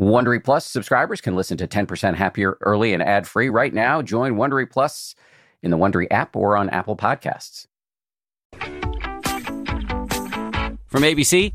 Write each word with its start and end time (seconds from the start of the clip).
Wondery 0.00 0.42
Plus 0.42 0.64
subscribers 0.64 1.20
can 1.20 1.36
listen 1.36 1.58
to 1.58 1.68
10% 1.68 2.14
Happier 2.14 2.56
early 2.62 2.94
and 2.94 3.02
ad 3.02 3.28
free 3.28 3.50
right 3.50 3.72
now. 3.72 4.00
Join 4.00 4.36
Wondery 4.36 4.68
Plus 4.68 5.14
in 5.62 5.70
the 5.70 5.76
Wondery 5.76 6.06
app 6.10 6.34
or 6.34 6.56
on 6.56 6.70
Apple 6.70 6.96
Podcasts. 6.96 7.66
From 10.86 11.02
ABC, 11.02 11.52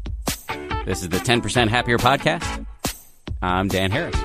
this 0.86 1.02
is 1.02 1.10
the 1.10 1.18
10% 1.18 1.70
Happier 1.70 1.98
podcast. 1.98 2.68
I'm 3.42 3.68
Dan 3.68 3.90
Harris. 3.90 4.16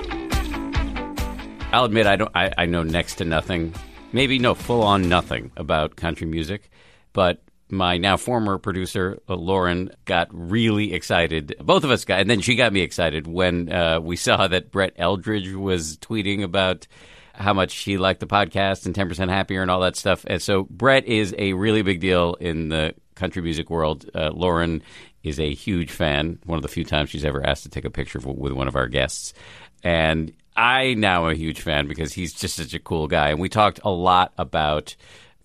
I'll 1.73 1.85
admit 1.85 2.05
I 2.05 2.15
don't 2.15 2.31
I, 2.35 2.51
I 2.59 2.65
know 2.67 2.83
next 2.83 3.15
to 3.15 3.25
nothing, 3.25 3.73
maybe 4.11 4.37
no 4.37 4.53
full 4.53 4.83
on 4.83 5.09
nothing 5.09 5.51
about 5.57 5.95
country 5.95 6.27
music, 6.27 6.69
but 7.13 7.41
my 7.71 7.97
now 7.97 8.17
former 8.17 8.57
producer 8.57 9.19
uh, 9.29 9.35
Lauren 9.35 9.91
got 10.05 10.27
really 10.31 10.93
excited. 10.93 11.55
Both 11.59 11.83
of 11.83 11.91
us 11.91 12.05
got, 12.05 12.19
and 12.19 12.29
then 12.29 12.41
she 12.41 12.55
got 12.55 12.73
me 12.73 12.81
excited 12.81 13.27
when 13.27 13.71
uh, 13.71 13.99
we 13.99 14.15
saw 14.15 14.47
that 14.47 14.71
Brett 14.71 14.97
Eldredge 14.97 15.55
was 15.55 15.97
tweeting 15.97 16.43
about 16.43 16.87
how 17.33 17.53
much 17.53 17.75
he 17.75 17.97
liked 17.97 18.19
the 18.19 18.27
podcast 18.27 18.85
and 18.85 18.93
10% 18.93 19.29
happier 19.29 19.61
and 19.61 19.71
all 19.71 19.81
that 19.81 19.95
stuff. 19.95 20.25
And 20.27 20.41
so 20.41 20.63
Brett 20.69 21.05
is 21.05 21.33
a 21.37 21.53
really 21.53 21.81
big 21.81 21.99
deal 21.99 22.35
in 22.35 22.69
the 22.69 22.93
country 23.15 23.41
music 23.41 23.69
world. 23.69 24.09
Uh, 24.13 24.31
Lauren 24.33 24.83
is 25.23 25.39
a 25.39 25.53
huge 25.53 25.91
fan. 25.91 26.39
One 26.45 26.57
of 26.57 26.63
the 26.63 26.67
few 26.67 26.83
times 26.83 27.09
she's 27.09 27.25
ever 27.25 27.45
asked 27.45 27.63
to 27.63 27.69
take 27.69 27.85
a 27.85 27.89
picture 27.89 28.19
with 28.19 28.53
one 28.53 28.67
of 28.67 28.75
our 28.75 28.87
guests. 28.87 29.33
And 29.83 30.33
I 30.55 30.93
now 30.95 31.25
am 31.25 31.31
a 31.31 31.35
huge 31.35 31.61
fan 31.61 31.87
because 31.87 32.13
he's 32.13 32.33
just 32.33 32.55
such 32.55 32.73
a 32.73 32.79
cool 32.79 33.07
guy. 33.07 33.29
And 33.29 33.39
we 33.39 33.49
talked 33.49 33.79
a 33.83 33.89
lot 33.89 34.33
about 34.37 34.95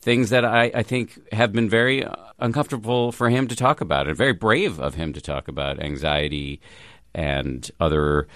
things 0.06 0.30
that 0.30 0.44
I, 0.44 0.70
I 0.72 0.82
think 0.84 1.18
have 1.32 1.52
been 1.52 1.68
very 1.68 2.04
uh, 2.04 2.14
uncomfortable 2.38 3.10
for 3.10 3.28
him 3.28 3.48
to 3.48 3.56
talk 3.56 3.80
about 3.80 4.06
and 4.06 4.16
very 4.16 4.32
brave 4.32 4.78
of 4.78 4.94
him 4.94 5.12
to 5.14 5.20
talk 5.20 5.48
about 5.48 5.82
anxiety 5.82 6.60
and 7.12 7.68
other 7.80 8.28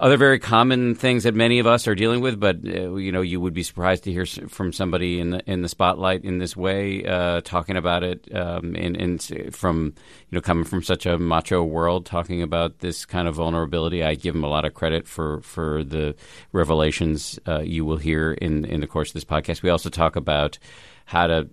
other 0.00 0.16
very 0.16 0.38
common 0.38 0.94
things 0.94 1.24
that 1.24 1.34
many 1.34 1.58
of 1.58 1.66
us 1.66 1.86
are 1.86 1.94
dealing 1.94 2.20
with, 2.20 2.38
but 2.40 2.56
uh, 2.64 2.94
you 2.94 3.12
know, 3.12 3.20
you 3.20 3.40
would 3.40 3.54
be 3.54 3.62
surprised 3.62 4.04
to 4.04 4.12
hear 4.12 4.26
from 4.26 4.72
somebody 4.72 5.20
in 5.20 5.30
the 5.30 5.50
in 5.50 5.62
the 5.62 5.68
spotlight 5.68 6.24
in 6.24 6.38
this 6.38 6.56
way, 6.56 7.04
uh, 7.04 7.40
talking 7.42 7.76
about 7.76 8.02
it, 8.02 8.28
um, 8.34 8.74
and, 8.76 9.22
from 9.54 9.94
you 10.30 10.36
know, 10.36 10.40
coming 10.40 10.64
from 10.64 10.82
such 10.82 11.06
a 11.06 11.18
macho 11.18 11.62
world, 11.62 12.06
talking 12.06 12.42
about 12.42 12.78
this 12.80 13.04
kind 13.04 13.28
of 13.28 13.34
vulnerability. 13.36 14.02
I 14.02 14.14
give 14.14 14.34
him 14.34 14.44
a 14.44 14.48
lot 14.48 14.64
of 14.64 14.74
credit 14.74 15.06
for 15.06 15.40
for 15.42 15.84
the 15.84 16.14
revelations 16.52 17.38
uh, 17.46 17.60
you 17.60 17.84
will 17.84 17.96
hear 17.96 18.32
in 18.32 18.64
in 18.64 18.80
the 18.80 18.86
course 18.86 19.10
of 19.10 19.14
this 19.14 19.24
podcast. 19.24 19.62
We 19.62 19.70
also 19.70 19.90
talk 19.90 20.16
about 20.16 20.58
how 21.10 21.26
to 21.26 21.48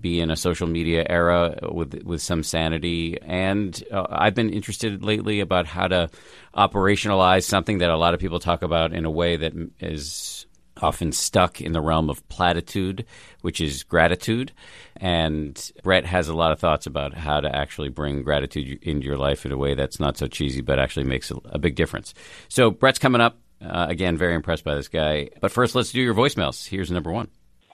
be 0.00 0.18
in 0.18 0.28
a 0.28 0.36
social 0.36 0.66
media 0.66 1.06
era 1.08 1.56
with 1.70 2.02
with 2.02 2.20
some 2.20 2.42
sanity. 2.42 3.16
And 3.22 3.80
uh, 3.92 4.04
I've 4.10 4.34
been 4.34 4.50
interested 4.50 5.04
lately 5.04 5.38
about 5.38 5.66
how 5.66 5.86
to 5.86 6.10
operationalize 6.56 7.44
something 7.44 7.78
that 7.78 7.90
a 7.90 7.96
lot 7.96 8.14
of 8.14 8.18
people 8.18 8.40
talk 8.40 8.62
about 8.62 8.92
in 8.92 9.04
a 9.04 9.10
way 9.10 9.36
that 9.36 9.52
is 9.78 10.46
often 10.82 11.12
stuck 11.12 11.60
in 11.60 11.70
the 11.70 11.80
realm 11.80 12.10
of 12.10 12.28
platitude, 12.28 13.04
which 13.42 13.60
is 13.60 13.84
gratitude. 13.84 14.50
And 14.96 15.54
Brett 15.84 16.04
has 16.04 16.26
a 16.26 16.34
lot 16.34 16.50
of 16.50 16.58
thoughts 16.58 16.86
about 16.86 17.14
how 17.14 17.38
to 17.38 17.54
actually 17.54 17.90
bring 17.90 18.24
gratitude 18.24 18.82
into 18.82 19.06
your 19.06 19.16
life 19.16 19.46
in 19.46 19.52
a 19.52 19.56
way 19.56 19.74
that's 19.74 20.00
not 20.00 20.16
so 20.16 20.26
cheesy, 20.26 20.60
but 20.60 20.80
actually 20.80 21.04
makes 21.04 21.30
a, 21.30 21.36
a 21.44 21.58
big 21.60 21.76
difference. 21.76 22.14
So 22.48 22.72
Brett's 22.72 22.98
coming 22.98 23.20
up. 23.20 23.38
Uh, 23.60 23.86
again, 23.88 24.16
very 24.16 24.34
impressed 24.34 24.62
by 24.62 24.74
this 24.76 24.86
guy. 24.88 25.30
But 25.40 25.50
first, 25.50 25.74
let's 25.74 25.90
do 25.90 26.00
your 26.00 26.14
voicemails. 26.14 26.66
Here's 26.68 26.92
number 26.92 27.10
one. 27.10 27.28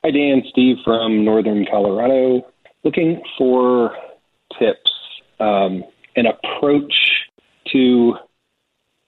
Hi, 0.05 0.11
Dan. 0.11 0.43
Steve 0.51 0.77
from 0.85 1.25
Northern 1.25 1.65
Colorado. 1.65 2.43
Looking 2.85 3.23
for 3.39 3.97
tips, 4.59 4.91
um, 5.41 5.83
an 6.15 6.27
approach 6.27 6.93
to 7.73 8.13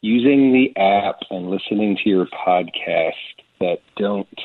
using 0.01 0.55
the 0.55 0.75
app 0.81 1.17
and 1.29 1.51
listening 1.51 1.99
to 2.03 2.09
your 2.09 2.25
podcast 2.27 3.13
that 3.61 3.81
don't 3.99 4.41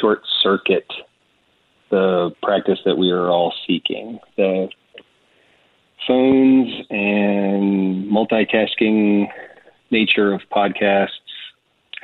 short 0.00 0.22
circuit 0.42 0.92
the 1.92 2.32
practice 2.42 2.80
that 2.84 2.98
we 2.98 3.12
are 3.12 3.30
all 3.30 3.54
seeking. 3.64 4.18
The 4.36 4.66
phones 6.08 6.72
and 6.90 8.10
multitasking 8.10 9.28
nature 9.92 10.32
of 10.32 10.40
podcasts, 10.50 11.10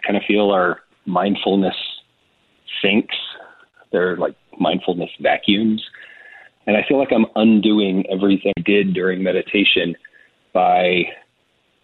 kind 0.07 0.17
of 0.17 0.23
feel 0.29 0.53
our 0.53 0.79
mindfulness 1.07 1.75
sinks 2.81 3.17
they're 3.93 4.17
like 4.17 4.35
mindfulness 4.59 5.11
vacuums. 5.21 5.83
And 6.67 6.77
I 6.77 6.85
feel 6.87 6.99
like 6.99 7.13
I'm 7.13 7.27
undoing 7.35 8.05
everything 8.11 8.53
I 8.59 8.63
did 8.63 8.93
during 8.93 9.23
meditation 9.23 9.97
by 10.53 11.05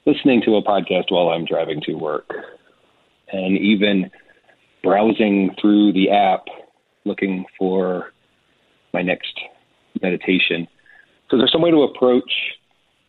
listening 0.07 0.43
to 0.43 0.57
a 0.57 0.63
podcast 0.63 1.11
while 1.11 1.29
I'm 1.29 1.47
driving 1.47 1.81
to 1.83 1.95
work 1.95 2.31
and 3.33 3.57
even 3.59 4.11
browsing 4.83 5.55
through 5.61 5.93
the 5.95 6.11
app 6.11 6.45
looking 7.05 7.45
for 7.59 8.13
my 8.93 9.03
next 9.03 9.39
meditation. 10.03 10.69
So 11.31 11.39
there's 11.39 11.53
some 11.53 11.63
way 11.63 11.71
to 11.71 11.83
approach 11.83 12.31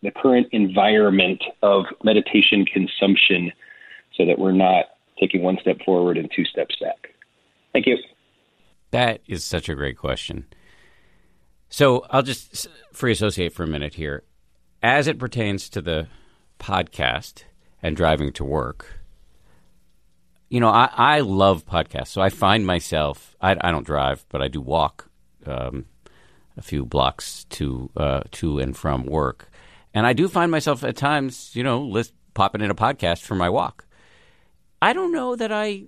the 0.02 0.12
current 0.12 0.48
environment 0.52 1.44
of 1.62 1.86
meditation 2.04 2.66
consumption 2.66 3.52
so 4.16 4.26
that 4.26 4.40
we're 4.40 4.52
not 4.52 4.86
taking 5.20 5.42
one 5.42 5.58
step 5.62 5.78
forward 5.86 6.18
and 6.18 6.30
two 6.36 6.46
steps 6.46 6.76
back. 6.80 7.10
Thank 7.74 7.88
you. 7.88 7.98
That 8.96 9.22
is 9.28 9.44
such 9.44 9.68
a 9.68 9.76
great 9.76 9.98
question. 9.98 10.46
So 11.70 12.06
I'll 12.10 12.22
just 12.22 12.68
free 12.94 13.12
associate 13.12 13.52
for 13.52 13.64
a 13.64 13.68
minute 13.68 13.96
here. 13.96 14.24
As 14.82 15.08
it 15.08 15.20
pertains 15.20 15.68
to 15.70 15.82
the 15.82 16.08
podcast 16.60 17.44
and 17.84 17.98
driving 17.98 18.32
to 18.34 18.46
work, 18.46 19.02
you 20.48 20.62
know, 20.62 20.70
I, 20.70 20.90
I 20.94 21.20
love 21.20 21.66
podcasts. 21.66 22.08
So 22.08 22.22
I 22.22 22.30
find 22.30 22.66
myself, 22.66 23.36
I, 23.42 23.58
I 23.60 23.72
don't 23.72 23.86
drive, 23.86 24.26
but 24.30 24.42
I 24.42 24.48
do 24.48 24.62
walk 24.62 25.10
um, 25.46 25.86
a 26.56 26.62
few 26.62 26.86
blocks 26.86 27.46
to 27.50 27.90
uh, 27.98 28.22
to 28.32 28.60
and 28.60 28.78
from 28.78 29.06
work. 29.06 29.52
And 29.94 30.08
I 30.08 30.14
do 30.14 30.30
find 30.30 30.50
myself 30.50 30.86
at 30.86 30.96
times, 30.96 31.54
you 31.54 31.64
know, 31.64 31.82
list, 31.82 32.14
popping 32.34 32.62
in 32.62 32.72
a 32.72 32.76
podcast 32.76 33.24
for 33.24 33.36
my 33.36 33.50
walk. 33.50 33.86
I 34.82 34.94
don't 34.94 35.12
know 35.12 35.36
that 35.36 35.52
I 35.52 35.88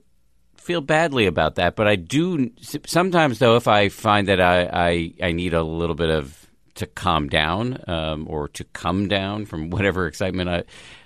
feel 0.57 0.81
badly 0.81 1.25
about 1.25 1.55
that, 1.55 1.75
but 1.75 1.87
I 1.87 1.95
do 1.95 2.51
sometimes 2.85 3.39
though 3.39 3.55
if 3.55 3.67
I 3.67 3.89
find 3.89 4.27
that 4.27 4.41
I 4.41 4.65
I, 4.71 5.13
I 5.27 5.31
need 5.31 5.53
a 5.53 5.63
little 5.63 5.95
bit 5.95 6.09
of 6.09 6.47
to 6.75 6.85
calm 6.85 7.27
down 7.27 7.83
um, 7.87 8.27
or 8.29 8.47
to 8.49 8.63
come 8.65 9.07
down 9.07 9.45
from 9.45 9.69
whatever 9.69 10.07
excitement 10.07 10.49
I 10.49 10.63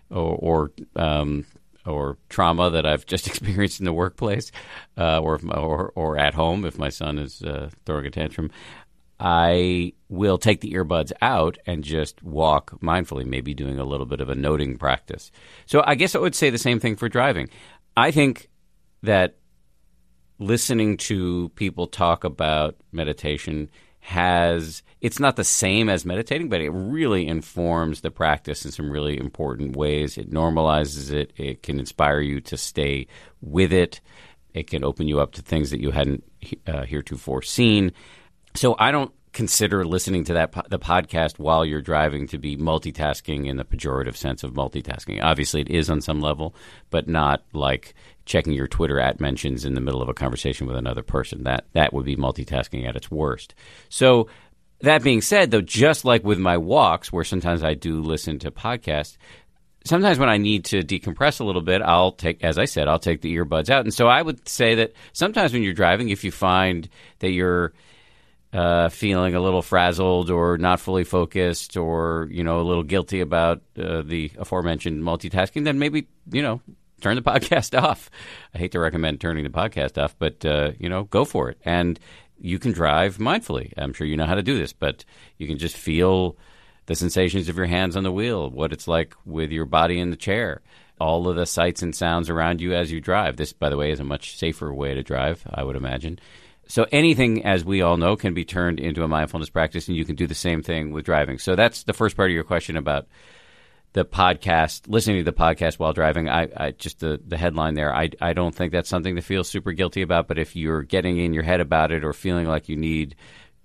or 0.10 0.36
or, 0.36 0.72
um, 0.96 1.46
or 1.86 2.18
trauma 2.30 2.70
that 2.72 2.86
I've 2.86 3.06
just 3.06 3.28
experienced 3.32 3.80
in 3.80 3.86
the 3.86 3.94
workplace 3.94 4.52
uh, 4.98 5.20
or, 5.20 5.40
or 5.50 5.92
or 5.96 6.18
at 6.18 6.34
home 6.34 6.66
if 6.66 6.78
my 6.78 6.90
son 6.90 7.18
is 7.18 7.42
uh, 7.42 7.70
throwing 7.86 8.06
a 8.06 8.12
tantrum. 8.12 8.52
I 9.24 9.94
will 10.10 10.40
take 10.40 10.62
the 10.62 10.74
earbuds 10.74 11.12
out 11.22 11.60
and 11.68 11.84
just 11.84 12.24
walk 12.24 12.72
mindfully, 12.82 13.24
maybe 13.24 13.54
doing 13.54 13.78
a 13.78 13.84
little 13.84 14.08
bit 14.08 14.20
of 14.20 14.30
a 14.30 14.36
noting 14.36 14.80
practice. 14.80 15.32
So 15.68 15.84
I 15.86 15.94
guess 15.94 16.16
I 16.16 16.20
would 16.20 16.34
say 16.34 16.50
the 16.50 16.58
same 16.58 16.80
thing 16.80 16.96
for 16.96 17.08
driving. 17.08 17.48
I 17.96 18.10
think 18.10 18.50
that 19.04 19.36
listening 20.42 20.98
to 20.98 21.50
people 21.50 21.86
talk 21.86 22.24
about 22.24 22.76
meditation 22.92 23.70
has 24.00 24.82
it's 25.00 25.20
not 25.20 25.36
the 25.36 25.44
same 25.44 25.88
as 25.88 26.06
meditating, 26.06 26.50
but 26.50 26.62
it 26.62 26.70
really 26.72 27.28
informs 27.28 28.02
the 28.02 28.10
practice 28.10 28.66
in 28.66 28.72
some 28.72 28.90
really 28.90 29.18
important 29.18 29.76
ways. 29.76 30.18
It 30.18 30.32
normalizes 30.32 31.12
it. 31.12 31.32
It 31.38 31.62
can 31.64 31.80
inspire 31.80 32.20
you 32.20 32.42
to 32.42 32.58
stay 32.58 33.08
with 33.42 33.72
it. 33.72 34.02
It 34.54 34.68
can 34.68 34.84
open 34.84 35.08
you 35.08 35.20
up 35.20 35.34
to 35.34 35.42
things 35.42 35.70
that 35.70 35.80
you 35.80 35.92
hadn't 35.92 36.24
uh, 36.68 36.84
heretofore 36.84 37.44
seen. 37.44 37.94
So 38.56 38.76
I 38.80 38.92
don't 38.92 39.12
consider 39.34 39.86
listening 39.86 40.24
to 40.26 40.34
that 40.34 40.52
po- 40.52 40.64
the 40.70 40.80
podcast 40.80 41.40
while 41.40 41.64
you're 41.64 41.82
driving 41.82 42.28
to 42.28 42.38
be 42.38 42.58
multitasking 42.58 43.48
in 43.48 43.58
the 43.58 43.64
pejorative 43.64 44.16
sense 44.16 44.44
of 44.44 44.54
multitasking. 44.54 45.22
Obviously, 45.22 45.62
it 45.62 45.70
is 45.70 45.90
on 45.90 46.02
some 46.02 46.20
level, 46.20 46.56
but 46.90 47.08
not 47.08 47.44
like 47.54 47.94
checking 48.32 48.54
your 48.54 48.68
Twitter 48.68 49.00
at 49.00 49.20
mentions 49.20 49.66
in 49.66 49.74
the 49.76 49.82
middle 49.82 50.02
of 50.02 50.10
a 50.10 50.14
conversation 50.14 50.66
with 50.66 50.78
another 50.78 51.04
person. 51.04 51.44
That 51.44 51.66
that 51.74 51.94
would 51.94 52.06
be 52.06 52.16
multitasking 52.16 52.88
at 52.88 52.96
its 52.96 53.12
worst. 53.12 53.54
So 53.90 54.28
that 54.80 55.04
being 55.04 55.22
said, 55.22 55.52
though, 55.52 55.62
just 55.62 56.06
like 56.06 56.24
with 56.24 56.40
my 56.40 56.58
walks, 56.58 57.12
where 57.12 57.24
sometimes 57.24 57.64
I 57.64 57.74
do 57.74 58.02
listen 58.02 58.40
to 58.40 58.50
podcasts, 58.50 59.18
sometimes 59.86 60.18
when 60.18 60.30
I 60.30 60.38
need 60.38 60.66
to 60.66 60.82
decompress 60.82 61.40
a 61.40 61.44
little 61.44 61.62
bit, 61.62 61.82
I'll 61.82 62.14
take, 62.14 62.44
as 62.44 62.58
I 62.58 62.66
said, 62.66 62.88
I'll 62.88 63.00
take 63.00 63.22
the 63.22 63.36
earbuds 63.36 63.70
out. 63.70 63.84
And 63.84 63.94
so 63.94 64.08
I 64.08 64.22
would 64.22 64.48
say 64.48 64.76
that 64.76 64.94
sometimes 65.14 65.54
when 65.54 65.62
you're 65.62 65.74
driving, 65.74 66.10
if 66.10 66.24
you 66.24 66.32
find 66.32 66.90
that 67.20 67.32
you're 67.32 67.74
uh, 68.54 68.90
feeling 68.90 69.36
a 69.36 69.42
little 69.42 69.62
frazzled 69.62 70.30
or 70.30 70.58
not 70.58 70.80
fully 70.80 71.04
focused 71.04 71.78
or 71.78 72.28
you 72.32 72.44
know 72.44 72.60
a 72.60 72.64
little 72.64 72.84
guilty 72.84 73.22
about 73.22 73.62
uh, 73.78 74.02
the 74.02 74.32
aforementioned 74.38 75.04
multitasking, 75.04 75.64
then 75.64 75.80
maybe 75.80 76.08
you 76.32 76.42
know 76.42 76.62
turn 77.02 77.16
the 77.16 77.22
podcast 77.34 77.82
off. 77.82 78.10
I 78.54 78.58
hate 78.60 78.72
to 78.74 78.80
recommend 78.80 79.20
turning 79.20 79.44
the 79.44 79.50
podcast 79.50 80.02
off, 80.02 80.16
but 80.18 80.46
uh, 80.46 80.72
you 80.80 80.88
know 80.90 81.04
go 81.06 81.26
for 81.26 81.50
it, 81.50 81.58
and 81.66 82.00
you 82.40 82.58
can 82.60 82.72
drive 82.72 83.18
mindfully. 83.18 83.74
I'm 83.78 83.94
sure 83.94 84.08
you 84.08 84.18
know 84.18 84.26
how 84.26 84.36
to 84.36 84.42
do 84.44 84.58
this, 84.58 84.74
but 84.74 85.06
you 85.38 85.48
can 85.48 85.58
just 85.58 85.78
feel 85.78 86.38
the 86.88 86.96
sensations 86.96 87.48
of 87.50 87.58
your 87.58 87.68
hands 87.68 87.96
on 87.96 88.04
the 88.04 88.12
wheel, 88.12 88.50
what 88.50 88.74
it's 88.74 88.88
like 88.88 89.14
with 89.26 89.52
your 89.52 89.66
body 89.66 90.00
in 90.00 90.10
the 90.10 90.16
chair. 90.16 90.62
all 91.00 91.28
of 91.28 91.36
the 91.36 91.46
sights 91.46 91.82
and 91.82 91.96
sounds 91.96 92.30
around 92.30 92.62
you 92.62 92.76
as 92.76 92.92
you 92.92 93.02
drive. 93.02 93.36
This, 93.36 93.54
by 93.54 93.70
the 93.70 93.78
way, 93.78 93.92
is 93.92 94.00
a 94.00 94.04
much 94.04 94.38
safer 94.38 94.72
way 94.74 94.94
to 94.94 95.02
drive, 95.02 95.44
I 95.52 95.64
would 95.64 95.76
imagine. 95.76 96.20
So 96.68 96.86
anything, 96.92 97.44
as 97.44 97.66
we 97.66 97.82
all 97.82 97.98
know, 97.98 98.16
can 98.16 98.34
be 98.36 98.46
turned 98.46 98.80
into 98.80 99.04
a 99.04 99.08
mindfulness 99.08 99.50
practice, 99.50 99.88
and 99.88 99.98
you 99.98 100.06
can 100.06 100.16
do 100.16 100.28
the 100.28 100.36
same 100.36 100.62
thing 100.62 100.92
with 100.92 101.06
driving. 101.06 101.40
So 101.40 101.56
that's 101.56 101.84
the 101.84 101.94
first 101.94 102.16
part 102.16 102.30
of 102.30 102.36
your 102.36 102.44
question 102.44 102.78
about 102.78 103.08
the 103.94 104.06
podcast, 104.06 104.88
listening 104.88 105.18
to 105.18 105.24
the 105.24 105.38
podcast 105.38 105.76
while 105.76 105.94
driving. 105.94 106.30
I, 106.30 106.48
I 106.56 106.72
just 106.72 107.00
the 107.00 107.20
the 107.26 107.38
headline 107.38 107.74
there. 107.74 107.94
I 107.94 108.10
I 108.22 108.34
don't 108.34 108.56
think 108.56 108.72
that's 108.72 108.90
something 108.90 109.16
to 109.16 109.22
feel 109.22 109.44
super 109.44 109.74
guilty 109.74 110.02
about. 110.02 110.28
But 110.28 110.40
if 110.40 110.56
you're 110.56 110.84
getting 110.84 111.18
in 111.18 111.34
your 111.34 111.44
head 111.44 111.60
about 111.60 111.92
it 111.92 112.04
or 112.04 112.14
feeling 112.14 112.48
like 112.48 112.70
you 112.70 112.78
need 112.78 113.16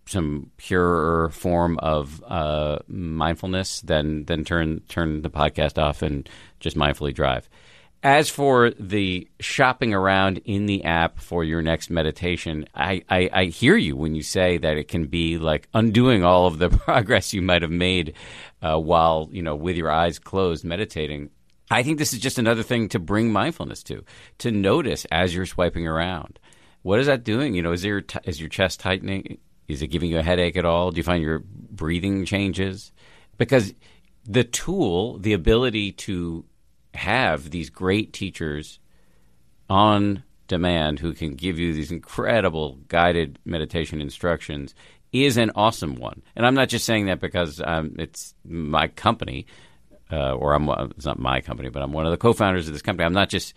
some 0.06 0.50
purer 0.56 1.30
form 1.30 1.78
of 1.78 2.22
uh, 2.26 2.78
mindfulness, 2.88 3.80
then 3.82 4.24
then 4.24 4.44
turn 4.44 4.80
turn 4.88 5.22
the 5.22 5.30
podcast 5.30 5.80
off 5.80 6.02
and 6.02 6.28
just 6.60 6.76
mindfully 6.76 7.14
drive. 7.14 7.48
As 8.06 8.28
for 8.28 8.70
the 8.70 9.26
shopping 9.40 9.92
around 9.92 10.38
in 10.44 10.66
the 10.66 10.84
app 10.84 11.18
for 11.18 11.42
your 11.42 11.60
next 11.60 11.90
meditation, 11.90 12.64
I, 12.72 13.02
I, 13.10 13.28
I, 13.32 13.44
hear 13.46 13.76
you 13.76 13.96
when 13.96 14.14
you 14.14 14.22
say 14.22 14.58
that 14.58 14.76
it 14.76 14.86
can 14.86 15.06
be 15.08 15.38
like 15.38 15.68
undoing 15.74 16.22
all 16.22 16.46
of 16.46 16.60
the 16.60 16.70
progress 16.86 17.34
you 17.34 17.42
might 17.42 17.62
have 17.62 17.70
made 17.72 18.14
uh, 18.62 18.78
while 18.78 19.28
you 19.32 19.42
know 19.42 19.56
with 19.56 19.76
your 19.76 19.90
eyes 19.90 20.20
closed 20.20 20.64
meditating. 20.64 21.30
I 21.68 21.82
think 21.82 21.98
this 21.98 22.12
is 22.12 22.20
just 22.20 22.38
another 22.38 22.62
thing 22.62 22.88
to 22.90 23.00
bring 23.00 23.32
mindfulness 23.32 23.82
to, 23.82 24.04
to 24.38 24.52
notice 24.52 25.04
as 25.10 25.34
you're 25.34 25.44
swiping 25.44 25.88
around. 25.88 26.38
What 26.82 27.00
is 27.00 27.06
that 27.06 27.24
doing? 27.24 27.56
You 27.56 27.62
know, 27.62 27.72
is 27.72 27.84
your 27.84 28.02
t- 28.02 28.20
is 28.22 28.38
your 28.38 28.50
chest 28.50 28.78
tightening? 28.78 29.38
Is 29.66 29.82
it 29.82 29.88
giving 29.88 30.10
you 30.10 30.20
a 30.20 30.22
headache 30.22 30.56
at 30.56 30.64
all? 30.64 30.92
Do 30.92 30.98
you 30.98 31.02
find 31.02 31.24
your 31.24 31.40
breathing 31.40 32.24
changes? 32.24 32.92
Because 33.36 33.74
the 34.24 34.44
tool, 34.44 35.18
the 35.18 35.32
ability 35.32 35.90
to 35.90 36.44
have 36.96 37.50
these 37.50 37.70
great 37.70 38.12
teachers 38.12 38.78
on 39.68 40.22
demand 40.48 41.00
who 41.00 41.12
can 41.12 41.34
give 41.34 41.58
you 41.58 41.72
these 41.72 41.90
incredible 41.90 42.78
guided 42.88 43.38
meditation 43.44 44.00
instructions 44.00 44.74
is 45.12 45.36
an 45.36 45.50
awesome 45.54 45.96
one. 45.96 46.22
And 46.34 46.46
I'm 46.46 46.54
not 46.54 46.68
just 46.68 46.84
saying 46.84 47.06
that 47.06 47.20
because 47.20 47.60
um, 47.64 47.96
it's 47.98 48.34
my 48.44 48.88
company, 48.88 49.46
uh, 50.12 50.34
or 50.34 50.52
I'm 50.52 50.68
it's 50.96 51.06
not 51.06 51.18
my 51.18 51.40
company, 51.40 51.68
but 51.68 51.82
I'm 51.82 51.92
one 51.92 52.06
of 52.06 52.12
the 52.12 52.18
co-founders 52.18 52.66
of 52.68 52.74
this 52.74 52.82
company. 52.82 53.06
I'm 53.06 53.12
not 53.12 53.28
just 53.28 53.54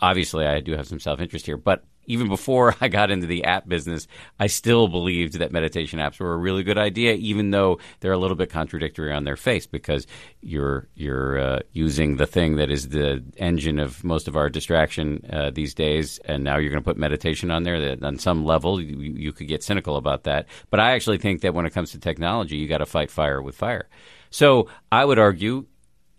obviously 0.00 0.46
I 0.46 0.60
do 0.60 0.72
have 0.76 0.86
some 0.86 1.00
self 1.00 1.20
interest 1.20 1.46
here, 1.46 1.56
but 1.56 1.84
even 2.10 2.28
before 2.28 2.74
I 2.80 2.88
got 2.88 3.10
into 3.10 3.26
the 3.26 3.44
app 3.44 3.68
business, 3.68 4.06
I 4.38 4.48
still 4.48 4.88
believed 4.88 5.34
that 5.34 5.52
meditation 5.52 5.98
apps 5.98 6.18
were 6.18 6.32
a 6.32 6.38
really 6.38 6.62
good 6.62 6.78
idea, 6.78 7.14
even 7.14 7.50
though 7.50 7.78
they're 8.00 8.12
a 8.12 8.18
little 8.18 8.36
bit 8.36 8.50
contradictory 8.50 9.12
on 9.12 9.24
their 9.24 9.36
face 9.36 9.66
because 9.66 10.06
you're 10.40 10.88
you're 10.94 11.38
uh, 11.38 11.58
using 11.72 12.16
the 12.16 12.26
thing 12.26 12.56
that 12.56 12.70
is 12.70 12.88
the 12.88 13.22
engine 13.36 13.78
of 13.78 14.02
most 14.04 14.28
of 14.28 14.36
our 14.36 14.48
distraction 14.48 15.24
uh, 15.32 15.50
these 15.50 15.74
days, 15.74 16.18
and 16.24 16.44
now 16.44 16.58
you're 16.58 16.70
going 16.70 16.82
to 16.82 16.90
put 16.90 16.96
meditation 16.96 17.50
on 17.50 17.62
there. 17.62 17.80
That 17.80 18.02
on 18.04 18.18
some 18.18 18.44
level 18.44 18.80
you, 18.80 18.96
you 18.96 19.32
could 19.32 19.48
get 19.48 19.62
cynical 19.62 19.96
about 19.96 20.24
that, 20.24 20.46
but 20.70 20.80
I 20.80 20.92
actually 20.92 21.18
think 21.18 21.42
that 21.42 21.54
when 21.54 21.66
it 21.66 21.70
comes 21.70 21.92
to 21.92 21.98
technology, 21.98 22.56
you 22.56 22.68
got 22.68 22.78
to 22.78 22.86
fight 22.86 23.10
fire 23.10 23.40
with 23.40 23.54
fire. 23.54 23.88
So 24.30 24.68
I 24.92 25.04
would 25.04 25.18
argue 25.18 25.66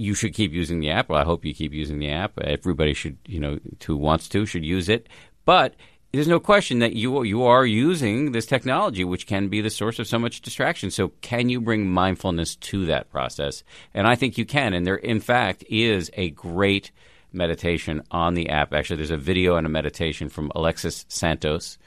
you 0.01 0.15
should 0.15 0.33
keep 0.33 0.51
using 0.51 0.79
the 0.79 0.89
app. 0.89 1.09
Well, 1.09 1.19
I 1.19 1.23
hope 1.23 1.45
you 1.45 1.53
keep 1.53 1.73
using 1.73 1.99
the 1.99 2.09
app. 2.09 2.39
Everybody 2.39 2.95
should, 2.95 3.17
you 3.27 3.39
know, 3.39 3.59
who 3.85 3.95
wants 3.95 4.27
to 4.29 4.47
should 4.47 4.65
use 4.65 4.89
it. 4.89 5.07
But 5.45 5.75
there's 6.11 6.27
no 6.27 6.39
question 6.39 6.79
that 6.79 6.93
you 6.93 7.23
you 7.23 7.43
are 7.43 7.65
using 7.65 8.33
this 8.33 8.45
technology, 8.45 9.03
which 9.05 9.27
can 9.27 9.47
be 9.47 9.61
the 9.61 9.69
source 9.69 9.97
of 9.97 10.07
so 10.07 10.19
much 10.19 10.41
distraction. 10.41 10.91
So, 10.91 11.09
can 11.21 11.49
you 11.49 11.61
bring 11.61 11.89
mindfulness 11.89 12.55
to 12.57 12.85
that 12.88 13.09
process? 13.09 13.63
And 13.93 14.05
I 14.05 14.15
think 14.15 14.38
you 14.38 14.45
can. 14.45 14.73
And 14.73 14.85
there, 14.85 14.95
in 14.95 15.21
fact, 15.21 15.63
is 15.69 16.11
a 16.15 16.31
great 16.31 16.91
meditation 17.31 18.03
on 18.11 18.33
the 18.33 18.49
app. 18.49 18.73
Actually, 18.73 18.97
there's 18.97 19.11
a 19.11 19.17
video 19.17 19.55
and 19.55 19.65
a 19.65 19.69
meditation 19.69 20.27
from 20.27 20.51
Alexis 20.53 21.05
Santos 21.07 21.77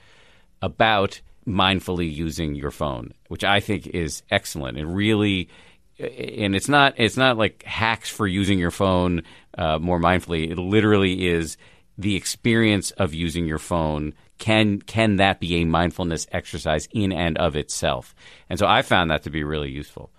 about 0.62 1.20
mindfully 1.46 2.12
using 2.12 2.54
your 2.54 2.70
phone, 2.70 3.12
which 3.28 3.44
I 3.44 3.60
think 3.60 3.86
is 3.88 4.22
excellent 4.30 4.78
and 4.78 4.96
really. 4.96 5.50
And 5.98 6.56
it's 6.56 6.68
not 6.68 6.94
it's 6.96 7.18
not 7.18 7.36
like 7.36 7.62
hacks 7.62 8.08
for 8.08 8.26
using 8.26 8.58
your 8.58 8.72
phone 8.72 9.22
uh, 9.56 9.78
more 9.78 10.00
mindfully. 10.00 10.50
It 10.50 10.58
literally 10.58 11.28
is 11.28 11.58
the 11.96 12.16
experience 12.16 12.90
of 12.92 13.14
using 13.14 13.46
your 13.46 13.58
phone 13.58 14.14
can 14.38 14.80
can 14.80 15.16
that 15.16 15.40
be 15.40 15.56
a 15.56 15.64
mindfulness 15.64 16.26
exercise 16.32 16.88
in 16.92 17.12
and 17.12 17.38
of 17.38 17.56
itself? 17.56 18.14
And 18.50 18.58
so 18.58 18.66
i 18.66 18.82
found 18.82 19.10
that 19.10 19.22
to 19.22 19.30
be 19.30 19.44
really 19.44 19.70
useful. 19.70 20.10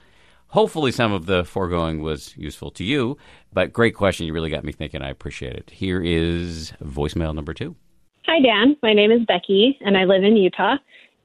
Hopefully 0.48 0.92
some 0.92 1.12
of 1.12 1.26
the 1.26 1.44
foregoing 1.44 2.02
was 2.02 2.36
useful 2.38 2.72
to 2.72 2.84
you 2.84 3.18
but 3.52 3.74
great 3.74 3.96
question. 3.96 4.26
You 4.26 4.34
really 4.34 4.50
got 4.50 4.64
me 4.64 4.72
thinking. 4.72 5.02
I 5.02 5.10
appreciate 5.10 5.54
it. 5.54 5.70
Here 5.70 6.02
is 6.02 6.74
voicemail 6.84 7.34
number 7.34 7.54
two. 7.54 7.76
Hi 8.26 8.40
dan. 8.42 8.78
My 8.82 8.94
name 8.94 9.12
is 9.12 9.26
becky 9.28 9.78
and 9.82 9.98
i 9.98 10.04
live 10.06 10.24
in 10.24 10.38
utah 10.38 10.78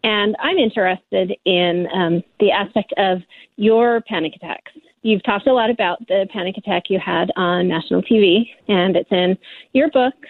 and 0.03 0.35
i'm 0.41 0.57
interested 0.57 1.33
in 1.45 1.87
um, 1.95 2.23
the 2.41 2.51
aspect 2.51 2.93
of 2.97 3.23
your 3.57 4.01
panic 4.09 4.33
attacks. 4.35 4.73
You've 5.03 5.23
talked 5.23 5.47
a 5.47 5.53
lot 5.53 5.71
about 5.71 5.99
the 6.09 6.27
panic 6.33 6.57
attack 6.57 6.85
you 6.89 6.99
had 6.99 7.31
on 7.37 7.69
national 7.69 8.03
TV, 8.03 8.45
and 8.69 8.97
it's 8.97 9.11
in 9.11 9.37
your 9.73 9.91
books. 9.91 10.29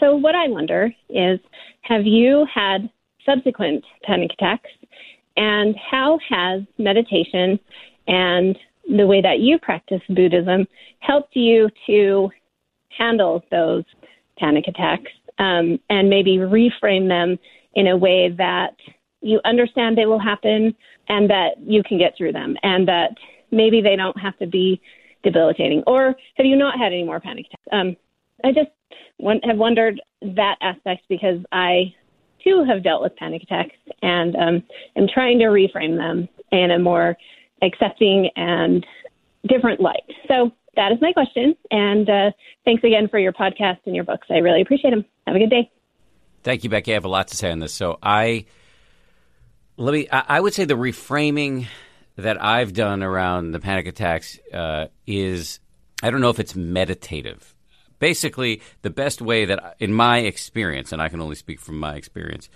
So, 0.00 0.16
what 0.16 0.34
I 0.34 0.48
wonder 0.48 0.92
is 1.08 1.38
have 1.82 2.04
you 2.04 2.46
had 2.52 2.90
subsequent 3.24 3.84
panic 4.02 4.30
attacks, 4.32 4.70
and 5.36 5.74
how 5.90 6.18
has 6.28 6.62
meditation 6.78 7.58
and 8.06 8.56
the 8.96 9.06
way 9.06 9.20
that 9.20 9.40
you 9.40 9.58
practice 9.58 10.00
Buddhism 10.08 10.66
helped 11.00 11.34
you 11.34 11.68
to 11.86 12.30
handle 12.96 13.42
those 13.50 13.84
panic 14.38 14.64
attacks 14.68 15.10
um, 15.38 15.78
and 15.90 16.08
maybe 16.08 16.36
reframe 16.36 17.08
them 17.08 17.38
in 17.74 17.88
a 17.88 17.96
way 17.96 18.30
that 18.36 18.76
you 19.20 19.40
understand 19.44 19.96
they 19.96 20.06
will 20.06 20.20
happen 20.20 20.74
and 21.08 21.28
that 21.30 21.52
you 21.60 21.82
can 21.82 21.98
get 21.98 22.14
through 22.16 22.32
them 22.32 22.56
and 22.62 22.86
that 22.86 23.10
maybe 23.50 23.80
they 23.80 23.96
don't 23.96 24.18
have 24.20 24.36
to 24.38 24.46
be 24.46 24.80
debilitating. 25.22 25.82
Or 25.86 26.14
have 26.36 26.46
you 26.46 26.56
not 26.56 26.78
had 26.78 26.92
any 26.92 27.04
more 27.04 27.20
panic 27.20 27.46
attacks? 27.46 27.62
Um, 27.72 27.96
I 28.44 28.52
just 28.52 28.70
have 29.44 29.56
wondered 29.56 30.00
that 30.22 30.56
aspect 30.60 31.02
because 31.08 31.40
I 31.52 31.94
too 32.42 32.64
have 32.68 32.82
dealt 32.82 33.02
with 33.02 33.16
panic 33.16 33.42
attacks 33.42 33.76
and 34.02 34.36
um, 34.36 34.62
am 34.96 35.06
trying 35.12 35.38
to 35.38 35.46
reframe 35.46 35.96
them 35.96 36.28
in 36.52 36.70
a 36.70 36.78
more 36.78 37.16
accepting 37.62 38.28
and 38.36 38.86
different 39.48 39.80
light. 39.80 40.04
So 40.28 40.50
that 40.76 40.92
is 40.92 40.98
my 41.00 41.12
question. 41.12 41.54
And 41.70 42.08
uh, 42.08 42.30
thanks 42.64 42.84
again 42.84 43.08
for 43.08 43.18
your 43.18 43.32
podcast 43.32 43.78
and 43.86 43.94
your 43.94 44.04
books. 44.04 44.26
I 44.30 44.38
really 44.38 44.62
appreciate 44.62 44.90
them. 44.90 45.04
Have 45.26 45.36
a 45.36 45.38
good 45.38 45.50
day. 45.50 45.70
Thank 46.42 46.64
you, 46.64 46.70
Becky. 46.70 46.92
I 46.92 46.94
have 46.94 47.04
a 47.04 47.08
lot 47.08 47.28
to 47.28 47.36
say 47.36 47.50
on 47.50 47.58
this. 47.58 47.72
So 47.72 47.98
I 48.02 48.44
let 49.76 49.92
me. 49.92 50.08
I, 50.12 50.24
I 50.28 50.40
would 50.40 50.52
say 50.52 50.66
the 50.66 50.74
reframing 50.74 51.66
that 52.16 52.42
I've 52.42 52.72
done 52.74 53.02
around 53.02 53.52
the 53.52 53.60
panic 53.60 53.86
attacks 53.86 54.38
uh, 54.52 54.86
is 55.06 55.60
I 56.02 56.10
don't 56.10 56.20
know 56.20 56.28
if 56.28 56.38
it's 56.38 56.54
meditative. 56.54 57.53
Basically, 58.04 58.60
the 58.82 58.90
best 58.90 59.22
way 59.22 59.46
that, 59.46 59.76
in 59.78 59.90
my 59.94 60.18
experience, 60.18 60.92
and 60.92 61.00
I 61.00 61.08
can 61.08 61.22
only 61.22 61.36
speak 61.36 61.58
from 61.58 61.78
my 61.78 61.94
experience, 61.94 62.50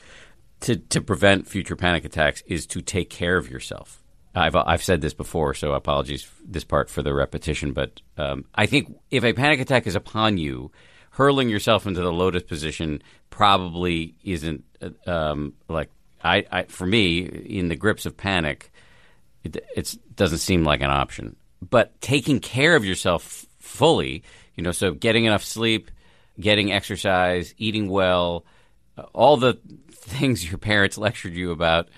to, 0.60 0.76
to 0.76 1.00
prevent 1.00 1.46
future 1.46 1.74
panic 1.74 2.04
attacks 2.04 2.42
is 2.46 2.66
to 2.66 2.82
take 2.82 3.08
care 3.08 3.38
of 3.38 3.48
yourself. 3.48 4.02
I've, 4.34 4.54
I've 4.54 4.82
said 4.82 5.00
this 5.00 5.14
before, 5.14 5.54
so 5.54 5.72
apologies 5.72 6.28
this 6.46 6.64
part 6.64 6.90
for 6.90 7.00
the 7.00 7.14
repetition, 7.14 7.72
but 7.72 8.02
um, 8.18 8.44
I 8.54 8.66
think 8.66 8.94
if 9.10 9.24
a 9.24 9.32
panic 9.32 9.60
attack 9.60 9.86
is 9.86 9.94
upon 9.94 10.36
you, 10.36 10.70
hurling 11.12 11.48
yourself 11.48 11.86
into 11.86 12.02
the 12.02 12.12
lotus 12.12 12.42
position 12.42 13.02
probably 13.30 14.16
isn't 14.22 14.64
uh, 14.82 15.10
um, 15.10 15.54
like 15.66 15.88
I, 16.22 16.44
I, 16.52 16.62
for 16.64 16.86
me 16.86 17.20
in 17.20 17.68
the 17.68 17.76
grips 17.76 18.04
of 18.04 18.18
panic 18.18 18.70
it 19.44 19.96
doesn't 20.14 20.40
seem 20.40 20.62
like 20.62 20.82
an 20.82 20.90
option. 20.90 21.36
But 21.62 21.98
taking 22.02 22.38
care 22.38 22.76
of 22.76 22.84
yourself 22.84 23.46
fully, 23.58 24.24
you 24.58 24.64
know, 24.64 24.72
so 24.72 24.90
getting 24.92 25.24
enough 25.24 25.44
sleep, 25.44 25.88
getting 26.38 26.72
exercise, 26.72 27.54
eating 27.58 27.88
well, 27.88 28.44
uh, 28.98 29.02
all 29.14 29.36
the 29.36 29.56
things 29.88 30.44
your 30.50 30.58
parents 30.58 30.98
lectured 30.98 31.32
you 31.32 31.52
about, 31.52 31.88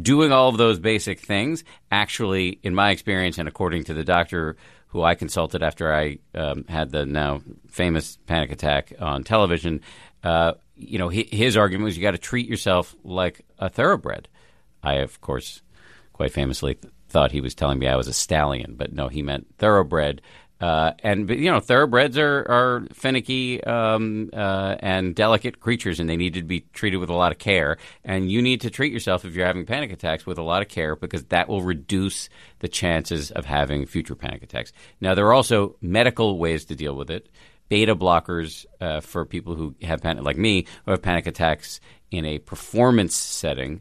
doing 0.00 0.30
all 0.30 0.50
of 0.50 0.58
those 0.58 0.78
basic 0.78 1.20
things 1.20 1.64
actually, 1.90 2.60
in 2.62 2.74
my 2.74 2.90
experience, 2.90 3.38
and 3.38 3.48
according 3.48 3.84
to 3.84 3.94
the 3.94 4.04
doctor 4.04 4.56
who 4.88 5.02
I 5.02 5.14
consulted 5.14 5.62
after 5.62 5.90
I 5.90 6.18
um, 6.34 6.66
had 6.68 6.90
the 6.90 7.06
now 7.06 7.40
famous 7.68 8.18
panic 8.26 8.52
attack 8.52 8.92
on 9.00 9.24
television, 9.24 9.80
uh, 10.22 10.52
you 10.76 10.98
know, 10.98 11.08
his 11.08 11.56
argument 11.56 11.86
was 11.86 11.96
you 11.96 12.02
got 12.02 12.10
to 12.10 12.18
treat 12.18 12.46
yourself 12.46 12.94
like 13.04 13.46
a 13.58 13.70
thoroughbred. 13.70 14.28
I, 14.82 14.96
of 14.96 15.22
course, 15.22 15.62
quite 16.12 16.32
famously 16.32 16.74
th- 16.74 16.92
thought 17.08 17.32
he 17.32 17.40
was 17.40 17.54
telling 17.54 17.78
me 17.78 17.88
I 17.88 17.96
was 17.96 18.08
a 18.08 18.12
stallion, 18.12 18.74
but 18.76 18.92
no, 18.92 19.08
he 19.08 19.22
meant 19.22 19.46
thoroughbred. 19.56 20.20
Uh, 20.62 20.92
and 21.00 21.28
you 21.28 21.50
know, 21.50 21.58
thoroughbreds 21.58 22.16
are 22.16 22.46
are 22.48 22.86
finicky 22.92 23.62
um, 23.64 24.30
uh, 24.32 24.76
and 24.78 25.12
delicate 25.12 25.58
creatures, 25.58 25.98
and 25.98 26.08
they 26.08 26.16
need 26.16 26.34
to 26.34 26.42
be 26.44 26.60
treated 26.72 26.98
with 26.98 27.10
a 27.10 27.14
lot 27.14 27.32
of 27.32 27.38
care. 27.38 27.78
And 28.04 28.30
you 28.30 28.40
need 28.40 28.60
to 28.60 28.70
treat 28.70 28.92
yourself 28.92 29.24
if 29.24 29.34
you're 29.34 29.44
having 29.44 29.66
panic 29.66 29.90
attacks 29.90 30.24
with 30.24 30.38
a 30.38 30.42
lot 30.42 30.62
of 30.62 30.68
care, 30.68 30.94
because 30.94 31.24
that 31.26 31.48
will 31.48 31.62
reduce 31.62 32.28
the 32.60 32.68
chances 32.68 33.32
of 33.32 33.44
having 33.44 33.86
future 33.86 34.14
panic 34.14 34.44
attacks. 34.44 34.72
Now, 35.00 35.16
there 35.16 35.26
are 35.26 35.32
also 35.32 35.74
medical 35.80 36.38
ways 36.38 36.66
to 36.66 36.76
deal 36.76 36.94
with 36.94 37.10
it 37.10 37.28
beta 37.68 37.96
blockers 37.96 38.66
uh, 38.80 39.00
for 39.00 39.24
people 39.24 39.54
who 39.54 39.74
have 39.82 40.02
panic, 40.02 40.22
like 40.22 40.36
me, 40.36 40.66
who 40.84 40.90
have 40.92 41.02
panic 41.02 41.26
attacks 41.26 41.80
in 42.10 42.24
a 42.26 42.38
performance 42.38 43.16
setting, 43.16 43.80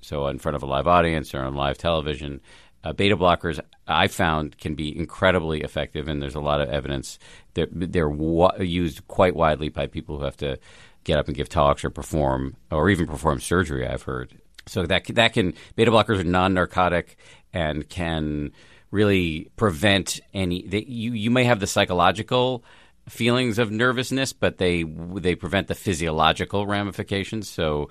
so 0.00 0.28
in 0.28 0.38
front 0.38 0.56
of 0.56 0.62
a 0.62 0.66
live 0.66 0.86
audience 0.86 1.34
or 1.34 1.42
on 1.42 1.56
live 1.56 1.76
television. 1.76 2.40
Uh, 2.84 2.92
beta 2.92 3.16
blockers, 3.16 3.60
I 3.86 4.08
found, 4.08 4.58
can 4.58 4.74
be 4.74 4.96
incredibly 4.96 5.62
effective, 5.62 6.08
and 6.08 6.22
there's 6.22 6.34
a 6.34 6.40
lot 6.40 6.60
of 6.60 6.68
evidence 6.68 7.18
that 7.54 7.68
they're 7.72 8.08
wa- 8.08 8.54
used 8.58 9.06
quite 9.08 9.34
widely 9.34 9.68
by 9.68 9.86
people 9.86 10.18
who 10.18 10.24
have 10.24 10.36
to 10.38 10.58
get 11.04 11.18
up 11.18 11.26
and 11.26 11.36
give 11.36 11.48
talks 11.48 11.84
or 11.84 11.90
perform, 11.90 12.56
or 12.70 12.88
even 12.90 13.06
perform 13.06 13.40
surgery. 13.40 13.86
I've 13.86 14.02
heard. 14.02 14.38
So 14.66 14.86
that 14.86 15.06
that 15.06 15.32
can 15.32 15.54
beta 15.74 15.90
blockers 15.90 16.20
are 16.20 16.24
non-narcotic 16.24 17.16
and 17.52 17.88
can 17.88 18.52
really 18.92 19.50
prevent 19.56 20.20
any. 20.32 20.62
They, 20.62 20.84
you 20.84 21.12
you 21.12 21.30
may 21.30 21.44
have 21.44 21.58
the 21.58 21.66
psychological 21.66 22.64
feelings 23.08 23.58
of 23.58 23.72
nervousness, 23.72 24.32
but 24.32 24.58
they 24.58 24.84
they 24.84 25.34
prevent 25.34 25.66
the 25.66 25.74
physiological 25.74 26.68
ramifications. 26.68 27.48
So 27.48 27.88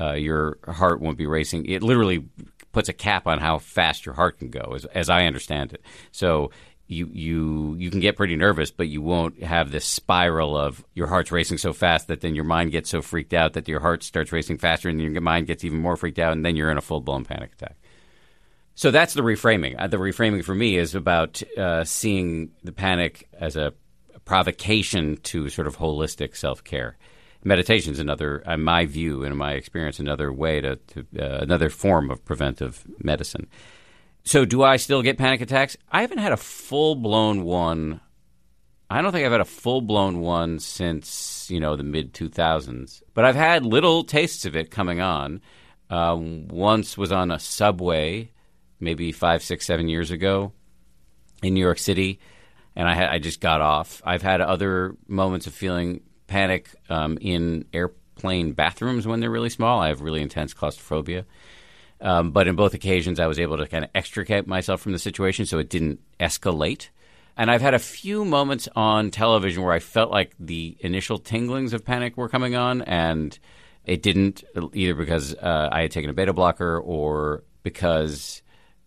uh, 0.00 0.12
your 0.12 0.56
heart 0.66 1.00
won't 1.02 1.18
be 1.18 1.26
racing. 1.26 1.66
It 1.66 1.82
literally 1.82 2.24
puts 2.74 2.90
a 2.90 2.92
cap 2.92 3.26
on 3.26 3.38
how 3.38 3.58
fast 3.58 4.04
your 4.04 4.14
heart 4.14 4.38
can 4.38 4.50
go, 4.50 4.72
as, 4.74 4.84
as 4.86 5.08
I 5.08 5.24
understand 5.24 5.72
it. 5.72 5.82
So 6.12 6.50
you 6.86 7.08
you 7.12 7.76
you 7.78 7.90
can 7.90 8.00
get 8.00 8.16
pretty 8.16 8.36
nervous, 8.36 8.70
but 8.70 8.88
you 8.88 9.00
won't 9.00 9.42
have 9.42 9.70
this 9.70 9.86
spiral 9.86 10.56
of 10.56 10.84
your 10.92 11.06
heart's 11.06 11.32
racing 11.32 11.58
so 11.58 11.72
fast 11.72 12.08
that 12.08 12.20
then 12.20 12.34
your 12.34 12.44
mind 12.44 12.72
gets 12.72 12.90
so 12.90 13.00
freaked 13.00 13.32
out 13.32 13.54
that 13.54 13.68
your 13.68 13.80
heart 13.80 14.02
starts 14.02 14.32
racing 14.32 14.58
faster, 14.58 14.90
and 14.90 15.00
your 15.00 15.22
mind 15.22 15.46
gets 15.46 15.64
even 15.64 15.78
more 15.78 15.96
freaked 15.96 16.18
out, 16.18 16.32
and 16.32 16.44
then 16.44 16.56
you're 16.56 16.70
in 16.70 16.76
a 16.76 16.82
full 16.82 17.00
blown 17.00 17.24
panic 17.24 17.52
attack. 17.54 17.76
So 18.74 18.90
that's 18.90 19.14
the 19.14 19.22
reframing. 19.22 19.76
Uh, 19.78 19.86
the 19.86 19.98
reframing 19.98 20.44
for 20.44 20.54
me 20.54 20.76
is 20.76 20.94
about 20.94 21.42
uh, 21.56 21.84
seeing 21.84 22.50
the 22.64 22.72
panic 22.72 23.28
as 23.32 23.56
a 23.56 23.72
provocation 24.24 25.16
to 25.18 25.48
sort 25.48 25.66
of 25.66 25.78
holistic 25.78 26.36
self 26.36 26.64
care. 26.64 26.96
Meditation 27.44 27.92
is 27.92 27.98
another, 27.98 28.38
in 28.38 28.62
my 28.62 28.86
view 28.86 29.22
and 29.22 29.32
in 29.32 29.38
my 29.38 29.52
experience, 29.52 29.98
another 30.00 30.32
way 30.32 30.62
to, 30.62 30.76
to 30.76 31.00
uh, 31.20 31.42
another 31.42 31.68
form 31.68 32.10
of 32.10 32.24
preventive 32.24 32.84
medicine. 32.98 33.46
So, 34.24 34.46
do 34.46 34.62
I 34.62 34.76
still 34.78 35.02
get 35.02 35.18
panic 35.18 35.42
attacks? 35.42 35.76
I 35.92 36.00
haven't 36.00 36.18
had 36.18 36.32
a 36.32 36.38
full 36.38 36.94
blown 36.94 37.44
one. 37.44 38.00
I 38.88 39.02
don't 39.02 39.12
think 39.12 39.26
I've 39.26 39.32
had 39.32 39.42
a 39.42 39.44
full 39.44 39.82
blown 39.82 40.20
one 40.20 40.58
since 40.58 41.50
you 41.50 41.60
know 41.60 41.76
the 41.76 41.82
mid 41.82 42.14
two 42.14 42.30
thousands, 42.30 43.02
but 43.12 43.26
I've 43.26 43.36
had 43.36 43.66
little 43.66 44.04
tastes 44.04 44.46
of 44.46 44.56
it 44.56 44.70
coming 44.70 45.02
on. 45.02 45.42
Um, 45.90 46.48
once 46.48 46.96
was 46.96 47.12
on 47.12 47.30
a 47.30 47.38
subway, 47.38 48.30
maybe 48.80 49.12
five, 49.12 49.42
six, 49.42 49.66
seven 49.66 49.88
years 49.88 50.10
ago 50.10 50.52
in 51.42 51.52
New 51.52 51.60
York 51.60 51.78
City, 51.78 52.20
and 52.74 52.88
I, 52.88 53.14
I 53.14 53.18
just 53.18 53.42
got 53.42 53.60
off. 53.60 54.00
I've 54.02 54.22
had 54.22 54.40
other 54.40 54.96
moments 55.06 55.46
of 55.46 55.52
feeling 55.52 56.00
panic 56.26 56.68
um, 56.88 57.18
in 57.20 57.64
airplane 57.72 58.52
bathrooms 58.52 59.06
when 59.06 59.20
they're 59.20 59.30
really 59.30 59.50
small. 59.50 59.80
I 59.80 59.88
have 59.88 60.00
really 60.00 60.22
intense 60.22 60.54
claustrophobia. 60.54 61.24
Um, 62.00 62.32
but 62.32 62.48
in 62.48 62.56
both 62.56 62.74
occasions, 62.74 63.18
I 63.18 63.26
was 63.26 63.38
able 63.38 63.56
to 63.58 63.66
kind 63.66 63.84
of 63.84 63.90
extricate 63.94 64.46
myself 64.46 64.80
from 64.80 64.92
the 64.92 64.98
situation 64.98 65.46
so 65.46 65.58
it 65.58 65.70
didn't 65.70 66.00
escalate. 66.20 66.88
And 67.36 67.50
I've 67.50 67.62
had 67.62 67.74
a 67.74 67.78
few 67.78 68.24
moments 68.24 68.68
on 68.76 69.10
television 69.10 69.62
where 69.62 69.72
I 69.72 69.80
felt 69.80 70.10
like 70.10 70.34
the 70.38 70.76
initial 70.80 71.18
tinglings 71.18 71.72
of 71.72 71.84
panic 71.84 72.16
were 72.16 72.28
coming 72.28 72.54
on, 72.54 72.82
and 72.82 73.36
it 73.84 74.02
didn't, 74.02 74.44
either 74.72 74.94
because 74.94 75.34
uh, 75.34 75.68
I 75.72 75.82
had 75.82 75.90
taken 75.90 76.10
a 76.10 76.14
beta 76.14 76.32
blocker 76.32 76.78
or 76.78 77.42
because. 77.62 78.42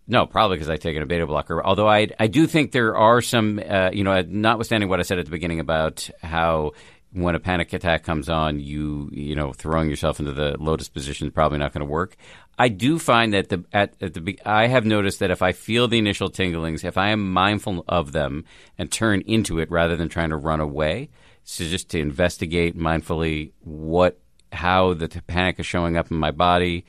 No, 0.10 0.26
probably 0.26 0.56
because 0.56 0.70
I'd 0.70 0.80
taken 0.80 1.04
a 1.04 1.06
beta 1.06 1.28
blocker. 1.28 1.62
Although 1.62 1.90
I, 1.90 2.08
I 2.18 2.28
do 2.28 2.48
think 2.48 2.72
there 2.72 2.96
are 2.96 3.22
some, 3.22 3.60
uh, 3.60 3.90
you 3.92 4.06
know, 4.06 4.22
notwithstanding 4.22 4.88
what 4.88 5.02
I 5.02 5.04
said 5.04 5.20
at 5.20 5.26
the 5.26 5.32
beginning 5.32 5.60
about 5.60 6.10
how 6.24 6.72
when 7.14 7.36
a 7.36 7.40
panic 7.40 7.72
attack 7.74 8.04
comes 8.04 8.30
on, 8.30 8.60
you 8.60 9.10
you 9.12 9.36
know 9.36 9.54
throwing 9.54 9.90
yourself 9.90 10.20
into 10.20 10.34
the 10.34 10.56
lotus 10.60 10.90
position 10.90 11.28
is 11.28 11.34
probably 11.34 11.58
not 11.58 11.74
going 11.74 11.86
to 11.86 11.92
work. 11.92 12.16
I 12.60 12.70
do 12.70 13.00
find 13.00 13.34
that 13.34 13.50
the 13.50 13.64
at, 13.72 13.94
at 14.02 14.14
the 14.14 14.40
I 14.46 14.68
have 14.68 14.86
noticed 14.86 15.20
that 15.20 15.32
if 15.32 15.42
I 15.42 15.52
feel 15.52 15.88
the 15.88 15.98
initial 15.98 16.30
tinglings, 16.30 16.84
if 16.84 16.98
I 16.98 17.10
am 17.10 17.32
mindful 17.32 17.86
of 17.88 18.12
them 18.12 18.46
and 18.78 18.92
turn 18.92 19.22
into 19.22 19.60
it 19.60 19.72
rather 19.72 19.96
than 19.96 20.10
trying 20.10 20.30
to 20.30 20.38
run 20.38 20.60
away, 20.60 21.10
so 21.44 21.64
just 21.64 21.90
to 21.90 22.00
investigate 22.00 22.78
mindfully 22.78 23.52
what 23.62 24.20
how 24.52 24.94
the 24.94 25.08
panic 25.28 25.60
is 25.60 25.66
showing 25.66 25.98
up 25.98 26.12
in 26.12 26.18
my 26.18 26.32
body, 26.32 26.86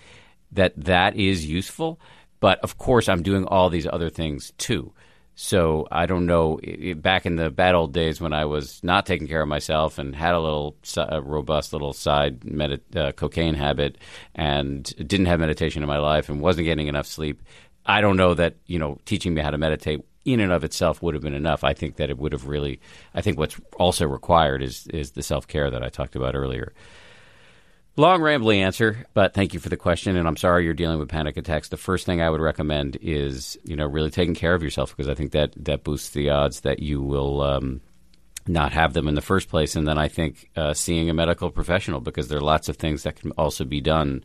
that 0.52 0.72
that 0.76 1.16
is 1.16 1.46
useful. 1.46 2.00
But 2.40 2.60
of 2.60 2.78
course, 2.78 3.08
I'm 3.08 3.22
doing 3.22 3.44
all 3.44 3.68
these 3.68 3.86
other 3.86 4.10
things 4.10 4.52
too. 4.58 4.92
So 5.40 5.86
I 5.92 6.06
don't 6.06 6.26
know. 6.26 6.58
Back 6.96 7.24
in 7.24 7.36
the 7.36 7.48
bad 7.48 7.76
old 7.76 7.92
days 7.92 8.20
when 8.20 8.32
I 8.32 8.44
was 8.44 8.82
not 8.82 9.06
taking 9.06 9.28
care 9.28 9.40
of 9.40 9.46
myself 9.46 9.96
and 9.96 10.12
had 10.12 10.34
a 10.34 10.40
little 10.40 10.74
a 10.96 11.22
robust 11.22 11.72
little 11.72 11.92
side 11.92 12.40
medit- 12.40 12.96
uh, 12.96 13.12
cocaine 13.12 13.54
habit 13.54 13.98
and 14.34 14.82
didn't 14.96 15.26
have 15.26 15.38
meditation 15.38 15.84
in 15.84 15.88
my 15.88 15.98
life 15.98 16.28
and 16.28 16.40
wasn't 16.40 16.64
getting 16.64 16.88
enough 16.88 17.06
sleep, 17.06 17.40
I 17.86 18.00
don't 18.00 18.16
know 18.16 18.34
that 18.34 18.56
you 18.66 18.80
know 18.80 18.98
teaching 19.04 19.32
me 19.32 19.40
how 19.40 19.50
to 19.50 19.58
meditate 19.58 20.04
in 20.24 20.40
and 20.40 20.50
of 20.50 20.64
itself 20.64 21.00
would 21.02 21.14
have 21.14 21.22
been 21.22 21.34
enough. 21.34 21.62
I 21.62 21.72
think 21.72 21.98
that 21.98 22.10
it 22.10 22.18
would 22.18 22.32
have 22.32 22.48
really. 22.48 22.80
I 23.14 23.20
think 23.20 23.38
what's 23.38 23.60
also 23.78 24.08
required 24.08 24.60
is 24.60 24.88
is 24.88 25.12
the 25.12 25.22
self 25.22 25.46
care 25.46 25.70
that 25.70 25.84
I 25.84 25.88
talked 25.88 26.16
about 26.16 26.34
earlier. 26.34 26.72
Long, 27.98 28.20
rambly 28.20 28.58
answer, 28.58 29.06
but 29.12 29.34
thank 29.34 29.52
you 29.52 29.58
for 29.58 29.70
the 29.70 29.76
question. 29.76 30.14
And 30.14 30.28
I'm 30.28 30.36
sorry 30.36 30.64
you're 30.64 30.72
dealing 30.72 31.00
with 31.00 31.08
panic 31.08 31.36
attacks. 31.36 31.68
The 31.68 31.76
first 31.76 32.06
thing 32.06 32.22
I 32.22 32.30
would 32.30 32.40
recommend 32.40 32.96
is, 33.02 33.58
you 33.64 33.74
know, 33.74 33.86
really 33.86 34.12
taking 34.12 34.36
care 34.36 34.54
of 34.54 34.62
yourself 34.62 34.96
because 34.96 35.10
I 35.10 35.14
think 35.14 35.32
that 35.32 35.52
that 35.56 35.82
boosts 35.82 36.10
the 36.10 36.30
odds 36.30 36.60
that 36.60 36.78
you 36.78 37.02
will 37.02 37.40
um, 37.40 37.80
not 38.46 38.70
have 38.70 38.92
them 38.92 39.08
in 39.08 39.16
the 39.16 39.20
first 39.20 39.48
place. 39.48 39.74
And 39.74 39.88
then 39.88 39.98
I 39.98 40.06
think 40.06 40.48
uh, 40.54 40.74
seeing 40.74 41.10
a 41.10 41.12
medical 41.12 41.50
professional 41.50 41.98
because 41.98 42.28
there 42.28 42.38
are 42.38 42.40
lots 42.40 42.68
of 42.68 42.76
things 42.76 43.02
that 43.02 43.16
can 43.16 43.32
also 43.32 43.64
be 43.64 43.80
done 43.80 44.22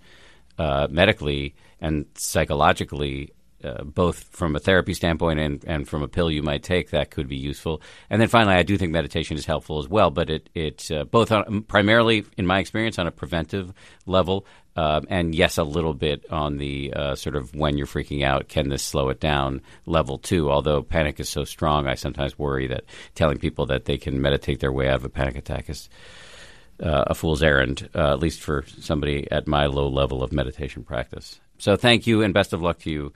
uh, 0.59 0.85
medically 0.91 1.55
and 1.81 2.05
psychologically 2.13 3.31
uh, 3.63 3.83
both 3.83 4.23
from 4.31 4.55
a 4.55 4.59
therapy 4.59 4.93
standpoint 4.93 5.39
and, 5.39 5.63
and 5.65 5.87
from 5.87 6.03
a 6.03 6.07
pill 6.07 6.29
you 6.29 6.43
might 6.43 6.63
take 6.63 6.89
that 6.89 7.11
could 7.11 7.27
be 7.27 7.37
useful. 7.37 7.81
And 8.09 8.21
then 8.21 8.27
finally, 8.27 8.55
I 8.55 8.63
do 8.63 8.77
think 8.77 8.91
meditation 8.91 9.37
is 9.37 9.45
helpful 9.45 9.79
as 9.79 9.87
well, 9.87 10.09
but 10.11 10.29
it 10.29 10.49
it 10.53 10.91
uh, 10.91 11.03
both 11.05 11.31
on, 11.31 11.63
primarily 11.63 12.25
in 12.37 12.45
my 12.45 12.59
experience 12.59 12.99
on 12.99 13.07
a 13.07 13.11
preventive 13.11 13.73
level, 14.05 14.45
uh, 14.75 15.01
and 15.09 15.35
yes, 15.35 15.57
a 15.57 15.63
little 15.63 15.93
bit 15.93 16.25
on 16.31 16.57
the 16.57 16.93
uh, 16.93 17.15
sort 17.15 17.35
of 17.35 17.53
when 17.53 17.77
you're 17.77 17.87
freaking 17.87 18.23
out, 18.23 18.47
can 18.47 18.69
this 18.69 18.83
slow 18.83 19.09
it 19.09 19.19
down 19.19 19.61
level 19.85 20.17
too? 20.17 20.49
Although 20.49 20.81
panic 20.81 21.19
is 21.19 21.29
so 21.29 21.43
strong, 21.43 21.87
I 21.87 21.95
sometimes 21.95 22.39
worry 22.39 22.67
that 22.67 22.83
telling 23.15 23.37
people 23.37 23.67
that 23.67 23.85
they 23.85 23.97
can 23.97 24.21
meditate 24.21 24.59
their 24.59 24.71
way 24.71 24.89
out 24.89 24.95
of 24.95 25.05
a 25.05 25.09
panic 25.09 25.35
attack 25.35 25.69
is. 25.69 25.89
Uh, 26.81 27.03
a 27.05 27.13
fool's 27.13 27.43
errand, 27.43 27.87
uh, 27.93 28.13
at 28.13 28.19
least 28.19 28.41
for 28.41 28.65
somebody 28.79 29.27
at 29.29 29.47
my 29.47 29.67
low 29.67 29.87
level 29.87 30.23
of 30.23 30.33
meditation 30.33 30.83
practice. 30.83 31.39
So, 31.59 31.77
thank 31.77 32.07
you 32.07 32.23
and 32.23 32.33
best 32.33 32.51
of 32.51 32.63
luck 32.63 32.79
to 32.79 32.89
you 32.89 33.13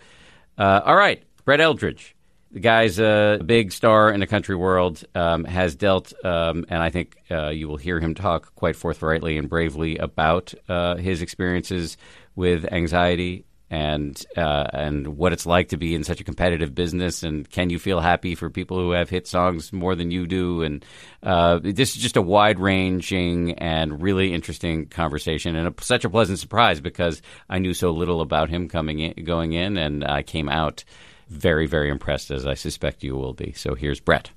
uh, 0.57 0.81
all 0.85 0.95
right, 0.95 1.23
Brett 1.45 1.59
Eldredge. 1.59 2.13
The 2.51 2.59
guy's 2.61 2.97
a 2.97 3.41
big 3.45 3.73
star 3.73 4.09
in 4.09 4.21
the 4.21 4.27
country 4.27 4.55
world, 4.55 5.03
um, 5.13 5.43
has 5.43 5.75
dealt, 5.75 6.13
um, 6.25 6.65
and 6.69 6.81
I 6.81 6.89
think 6.89 7.17
uh, 7.29 7.49
you 7.49 7.67
will 7.67 7.77
hear 7.77 7.99
him 7.99 8.15
talk 8.15 8.55
quite 8.55 8.77
forthrightly 8.77 9.37
and 9.37 9.49
bravely 9.49 9.97
about 9.97 10.53
uh, 10.69 10.95
his 10.95 11.21
experiences 11.21 11.97
with 12.35 12.65
anxiety 12.71 13.45
and 13.69 14.25
uh, 14.37 14.67
and 14.71 15.17
what 15.17 15.33
it's 15.33 15.45
like 15.45 15.69
to 15.69 15.77
be 15.77 15.93
in 15.93 16.03
such 16.03 16.21
a 16.21 16.23
competitive 16.23 16.73
business, 16.73 17.23
and 17.23 17.49
can 17.49 17.69
you 17.69 17.79
feel 17.79 17.99
happy 17.99 18.35
for 18.35 18.49
people 18.49 18.77
who 18.77 18.91
have 18.91 19.09
hit 19.09 19.27
songs 19.27 19.73
more 19.73 19.95
than 19.95 20.11
you 20.11 20.25
do? 20.25 20.61
And 20.61 20.85
uh, 21.21 21.59
this 21.61 21.95
is 21.95 22.01
just 22.01 22.17
a 22.17 22.21
wide 22.21 22.59
ranging 22.59 23.53
and 23.55 24.01
really 24.01 24.33
interesting 24.33 24.87
conversation, 24.87 25.55
and 25.55 25.67
a, 25.67 25.83
such 25.83 26.05
a 26.05 26.09
pleasant 26.09 26.39
surprise 26.39 26.79
because 26.79 27.21
I 27.49 27.59
knew 27.59 27.73
so 27.73 27.91
little 27.91 28.21
about 28.21 28.49
him 28.49 28.69
coming 28.69 28.99
in, 28.99 29.25
going 29.25 29.53
in, 29.53 29.77
and 29.77 30.03
I 30.03 30.23
came 30.23 30.49
out 30.49 30.83
very 31.27 31.67
very 31.67 31.89
impressed, 31.89 32.31
as 32.31 32.47
I 32.47 32.53
suspect 32.53 33.03
you 33.03 33.15
will 33.15 33.33
be. 33.33 33.51
So 33.53 33.75
here's 33.75 33.99
Brett. 33.99 34.31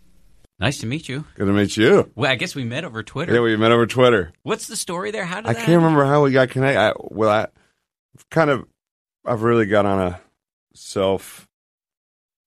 Nice 0.58 0.78
to 0.78 0.86
meet 0.86 1.08
you. 1.08 1.24
Good 1.36 1.46
to 1.46 1.52
meet 1.52 1.74
you. 1.78 2.10
Well, 2.14 2.30
I 2.30 2.34
guess 2.34 2.54
we 2.54 2.64
met 2.64 2.84
over 2.84 3.02
Twitter. 3.02 3.32
Yeah, 3.32 3.40
we 3.40 3.56
met 3.56 3.72
over 3.72 3.86
Twitter. 3.86 4.32
What's 4.42 4.66
the 4.66 4.76
story 4.76 5.10
there? 5.10 5.24
How 5.24 5.40
did 5.40 5.48
I 5.48 5.52
that 5.54 5.64
can't 5.64 5.82
remember 5.82 6.04
how 6.04 6.22
we 6.22 6.32
got 6.32 6.50
connected. 6.50 6.78
I, 6.78 6.92
well, 6.98 7.30
I 7.30 7.46
kind 8.30 8.50
of 8.50 8.66
I've 9.24 9.42
really 9.42 9.66
got 9.66 9.86
on 9.86 10.00
a 10.00 10.20
self 10.74 11.48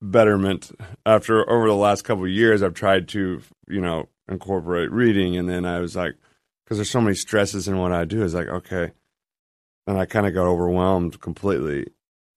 betterment 0.01 0.71
after 1.05 1.49
over 1.49 1.67
the 1.67 1.75
last 1.75 2.03
couple 2.03 2.23
of 2.25 2.29
years. 2.29 2.61
I've 2.61 2.73
tried 2.73 3.07
to, 3.09 3.41
you 3.67 3.81
know, 3.81 4.09
incorporate 4.27 4.91
reading, 4.91 5.37
and 5.37 5.47
then 5.49 5.65
I 5.65 5.79
was 5.79 5.95
like, 5.95 6.15
because 6.63 6.77
there's 6.77 6.91
so 6.91 7.01
many 7.01 7.15
stresses 7.15 7.67
in 7.67 7.77
what 7.77 7.91
I 7.91 8.05
do. 8.05 8.23
Is 8.23 8.33
like, 8.33 8.47
okay, 8.47 8.91
and 9.87 9.97
I 9.97 10.05
kind 10.05 10.27
of 10.27 10.33
got 10.33 10.47
overwhelmed 10.47 11.19
completely 11.21 11.87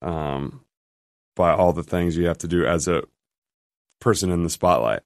um, 0.03 0.61
by 1.35 1.53
all 1.53 1.73
the 1.73 1.83
things 1.83 2.17
you 2.17 2.27
have 2.27 2.39
to 2.39 2.49
do 2.49 2.67
as 2.67 2.89
a 2.89 3.03
person 4.01 4.31
in 4.31 4.43
the 4.43 4.51
spotlight, 4.51 5.01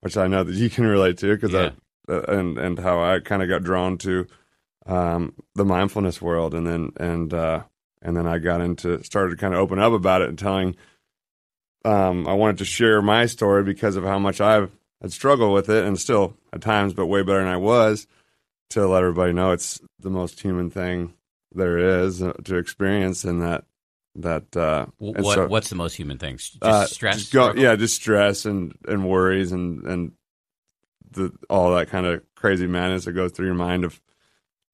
which 0.00 0.16
I 0.16 0.26
know 0.26 0.42
that 0.44 0.54
you 0.54 0.68
can 0.70 0.86
relate 0.86 1.18
to 1.18 1.34
because 1.34 1.52
Yeah. 1.52 1.70
I 2.08 2.12
uh, 2.12 2.22
and 2.28 2.56
and 2.58 2.78
how 2.78 3.02
I 3.02 3.18
kind 3.20 3.42
of 3.42 3.48
got 3.48 3.64
drawn 3.64 3.98
to 3.98 4.26
um, 4.86 5.34
the 5.54 5.64
mindfulness 5.64 6.22
world, 6.22 6.54
and 6.54 6.66
then 6.66 6.92
and 6.98 7.34
uh, 7.34 7.64
and 8.06 8.16
then 8.16 8.26
I 8.26 8.38
got 8.38 8.60
into 8.60 9.02
started 9.02 9.30
to 9.32 9.36
kind 9.36 9.52
of 9.52 9.58
open 9.60 9.80
up 9.80 9.92
about 9.92 10.22
it 10.22 10.28
and 10.28 10.38
telling. 10.38 10.76
Um, 11.84 12.26
I 12.26 12.32
wanted 12.34 12.58
to 12.58 12.64
share 12.64 13.02
my 13.02 13.26
story 13.26 13.62
because 13.62 13.96
of 13.96 14.04
how 14.04 14.18
much 14.18 14.40
I've 14.40 14.70
had 15.02 15.12
struggled 15.12 15.52
with 15.52 15.68
it 15.68 15.84
and 15.84 15.98
still 15.98 16.36
at 16.52 16.60
times, 16.60 16.94
but 16.94 17.06
way 17.06 17.22
better 17.22 17.40
than 17.40 17.48
I 17.48 17.58
was. 17.58 18.06
To 18.70 18.86
let 18.86 19.02
everybody 19.02 19.32
know, 19.32 19.52
it's 19.52 19.80
the 20.00 20.10
most 20.10 20.40
human 20.40 20.70
thing 20.70 21.14
there 21.54 21.78
is 21.78 22.22
uh, 22.22 22.32
to 22.44 22.56
experience, 22.56 23.24
and 23.24 23.42
that 23.42 23.64
that 24.16 24.56
uh, 24.56 24.86
what 24.98 25.34
so- 25.34 25.46
what's 25.46 25.68
the 25.68 25.76
most 25.76 25.94
human 25.94 26.18
thing? 26.18 26.36
Just 26.36 26.58
uh, 26.62 26.86
stress. 26.86 27.18
just 27.18 27.32
go- 27.32 27.54
yeah, 27.54 27.76
just 27.76 27.94
stress 27.94 28.44
and 28.44 28.76
and 28.88 29.08
worries 29.08 29.52
and 29.52 29.84
and 29.84 30.12
the 31.12 31.32
all 31.48 31.74
that 31.74 31.88
kind 31.88 32.06
of 32.06 32.22
crazy 32.34 32.66
madness 32.66 33.04
that 33.04 33.12
goes 33.12 33.32
through 33.32 33.46
your 33.46 33.54
mind 33.54 33.84
of 33.84 34.00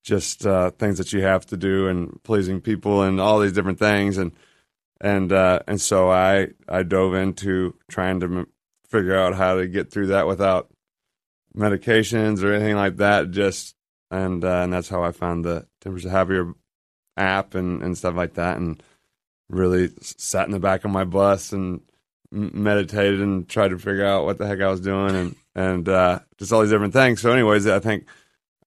just 0.02 0.46
uh, 0.46 0.70
things 0.72 0.98
that 0.98 1.12
you 1.12 1.22
have 1.22 1.46
to 1.46 1.56
do 1.56 1.88
and 1.88 2.22
pleasing 2.22 2.60
people 2.60 3.02
and 3.02 3.20
all 3.20 3.40
these 3.40 3.52
different 3.52 3.78
things 3.78 4.18
and 4.18 4.32
and 5.00 5.32
uh, 5.32 5.58
and 5.66 5.80
so 5.80 6.10
I 6.10 6.48
I 6.68 6.84
dove 6.84 7.14
into 7.14 7.74
trying 7.88 8.20
to 8.20 8.26
m- 8.26 8.46
figure 8.88 9.16
out 9.16 9.34
how 9.34 9.56
to 9.56 9.66
get 9.66 9.90
through 9.90 10.06
that 10.08 10.28
without 10.28 10.70
medications 11.56 12.42
or 12.42 12.52
anything 12.52 12.76
like 12.76 12.96
that. 12.98 13.32
Just 13.32 13.74
and 14.10 14.44
uh, 14.44 14.60
and 14.62 14.72
that's 14.72 14.88
how 14.88 15.02
I 15.02 15.10
found 15.10 15.44
the 15.44 15.66
10% 15.84 16.08
Happier 16.08 16.54
app 17.16 17.54
and 17.54 17.82
and 17.82 17.98
stuff 17.98 18.14
like 18.14 18.34
that 18.34 18.58
and 18.58 18.80
really 19.48 19.90
sat 20.00 20.46
in 20.46 20.52
the 20.52 20.60
back 20.60 20.84
of 20.84 20.90
my 20.90 21.04
bus 21.04 21.52
and 21.52 21.80
meditated 22.30 23.20
and 23.20 23.48
tried 23.48 23.68
to 23.68 23.78
figure 23.78 24.06
out 24.06 24.24
what 24.24 24.38
the 24.38 24.46
heck 24.46 24.60
I 24.60 24.68
was 24.68 24.80
doing 24.80 25.14
and 25.16 25.36
and 25.54 25.88
uh, 25.88 26.20
just 26.38 26.52
all 26.52 26.62
these 26.62 26.70
different 26.70 26.94
things. 26.94 27.20
So, 27.20 27.32
anyways, 27.32 27.66
I 27.66 27.80
think 27.80 28.06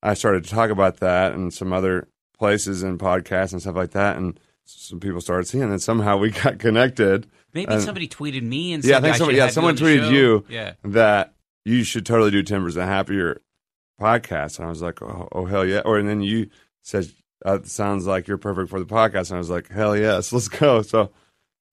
I 0.03 0.13
started 0.13 0.43
to 0.43 0.49
talk 0.49 0.69
about 0.69 0.97
that 0.97 1.33
and 1.33 1.53
some 1.53 1.73
other 1.73 2.07
places 2.37 2.83
and 2.83 2.99
podcasts 2.99 3.53
and 3.53 3.61
stuff 3.61 3.75
like 3.75 3.91
that, 3.91 4.17
and 4.17 4.39
some 4.65 4.99
people 4.99 5.21
started 5.21 5.47
seeing 5.47 5.71
it. 5.71 5.79
Somehow 5.79 6.17
we 6.17 6.31
got 6.43 6.59
connected. 6.59 7.27
Maybe 7.53 7.71
and- 7.73 7.81
somebody 7.81 8.07
tweeted 8.07 8.43
me 8.43 8.73
and 8.73 8.83
Yeah, 8.83 8.95
I 8.95 8.97
said 8.97 9.01
think 9.03 9.15
I 9.15 9.17
somebody- 9.17 9.37
yeah, 9.37 9.47
someone 9.49 9.75
tweeted 9.77 10.11
you. 10.11 10.45
Yeah. 10.49 10.73
That 10.83 11.33
you 11.63 11.83
should 11.83 12.05
totally 12.05 12.31
do 12.31 12.43
10% 12.43 12.75
Happier 12.85 13.41
podcast, 13.99 14.57
and 14.59 14.65
I 14.65 14.69
was 14.69 14.81
like, 14.81 15.01
oh, 15.01 15.27
oh 15.31 15.45
hell 15.45 15.65
yeah! 15.65 15.79
Or 15.85 15.97
and 15.97 16.07
then 16.07 16.21
you 16.21 16.49
said 16.83 17.09
uh, 17.45 17.55
it 17.55 17.67
sounds 17.67 18.05
like 18.05 18.27
you're 18.27 18.37
perfect 18.37 18.69
for 18.69 18.79
the 18.79 18.85
podcast, 18.85 19.29
and 19.29 19.35
I 19.35 19.37
was 19.39 19.49
like, 19.49 19.69
hell 19.69 19.95
yes, 19.97 20.31
let's 20.33 20.47
go. 20.49 20.81
So 20.81 21.11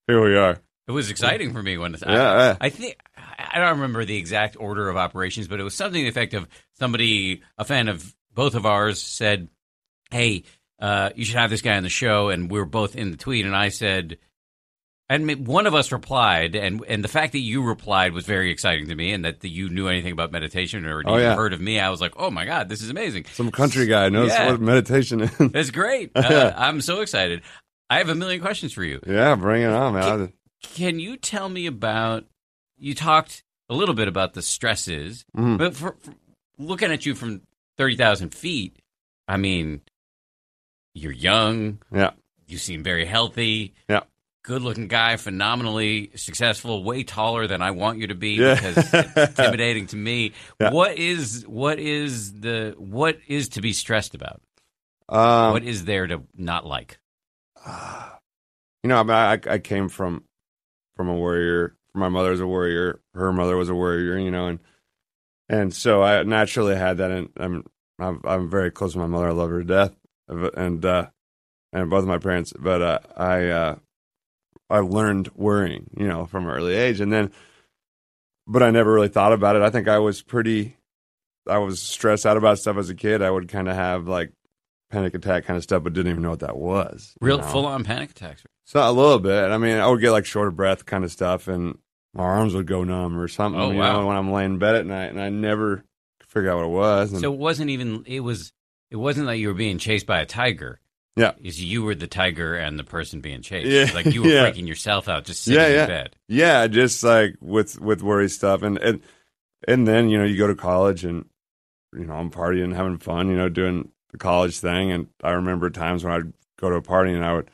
here 0.06 0.22
we 0.22 0.36
are. 0.36 0.58
It 0.88 0.92
was 0.92 1.10
exciting 1.10 1.52
for 1.52 1.62
me 1.62 1.78
when 1.78 1.94
I, 1.94 1.98
Yeah, 2.12 2.14
yeah. 2.38 2.56
I 2.60 2.68
think 2.68 2.98
I 3.38 3.58
don't 3.58 3.70
remember 3.80 4.04
the 4.04 4.16
exact 4.16 4.56
order 4.58 4.88
of 4.88 4.96
operations, 4.96 5.48
but 5.48 5.60
it 5.60 5.62
was 5.62 5.74
something 5.74 6.00
to 6.00 6.04
the 6.04 6.08
effect 6.08 6.34
of 6.34 6.48
somebody, 6.78 7.42
a 7.58 7.64
fan 7.64 7.88
of 7.88 8.14
both 8.34 8.54
of 8.54 8.66
ours, 8.66 9.02
said, 9.02 9.48
"Hey, 10.10 10.44
uh, 10.80 11.10
you 11.16 11.24
should 11.24 11.36
have 11.36 11.50
this 11.50 11.62
guy 11.62 11.76
on 11.76 11.82
the 11.82 11.88
show," 11.88 12.28
and 12.30 12.50
we 12.50 12.58
were 12.58 12.64
both 12.66 12.96
in 12.96 13.10
the 13.10 13.16
tweet, 13.16 13.44
and 13.46 13.56
I 13.56 13.68
said. 13.70 14.18
And 15.08 15.46
one 15.46 15.66
of 15.66 15.74
us 15.74 15.92
replied, 15.92 16.54
and 16.54 16.82
and 16.88 17.04
the 17.04 17.08
fact 17.08 17.32
that 17.32 17.40
you 17.40 17.62
replied 17.62 18.14
was 18.14 18.24
very 18.24 18.50
exciting 18.50 18.86
to 18.88 18.94
me, 18.94 19.12
and 19.12 19.26
that 19.26 19.40
the, 19.40 19.48
you 19.50 19.68
knew 19.68 19.88
anything 19.88 20.12
about 20.12 20.32
meditation 20.32 20.86
or 20.86 21.02
Oh, 21.04 21.18
yeah. 21.18 21.34
heard 21.34 21.52
of 21.52 21.60
me, 21.60 21.78
I 21.78 21.90
was 21.90 22.00
like, 22.00 22.12
oh 22.16 22.30
my 22.30 22.46
god, 22.46 22.70
this 22.70 22.80
is 22.80 22.88
amazing. 22.88 23.26
Some 23.32 23.50
country 23.50 23.84
guy 23.86 24.08
knows 24.08 24.30
Yeah. 24.30 24.50
what 24.52 24.60
meditation 24.62 25.20
is. 25.22 25.30
That's 25.38 25.70
great. 25.70 26.12
Uh, 26.16 26.54
I'm 26.56 26.80
so 26.80 27.02
excited. 27.02 27.42
I 27.90 27.98
have 27.98 28.08
a 28.08 28.14
million 28.14 28.40
questions 28.40 28.72
for 28.72 28.84
you. 28.84 29.00
yeah, 29.06 29.34
bring 29.34 29.62
it 29.62 29.66
on, 29.72 29.92
man. 29.94 30.32
Can 30.62 30.98
you 30.98 31.18
tell 31.18 31.48
me 31.50 31.66
about? 31.66 32.24
You 32.82 32.96
talked 32.96 33.44
a 33.70 33.74
little 33.74 33.94
bit 33.94 34.08
about 34.08 34.34
the 34.34 34.42
stresses, 34.42 35.24
Mhm. 35.36 35.56
but 35.56 35.76
for, 35.76 35.94
for 36.00 36.14
looking 36.58 36.90
at 36.90 37.06
you 37.06 37.14
from 37.14 37.42
thirty 37.78 37.96
thousand 37.96 38.34
feet, 38.34 38.76
I 39.28 39.36
mean, 39.36 39.82
you're 40.92 41.12
young. 41.12 41.80
Yeah, 41.92 42.10
You 42.48 42.58
seem 42.58 42.82
very 42.82 43.04
healthy. 43.06 43.74
yeah. 43.88 44.00
Good-looking 44.44 44.88
guy, 44.88 45.16
phenomenally 45.18 46.10
successful, 46.16 46.82
way 46.82 47.04
taller 47.04 47.46
than 47.46 47.62
I 47.62 47.70
want 47.70 48.00
you 48.00 48.08
to 48.08 48.16
be 48.16 48.30
Yeah. 48.30 48.54
because 48.56 48.76
it's 48.92 49.16
intimidating 49.38 49.86
to 49.86 49.96
me. 49.96 50.32
Yeah. 50.60 50.70
What 50.72 50.98
is 50.98 51.44
what 51.46 51.78
is 51.78 52.40
the 52.40 52.74
what 52.76 53.20
is 53.28 53.50
to 53.50 53.60
be 53.60 53.72
stressed 53.72 54.16
about? 54.16 54.42
Um, 55.08 55.52
what 55.52 55.62
is 55.62 55.84
there 55.84 56.08
to 56.08 56.24
not 56.36 56.66
like? 56.66 56.98
you 58.82 58.88
know, 58.88 59.00
I, 59.08 59.34
I 59.34 59.40
I 59.54 59.58
came 59.58 59.88
from 59.88 60.24
from 60.96 61.08
a 61.08 61.14
warrior. 61.14 61.76
My 61.94 62.08
mother's 62.08 62.40
a 62.40 62.46
warrior. 62.46 63.00
Her 63.14 63.32
mother 63.32 63.56
was 63.56 63.68
a 63.68 63.74
warrior. 63.74 64.18
You 64.18 64.30
know, 64.30 64.46
and 64.46 64.58
and 65.48 65.74
so 65.74 66.02
I 66.02 66.22
naturally 66.22 66.76
had 66.76 66.98
that. 66.98 67.10
And 67.10 67.28
I'm 67.36 67.64
I'm, 67.98 68.20
I'm 68.24 68.50
very 68.50 68.70
close 68.70 68.92
to 68.92 68.98
my 68.98 69.06
mother. 69.06 69.28
I 69.28 69.32
love 69.32 69.50
her 69.50 69.60
to 69.60 69.66
death, 69.66 69.94
and 70.28 70.84
uh, 70.84 71.06
and 71.72 71.90
both 71.90 72.02
of 72.02 72.08
my 72.08 72.18
parents. 72.18 72.52
But 72.58 72.82
uh, 72.82 72.98
I 73.16 73.48
uh, 73.48 73.76
I 74.70 74.78
learned 74.78 75.30
worrying, 75.34 75.90
you 75.96 76.08
know, 76.08 76.26
from 76.26 76.44
an 76.44 76.50
early 76.50 76.74
age, 76.74 77.00
and 77.00 77.12
then, 77.12 77.30
but 78.46 78.62
I 78.62 78.70
never 78.70 78.92
really 78.92 79.08
thought 79.08 79.32
about 79.32 79.56
it. 79.56 79.62
I 79.62 79.70
think 79.70 79.88
I 79.88 79.98
was 79.98 80.22
pretty. 80.22 80.76
I 81.46 81.58
was 81.58 81.82
stressed 81.82 82.24
out 82.24 82.36
about 82.36 82.58
stuff 82.58 82.76
as 82.76 82.88
a 82.88 82.94
kid. 82.94 83.20
I 83.20 83.30
would 83.30 83.48
kind 83.48 83.68
of 83.68 83.74
have 83.74 84.06
like 84.06 84.32
panic 84.90 85.14
attack 85.14 85.44
kind 85.44 85.56
of 85.56 85.62
stuff, 85.64 85.82
but 85.82 85.92
didn't 85.92 86.10
even 86.12 86.22
know 86.22 86.30
what 86.30 86.40
that 86.40 86.56
was. 86.56 87.14
you 87.20 87.26
Real 87.26 87.38
know? 87.38 87.44
full-on 87.44 87.82
panic 87.82 88.10
attacks. 88.10 88.44
So 88.64 88.78
a 88.78 88.92
little 88.92 89.18
bit. 89.18 89.50
I 89.50 89.58
mean, 89.58 89.76
I 89.76 89.88
would 89.88 90.00
get 90.00 90.12
like 90.12 90.24
short 90.24 90.48
of 90.48 90.56
breath 90.56 90.86
kind 90.86 91.02
of 91.04 91.10
stuff, 91.10 91.48
and 91.48 91.78
my 92.14 92.24
arms 92.24 92.54
would 92.54 92.66
go 92.66 92.84
numb 92.84 93.18
or 93.18 93.28
something. 93.28 93.60
Oh, 93.60 93.70
you 93.70 93.78
wow. 93.78 94.00
know, 94.00 94.06
when 94.08 94.16
I'm 94.16 94.30
laying 94.32 94.52
in 94.52 94.58
bed 94.58 94.74
at 94.74 94.86
night, 94.86 95.06
and 95.06 95.20
I 95.20 95.28
never 95.30 95.84
could 96.20 96.28
figure 96.28 96.50
out 96.50 96.58
what 96.58 96.64
it 96.66 96.70
was. 96.70 97.12
And 97.12 97.20
So 97.20 97.32
it 97.32 97.38
wasn't 97.38 97.70
even 97.70 98.04
it 98.06 98.20
was 98.20 98.52
it 98.90 98.96
wasn't 98.96 99.26
like 99.26 99.38
you 99.40 99.48
were 99.48 99.54
being 99.54 99.78
chased 99.78 100.06
by 100.06 100.20
a 100.20 100.26
tiger. 100.26 100.78
Yeah. 101.16 101.32
Is 101.42 101.62
you 101.62 101.82
were 101.82 101.94
the 101.94 102.06
tiger 102.06 102.54
and 102.56 102.78
the 102.78 102.84
person 102.84 103.20
being 103.20 103.42
chased. 103.42 103.66
Yeah, 103.68 103.94
Like 103.94 104.06
you 104.14 104.22
were 104.24 104.28
yeah. 104.28 104.50
freaking 104.50 104.66
yourself 104.66 105.08
out 105.08 105.24
just 105.24 105.42
sitting 105.44 105.60
Yeah, 105.60 105.82
in 105.82 105.86
bed. 105.88 106.16
yeah, 106.28 106.66
just 106.68 107.02
like 107.04 107.36
with 107.40 107.80
with 107.80 108.02
worry 108.02 108.28
stuff, 108.30 108.62
and 108.62 108.78
and 108.78 109.00
and 109.68 109.86
then 109.86 110.08
you 110.08 110.18
know 110.18 110.24
you 110.24 110.36
go 110.38 110.46
to 110.46 110.54
college, 110.54 111.04
and 111.04 111.26
you 111.94 112.04
know 112.06 112.14
I'm 112.14 112.30
partying, 112.30 112.74
having 112.74 112.98
fun, 112.98 113.28
you 113.28 113.36
know, 113.36 113.48
doing 113.50 113.90
the 114.10 114.18
college 114.18 114.58
thing, 114.58 114.90
and 114.90 115.06
I 115.22 115.32
remember 115.32 115.68
times 115.70 116.02
when 116.04 116.12
I'd 116.14 116.32
go 116.58 116.70
to 116.70 116.76
a 116.76 116.82
party 116.82 117.12
and 117.12 117.24
I 117.24 117.34
would 117.34 117.50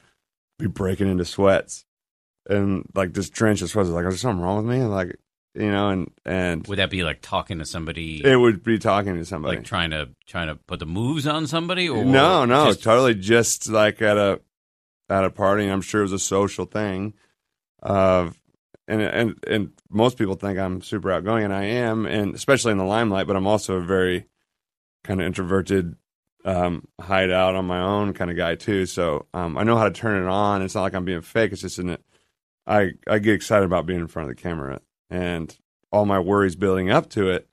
be 0.58 0.66
breaking 0.68 1.08
into 1.08 1.24
sweats, 1.24 1.84
and 2.48 2.84
like 2.94 3.12
just 3.12 3.32
drenched 3.32 3.62
in 3.62 3.68
sweats. 3.68 3.88
Like, 3.90 4.04
is 4.06 4.14
there 4.14 4.18
something 4.18 4.42
wrong 4.42 4.64
with 4.66 4.74
me? 4.76 4.82
Like, 4.84 5.16
you 5.54 5.70
know, 5.70 5.88
and 5.90 6.10
and 6.24 6.66
Would 6.66 6.78
that 6.78 6.90
be 6.90 7.02
like 7.04 7.20
talking 7.22 7.58
to 7.58 7.64
somebody 7.64 8.24
it 8.24 8.36
would 8.36 8.62
be 8.62 8.78
talking 8.78 9.14
to 9.16 9.24
somebody. 9.24 9.56
like 9.56 9.66
trying 9.66 9.90
to 9.90 10.10
trying 10.26 10.48
to 10.48 10.54
put 10.56 10.78
the 10.78 10.86
moves 10.86 11.26
on 11.26 11.46
somebody 11.46 11.88
or 11.88 12.04
no, 12.04 12.44
no, 12.44 12.66
just- 12.66 12.82
totally 12.82 13.14
just 13.14 13.68
like 13.68 14.00
at 14.02 14.16
a 14.16 14.40
at 15.08 15.24
a 15.24 15.30
party. 15.30 15.66
I'm 15.68 15.80
sure 15.80 16.00
it 16.02 16.04
was 16.04 16.12
a 16.12 16.18
social 16.18 16.64
thing. 16.66 17.14
Uh, 17.82 18.30
and 18.86 19.02
and 19.02 19.44
and 19.46 19.72
most 19.90 20.16
people 20.18 20.34
think 20.34 20.58
I'm 20.58 20.80
super 20.82 21.10
outgoing, 21.10 21.44
and 21.44 21.52
I 21.52 21.64
am, 21.64 22.06
and 22.06 22.34
especially 22.34 22.72
in 22.72 22.78
the 22.78 22.84
limelight. 22.84 23.26
But 23.26 23.36
I'm 23.36 23.46
also 23.46 23.76
a 23.76 23.80
very 23.80 24.26
kind 25.04 25.20
of 25.20 25.26
introverted, 25.26 25.94
um, 26.44 26.86
hide 27.00 27.30
out 27.30 27.54
on 27.54 27.66
my 27.66 27.80
own 27.80 28.12
kind 28.14 28.30
of 28.30 28.36
guy 28.36 28.54
too. 28.54 28.86
So 28.86 29.26
um, 29.34 29.56
I 29.56 29.62
know 29.62 29.76
how 29.76 29.84
to 29.84 29.90
turn 29.90 30.22
it 30.22 30.28
on. 30.28 30.62
It's 30.62 30.74
not 30.74 30.82
like 30.82 30.94
I'm 30.94 31.04
being 31.04 31.20
fake. 31.20 31.52
It's 31.52 31.60
just 31.62 31.78
in 31.78 31.90
it. 31.90 32.02
I 32.68 32.92
I 33.08 33.18
get 33.18 33.34
excited 33.34 33.64
about 33.64 33.86
being 33.86 34.00
in 34.00 34.08
front 34.08 34.30
of 34.30 34.36
the 34.36 34.42
camera, 34.42 34.80
and 35.10 35.56
all 35.90 36.04
my 36.04 36.20
worries 36.20 36.54
building 36.54 36.90
up 36.90 37.08
to 37.10 37.30
it 37.30 37.48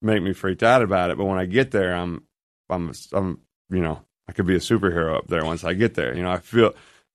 make 0.00 0.22
me 0.22 0.32
freaked 0.32 0.62
out 0.62 0.82
about 0.82 1.10
it. 1.10 1.18
But 1.18 1.24
when 1.24 1.38
I 1.38 1.44
get 1.46 1.72
there, 1.72 1.94
I'm 1.94 2.22
I'm 2.70 2.92
I'm 3.12 3.40
you 3.70 3.80
know 3.80 4.02
I 4.28 4.32
could 4.32 4.46
be 4.46 4.54
a 4.54 4.60
superhero 4.60 5.16
up 5.16 5.26
there 5.26 5.44
once 5.44 5.64
I 5.64 5.74
get 5.74 5.94
there. 5.94 6.14
You 6.16 6.22
know, 6.22 6.30
I 6.30 6.38
feel 6.38 6.74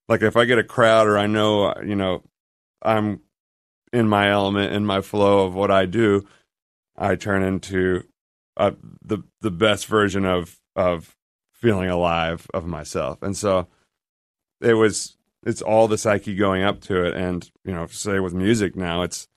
like 0.09 0.21
if 0.21 0.35
I 0.35 0.45
get 0.45 0.59
a 0.59 0.63
crowd 0.63 1.07
or 1.07 1.17
I 1.17 1.27
know 1.27 1.73
you 1.81 1.95
know 1.95 2.23
I'm 2.81 3.21
in 3.91 4.09
my 4.09 4.29
element, 4.29 4.73
in 4.73 4.85
my 4.85 5.01
flow 5.01 5.45
of 5.45 5.55
what 5.55 5.71
I 5.71 5.85
do, 5.85 6.27
I 6.97 7.15
turn 7.15 7.43
into 7.43 8.03
uh, 8.57 8.71
the 9.01 9.19
the 9.41 9.51
best 9.51 9.85
version 9.87 10.25
of 10.25 10.59
of 10.75 11.15
feeling 11.53 11.89
alive 11.89 12.47
of 12.53 12.65
myself. 12.65 13.21
And 13.21 13.37
so 13.37 13.67
it 14.59 14.73
was 14.73 15.15
it's 15.45 15.61
all 15.61 15.87
the 15.87 15.97
psyche 15.97 16.35
going 16.35 16.63
up 16.63 16.81
to 16.81 17.05
it. 17.05 17.15
And 17.15 17.49
you 17.63 17.73
know, 17.73 17.87
say 17.87 18.19
with 18.19 18.33
music 18.33 18.75
now, 18.75 19.01
it's 19.01 19.27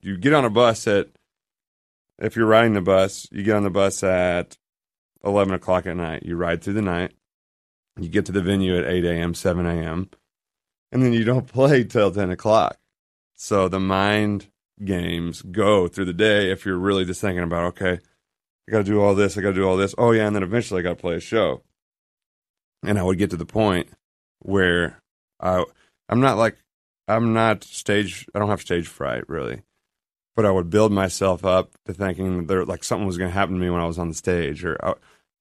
you 0.00 0.16
get 0.16 0.34
on 0.34 0.44
a 0.44 0.50
bus 0.50 0.86
at 0.86 1.08
if 2.18 2.36
you're 2.36 2.46
riding 2.46 2.74
the 2.74 2.80
bus, 2.80 3.28
you 3.30 3.42
get 3.42 3.56
on 3.56 3.64
the 3.64 3.70
bus 3.70 4.02
at 4.02 4.58
eleven 5.24 5.54
o'clock 5.54 5.86
at 5.86 5.96
night. 5.96 6.22
You 6.24 6.36
ride 6.36 6.62
through 6.62 6.74
the 6.74 6.82
night. 6.82 7.12
You 7.98 8.08
get 8.08 8.26
to 8.26 8.32
the 8.32 8.42
venue 8.42 8.78
at 8.78 8.86
eight 8.86 9.04
a.m., 9.04 9.34
seven 9.34 9.66
a.m., 9.66 10.10
and 10.92 11.02
then 11.02 11.12
you 11.12 11.24
don't 11.24 11.46
play 11.52 11.84
till 11.84 12.10
ten 12.10 12.30
o'clock. 12.30 12.78
So 13.34 13.68
the 13.68 13.80
mind 13.80 14.48
games 14.84 15.42
go 15.42 15.88
through 15.88 16.04
the 16.04 16.12
day 16.12 16.52
if 16.52 16.64
you're 16.64 16.78
really 16.78 17.04
just 17.04 17.20
thinking 17.20 17.42
about 17.42 17.64
okay, 17.64 17.98
I 18.68 18.70
got 18.70 18.78
to 18.78 18.84
do 18.84 19.00
all 19.00 19.14
this, 19.14 19.36
I 19.36 19.40
got 19.40 19.50
to 19.50 19.54
do 19.54 19.68
all 19.68 19.76
this. 19.76 19.94
Oh 19.96 20.12
yeah, 20.12 20.26
and 20.26 20.36
then 20.36 20.42
eventually 20.42 20.80
I 20.80 20.82
got 20.82 20.90
to 20.90 21.00
play 21.00 21.14
a 21.14 21.20
show. 21.20 21.62
And 22.84 22.96
I 22.98 23.02
would 23.02 23.18
get 23.18 23.30
to 23.30 23.36
the 23.36 23.44
point 23.44 23.88
where 24.38 25.02
I 25.40 25.64
I'm 26.08 26.20
not 26.20 26.38
like 26.38 26.56
I'm 27.06 27.32
not 27.32 27.64
stage 27.64 28.26
I 28.34 28.38
don't 28.38 28.48
have 28.50 28.60
stage 28.60 28.86
fright 28.88 29.28
really. 29.28 29.62
But 30.36 30.46
I 30.46 30.50
would 30.52 30.70
build 30.70 30.92
myself 30.92 31.44
up 31.44 31.72
to 31.86 31.92
thinking 31.92 32.38
that 32.38 32.46
there 32.48 32.64
like 32.64 32.84
something 32.84 33.06
was 33.06 33.18
going 33.18 33.30
to 33.30 33.34
happen 33.34 33.54
to 33.56 33.60
me 33.60 33.70
when 33.70 33.80
I 33.80 33.86
was 33.86 33.98
on 33.98 34.08
the 34.08 34.14
stage 34.14 34.64
or 34.64 34.76
I, 34.84 34.94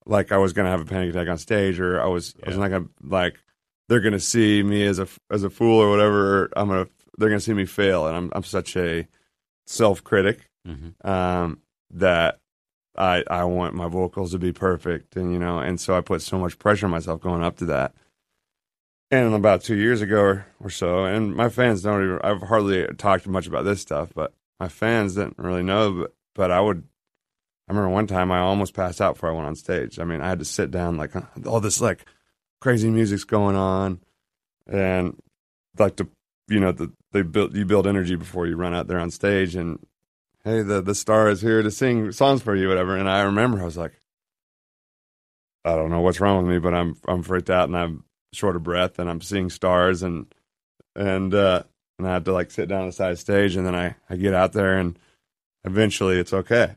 like 0.07 0.31
I 0.31 0.37
was 0.37 0.53
going 0.53 0.65
to 0.65 0.71
have 0.71 0.81
a 0.81 0.85
panic 0.85 1.11
attack 1.11 1.27
on 1.27 1.37
stage 1.37 1.79
or 1.79 2.01
I 2.01 2.07
was 2.07 2.33
I 2.43 2.49
was 2.49 2.55
Yeah. 2.55 2.61
not 2.63 2.69
going 2.69 2.85
to 2.85 2.89
like 3.03 3.39
they're 3.89 3.99
going 4.01 4.13
to 4.13 4.19
see 4.19 4.63
me 4.63 4.83
as 4.85 4.97
a 4.99 5.07
as 5.29 5.43
a 5.43 5.49
fool 5.51 5.79
or 5.79 5.89
whatever. 5.89 6.49
I'm 6.55 6.67
going 6.67 6.85
to 6.85 6.91
they're 7.19 7.29
going 7.29 7.39
to 7.39 7.45
see 7.45 7.53
me 7.53 7.65
fail 7.65 8.07
and 8.07 8.15
I'm 8.17 8.31
I'm 8.35 8.43
such 8.43 8.75
a 8.75 9.07
self 9.67 10.03
critic 10.03 10.49
Mhm. 10.67 10.93
um, 11.07 11.61
that 11.91 12.39
I 12.97 13.23
I 13.29 13.43
want 13.43 13.75
my 13.75 13.87
vocals 13.87 14.31
to 14.31 14.39
be 14.39 14.51
perfect, 14.51 15.15
and 15.15 15.31
you 15.31 15.37
know, 15.39 15.59
and 15.59 15.79
so 15.79 15.95
I 15.95 16.01
put 16.01 16.21
so 16.23 16.39
much 16.39 16.57
pressure 16.57 16.87
on 16.87 16.91
myself 16.91 17.21
going 17.21 17.43
up 17.43 17.57
to 17.57 17.65
that. 17.67 17.93
And 19.09 19.33
about 19.33 19.63
two 19.63 19.75
years 19.75 20.01
ago 20.01 20.43
or, 20.59 20.69
so, 20.69 21.05
and 21.05 21.33
my 21.33 21.47
fans 21.47 21.81
don't 21.81 22.03
even. 22.03 22.19
I've 22.23 22.41
hardly 22.41 22.85
talked 22.97 23.25
much 23.25 23.47
about 23.47 23.63
this 23.63 23.79
stuff, 23.79 24.11
but 24.13 24.33
my 24.59 24.67
fans 24.67 25.15
didn't 25.15 25.37
really 25.37 25.63
know. 25.63 25.93
But 25.93 26.13
but 26.35 26.51
I 26.51 26.59
would. 26.59 26.83
I 27.69 27.73
remember 27.73 27.89
one 27.89 28.07
time 28.07 28.31
I 28.31 28.39
almost 28.39 28.73
passed 28.73 28.99
out 28.99 29.15
before 29.15 29.29
I 29.29 29.33
went 29.33 29.47
on 29.47 29.55
stage. 29.55 29.97
I 29.97 30.03
mean, 30.03 30.19
I 30.19 30.27
had 30.27 30.39
to 30.39 30.45
sit 30.45 30.71
down 30.71 30.97
like 30.97 31.15
uh, 31.15 31.21
all 31.45 31.61
this 31.61 31.79
like 31.79 32.05
crazy 32.59 32.89
music's 32.89 33.23
going 33.23 33.55
on, 33.55 34.01
and 34.67 35.17
like 35.79 35.95
to, 35.97 36.09
you 36.47 36.59
know 36.59 36.71
the 36.71 36.91
they 37.11 37.21
build 37.21 37.55
you 37.55 37.65
build 37.65 37.87
energy 37.87 38.15
before 38.15 38.47
you 38.47 38.55
run 38.55 38.73
out 38.73 38.87
there 38.87 38.99
on 38.99 39.11
stage 39.11 39.55
and 39.55 39.79
hey 40.43 40.61
the 40.61 40.81
the 40.81 40.95
star 40.95 41.29
is 41.29 41.41
here 41.41 41.61
to 41.61 41.71
sing 41.71 42.11
songs 42.11 42.41
for 42.41 42.55
you 42.55 42.67
whatever 42.67 42.95
and 42.95 43.09
I 43.09 43.21
remember 43.21 43.61
I 43.61 43.65
was 43.65 43.77
like 43.77 43.99
I 45.65 45.75
don't 45.75 45.89
know 45.89 46.01
what's 46.01 46.19
wrong 46.19 46.43
with 46.43 46.53
me 46.53 46.59
but 46.59 46.73
I'm 46.73 46.95
I'm 47.07 47.23
freaked 47.23 47.49
out 47.49 47.69
and 47.69 47.77
I'm 47.77 48.03
short 48.33 48.55
of 48.55 48.63
breath 48.63 48.99
and 48.99 49.09
I'm 49.09 49.21
seeing 49.21 49.49
stars 49.49 50.03
and 50.03 50.25
and 50.95 51.33
uh 51.33 51.63
and 51.97 52.07
I 52.07 52.13
have 52.13 52.25
to 52.25 52.33
like 52.33 52.51
sit 52.51 52.67
down 52.69 52.81
on 52.81 52.87
the 52.87 52.91
side 52.93 53.17
stage 53.19 53.55
and 53.55 53.65
then 53.65 53.75
I 53.75 53.95
I 54.09 54.15
get 54.17 54.33
out 54.33 54.53
there 54.53 54.77
and 54.77 54.97
eventually 55.63 56.19
it's 56.19 56.33
okay 56.33 56.75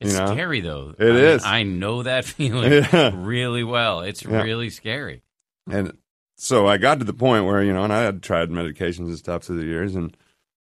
It's 0.00 0.12
You 0.12 0.18
know? 0.18 0.32
scary 0.32 0.60
though. 0.60 0.94
It 0.98 1.12
I 1.12 1.18
is. 1.18 1.44
I 1.44 1.62
know 1.64 2.02
that 2.04 2.24
feeling 2.36 2.72
Yeah. 2.72 3.12
really 3.14 3.64
well. 3.64 4.00
It's 4.00 4.24
Yeah. 4.24 4.42
really 4.42 4.70
scary. 4.70 5.22
And 5.70 5.96
so 6.36 6.66
I 6.66 6.76
got 6.76 6.98
to 6.98 7.04
the 7.04 7.12
point 7.14 7.44
where, 7.46 7.62
you 7.62 7.72
know, 7.72 7.82
and 7.84 7.92
I 7.92 8.02
had 8.02 8.22
tried 8.22 8.50
medications 8.50 9.06
and 9.06 9.16
stuff 9.18 9.44
through 9.44 9.58
the 9.58 9.64
years. 9.66 9.94
And 9.94 10.16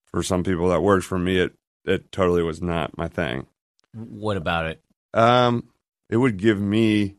for 0.05 0.21
some 0.23 0.43
people 0.43 0.69
that 0.69 0.81
worked 0.81 1.05
for 1.05 1.17
me, 1.19 1.37
it, 1.39 1.53
it 1.83 2.11
totally 2.11 2.43
was 2.43 2.61
not 2.61 2.97
my 2.97 3.07
thing. 3.07 3.47
What 3.93 4.37
about 4.37 4.67
it? 4.67 4.81
Um, 5.13 5.67
it 6.09 6.17
would 6.17 6.37
give 6.37 6.61
me, 6.61 7.15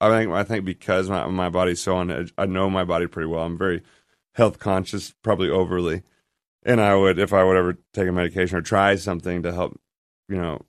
I 0.00 0.08
think, 0.10 0.32
I 0.32 0.44
think 0.44 0.64
because 0.64 1.08
my, 1.08 1.26
my 1.26 1.48
body's 1.48 1.80
so 1.80 1.96
on 1.96 2.10
edge, 2.10 2.32
I 2.36 2.46
know 2.46 2.68
my 2.68 2.84
body 2.84 3.06
pretty 3.06 3.28
well. 3.28 3.42
I'm 3.42 3.56
very 3.58 3.82
health 4.34 4.58
conscious, 4.58 5.14
probably 5.22 5.48
overly. 5.48 6.02
And 6.64 6.80
I 6.80 6.94
would, 6.94 7.18
if 7.18 7.32
I 7.32 7.44
would 7.44 7.56
ever 7.56 7.78
take 7.94 8.08
a 8.08 8.12
medication 8.12 8.58
or 8.58 8.62
try 8.62 8.96
something 8.96 9.42
to 9.44 9.52
help, 9.52 9.80
you 10.28 10.36
know, 10.36 10.62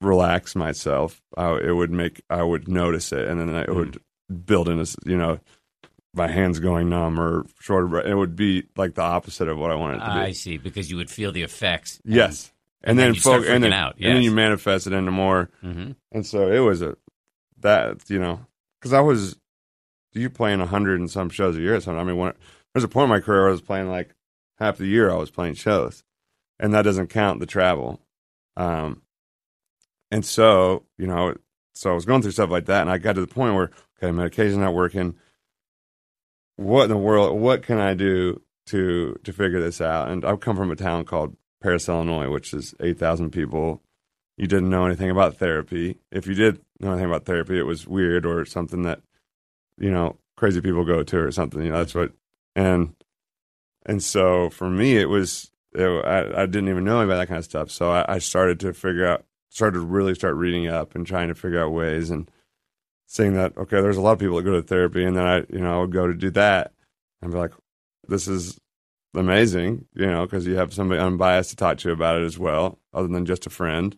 relax 0.00 0.56
myself, 0.56 1.22
I, 1.36 1.56
it 1.58 1.72
would 1.72 1.90
make, 1.90 2.22
I 2.30 2.42
would 2.42 2.66
notice 2.68 3.12
it. 3.12 3.28
And 3.28 3.40
then 3.40 3.54
it 3.54 3.74
would 3.74 4.00
build 4.46 4.68
in, 4.68 4.80
a, 4.80 4.86
you 5.04 5.16
know, 5.16 5.38
my 6.14 6.28
hands 6.28 6.58
going 6.58 6.88
numb 6.88 7.20
or 7.20 7.44
short 7.60 7.84
of 7.84 7.90
breath. 7.90 8.06
It 8.06 8.14
would 8.14 8.34
be 8.34 8.64
like 8.76 8.94
the 8.94 9.02
opposite 9.02 9.48
of 9.48 9.58
what 9.58 9.70
I 9.70 9.74
wanted 9.74 9.98
to 9.98 10.06
be. 10.06 10.10
I 10.10 10.32
see, 10.32 10.56
because 10.56 10.90
you 10.90 10.96
would 10.96 11.10
feel 11.10 11.30
the 11.30 11.42
effects. 11.42 12.00
yes. 12.04 12.50
And, 12.80 12.90
and 12.90 12.98
then 12.98 13.12
then, 13.12 13.20
folk, 13.20 13.44
and 13.46 13.64
then, 13.64 13.72
out, 13.72 13.96
and 14.00 14.14
then 14.14 14.22
you 14.22 14.30
manifest 14.30 14.86
it 14.86 14.92
into 14.92 15.10
more 15.10 15.50
hmm 15.60 15.90
and 16.12 16.24
so 16.24 16.48
it 16.48 16.60
was 16.60 16.80
a 16.80 16.96
that 17.58 18.08
you 18.08 18.20
know 18.20 18.46
because 18.78 18.92
I 18.92 19.00
was 19.00 19.36
you 20.12 20.30
playing 20.30 20.60
a 20.60 20.66
hundred 20.66 21.00
and 21.00 21.10
some 21.10 21.30
shows 21.30 21.56
a 21.56 21.60
year 21.60 21.76
or 21.76 21.80
something. 21.80 22.00
I 22.00 22.04
mean, 22.04 22.16
when 22.16 22.32
there's 22.72 22.84
a 22.84 22.88
point 22.88 23.04
in 23.04 23.10
my 23.10 23.20
career 23.20 23.40
where 23.40 23.48
I 23.48 23.52
was 23.52 23.60
playing 23.60 23.88
like 23.88 24.14
half 24.58 24.78
the 24.78 24.86
year 24.86 25.10
I 25.10 25.16
was 25.16 25.30
playing 25.30 25.54
shows, 25.54 26.04
and 26.58 26.72
that 26.74 26.82
doesn't 26.82 27.08
count 27.08 27.40
the 27.40 27.46
travel. 27.46 28.00
Um, 28.56 29.02
and 30.10 30.24
so 30.24 30.84
you 30.96 31.06
know, 31.06 31.34
so 31.74 31.90
I 31.90 31.94
was 31.94 32.04
going 32.04 32.22
through 32.22 32.32
stuff 32.32 32.50
like 32.50 32.66
that, 32.66 32.82
and 32.82 32.90
I 32.90 32.98
got 32.98 33.14
to 33.14 33.20
the 33.20 33.26
point 33.26 33.54
where 33.54 33.70
okay, 34.02 34.12
medication's 34.12 34.58
not 34.58 34.74
working. 34.74 35.16
What 36.56 36.84
in 36.84 36.90
the 36.90 36.96
world? 36.96 37.38
What 37.40 37.62
can 37.62 37.78
I 37.78 37.94
do 37.94 38.42
to 38.66 39.18
to 39.24 39.32
figure 39.32 39.60
this 39.60 39.80
out? 39.80 40.10
And 40.10 40.24
I've 40.24 40.40
come 40.40 40.56
from 40.56 40.70
a 40.70 40.76
town 40.76 41.04
called 41.04 41.36
Paris, 41.62 41.88
Illinois, 41.88 42.30
which 42.30 42.52
is 42.52 42.74
eight 42.80 42.98
thousand 42.98 43.30
people 43.30 43.82
you 44.38 44.46
didn't 44.46 44.70
know 44.70 44.86
anything 44.86 45.10
about 45.10 45.36
therapy. 45.36 45.98
If 46.12 46.26
you 46.26 46.34
did 46.34 46.60
know 46.80 46.92
anything 46.92 47.06
about 47.06 47.24
therapy, 47.24 47.58
it 47.58 47.66
was 47.66 47.86
weird 47.86 48.24
or 48.24 48.44
something 48.44 48.82
that 48.82 49.00
you 49.76 49.90
know 49.90 50.16
crazy 50.36 50.60
people 50.60 50.84
go 50.84 51.02
to 51.02 51.18
or 51.18 51.32
something. 51.32 51.60
You 51.62 51.70
know, 51.70 51.78
that's 51.78 51.94
what 51.94 52.12
and 52.54 52.94
and 53.84 54.02
so 54.02 54.48
for 54.48 54.70
me, 54.70 54.96
it 54.96 55.08
was 55.08 55.50
it, 55.74 55.84
I, 55.84 56.42
I 56.42 56.46
didn't 56.46 56.68
even 56.68 56.84
know 56.84 57.00
about 57.00 57.16
that 57.16 57.28
kind 57.28 57.38
of 57.38 57.44
stuff. 57.44 57.70
So 57.70 57.90
I, 57.90 58.14
I 58.14 58.18
started 58.18 58.60
to 58.60 58.72
figure 58.72 59.06
out, 59.06 59.24
started 59.50 59.80
to 59.80 59.84
really 59.84 60.14
start 60.14 60.36
reading 60.36 60.68
up 60.68 60.94
and 60.94 61.06
trying 61.06 61.28
to 61.28 61.34
figure 61.34 61.62
out 61.62 61.72
ways 61.72 62.10
and 62.10 62.30
seeing 63.06 63.34
that 63.34 63.56
okay, 63.58 63.80
there's 63.80 63.96
a 63.96 64.00
lot 64.00 64.12
of 64.12 64.18
people 64.20 64.36
that 64.36 64.44
go 64.44 64.52
to 64.52 64.62
therapy, 64.62 65.04
and 65.04 65.16
then 65.16 65.26
I 65.26 65.38
you 65.50 65.58
know 65.58 65.78
I 65.78 65.80
would 65.80 65.92
go 65.92 66.06
to 66.06 66.14
do 66.14 66.30
that 66.30 66.72
and 67.20 67.32
be 67.32 67.38
like, 67.38 67.52
this 68.06 68.28
is 68.28 68.60
amazing, 69.14 69.86
you 69.94 70.06
know, 70.06 70.24
because 70.26 70.46
you 70.46 70.54
have 70.54 70.72
somebody 70.72 71.00
unbiased 71.00 71.50
to 71.50 71.56
talk 71.56 71.78
to 71.78 71.90
about 71.90 72.20
it 72.20 72.24
as 72.24 72.38
well, 72.38 72.78
other 72.94 73.08
than 73.08 73.26
just 73.26 73.44
a 73.44 73.50
friend. 73.50 73.96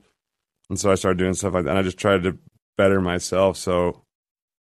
And 0.71 0.79
so 0.79 0.91
I 0.91 0.95
started 0.95 1.19
doing 1.19 1.35
stuff 1.35 1.53
like 1.53 1.65
that. 1.65 1.71
And 1.71 1.79
I 1.79 1.83
just 1.83 1.99
tried 1.99 2.23
to 2.23 2.39
better 2.79 3.01
myself 3.01 3.57
so 3.57 4.05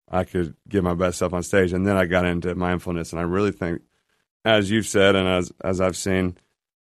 I 0.09 0.23
could 0.23 0.55
give 0.67 0.85
my 0.85 0.93
best 0.93 1.17
stuff 1.17 1.33
on 1.33 1.43
stage. 1.43 1.73
And 1.73 1.85
then 1.85 1.97
I 1.97 2.05
got 2.05 2.25
into 2.25 2.55
mindfulness. 2.55 3.11
And 3.11 3.19
I 3.19 3.23
really 3.23 3.51
think, 3.51 3.81
as 4.45 4.71
you've 4.71 4.87
said, 4.87 5.17
and 5.17 5.27
as, 5.27 5.51
as 5.61 5.81
I've 5.81 5.97
seen, 5.97 6.37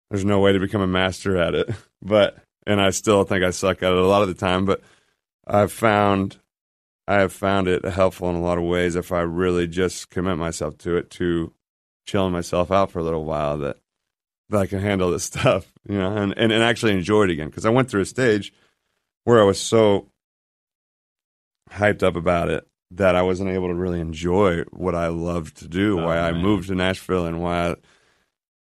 there's 0.08 0.24
no 0.24 0.38
way 0.38 0.52
to 0.52 0.60
become 0.60 0.80
a 0.80 0.86
master 0.86 1.36
at 1.36 1.54
it. 1.54 1.68
But, 2.02 2.38
and 2.66 2.80
I 2.80 2.88
still 2.88 3.24
think 3.24 3.44
I 3.44 3.50
suck 3.50 3.82
at 3.82 3.92
it 3.92 3.98
a 3.98 4.06
lot 4.06 4.22
of 4.22 4.28
the 4.28 4.34
time. 4.34 4.64
But 4.64 4.80
I've 5.46 5.70
found, 5.70 6.38
I 7.06 7.16
have 7.16 7.30
found 7.30 7.68
it 7.68 7.84
helpful 7.84 8.30
in 8.30 8.36
a 8.36 8.40
lot 8.40 8.56
of 8.56 8.64
ways 8.64 8.96
if 8.96 9.12
I 9.12 9.20
really 9.20 9.66
just 9.66 10.08
commit 10.08 10.38
myself 10.38 10.78
to 10.78 10.96
it, 10.96 11.10
to 11.10 11.52
chilling 12.06 12.32
myself 12.32 12.70
out 12.70 12.90
for 12.90 13.00
a 13.00 13.02
little 13.02 13.26
while 13.26 13.58
that, 13.58 13.76
that 14.48 14.60
I 14.60 14.66
can 14.66 14.78
handle 14.78 15.10
this 15.10 15.24
stuff, 15.24 15.70
you 15.86 15.98
know, 15.98 16.16
and, 16.16 16.32
and, 16.38 16.50
and 16.50 16.62
actually 16.62 16.92
enjoy 16.92 17.24
it 17.24 17.30
again. 17.30 17.48
Because 17.48 17.66
I 17.66 17.70
went 17.70 17.90
through 17.90 18.00
a 18.00 18.06
stage 18.06 18.50
where 19.24 19.40
I 19.40 19.44
was 19.44 19.60
so 19.60 20.08
hyped 21.70 22.02
up 22.02 22.16
about 22.16 22.48
it 22.48 22.66
that 22.92 23.14
I 23.14 23.22
wasn't 23.22 23.50
able 23.50 23.68
to 23.68 23.74
really 23.74 24.00
enjoy 24.00 24.62
what 24.70 24.94
I 24.94 25.08
loved 25.08 25.58
to 25.58 25.68
do, 25.68 26.00
Oh, 26.00 26.06
why 26.06 26.18
I 26.18 26.32
moved 26.32 26.68
to 26.68 26.74
Nashville 26.74 27.26
and 27.26 27.40
why 27.40 27.70
I 27.70 27.76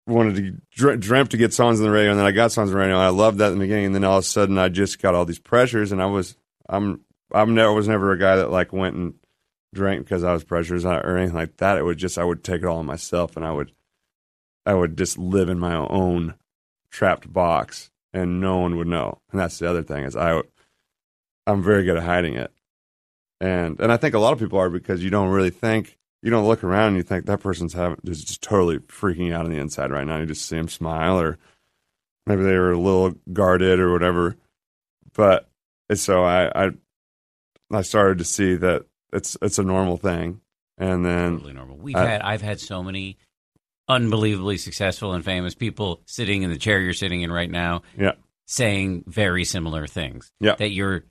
wanted 0.07 0.35
to 0.37 0.57
dr- 0.71 0.99
dreamt 0.99 1.31
to 1.31 1.37
get 1.37 1.53
songs 1.53 1.79
on 1.79 1.85
the 1.85 1.91
radio 1.91 2.11
and 2.11 2.19
then 2.19 2.25
I 2.25 2.31
got 2.31 2.51
songs 2.51 2.69
on 2.69 2.73
the 2.73 2.79
radio. 2.79 2.95
And 2.95 3.03
I 3.03 3.09
loved 3.09 3.37
that 3.39 3.51
in 3.51 3.59
the 3.59 3.65
beginning 3.65 3.87
and 3.87 3.95
then 3.95 4.03
all 4.03 4.17
of 4.17 4.23
a 4.23 4.27
sudden 4.27 4.57
I 4.57 4.69
just 4.69 5.01
got 5.01 5.13
all 5.13 5.25
these 5.25 5.39
pressures 5.39 5.91
and 5.91 6.01
I 6.01 6.05
was 6.07 6.35
I'm 6.67 7.01
I'm 7.31 7.53
never 7.53 7.73
was 7.73 7.87
never 7.87 8.11
a 8.11 8.17
guy 8.17 8.37
that 8.37 8.49
like 8.49 8.73
went 8.73 8.95
and 8.95 9.13
drank 9.75 10.05
because 10.05 10.23
I 10.23 10.33
was 10.33 10.43
pressures 10.43 10.85
or 10.85 11.17
anything 11.17 11.35
like 11.35 11.57
that. 11.57 11.77
It 11.77 11.83
would 11.83 11.97
just 11.97 12.17
I 12.17 12.23
would 12.23 12.43
take 12.43 12.63
it 12.63 12.67
all 12.67 12.79
on 12.79 12.85
myself 12.85 13.35
and 13.35 13.45
I 13.45 13.51
would 13.51 13.71
I 14.65 14.73
would 14.73 14.97
just 14.97 15.17
live 15.17 15.49
in 15.49 15.59
my 15.59 15.75
own 15.75 16.35
trapped 16.89 17.31
box 17.31 17.91
and 18.17 18.41
no 18.41 18.57
one 18.59 18.77
would 18.77 18.87
know. 18.87 19.19
And 19.31 19.39
that's 19.39 19.59
the 19.59 19.69
other 19.69 19.83
thing 19.83 20.03
is 20.03 20.15
I 20.15 20.41
I'm 21.45 21.63
very 21.63 21.83
good 21.83 21.97
at 21.97 22.03
hiding 22.03 22.35
it. 22.35 22.51
And 23.39 23.79
and 23.79 23.91
I 23.91 23.97
think 23.97 24.15
a 24.15 24.19
lot 24.19 24.33
of 24.33 24.39
people 24.39 24.59
are 24.59 24.69
because 24.69 25.03
you 25.03 25.09
don't 25.09 25.29
really 25.29 25.51
think 25.51 25.97
you 26.23 26.31
don't 26.31 26.47
look 26.47 26.63
around 26.63 26.89
and 26.89 26.97
you 26.97 27.03
think 27.03 27.25
that 27.25 27.39
person's 27.39 27.73
having 27.73 27.99
is 28.05 28.23
just 28.23 28.41
totally 28.41 28.79
freaking 28.79 29.33
out 29.33 29.45
on 29.45 29.51
the 29.51 29.59
inside 29.59 29.91
right 29.91 30.05
now. 30.05 30.17
You 30.17 30.25
just 30.25 30.47
see 30.47 30.55
them 30.57 30.67
smile 30.67 31.19
or 31.19 31.37
maybe 32.25 32.43
they 32.43 32.57
were 32.57 32.71
a 32.71 32.79
little 32.79 33.13
guarded 33.31 33.79
or 33.79 33.91
whatever. 33.93 34.35
But 35.13 35.47
so 35.93 36.23
I 36.23 36.65
I 36.65 36.71
I 37.71 37.81
started 37.83 38.17
to 38.17 38.23
see 38.25 38.55
that 38.55 38.85
it's 39.13 39.37
it's 39.41 39.59
a 39.59 39.63
normal 39.63 39.97
thing. 39.97 40.41
And 40.79 41.03
then 41.05 41.33
Totally 41.37 41.53
normal. 41.53 41.77
We've 41.77 41.95
I- 41.95 42.05
had 42.05 42.21
I've 42.21 42.41
had 42.41 42.59
so 42.59 42.81
many 42.83 43.17
unbelievably 43.87 44.57
successful 44.57 45.13
and 45.13 45.23
famous 45.23 45.55
people 45.55 46.01
sitting 46.05 46.43
in 46.43 46.49
the 46.49 46.57
chair 46.57 46.79
you're 46.79 46.93
sitting 46.93 47.21
in 47.21 47.31
right 47.31 47.49
now 47.49 47.81
yeah. 47.97 48.13
saying 48.45 49.03
very 49.07 49.43
similar 49.45 49.87
things. 49.87 50.31
Yeah. 50.39 50.55
That 50.55 50.71
you're 50.71 51.03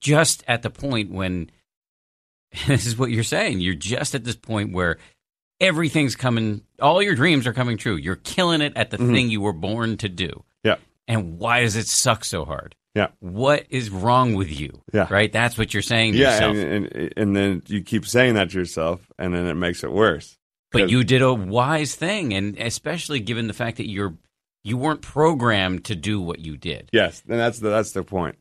just 0.00 0.42
at 0.48 0.62
the 0.62 0.70
point 0.70 1.12
when 1.12 1.50
this 2.66 2.86
is 2.86 2.98
what 2.98 3.10
you're 3.10 3.22
saying. 3.22 3.60
You're 3.60 3.74
just 3.74 4.14
at 4.14 4.24
this 4.24 4.36
point 4.36 4.72
where 4.72 4.96
everything's 5.60 6.16
coming 6.16 6.62
all 6.80 7.02
your 7.02 7.14
dreams 7.14 7.46
are 7.46 7.52
coming 7.52 7.76
true. 7.76 7.96
You're 7.96 8.16
killing 8.16 8.60
it 8.60 8.72
at 8.76 8.90
the 8.90 8.96
Mhm. 8.96 9.12
thing 9.14 9.30
you 9.30 9.40
were 9.40 9.52
born 9.52 9.96
to 9.98 10.08
do. 10.08 10.44
Yeah. 10.64 10.76
And 11.06 11.38
why 11.38 11.60
does 11.62 11.76
it 11.76 11.86
suck 11.86 12.24
so 12.24 12.44
hard? 12.44 12.74
Yeah. 12.94 13.08
What 13.20 13.66
is 13.70 13.88
wrong 13.90 14.34
with 14.34 14.58
you? 14.58 14.82
Yeah. 14.92 15.06
Right? 15.08 15.30
That's 15.30 15.56
what 15.56 15.72
you're 15.72 15.82
saying 15.82 16.14
to 16.14 16.18
Yeah, 16.18 16.32
yourself. 16.32 16.56
and, 16.56 16.86
and 16.92 17.12
and 17.16 17.36
then 17.36 17.62
you 17.66 17.82
keep 17.82 18.04
saying 18.06 18.34
that 18.34 18.50
to 18.50 18.58
yourself 18.58 19.06
and 19.18 19.32
then 19.32 19.46
it 19.46 19.54
makes 19.54 19.84
it 19.84 19.92
worse. 19.92 20.36
But 20.72 20.90
you 20.90 21.02
did 21.04 21.22
a 21.22 21.34
wise 21.34 21.94
thing, 21.94 22.32
and 22.32 22.56
especially 22.58 23.20
given 23.20 23.48
the 23.48 23.52
fact 23.52 23.78
that 23.78 23.88
you're 23.88 24.14
you 24.62 24.76
weren't 24.76 25.02
programmed 25.02 25.84
to 25.86 25.96
do 25.96 26.20
what 26.20 26.38
you 26.38 26.56
did. 26.56 26.90
Yes, 26.92 27.22
and 27.28 27.38
that's 27.38 27.58
the 27.58 27.70
that's 27.70 27.92
the 27.92 28.04
point. 28.04 28.36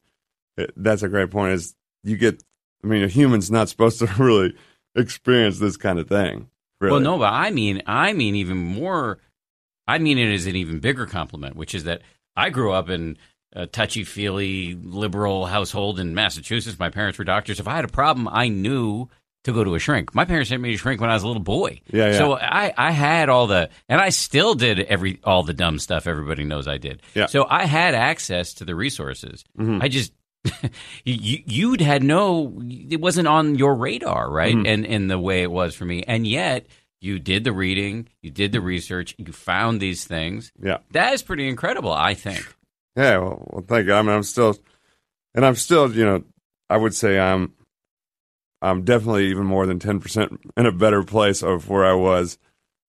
Uh, 0.59 0.67
that's 0.75 1.03
a 1.03 1.09
great 1.09 1.31
point. 1.31 1.53
Is 1.53 1.75
you 2.03 2.17
get, 2.17 2.43
I 2.83 2.87
mean, 2.87 3.03
a 3.03 3.07
human's 3.07 3.49
not 3.49 3.69
supposed 3.69 3.99
to 3.99 4.05
really 4.17 4.53
experience 4.95 5.59
this 5.59 5.77
kind 5.77 5.99
of 5.99 6.07
thing. 6.07 6.49
Really. 6.79 6.93
Well, 6.93 7.01
no, 7.01 7.17
but 7.17 7.33
I 7.33 7.51
mean, 7.51 7.81
I 7.85 8.13
mean 8.13 8.35
even 8.35 8.57
more. 8.57 9.19
I 9.87 9.97
mean 9.97 10.19
it 10.19 10.31
as 10.31 10.45
an 10.45 10.55
even 10.55 10.79
bigger 10.79 11.07
compliment, 11.07 11.55
which 11.55 11.73
is 11.73 11.85
that 11.85 12.01
I 12.35 12.51
grew 12.51 12.71
up 12.71 12.89
in 12.89 13.17
a 13.53 13.65
touchy 13.65 14.03
feely 14.03 14.75
liberal 14.75 15.47
household 15.47 15.99
in 15.99 16.13
Massachusetts. 16.13 16.77
My 16.77 16.89
parents 16.89 17.17
were 17.17 17.25
doctors. 17.25 17.59
If 17.59 17.67
I 17.67 17.75
had 17.75 17.85
a 17.85 17.89
problem, 17.89 18.27
I 18.27 18.49
knew 18.49 19.09
to 19.45 19.53
go 19.53 19.63
to 19.63 19.75
a 19.75 19.79
shrink. 19.79 20.13
My 20.13 20.25
parents 20.25 20.49
sent 20.49 20.61
me 20.61 20.71
to 20.71 20.77
shrink 20.77 20.99
when 20.99 21.09
I 21.09 21.13
was 21.13 21.23
a 21.23 21.27
little 21.27 21.41
boy. 21.41 21.81
Yeah, 21.91 22.11
yeah. 22.11 22.17
So 22.17 22.33
I, 22.33 22.73
I 22.77 22.91
had 22.91 23.29
all 23.29 23.47
the, 23.47 23.69
and 23.87 24.01
I 24.01 24.09
still 24.09 24.53
did 24.53 24.79
every 24.81 25.19
all 25.23 25.43
the 25.43 25.53
dumb 25.53 25.79
stuff 25.79 26.07
everybody 26.07 26.43
knows 26.43 26.67
I 26.67 26.77
did. 26.77 27.01
Yeah. 27.15 27.27
So 27.27 27.45
I 27.49 27.65
had 27.65 27.95
access 27.95 28.53
to 28.55 28.65
the 28.65 28.75
resources. 28.75 29.45
Mhm. 29.57 29.81
I 29.81 29.87
just 29.87 30.11
you, 31.05 31.39
you'd 31.45 31.81
had 31.81 32.03
no, 32.03 32.61
it 32.67 32.99
wasn't 33.01 33.27
on 33.27 33.55
your 33.55 33.75
radar, 33.75 34.29
right? 34.29 34.55
Mhm. 34.55 34.67
And 34.67 34.85
in 34.85 35.07
the 35.07 35.19
way 35.19 35.41
it 35.43 35.51
was 35.51 35.75
for 35.75 35.85
me, 35.85 36.03
and 36.03 36.25
yet 36.27 36.67
you 37.01 37.17
did 37.19 37.43
the 37.45 37.53
reading, 37.53 38.07
you 38.21 38.31
did 38.31 38.51
the 38.51 38.61
research, 38.61 39.15
you 39.17 39.31
found 39.31 39.79
these 39.79 40.03
things. 40.05 40.51
Yeah. 40.61 40.79
That 40.91 41.13
is 41.13 41.21
pretty 41.23 41.47
incredible, 41.47 41.91
I 41.93 42.13
think. 42.13 42.45
Yeah, 42.97 43.19
well, 43.19 43.47
well, 43.51 43.65
thank 43.67 43.87
you. 43.87 43.93
I 43.93 44.01
mean, 44.01 44.11
I'm 44.11 44.23
still, 44.23 44.57
and 45.33 45.45
I'm 45.45 45.55
still, 45.55 45.89
you 45.93 46.03
know, 46.03 46.23
I 46.69 46.75
would 46.75 46.93
say 46.93 47.17
I'm, 47.19 47.53
I'm 48.61 48.83
definitely 48.83 49.27
even 49.27 49.45
more 49.45 49.65
than 49.65 49.79
ten 49.79 49.99
percent 49.99 50.39
in 50.57 50.65
a 50.65 50.71
better 50.71 51.03
place 51.03 51.41
of 51.43 51.69
where 51.69 51.85
I 51.85 51.93
was 51.93 52.37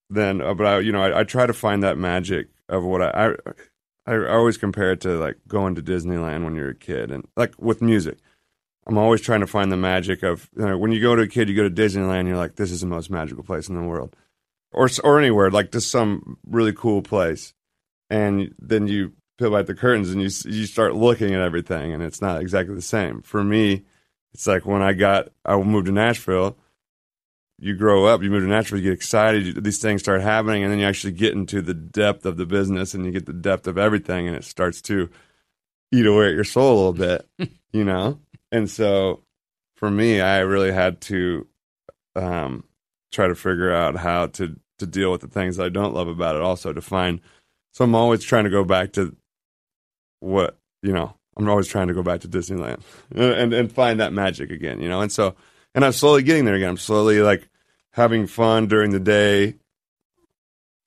then. 0.08 0.40
uh, 0.40 0.54
But 0.54 0.66
I, 0.66 0.78
you 0.80 0.92
know, 0.92 1.02
I, 1.02 1.20
I 1.20 1.24
try 1.24 1.46
to 1.46 1.52
find 1.52 1.82
that 1.82 1.98
magic 1.98 2.48
of 2.68 2.84
what 2.84 3.02
I, 3.02 3.34
I, 4.06 4.12
I 4.14 4.28
always 4.30 4.56
compare 4.56 4.92
it 4.92 5.00
to 5.02 5.18
like 5.18 5.36
going 5.46 5.74
to 5.76 5.82
Disneyland 5.82 6.44
when 6.44 6.54
you're 6.54 6.70
a 6.70 6.74
kid, 6.74 7.10
and 7.10 7.26
like 7.36 7.54
with 7.60 7.82
music, 7.82 8.18
I'm 8.86 8.98
always 8.98 9.20
trying 9.20 9.40
to 9.40 9.46
find 9.46 9.70
the 9.70 9.76
magic 9.76 10.22
of 10.22 10.50
you 10.56 10.66
know, 10.66 10.78
when 10.78 10.90
you 10.92 11.00
go 11.00 11.14
to 11.14 11.22
a 11.22 11.28
kid, 11.28 11.48
you 11.48 11.54
go 11.56 11.68
to 11.68 11.70
Disneyland, 11.70 12.26
you're 12.26 12.36
like, 12.36 12.56
this 12.56 12.72
is 12.72 12.80
the 12.80 12.86
most 12.86 13.10
magical 13.10 13.44
place 13.44 13.68
in 13.68 13.76
the 13.76 13.82
world, 13.82 14.16
or 14.72 14.88
or 15.04 15.18
anywhere 15.20 15.50
like 15.50 15.70
just 15.70 15.90
some 15.90 16.38
really 16.46 16.72
cool 16.72 17.02
place, 17.02 17.54
and 18.08 18.54
then 18.58 18.88
you 18.88 19.12
peel 19.38 19.52
back 19.52 19.66
the 19.66 19.74
curtains 19.74 20.10
and 20.10 20.20
you 20.20 20.28
you 20.50 20.66
start 20.66 20.94
looking 20.96 21.32
at 21.34 21.40
everything, 21.40 21.92
and 21.92 22.02
it's 22.02 22.20
not 22.20 22.40
exactly 22.40 22.74
the 22.74 22.82
same. 22.82 23.22
For 23.22 23.44
me, 23.44 23.84
it's 24.32 24.46
like 24.46 24.64
when 24.66 24.82
I 24.82 24.92
got 24.92 25.28
I 25.44 25.56
moved 25.56 25.86
to 25.86 25.92
Nashville. 25.92 26.56
You 27.62 27.76
grow 27.76 28.06
up, 28.06 28.22
you 28.22 28.30
move 28.30 28.42
to 28.42 28.48
Nashville, 28.48 28.78
you 28.78 28.84
get 28.84 28.94
excited, 28.94 29.44
you, 29.44 29.52
these 29.52 29.80
things 29.80 30.00
start 30.00 30.22
happening, 30.22 30.62
and 30.62 30.72
then 30.72 30.78
you 30.78 30.86
actually 30.86 31.12
get 31.12 31.34
into 31.34 31.60
the 31.60 31.74
depth 31.74 32.24
of 32.24 32.38
the 32.38 32.46
business, 32.46 32.94
and 32.94 33.04
you 33.04 33.12
get 33.12 33.26
the 33.26 33.34
depth 33.34 33.66
of 33.66 33.76
everything, 33.76 34.26
and 34.26 34.34
it 34.34 34.44
starts 34.44 34.80
to 34.82 35.10
eat 35.92 36.06
away 36.06 36.28
at 36.28 36.34
your 36.34 36.44
soul 36.44 36.72
a 36.72 36.76
little 36.76 36.92
bit, 37.38 37.52
you 37.72 37.84
know. 37.84 38.18
And 38.50 38.70
so, 38.70 39.24
for 39.76 39.90
me, 39.90 40.22
I 40.22 40.38
really 40.38 40.72
had 40.72 41.02
to 41.02 41.46
um, 42.16 42.64
try 43.12 43.28
to 43.28 43.34
figure 43.34 43.72
out 43.72 43.96
how 43.96 44.26
to 44.28 44.56
to 44.78 44.86
deal 44.86 45.12
with 45.12 45.20
the 45.20 45.28
things 45.28 45.60
I 45.60 45.68
don't 45.68 45.94
love 45.94 46.08
about 46.08 46.36
it. 46.36 46.42
Also, 46.42 46.72
to 46.72 46.80
find. 46.80 47.20
So 47.72 47.84
I'm 47.84 47.94
always 47.94 48.24
trying 48.24 48.44
to 48.44 48.50
go 48.50 48.64
back 48.64 48.92
to 48.92 49.14
what 50.20 50.58
you 50.82 50.92
know. 50.92 51.14
I'm 51.40 51.48
always 51.48 51.68
trying 51.68 51.88
to 51.88 51.94
go 51.94 52.02
back 52.02 52.20
to 52.20 52.28
Disneyland 52.28 52.80
and 53.14 53.52
and 53.52 53.72
find 53.72 54.00
that 54.00 54.12
magic 54.12 54.50
again, 54.50 54.80
you 54.80 54.88
know. 54.88 55.00
And 55.00 55.10
so, 55.10 55.34
and 55.74 55.84
I'm 55.84 55.92
slowly 55.92 56.22
getting 56.22 56.44
there 56.44 56.54
again. 56.54 56.70
I'm 56.70 56.76
slowly 56.76 57.20
like 57.20 57.48
having 57.92 58.26
fun 58.26 58.66
during 58.66 58.90
the 58.90 59.00
day. 59.00 59.56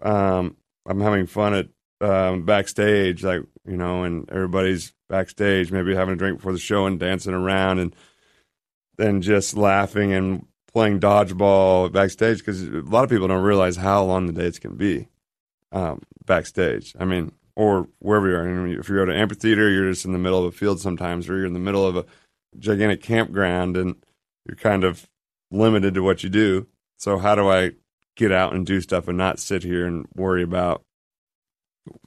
Um, 0.02 0.58
I'm 0.86 1.02
having 1.02 1.28
fun 1.28 1.54
at 1.54 1.68
um, 2.02 2.46
backstage, 2.46 3.24
like 3.24 3.42
you 3.66 3.78
know, 3.78 4.04
and 4.04 4.30
everybody's 4.30 4.94
backstage, 5.10 5.72
maybe 5.72 5.96
having 5.96 6.14
a 6.14 6.18
drink 6.18 6.38
before 6.38 6.54
the 6.54 6.60
show 6.60 6.86
and 6.86 7.00
dancing 7.00 7.34
around 7.34 7.80
and 7.80 7.96
then 8.98 9.22
just 9.22 9.56
laughing 9.56 10.14
and 10.14 10.46
playing 10.72 11.00
dodgeball 11.00 11.92
backstage 11.92 12.40
because 12.40 12.64
a 12.64 12.82
lot 12.82 13.04
of 13.04 13.10
people 13.10 13.28
don't 13.28 13.44
realize 13.44 13.76
how 13.76 14.04
long 14.04 14.26
the 14.26 14.34
dates 14.34 14.60
can 14.60 14.76
be 14.76 15.08
um, 15.72 16.02
backstage. 16.26 16.96
I 17.00 17.06
mean, 17.06 17.32
or 17.56 17.88
wherever 18.00 18.30
you 18.30 18.36
are. 18.36 18.80
If 18.80 18.90
you're 18.90 19.04
at 19.04 19.10
an 19.10 19.16
amphitheater, 19.16 19.70
you're 19.70 19.90
just 19.90 20.06
in 20.06 20.14
the 20.14 20.20
middle 20.20 20.40
of 20.40 20.54
a 20.54 20.58
field 20.58 20.80
sometimes, 20.80 21.30
or 21.30 21.38
you're 21.38 21.46
in 21.46 21.54
the 21.54 21.60
middle 21.60 21.86
of 21.86 21.96
a 21.96 22.06
gigantic 22.58 23.02
campground 23.02 23.78
and 23.78 23.96
you're 24.46 24.56
kind 24.56 24.84
of 24.84 25.08
limited 25.52 25.94
to 25.94 26.04
what 26.04 26.24
you 26.24 26.30
do. 26.30 26.68
So, 26.98 27.18
how 27.18 27.36
do 27.36 27.50
I 27.50 27.72
get 28.16 28.32
out 28.32 28.54
and 28.54 28.66
do 28.66 28.82
stuff 28.82 29.08
and 29.08 29.18
not 29.18 29.40
sit 29.40 29.64
here 29.64 29.86
and 29.86 30.08
worry 30.16 30.44
about 30.44 30.84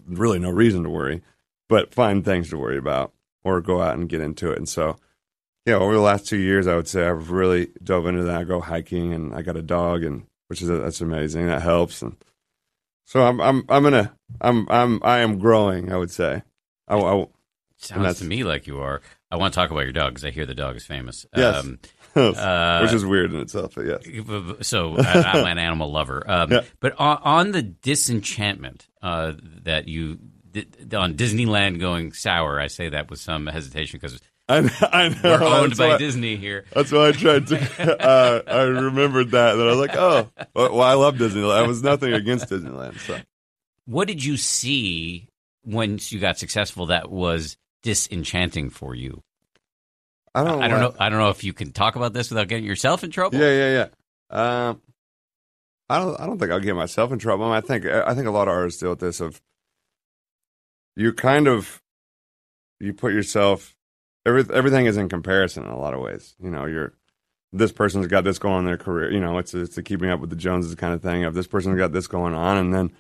really 0.07 0.39
no 0.39 0.51
reason 0.51 0.83
to 0.85 0.91
worry, 0.91 1.23
but 1.69 1.95
find 1.95 2.25
things 2.25 2.51
to 2.51 2.59
worry 2.59 2.79
about 2.79 3.13
or 3.45 3.61
go 3.61 3.83
out 3.83 3.97
and 3.97 4.09
get 4.09 4.21
into 4.21 4.51
it? 4.51 4.59
And 4.59 4.69
so, 4.69 4.97
yeah, 5.65 5.75
over 5.75 5.95
the 5.95 6.01
last 6.01 6.27
two 6.27 6.39
years, 6.39 6.67
I 6.67 6.77
would 6.77 6.89
say 6.89 7.07
I've 7.07 7.31
really 7.31 7.69
dove 7.83 8.07
into 8.07 8.23
that. 8.25 8.41
I 8.41 8.45
go 8.45 8.61
hiking, 8.61 9.13
and 9.13 9.35
I 9.35 9.43
got 9.43 9.57
a 9.57 9.63
dog, 9.63 10.03
and 10.05 10.27
which 10.49 10.63
is 10.63 10.69
that's 10.69 11.01
amazing. 11.01 11.47
That 11.47 11.63
helps, 11.63 12.03
and 12.03 12.17
so 13.07 13.23
I'm 13.23 13.41
I'm 13.41 13.65
I'm 13.69 13.83
gonna 13.83 14.13
I'm 14.41 14.67
I'm 14.69 15.01
I 15.03 15.19
am 15.21 15.39
growing. 15.39 15.91
I 15.91 15.97
would 15.97 16.11
say. 16.11 16.43
I, 16.89 16.97
I, 16.97 17.27
Sounds 17.79 18.19
to 18.21 18.25
me 18.25 18.45
like 18.45 18.67
you 18.67 18.81
are. 18.81 19.01
I 19.31 19.37
want 19.37 19.53
to 19.53 19.57
talk 19.61 19.71
about 19.71 19.81
your 19.81 19.93
dog 19.93 20.13
because 20.13 20.25
I 20.25 20.31
hear 20.31 20.47
the 20.47 20.55
dog 20.55 20.77
is 20.77 20.87
famous. 20.87 21.27
Yes. 21.37 21.65
Um, 21.65 21.79
which 22.15 22.93
is 22.93 23.05
weird 23.05 23.33
in 23.33 23.41
itself, 23.41 23.75
but 23.75 23.87
yes. 23.87 24.67
so 24.67 24.97
I, 24.97 25.23
I'm 25.23 25.47
an 25.47 25.59
animal 25.59 25.93
lover. 25.93 26.25
Um, 26.27 26.53
Yeah. 26.53 26.61
But 26.81 26.99
on, 26.99 27.19
on 27.23 27.53
the 27.53 27.63
disenchantment 27.63 28.89
uh, 29.03 29.35
that 29.65 29.89
you 29.89 30.19
on 30.95 31.15
Disneyland 31.15 31.79
going 31.79 32.13
sour, 32.13 32.59
I 32.59 32.69
say 32.69 32.89
that 32.89 33.11
with 33.11 33.21
some 33.21 33.47
hesitation 33.47 33.99
because 34.01 34.19
I 34.49 34.61
know, 34.61 34.71
I 34.81 35.09
know. 35.09 35.17
we're 35.25 35.43
owned 35.43 35.73
that's 35.73 35.79
by 35.79 35.89
why, 35.89 35.99
Disney 35.99 36.37
here. 36.37 36.65
That's 36.73 36.93
why 36.93 37.09
I 37.09 37.13
tried 37.13 37.49
to. 37.49 37.57
Uh, 38.07 38.43
I 38.47 38.63
remembered 38.63 39.33
that. 39.33 39.55
That 39.57 39.67
I 39.67 39.71
was 39.71 39.79
like, 39.79 39.97
oh, 39.97 40.29
well, 40.55 40.83
I 40.83 40.95
love 40.95 41.17
Disneyland. 41.17 41.57
I 41.57 41.67
was 41.67 41.83
nothing 41.83 42.13
against 42.13 42.49
Disneyland. 42.49 42.99
So 43.01 43.19
What 43.87 44.07
did 44.07 44.25
you 44.25 44.37
see 44.37 45.29
once 45.65 46.13
you 46.13 46.21
got 46.21 46.39
successful 46.39 46.87
that 46.87 47.11
was 47.11 47.57
disenchanting 47.83 48.71
for 48.71 48.95
you? 48.95 49.23
I 50.35 50.45
don't. 50.45 50.63
I 50.63 50.69
don't 50.69 50.81
know. 50.81 50.95
I 51.01 51.09
don't 51.09 51.19
know 51.19 51.31
if 51.31 51.43
you 51.43 51.53
can 51.53 51.73
talk 51.73 51.97
about 51.97 52.13
this 52.13 52.31
without 52.31 52.47
getting 52.47 52.65
yourself 52.65 53.03
in 53.03 53.11
trouble. 53.11 53.39
Yeah, 53.39 53.51
yeah, 53.51 53.89
yeah. 54.31 54.69
Um, 54.69 54.83
I 55.89 55.99
don't. 55.99 56.21
I 56.21 56.27
don't 56.27 56.39
think 56.39 56.53
I'll 56.53 56.61
get 56.61 56.77
myself 56.77 57.11
in 57.11 57.19
trouble. 57.19 57.51
I 57.51 57.61
think. 57.63 57.85
I 57.87 58.15
think 58.15 58.27
a 58.29 58.31
lot 58.31 58.47
of 58.47 58.55
artists 58.55 58.81
deal 58.81 58.91
with 58.91 59.01
this. 59.01 59.21
Of 59.21 59.41
you 60.95 61.13
kind 61.13 61.49
of 61.49 61.83
you 62.79 62.93
put 62.93 63.13
yourself. 63.13 63.76
Every, 64.27 64.45
everything 64.53 64.87
is 64.87 64.97
in 64.97 65.09
comparison 65.09 65.65
in 65.65 65.71
a 65.71 65.79
lot 65.79 65.95
of 65.95 66.01
ways. 66.01 66.35
You 66.39 66.51
know, 66.51 66.67
you're 66.67 66.93
this 67.53 67.73
person's 67.73 68.09
got 68.09 68.25
this 68.25 68.39
going 68.39 68.55
on 68.55 68.61
in 68.61 68.65
their 68.67 68.77
career. 68.77 69.11
You 69.11 69.21
know, 69.21 69.39
it's 69.39 69.55
it's 69.55 69.77
the 69.77 69.83
keeping 69.83 70.11
up 70.11 70.21
with 70.21 70.31
the 70.31 70.37
Joneses 70.37 70.75
kind 70.75 70.93
of 70.93 71.01
thing. 71.03 71.25
Of 71.25 71.33
this 71.35 71.47
person's 71.47 71.79
got 71.79 71.93
this 71.93 72.07
going 72.07 72.35
on, 72.35 72.59
and 72.59 72.75
then 72.75 72.93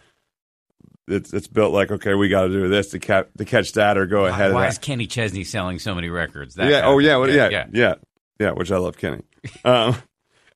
it's 1.09 1.33
it's 1.33 1.47
built 1.49 1.73
like 1.73 1.91
okay, 1.91 2.15
we 2.15 2.29
got 2.29 2.43
to 2.43 2.49
do 2.49 2.69
this 2.69 2.91
to 2.91 2.99
catch 2.99 3.29
to 3.39 3.45
catch 3.45 3.73
that 3.73 3.99
or 3.99 4.07
go 4.07 4.23
Why, 4.23 4.29
ahead. 4.31 4.55
why 4.55 4.69
is. 4.69 4.79
Kenny 4.79 5.07
Chesney 5.07 5.45
selling 5.45 5.79
so 5.79 5.95
many 5.95 6.09
records? 6.09 6.55
That 6.55 6.71
yeah. 6.71 6.83
Oh 6.85 6.99
yeah. 6.99 7.17
Well, 7.17 7.29
yeah. 7.31 7.67
Yeah. 7.73 7.95
Yeah. 8.39 8.51
Which 8.53 8.71
I 8.73 8.79
love 8.79 8.97
Kenny. 8.97 9.23
Um, 9.65 9.95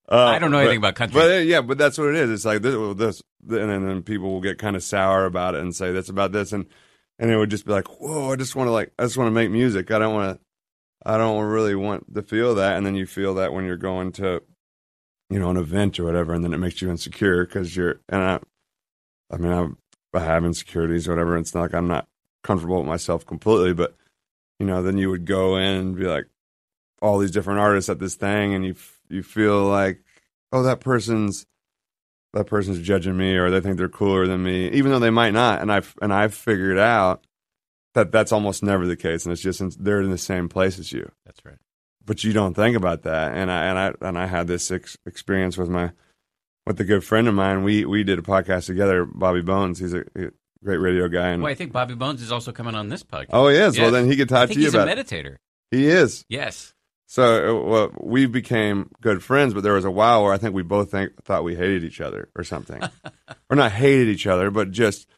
uh, 0.09 0.16
I 0.16 0.40
don't 0.40 0.50
know 0.50 0.56
but- 0.56 0.62
anything 0.62 0.78
about 0.78 0.96
country. 0.96 1.20
But 1.20 1.44
yeah, 1.46 1.61
but 1.61 1.78
that's 1.78 1.96
what 1.96 2.09
it 2.09 2.16
is. 2.16 2.30
It's 2.30 2.44
like 2.44 2.62
this, 2.62 2.74
this 2.96 3.22
and 3.48 3.70
then, 3.70 3.87
then 3.87 4.02
people 4.02 4.33
will 4.33 4.40
get 4.40 4.59
kind 4.59 4.74
of 4.74 4.83
sour 4.83 5.24
about 5.24 5.54
it 5.54 5.61
and 5.61 5.74
say 5.74 5.92
that's 5.92 6.09
about 6.09 6.33
this, 6.33 6.52
and 6.52 6.66
and 7.20 7.30
it 7.30 7.37
would 7.37 7.50
just 7.50 7.66
be 7.66 7.72
like, 7.72 7.87
whoa, 8.00 8.33
I 8.33 8.37
just 8.37 8.56
want 8.56 8.66
to 8.66 8.72
like, 8.72 8.92
I 8.98 9.04
just 9.04 9.16
want 9.16 9.28
to 9.28 9.33
make 9.33 9.50
music. 9.50 9.90
I 9.92 10.00
don't 10.00 10.14
want 10.14 10.37
to, 10.37 10.44
I 11.04 11.16
don't 11.16 11.44
really 11.44 11.74
want 11.74 12.14
to 12.14 12.22
feel 12.22 12.54
that, 12.56 12.76
and 12.76 12.84
then 12.84 12.94
you 12.94 13.06
feel 13.06 13.34
that 13.34 13.52
when 13.52 13.64
you're 13.64 13.76
going 13.76 14.12
to, 14.12 14.42
you 15.30 15.38
know, 15.38 15.50
an 15.50 15.56
event 15.56 15.98
or 15.98 16.04
whatever, 16.04 16.34
and 16.34 16.44
then 16.44 16.52
it 16.52 16.58
makes 16.58 16.82
you 16.82 16.90
insecure 16.90 17.44
because 17.44 17.74
you're, 17.74 18.00
and 18.08 18.22
I, 18.22 18.40
I 19.32 19.36
mean, 19.38 19.52
I, 20.14 20.18
I 20.18 20.20
have 20.20 20.44
insecurities 20.44 21.08
or 21.08 21.12
whatever. 21.12 21.36
It's 21.36 21.54
not 21.54 21.62
like 21.62 21.74
I'm 21.74 21.88
not 21.88 22.08
comfortable 22.42 22.78
with 22.78 22.86
myself 22.86 23.24
completely, 23.24 23.72
but 23.72 23.96
you 24.58 24.66
know, 24.66 24.82
then 24.82 24.98
you 24.98 25.08
would 25.10 25.24
go 25.24 25.56
in 25.56 25.74
and 25.74 25.96
be 25.96 26.04
like, 26.04 26.26
all 27.02 27.18
these 27.18 27.30
different 27.30 27.60
artists 27.60 27.88
at 27.88 27.98
this 27.98 28.14
thing, 28.14 28.54
and 28.54 28.64
you 28.64 28.74
you 29.08 29.22
feel 29.22 29.64
like, 29.64 30.02
oh, 30.52 30.62
that 30.62 30.80
person's 30.80 31.46
that 32.32 32.46
person's 32.46 32.80
judging 32.80 33.16
me, 33.16 33.34
or 33.36 33.50
they 33.50 33.60
think 33.60 33.76
they're 33.76 33.88
cooler 33.88 34.26
than 34.26 34.42
me, 34.42 34.68
even 34.68 34.90
though 34.90 34.98
they 34.98 35.10
might 35.10 35.32
not. 35.32 35.60
And 35.60 35.72
I've 35.72 35.94
and 36.02 36.12
I've 36.12 36.34
figured 36.34 36.78
out 36.78 37.24
that 37.94 38.12
that's 38.12 38.33
almost 38.33 38.62
never 38.62 38.87
the 38.87 38.96
case, 38.96 39.24
and 39.24 39.33
it's 39.33 39.42
just 39.42 39.61
in, 39.61 39.70
they're 39.79 40.00
in 40.00 40.11
the 40.11 40.18
same 40.18 40.48
place 40.48 40.79
as 40.79 40.92
you, 40.92 41.11
That's 41.26 41.44
right. 41.44 41.57
but 42.05 42.22
you 42.24 42.33
don't 42.33 42.55
think 42.55 42.76
about 42.76 43.03
that. 43.03 43.33
And 43.35 43.50
I 43.50 43.64
and 43.64 43.79
I 43.79 44.07
and 44.09 44.18
I 44.18 44.26
had 44.26 44.46
this 44.46 44.70
ex- 44.70 44.96
experience 45.07 45.57
with 45.59 45.68
my 45.68 45.92
with 46.66 46.81
a 46.81 46.85
good 46.85 47.05
friend 47.05 47.26
of 47.29 47.35
mine. 47.35 47.64
We 47.64 47.85
we 47.85 48.05
did 48.05 48.18
a 48.18 48.22
podcast 48.22 48.66
together, 48.66 49.05
Bobby 49.05 49.42
Bones. 49.42 49.79
He's 49.79 49.94
a, 49.94 50.05
great 50.62 50.76
radio 50.76 51.09
guy, 51.09 51.31
and 51.31 51.42
Well, 51.42 51.50
I 51.50 51.55
think 51.55 51.72
Bobby 51.72 51.94
Bones 51.94 52.20
is 52.22 52.31
also 52.31 52.53
coming 52.53 52.74
on 52.74 52.88
this 52.90 53.03
podcast. 53.03 53.29
oh, 53.31 53.48
he 53.48 53.57
is. 53.57 53.79
Well, 53.79 53.90
then 53.90 54.07
he 54.11 54.16
could 54.16 54.29
talk 54.29 54.50
to 54.50 54.55
you 54.55 54.61
he's 54.66 54.74
about. 54.74 54.88
a 54.88 54.92
it. 54.92 54.98
meditator. 55.07 55.37
He 55.70 55.87
is. 55.87 56.24
Yes. 56.29 56.74
So 57.07 57.24
uh, 57.24 57.64
well, 57.64 57.90
we 57.98 58.26
became 58.26 58.90
good 59.00 59.22
friends, 59.24 59.55
but 59.55 59.62
there 59.62 59.72
was 59.72 59.85
a 59.85 59.90
while 59.90 60.22
where 60.22 60.33
I 60.33 60.38
think 60.38 60.55
we 60.55 60.62
both 60.62 60.90
think, 60.92 61.24
thought 61.24 61.44
we 61.44 61.57
hated 61.57 61.83
each 61.83 62.00
other 62.00 62.29
or 62.37 62.44
something, 62.44 62.81
or 63.50 63.57
not 63.57 63.72
hated 63.72 64.09
each 64.09 64.26
other, 64.26 64.50
but 64.50 64.70
just 64.70 65.09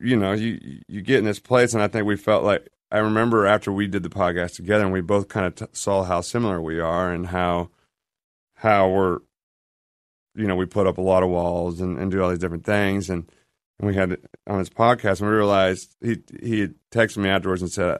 you 0.00 0.16
know, 0.16 0.32
you 0.32 0.80
you 0.88 1.02
get 1.02 1.18
in 1.18 1.24
this 1.24 1.40
place, 1.40 1.74
and 1.74 1.82
I 1.82 1.88
think 1.88 2.06
we 2.06 2.16
felt 2.16 2.44
like 2.44 2.68
I 2.90 2.98
remember 2.98 3.46
after 3.46 3.72
we 3.72 3.86
did 3.86 4.02
the 4.02 4.08
podcast 4.08 4.56
together, 4.56 4.84
and 4.84 4.92
we 4.92 5.00
both 5.00 5.28
kind 5.28 5.46
of 5.46 5.54
t- 5.54 5.66
saw 5.72 6.04
how 6.04 6.20
similar 6.20 6.60
we 6.60 6.80
are, 6.80 7.12
and 7.12 7.26
how 7.26 7.70
how 8.54 8.88
we're 8.88 9.18
you 10.34 10.46
know 10.46 10.56
we 10.56 10.66
put 10.66 10.86
up 10.86 10.98
a 10.98 11.02
lot 11.02 11.22
of 11.22 11.30
walls 11.30 11.80
and, 11.80 11.98
and 11.98 12.10
do 12.10 12.22
all 12.22 12.30
these 12.30 12.38
different 12.38 12.64
things, 12.64 13.10
and, 13.10 13.30
and 13.78 13.88
we 13.88 13.94
had 13.94 14.18
on 14.46 14.58
his 14.58 14.70
podcast, 14.70 15.20
and 15.20 15.30
we 15.30 15.36
realized 15.36 15.96
he 16.00 16.18
he 16.40 16.68
texted 16.92 17.18
me 17.18 17.28
afterwards 17.28 17.62
and 17.62 17.70
said 17.70 17.98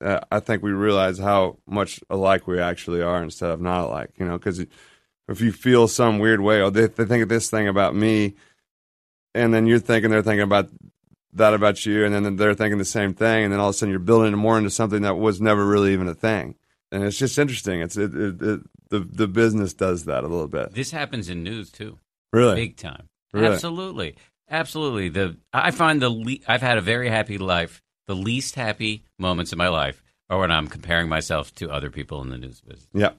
uh, 0.00 0.20
I 0.30 0.40
think 0.40 0.62
we 0.62 0.72
realize 0.72 1.18
how 1.18 1.58
much 1.66 2.00
alike 2.08 2.46
we 2.46 2.60
actually 2.60 3.02
are 3.02 3.22
instead 3.22 3.50
of 3.50 3.60
not 3.60 3.86
alike. 3.86 4.10
You 4.18 4.26
know, 4.26 4.38
because 4.38 4.64
if 5.28 5.40
you 5.40 5.52
feel 5.52 5.88
some 5.88 6.18
weird 6.18 6.40
way, 6.40 6.60
or 6.62 6.70
they, 6.70 6.86
they 6.86 7.04
think 7.04 7.22
of 7.22 7.28
this 7.28 7.50
thing 7.50 7.68
about 7.68 7.94
me, 7.94 8.34
and 9.34 9.52
then 9.54 9.66
you're 9.66 9.78
thinking 9.78 10.10
they're 10.10 10.22
thinking 10.22 10.42
about 10.42 10.68
that 11.34 11.54
about 11.54 11.84
you, 11.86 12.04
and 12.04 12.14
then 12.14 12.36
they're 12.36 12.54
thinking 12.54 12.78
the 12.78 12.84
same 12.84 13.14
thing, 13.14 13.44
and 13.44 13.52
then 13.52 13.60
all 13.60 13.68
of 13.68 13.74
a 13.74 13.78
sudden 13.78 13.90
you're 13.90 13.98
building 14.00 14.32
it 14.32 14.36
more 14.36 14.56
into 14.58 14.70
something 14.70 15.02
that 15.02 15.16
was 15.16 15.40
never 15.40 15.64
really 15.66 15.92
even 15.92 16.08
a 16.08 16.14
thing. 16.14 16.54
And 16.90 17.04
it's 17.04 17.18
just 17.18 17.38
interesting. 17.38 17.80
It's 17.80 17.96
it, 17.96 18.14
it, 18.14 18.40
it 18.42 18.60
the 18.90 19.00
the 19.00 19.28
business 19.28 19.74
does 19.74 20.04
that 20.06 20.24
a 20.24 20.28
little 20.28 20.48
bit. 20.48 20.72
This 20.72 20.90
happens 20.90 21.28
in 21.28 21.42
news 21.42 21.70
too, 21.70 21.98
Really, 22.32 22.54
big 22.54 22.76
time. 22.76 23.08
Really? 23.32 23.54
Absolutely, 23.54 24.16
absolutely. 24.50 25.08
The 25.10 25.36
I 25.52 25.70
find 25.70 26.00
the 26.00 26.08
le- 26.10 26.38
I've 26.46 26.62
had 26.62 26.78
a 26.78 26.82
very 26.82 27.10
happy 27.10 27.36
life. 27.38 27.82
The 28.06 28.14
least 28.16 28.54
happy 28.54 29.04
moments 29.18 29.52
in 29.52 29.58
my 29.58 29.68
life 29.68 30.02
are 30.30 30.38
when 30.40 30.50
I'm 30.50 30.66
comparing 30.66 31.10
myself 31.10 31.54
to 31.56 31.70
other 31.70 31.90
people 31.90 32.22
in 32.22 32.30
the 32.30 32.38
news 32.38 32.60
business. 32.62 32.86
yeah, 32.94 33.10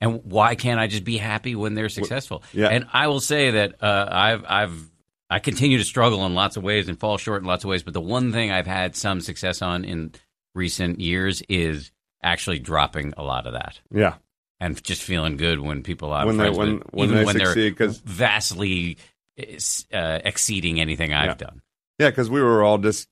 And 0.00 0.24
why 0.24 0.54
can't 0.54 0.80
I 0.80 0.86
just 0.86 1.04
be 1.04 1.18
happy 1.18 1.54
when 1.54 1.74
they're 1.74 1.88
successful? 1.90 2.42
yeah. 2.54 2.68
And 2.68 2.86
I 2.92 3.08
will 3.08 3.20
say 3.20 3.50
that 3.50 3.82
uh, 3.82 4.08
I've 4.10 4.44
I've 4.48 4.89
I 5.30 5.38
continue 5.38 5.78
to 5.78 5.84
struggle 5.84 6.26
in 6.26 6.34
lots 6.34 6.56
of 6.56 6.62
ways 6.64 6.88
and 6.88 6.98
fall 6.98 7.16
short 7.16 7.42
in 7.42 7.46
lots 7.48 7.62
of 7.64 7.70
ways. 7.70 7.82
But 7.84 7.94
the 7.94 8.00
one 8.00 8.32
thing 8.32 8.50
I've 8.50 8.66
had 8.66 8.96
some 8.96 9.20
success 9.20 9.62
on 9.62 9.84
in 9.84 10.12
recent 10.54 11.00
years 11.00 11.42
is 11.48 11.92
actually 12.22 12.58
dropping 12.58 13.14
a 13.16 13.22
lot 13.22 13.46
of 13.46 13.52
that 13.54 13.80
yeah, 13.92 14.14
and 14.58 14.82
just 14.82 15.02
feeling 15.02 15.36
good 15.36 15.60
when 15.60 15.82
people 15.82 16.12
I'm 16.12 16.26
When 16.26 16.36
they- 16.36 16.44
friends 16.44 16.58
when- 16.58 16.82
when 16.90 17.04
even 17.10 17.18
they 17.18 17.24
when 17.24 17.38
succeed, 17.38 17.78
they're 17.78 17.88
vastly 18.04 18.98
uh, 19.94 20.18
exceeding 20.24 20.80
anything 20.80 21.14
I've 21.14 21.26
Yeah. 21.28 21.34
done. 21.34 21.62
yeah. 21.98 22.10
Because 22.10 22.28
we 22.28 22.42
were 22.42 22.62
all 22.62 22.78
just 22.78 23.08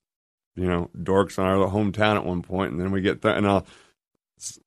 you 0.56 0.66
know 0.66 0.90
dorks 0.96 1.38
in 1.38 1.44
our 1.44 1.68
hometown 1.70 2.16
at 2.16 2.24
one 2.26 2.42
point, 2.42 2.72
and 2.72 2.80
then 2.80 2.90
we 2.90 3.00
get 3.00 3.22
th- 3.22 3.36
and 3.36 3.46
all. 3.46 3.66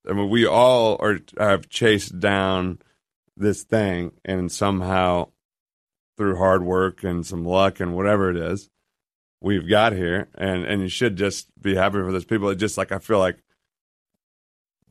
I 0.10 0.14
mean, 0.14 0.30
we 0.30 0.46
all 0.46 0.98
are 1.02 1.20
have 1.38 1.70
chased 1.70 2.20
down 2.20 2.80
this 3.38 3.64
thing, 3.64 4.12
and 4.26 4.52
somehow 4.52 5.30
through 6.18 6.38
hard 6.38 6.64
work 6.64 7.04
and 7.04 7.26
some 7.26 7.46
luck 7.46 7.80
and 7.80 7.96
whatever 7.96 8.30
it 8.30 8.38
is, 8.38 8.70
we've 9.42 9.68
got 9.68 9.94
here. 9.94 10.30
And 10.36 10.64
and 10.66 10.82
you 10.82 10.90
should 10.90 11.16
just 11.16 11.48
be 11.62 11.76
happy 11.76 11.96
for 11.96 12.12
those 12.12 12.26
people. 12.26 12.50
It 12.50 12.56
just 12.56 12.78
like 12.78 12.92
I 12.92 13.00
feel 13.00 13.20
like 13.20 13.38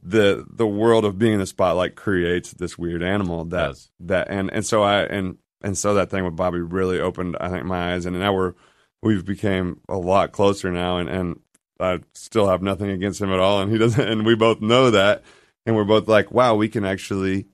the 0.03 0.47
the 0.51 0.67
world 0.67 1.05
of 1.05 1.19
being 1.19 1.35
in 1.35 1.41
the 1.41 1.47
spotlight 1.47 1.95
creates 1.95 2.53
this 2.53 2.79
weird 2.79 3.03
animal 3.03 3.45
that 3.47 3.69
Does. 3.69 3.91
that 4.01 4.29
and 4.31 4.51
and 4.53 4.65
so 4.65 4.83
I 4.83 5.03
and 5.03 5.37
and 5.63 5.77
so 5.77 5.95
that 5.95 6.11
thing 6.11 6.25
with 6.25 6.37
Bobby 6.37 6.61
really 6.61 6.99
opened 6.99 7.37
I 7.41 7.51
think 7.51 7.65
my 7.67 7.93
eyes 7.93 8.07
and 8.07 8.19
now 8.19 8.33
we're 8.33 8.55
we've 9.03 9.25
became 9.25 9.81
a 9.89 9.99
lot 9.99 10.33
closer 10.33 10.71
now 10.71 10.97
and 10.97 11.09
and 11.09 11.41
I 11.79 12.01
still 12.15 12.49
have 12.49 12.63
nothing 12.63 12.91
against 12.91 13.21
him 13.21 13.33
at 13.33 13.41
all 13.41 13.61
and 13.61 13.71
he 13.71 13.79
doesn't 13.79 14.09
and 14.09 14.25
we 14.25 14.35
both 14.35 14.61
know 14.61 14.91
that 14.91 15.23
and 15.67 15.77
we're 15.77 15.85
both 15.85 16.09
like 16.09 16.33
wow 16.33 16.55
we 16.55 16.69
can 16.69 16.85
actually 16.85 17.47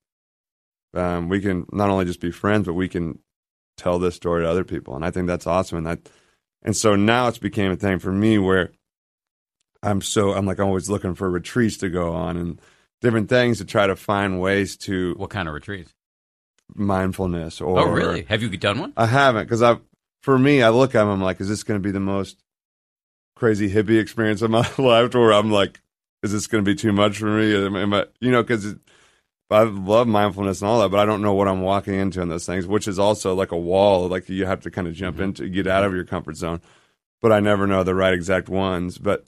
um, 0.94 1.28
we 1.28 1.40
can 1.40 1.66
not 1.72 1.90
only 1.90 2.04
just 2.04 2.20
be 2.20 2.30
friends 2.30 2.66
but 2.66 2.74
we 2.74 2.88
can 2.88 3.18
tell 3.76 3.98
this 3.98 4.14
story 4.14 4.42
to 4.42 4.48
other 4.48 4.64
people 4.64 4.96
and 4.96 5.04
I 5.04 5.10
think 5.10 5.26
that's 5.26 5.46
awesome 5.46 5.78
and 5.78 5.86
that 5.86 6.08
and 6.62 6.76
so 6.76 6.96
now 6.96 7.28
it's 7.28 7.38
became 7.38 7.70
a 7.70 7.76
thing 7.76 7.98
for 7.98 8.12
me 8.12 8.38
where 8.38 8.70
I'm 9.82 10.00
so 10.00 10.32
I'm 10.32 10.46
like 10.46 10.60
always 10.60 10.90
looking 10.90 11.14
for 11.14 11.30
retreats 11.30 11.76
to 11.78 11.88
go 11.88 12.12
on 12.12 12.36
and 12.36 12.60
different 13.00 13.28
things 13.28 13.58
to 13.58 13.64
try 13.64 13.86
to 13.86 13.96
find 13.96 14.40
ways 14.40 14.76
to 14.78 15.14
What 15.16 15.30
kind 15.30 15.48
of 15.48 15.54
retreats? 15.54 15.92
mindfulness 16.74 17.60
or 17.60 17.78
oh, 17.78 17.84
really? 17.84 18.24
Have 18.24 18.42
you 18.42 18.48
done 18.56 18.80
one? 18.80 18.92
I 18.96 19.06
haven't 19.06 19.44
because 19.44 19.62
I 19.62 19.78
for 20.22 20.38
me 20.38 20.62
I 20.62 20.70
look 20.70 20.94
at 20.94 21.00
them 21.00 21.08
I'm 21.08 21.22
like 21.22 21.40
is 21.40 21.48
this 21.48 21.62
going 21.62 21.80
to 21.80 21.86
be 21.86 21.92
the 21.92 22.00
most 22.00 22.42
crazy 23.36 23.70
hippie 23.70 24.00
experience 24.00 24.42
of 24.42 24.50
my 24.50 24.68
life 24.78 25.14
or 25.14 25.32
I'm 25.32 25.50
like 25.50 25.80
is 26.22 26.32
this 26.32 26.46
going 26.46 26.64
to 26.64 26.68
be 26.68 26.74
too 26.74 26.92
much 26.92 27.18
for 27.18 27.26
me 27.26 27.54
am, 27.54 27.94
I, 27.94 28.06
you 28.20 28.32
know 28.32 28.42
because 28.42 28.74
I 29.50 29.62
love 29.62 30.08
mindfulness 30.08 30.60
and 30.60 30.68
all 30.68 30.80
that 30.80 30.90
but 30.90 30.98
I 31.00 31.04
don't 31.04 31.22
know 31.22 31.34
what 31.34 31.48
I'm 31.48 31.62
walking 31.62 31.94
into 31.94 32.20
in 32.20 32.28
those 32.28 32.46
things 32.46 32.66
which 32.66 32.88
is 32.88 32.98
also 32.98 33.34
like 33.34 33.52
a 33.52 33.56
wall 33.58 34.08
like 34.08 34.28
you 34.28 34.46
have 34.46 34.60
to 34.62 34.70
kind 34.70 34.86
of 34.88 34.94
jump 34.94 35.20
into 35.20 35.48
get 35.48 35.66
out 35.66 35.84
of 35.84 35.94
your 35.94 36.04
comfort 36.04 36.36
zone 36.36 36.60
but 37.22 37.32
I 37.32 37.40
never 37.40 37.66
know 37.66 37.82
the 37.84 37.94
right 37.94 38.12
exact 38.14 38.48
ones 38.48 38.98
but 38.98 39.24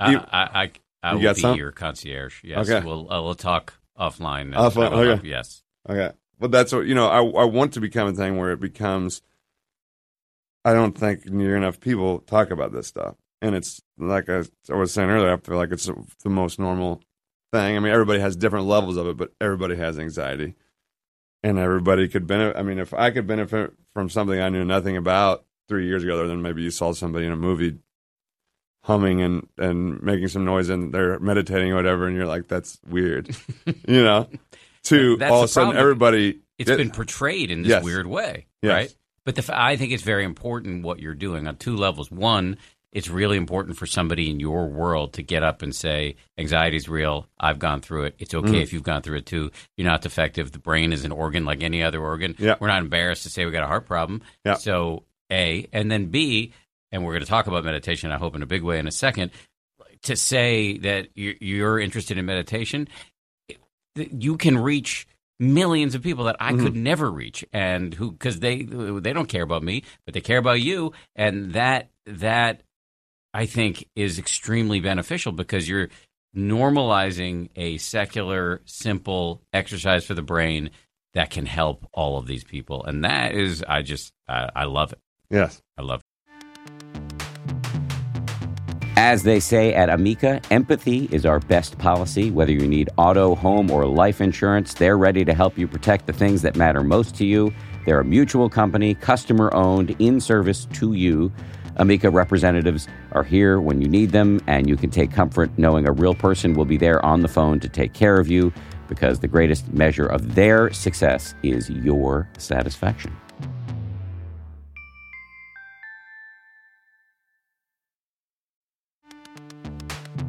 I, 0.00 0.10
You- 0.12 0.18
I, 0.18 0.42
I, 0.62 0.70
I 1.02 1.12
You 1.14 1.26
will 1.26 1.34
be 1.34 1.40
some? 1.40 1.56
your 1.58 1.72
concierge. 1.72 2.44
Yes, 2.44 2.68
Okay. 2.70 2.86
we'll 2.86 3.12
uh, 3.12 3.20
we'll 3.22 3.34
talk 3.34 3.74
offline. 3.98 4.54
Offline, 4.54 4.92
okay. 4.92 5.28
Yes. 5.28 5.62
Okay. 5.88 6.12
But 6.38 6.50
that's 6.52 6.72
what 6.72 6.86
you 6.86 6.94
know. 6.94 7.08
I 7.08 7.18
I 7.42 7.44
want 7.44 7.72
to 7.74 7.80
become 7.80 8.06
a 8.08 8.12
thing 8.12 8.36
where 8.36 8.52
it 8.52 8.60
becomes. 8.60 9.20
I 10.64 10.72
don't 10.74 10.96
think 10.96 11.26
near 11.26 11.56
enough 11.56 11.80
people 11.80 12.20
talk 12.20 12.50
about 12.50 12.72
this 12.72 12.86
stuff, 12.86 13.16
and 13.40 13.54
it's 13.56 13.82
like 13.98 14.28
I, 14.28 14.42
I 14.70 14.74
was 14.74 14.92
saying 14.92 15.10
earlier. 15.10 15.32
I 15.32 15.36
feel 15.38 15.56
like 15.56 15.72
it's 15.72 15.88
the 16.22 16.30
most 16.30 16.58
normal 16.60 17.02
thing. 17.52 17.76
I 17.76 17.80
mean, 17.80 17.92
everybody 17.92 18.20
has 18.20 18.34
different 18.36 18.66
levels 18.66 18.96
of 18.96 19.06
it, 19.06 19.16
but 19.16 19.32
everybody 19.40 19.76
has 19.76 19.98
anxiety, 19.98 20.54
and 21.42 21.58
everybody 21.58 22.08
could 22.08 22.26
benefit. 22.26 22.56
I 22.58 22.62
mean, 22.62 22.78
if 22.78 22.92
I 22.94 23.10
could 23.10 23.26
benefit 23.26 23.72
from 23.92 24.08
something 24.08 24.40
I 24.40 24.48
knew 24.48 24.64
nothing 24.64 24.96
about 24.96 25.44
three 25.68 25.86
years 25.86 26.02
ago, 26.02 26.14
other 26.14 26.28
than 26.28 26.42
maybe 26.42 26.62
you 26.62 26.70
saw 26.70 26.92
somebody 26.92 27.26
in 27.26 27.32
a 27.32 27.36
movie 27.36 27.78
humming 28.84 29.20
and 29.22 29.46
and 29.58 30.02
making 30.02 30.26
some 30.28 30.44
noise 30.44 30.68
and 30.68 30.92
they're 30.92 31.18
meditating 31.20 31.72
or 31.72 31.76
whatever, 31.76 32.06
and 32.06 32.16
you're 32.16 32.26
like, 32.26 32.48
that's 32.48 32.78
weird, 32.88 33.34
you 33.86 34.02
know. 34.02 34.28
To 34.86 35.16
That's 35.16 35.30
all 35.30 35.38
of 35.38 35.44
a 35.44 35.48
sudden, 35.48 35.76
everybody. 35.76 36.40
It's 36.58 36.68
it- 36.68 36.76
been 36.78 36.90
portrayed 36.90 37.50
in 37.52 37.62
this 37.62 37.70
Yes. 37.70 37.84
weird 37.84 38.06
way, 38.06 38.46
Yes. 38.62 38.72
right? 38.72 38.94
But 39.24 39.36
the, 39.36 39.42
f- 39.42 39.50
I 39.50 39.76
think 39.76 39.92
it's 39.92 40.02
very 40.02 40.24
important 40.24 40.82
what 40.82 40.98
you're 40.98 41.14
doing 41.14 41.46
on 41.46 41.54
two 41.56 41.76
levels. 41.76 42.10
One, 42.10 42.56
it's 42.92 43.08
really 43.08 43.36
important 43.38 43.76
for 43.76 43.86
somebody 43.86 44.28
in 44.30 44.38
your 44.38 44.66
world 44.68 45.14
to 45.14 45.22
get 45.22 45.42
up 45.42 45.62
and 45.62 45.74
say, 45.74 46.16
anxiety 46.38 46.76
is 46.76 46.88
real. 46.88 47.26
I've 47.40 47.58
gone 47.58 47.80
through 47.80 48.04
it. 48.04 48.14
It's 48.18 48.34
okay 48.34 48.48
Mm. 48.60 48.62
if 48.62 48.72
you've 48.72 48.82
gone 48.82 49.00
through 49.02 49.16
it 49.18 49.26
too. 49.26 49.50
You're 49.76 49.88
not 49.88 50.02
defective. 50.02 50.52
The 50.52 50.58
brain 50.58 50.92
is 50.92 51.04
an 51.04 51.12
organ 51.12 51.44
like 51.46 51.62
any 51.62 51.82
other 51.82 52.00
organ. 52.02 52.34
Yeah. 52.38 52.56
We're 52.60 52.68
not 52.68 52.82
embarrassed 52.82 53.22
to 53.22 53.30
say 53.30 53.44
we 53.46 53.50
got 53.52 53.64
a 53.64 53.66
heart 53.68 53.86
problem. 53.86 54.20
Yeah. 54.44 54.54
So, 54.54 55.04
A. 55.30 55.66
And 55.72 55.90
then 55.90 56.06
B, 56.06 56.52
and 56.90 57.02
we're 57.04 57.12
going 57.12 57.22
to 57.24 57.28
talk 57.28 57.46
about 57.46 57.64
meditation, 57.64 58.10
I 58.12 58.18
hope, 58.18 58.36
in 58.36 58.42
a 58.42 58.46
big 58.46 58.62
way 58.62 58.78
in 58.78 58.86
a 58.86 58.92
second. 58.92 59.30
To 60.02 60.16
say 60.16 60.76
that 60.78 61.08
you- 61.14 61.36
you're 61.40 61.78
interested 61.80 62.18
in 62.18 62.26
meditation, 62.26 62.88
you 63.94 64.36
can 64.36 64.58
reach 64.58 65.06
millions 65.38 65.94
of 65.94 66.02
people 66.02 66.24
that 66.24 66.36
I 66.40 66.52
could 66.52 66.76
never 66.76 67.10
reach, 67.10 67.44
and 67.52 67.92
who 67.94 68.12
because 68.12 68.40
they 68.40 68.62
they 68.62 69.12
don't 69.12 69.28
care 69.28 69.42
about 69.42 69.62
me, 69.62 69.82
but 70.04 70.14
they 70.14 70.20
care 70.20 70.38
about 70.38 70.60
you, 70.60 70.92
and 71.16 71.52
that 71.54 71.90
that 72.06 72.62
I 73.34 73.46
think 73.46 73.88
is 73.96 74.18
extremely 74.18 74.80
beneficial 74.80 75.32
because 75.32 75.68
you're 75.68 75.88
normalizing 76.36 77.48
a 77.56 77.78
secular, 77.78 78.60
simple 78.64 79.42
exercise 79.52 80.04
for 80.04 80.14
the 80.14 80.22
brain 80.22 80.70
that 81.14 81.30
can 81.30 81.46
help 81.46 81.86
all 81.92 82.18
of 82.18 82.26
these 82.26 82.44
people, 82.44 82.84
and 82.84 83.04
that 83.04 83.34
is 83.34 83.62
I 83.66 83.82
just 83.82 84.12
I, 84.28 84.48
I 84.54 84.64
love 84.64 84.92
it. 84.92 84.98
Yes. 85.30 85.60
I 85.78 85.82
love 85.82 86.00
it. 86.00 86.06
As 88.96 89.22
they 89.22 89.40
say 89.40 89.74
at 89.74 89.88
Amica, 89.88 90.40
empathy 90.50 91.08
is 91.10 91.26
our 91.26 91.40
best 91.40 91.78
policy. 91.78 92.30
Whether 92.30 92.52
you 92.52 92.68
need 92.68 92.90
auto, 92.98 93.34
home, 93.34 93.70
or 93.70 93.86
life 93.86 94.20
insurance, 94.20 94.74
they're 94.74 94.98
ready 94.98 95.24
to 95.24 95.34
help 95.34 95.58
you 95.58 95.66
protect 95.66 96.06
the 96.06 96.12
things 96.12 96.42
that 96.42 96.56
matter 96.56 96.84
most 96.84 97.16
to 97.16 97.24
you. 97.24 97.52
They're 97.84 98.00
a 98.00 98.04
mutual 98.04 98.48
company, 98.48 98.94
customer 98.94 99.52
owned, 99.54 99.96
in 99.98 100.20
service 100.20 100.66
to 100.74 100.92
you. 100.92 101.32
Amica 101.76 102.10
representatives 102.10 102.88
are 103.12 103.24
here 103.24 103.60
when 103.60 103.80
you 103.80 103.88
need 103.88 104.10
them, 104.10 104.40
and 104.46 104.68
you 104.68 104.76
can 104.76 104.90
take 104.90 105.10
comfort 105.10 105.50
knowing 105.56 105.86
a 105.86 105.92
real 105.92 106.14
person 106.14 106.54
will 106.54 106.64
be 106.64 106.76
there 106.76 107.04
on 107.04 107.20
the 107.20 107.28
phone 107.28 107.60
to 107.60 107.68
take 107.68 107.92
care 107.92 108.18
of 108.18 108.28
you 108.28 108.52
because 108.88 109.20
the 109.20 109.28
greatest 109.28 109.72
measure 109.72 110.06
of 110.06 110.34
their 110.34 110.70
success 110.72 111.34
is 111.42 111.70
your 111.70 112.28
satisfaction. 112.36 113.16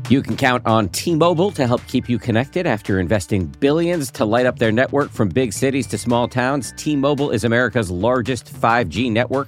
You 0.10 0.22
can 0.22 0.36
count 0.36 0.66
on 0.66 0.90
T 0.90 1.16
Mobile 1.16 1.52
to 1.52 1.66
help 1.66 1.86
keep 1.88 2.08
you 2.08 2.20
connected 2.20 2.68
after 2.68 3.00
investing 3.00 3.48
billions 3.48 4.12
to 4.12 4.26
light 4.26 4.46
up 4.46 4.60
their 4.60 4.72
network 4.72 5.10
from 5.10 5.30
big 5.30 5.54
cities 5.54 5.88
to 5.88 5.98
small 5.98 6.28
towns. 6.28 6.74
T 6.78 6.96
Mobile 6.96 7.32
is 7.32 7.46
America's 7.46 7.90
largest 7.90 8.54
5G 8.54 9.12
network. 9.12 9.48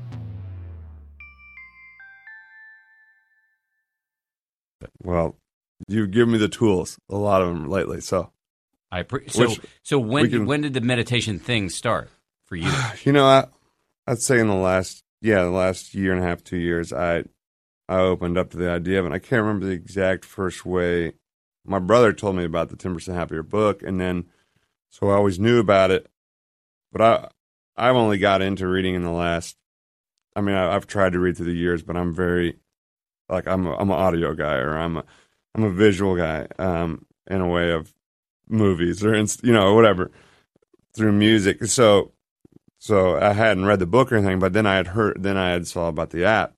Well, 5.03 5.35
you've 5.87 6.11
given 6.11 6.31
me 6.33 6.37
the 6.37 6.49
tools, 6.49 6.97
a 7.09 7.15
lot 7.15 7.41
of 7.41 7.47
them 7.49 7.69
lately. 7.69 8.01
So, 8.01 8.31
I 8.91 9.03
pre- 9.03 9.29
so 9.29 9.47
Which 9.47 9.59
so 9.83 9.99
when 9.99 10.29
can- 10.29 10.45
when 10.45 10.61
did 10.61 10.73
the 10.73 10.81
meditation 10.81 11.39
thing 11.39 11.69
start 11.69 12.09
for 12.45 12.55
you? 12.55 12.71
you 13.03 13.11
know, 13.11 13.25
I, 13.25 13.47
I'd 14.07 14.19
say 14.19 14.39
in 14.39 14.47
the 14.47 14.55
last, 14.55 15.03
yeah, 15.21 15.43
the 15.43 15.49
last 15.49 15.93
year 15.93 16.13
and 16.13 16.23
a 16.23 16.27
half, 16.27 16.43
two 16.43 16.57
years, 16.57 16.91
I, 16.91 17.23
I 17.87 17.97
opened 17.99 18.37
up 18.37 18.51
to 18.51 18.57
the 18.57 18.69
idea 18.69 18.99
of 18.99 19.05
it. 19.05 19.11
I 19.11 19.19
can't 19.19 19.43
remember 19.43 19.65
the 19.65 19.71
exact 19.73 20.25
first 20.25 20.65
way 20.65 21.13
my 21.65 21.79
brother 21.79 22.13
told 22.13 22.35
me 22.35 22.43
about 22.43 22.69
the 22.69 22.75
Ten 22.75 22.93
Percent 22.93 23.17
Happier 23.17 23.43
book, 23.43 23.83
and 23.83 23.99
then 23.99 24.25
so 24.89 25.09
I 25.09 25.13
always 25.15 25.39
knew 25.39 25.59
about 25.59 25.91
it, 25.91 26.07
but 26.91 27.01
I 27.01 27.29
I've 27.77 27.95
only 27.95 28.17
got 28.17 28.41
into 28.41 28.67
reading 28.67 28.95
in 28.95 29.03
the 29.03 29.11
last. 29.11 29.55
I 30.35 30.41
mean, 30.41 30.55
I, 30.55 30.75
I've 30.75 30.87
tried 30.87 31.13
to 31.13 31.19
read 31.19 31.37
through 31.37 31.47
the 31.47 31.53
years, 31.53 31.83
but 31.83 31.97
I'm 31.97 32.13
very 32.13 32.57
like 33.31 33.47
I'm 33.47 33.65
a, 33.65 33.75
I'm 33.75 33.89
an 33.89 33.97
audio 33.97 34.33
guy 34.35 34.55
or 34.55 34.77
I'm 34.77 34.97
a 34.97 35.03
I'm 35.55 35.63
a 35.63 35.71
visual 35.71 36.15
guy 36.15 36.47
um, 36.59 37.05
in 37.27 37.41
a 37.41 37.47
way 37.47 37.71
of 37.71 37.93
movies 38.47 39.03
or 39.03 39.15
you 39.15 39.53
know 39.53 39.73
whatever 39.73 40.11
through 40.95 41.13
music. 41.13 41.63
So 41.65 42.11
so 42.77 43.19
I 43.19 43.33
hadn't 43.33 43.65
read 43.65 43.79
the 43.79 43.85
book 43.85 44.11
or 44.11 44.17
anything, 44.17 44.39
but 44.39 44.53
then 44.53 44.65
I 44.65 44.75
had 44.75 44.87
heard 44.87 45.21
then 45.21 45.37
I 45.37 45.51
had 45.51 45.67
saw 45.67 45.87
about 45.87 46.11
the 46.11 46.25
app, 46.25 46.53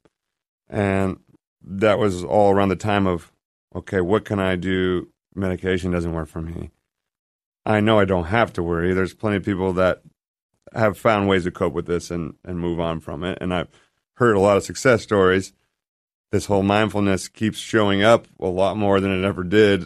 and 0.69 1.19
that 1.61 1.99
was 1.99 2.23
all 2.23 2.51
around 2.51 2.69
the 2.69 2.75
time 2.75 3.07
of 3.07 3.31
okay, 3.75 4.01
what 4.01 4.25
can 4.25 4.39
I 4.39 4.55
do? 4.55 5.09
Medication 5.35 5.91
doesn't 5.91 6.13
work 6.13 6.29
for 6.29 6.41
me. 6.41 6.71
I 7.65 7.79
know 7.79 7.99
I 7.99 8.05
don't 8.05 8.25
have 8.25 8.53
to 8.53 8.63
worry. 8.63 8.93
There's 8.93 9.13
plenty 9.13 9.37
of 9.37 9.45
people 9.45 9.73
that 9.73 10.01
have 10.73 10.97
found 10.97 11.27
ways 11.27 11.45
to 11.45 11.51
cope 11.51 11.73
with 11.73 11.85
this 11.85 12.11
and, 12.11 12.35
and 12.43 12.59
move 12.59 12.79
on 12.79 12.99
from 12.99 13.23
it. 13.23 13.37
And 13.41 13.53
I've 13.53 13.69
heard 14.15 14.35
a 14.35 14.39
lot 14.39 14.57
of 14.57 14.63
success 14.63 15.01
stories. 15.01 15.53
This 16.33 16.47
whole 16.47 16.63
mindfulness 16.63 17.27
keeps 17.27 17.59
showing 17.59 18.01
up 18.01 18.25
a 18.39 18.47
lot 18.47 18.75
more 18.75 18.99
than 18.99 19.11
it 19.11 19.23
ever 19.23 19.43
did 19.43 19.85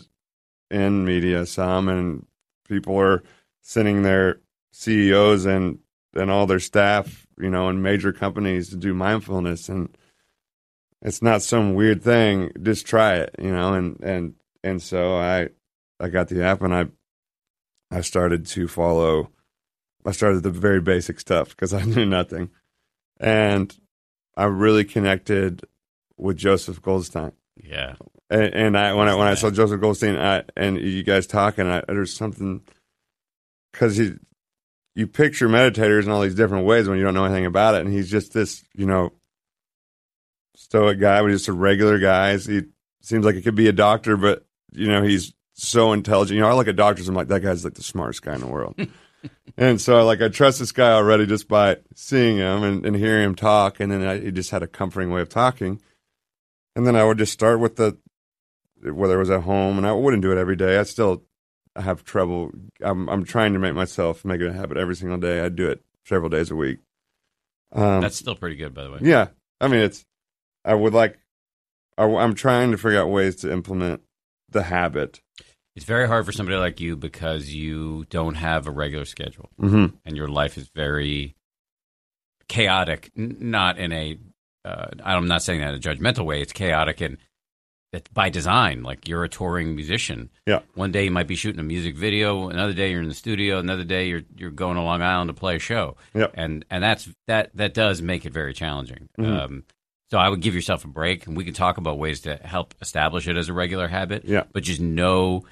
in 0.71 1.03
media, 1.03 1.45
some, 1.45 1.89
and 1.89 2.25
people 2.69 2.97
are 2.97 3.21
sending 3.61 4.03
their 4.03 4.39
CEOs 4.71 5.45
and, 5.45 5.79
and 6.15 6.31
all 6.31 6.47
their 6.47 6.61
staff, 6.61 7.27
you 7.37 7.49
know, 7.49 7.67
in 7.67 7.81
major 7.81 8.13
companies 8.13 8.69
to 8.69 8.77
do 8.77 8.93
mindfulness. 8.93 9.67
And 9.67 9.89
it's 11.01 11.21
not 11.21 11.41
some 11.41 11.73
weird 11.73 12.01
thing. 12.01 12.53
Just 12.63 12.87
try 12.87 13.15
it, 13.15 13.35
you 13.37 13.51
know, 13.51 13.73
and, 13.73 13.99
and, 14.01 14.35
and 14.63 14.81
so 14.81 15.17
I, 15.17 15.49
I 15.99 16.07
got 16.07 16.29
the 16.29 16.45
app 16.45 16.61
and 16.61 16.73
I, 16.73 16.85
I 17.91 17.99
started 17.99 18.45
to 18.45 18.69
follow 18.69 19.31
I 20.05 20.11
started 20.11 20.43
the 20.43 20.51
very 20.51 20.79
basic 20.79 21.19
stuff 21.19 21.49
because 21.49 21.73
I 21.73 21.81
knew 21.83 22.05
nothing. 22.05 22.51
And 23.19 23.77
I 24.37 24.45
really 24.45 24.85
connected 24.85 25.65
with 26.17 26.37
Joseph 26.37 26.81
Goldstein. 26.81 27.33
Yeah. 27.63 27.95
And, 28.29 28.53
and 28.53 28.77
I 28.77 28.93
when 28.93 29.07
I 29.07 29.15
when 29.15 29.27
I 29.27 29.35
saw 29.35 29.49
Joseph 29.49 29.81
Goldstein 29.81 30.17
I, 30.17 30.43
and 30.55 30.79
you 30.79 31.03
guys 31.03 31.27
talking, 31.27 31.67
I, 31.67 31.83
there's 31.87 32.15
something 32.15 32.61
because 33.71 33.97
he 33.97 34.13
you 34.95 35.07
picture 35.07 35.47
meditators 35.47 36.03
in 36.03 36.09
all 36.09 36.21
these 36.21 36.35
different 36.35 36.65
ways 36.65 36.87
when 36.87 36.97
you 36.97 37.03
don't 37.03 37.13
know 37.13 37.25
anything 37.25 37.45
about 37.45 37.75
it, 37.75 37.81
and 37.81 37.93
he's 37.93 38.09
just 38.09 38.33
this 38.33 38.63
you 38.73 38.85
know 38.85 39.13
stoic 40.55 40.99
guy, 40.99 41.21
but 41.21 41.29
just 41.29 41.47
a 41.47 41.53
regular 41.53 41.99
guy. 41.99 42.35
He 42.37 42.63
seems 43.01 43.23
like 43.23 43.35
he 43.35 43.41
could 43.41 43.55
be 43.55 43.67
a 43.67 43.73
doctor, 43.73 44.17
but 44.17 44.45
you 44.71 44.87
know 44.87 45.03
he's 45.03 45.33
so 45.53 45.93
intelligent. 45.93 46.35
You 46.35 46.41
know, 46.41 46.49
I 46.49 46.53
look 46.53 46.67
at 46.67 46.75
doctors, 46.75 47.07
I'm 47.07 47.15
like 47.15 47.27
that 47.29 47.41
guy's 47.41 47.63
like 47.63 47.75
the 47.75 47.83
smartest 47.83 48.23
guy 48.23 48.35
in 48.35 48.41
the 48.41 48.47
world. 48.47 48.75
and 49.57 49.79
so 49.79 50.05
like 50.05 50.21
I 50.21 50.27
trust 50.27 50.59
this 50.59 50.71
guy 50.71 50.91
already 50.91 51.25
just 51.25 51.47
by 51.47 51.77
seeing 51.95 52.37
him 52.37 52.63
and, 52.63 52.85
and 52.85 52.95
hearing 52.95 53.23
him 53.23 53.35
talk, 53.35 53.79
and 53.79 53.91
then 53.91 54.05
I, 54.05 54.19
he 54.19 54.31
just 54.31 54.51
had 54.51 54.63
a 54.63 54.67
comforting 54.67 55.11
way 55.11 55.21
of 55.21 55.29
talking. 55.29 55.79
And 56.77 56.85
then 56.85 56.95
I 56.95 57.03
would 57.03 57.17
just 57.17 57.33
start 57.33 57.59
with 57.59 57.75
the 57.75 57.97
whether 58.83 59.15
it 59.15 59.19
was 59.19 59.31
at 59.31 59.41
home, 59.41 59.77
and 59.77 59.87
I 59.87 59.91
wouldn't 59.91 60.21
do 60.21 60.31
it 60.31 60.37
every 60.37 60.55
day. 60.55 60.77
I 60.77 60.83
still 60.83 61.23
have 61.75 62.03
trouble. 62.03 62.51
I'm 62.81 63.09
I'm 63.09 63.25
trying 63.25 63.53
to 63.53 63.59
make 63.59 63.73
myself 63.73 64.23
make 64.23 64.39
it 64.39 64.47
a 64.47 64.53
habit 64.53 64.77
every 64.77 64.95
single 64.95 65.17
day. 65.17 65.41
I 65.41 65.49
do 65.49 65.67
it 65.67 65.83
several 66.05 66.29
days 66.29 66.51
a 66.51 66.55
week. 66.55 66.77
Um, 67.73 68.01
That's 68.01 68.15
still 68.15 68.35
pretty 68.35 68.55
good, 68.55 68.73
by 68.73 68.83
the 68.83 68.91
way. 68.91 68.99
Yeah, 69.01 69.29
I 69.59 69.67
mean 69.67 69.81
it's. 69.81 70.05
I 70.63 70.75
would 70.75 70.93
like. 70.93 71.19
I, 71.97 72.05
I'm 72.05 72.35
trying 72.35 72.71
to 72.71 72.77
figure 72.77 73.01
out 73.01 73.09
ways 73.09 73.37
to 73.37 73.51
implement 73.51 74.01
the 74.49 74.63
habit 74.63 75.19
it's 75.77 75.85
very 75.85 76.07
hard 76.07 76.25
for 76.25 76.31
somebody 76.31 76.57
like 76.57 76.79
you 76.79 76.95
because 76.95 77.53
you 77.53 78.07
don't 78.09 78.33
have 78.33 78.65
a 78.65 78.71
regular 78.71 79.05
schedule 79.05 79.51
mm-hmm. 79.61 79.95
and 80.05 80.17
your 80.17 80.27
life 80.27 80.57
is 80.57 80.67
very 80.69 81.35
chaotic. 82.47 83.11
N- 83.15 83.37
not 83.39 83.77
in 83.77 83.91
a, 83.91 84.17
uh, 84.67 84.87
I'm 85.03 85.27
not 85.27 85.43
saying 85.43 85.61
that 85.61 85.73
in 85.73 85.75
a 85.75 85.79
judgmental 85.79 86.25
way. 86.25 86.41
It's 86.41 86.53
chaotic 86.53 87.01
and 87.01 87.17
it's 87.93 88.09
by 88.09 88.29
design. 88.29 88.83
Like 88.83 89.07
you're 89.07 89.23
a 89.23 89.29
touring 89.29 89.75
musician. 89.75 90.29
Yeah. 90.45 90.59
One 90.75 90.91
day 90.91 91.05
you 91.05 91.11
might 91.11 91.27
be 91.27 91.35
shooting 91.35 91.59
a 91.59 91.63
music 91.63 91.95
video. 91.95 92.49
Another 92.49 92.73
day 92.73 92.91
you're 92.91 93.01
in 93.01 93.07
the 93.07 93.13
studio. 93.13 93.59
Another 93.59 93.83
day 93.83 94.07
you're 94.07 94.23
you're 94.35 94.51
going 94.51 94.75
to 94.75 94.81
Long 94.81 95.01
Island 95.01 95.29
to 95.29 95.33
play 95.33 95.55
a 95.55 95.59
show. 95.59 95.95
Yeah. 96.13 96.27
And 96.33 96.65
and 96.69 96.83
that's 96.83 97.09
that 97.27 97.51
that 97.55 97.73
does 97.73 98.01
make 98.01 98.25
it 98.25 98.33
very 98.33 98.53
challenging. 98.53 99.09
Mm-hmm. 99.17 99.31
Um, 99.31 99.63
so 100.09 100.17
I 100.17 100.29
would 100.29 100.41
give 100.41 100.55
yourself 100.55 100.85
a 100.85 100.87
break, 100.87 101.27
and 101.27 101.35
we 101.35 101.43
can 101.43 101.53
talk 101.53 101.77
about 101.77 101.97
ways 101.97 102.21
to 102.21 102.37
help 102.37 102.73
establish 102.81 103.27
it 103.27 103.35
as 103.35 103.49
a 103.49 103.53
regular 103.53 103.87
habit. 103.87 104.23
Yeah. 104.25 104.43
But 104.53 104.63
just 104.63 104.79
know 104.79 105.43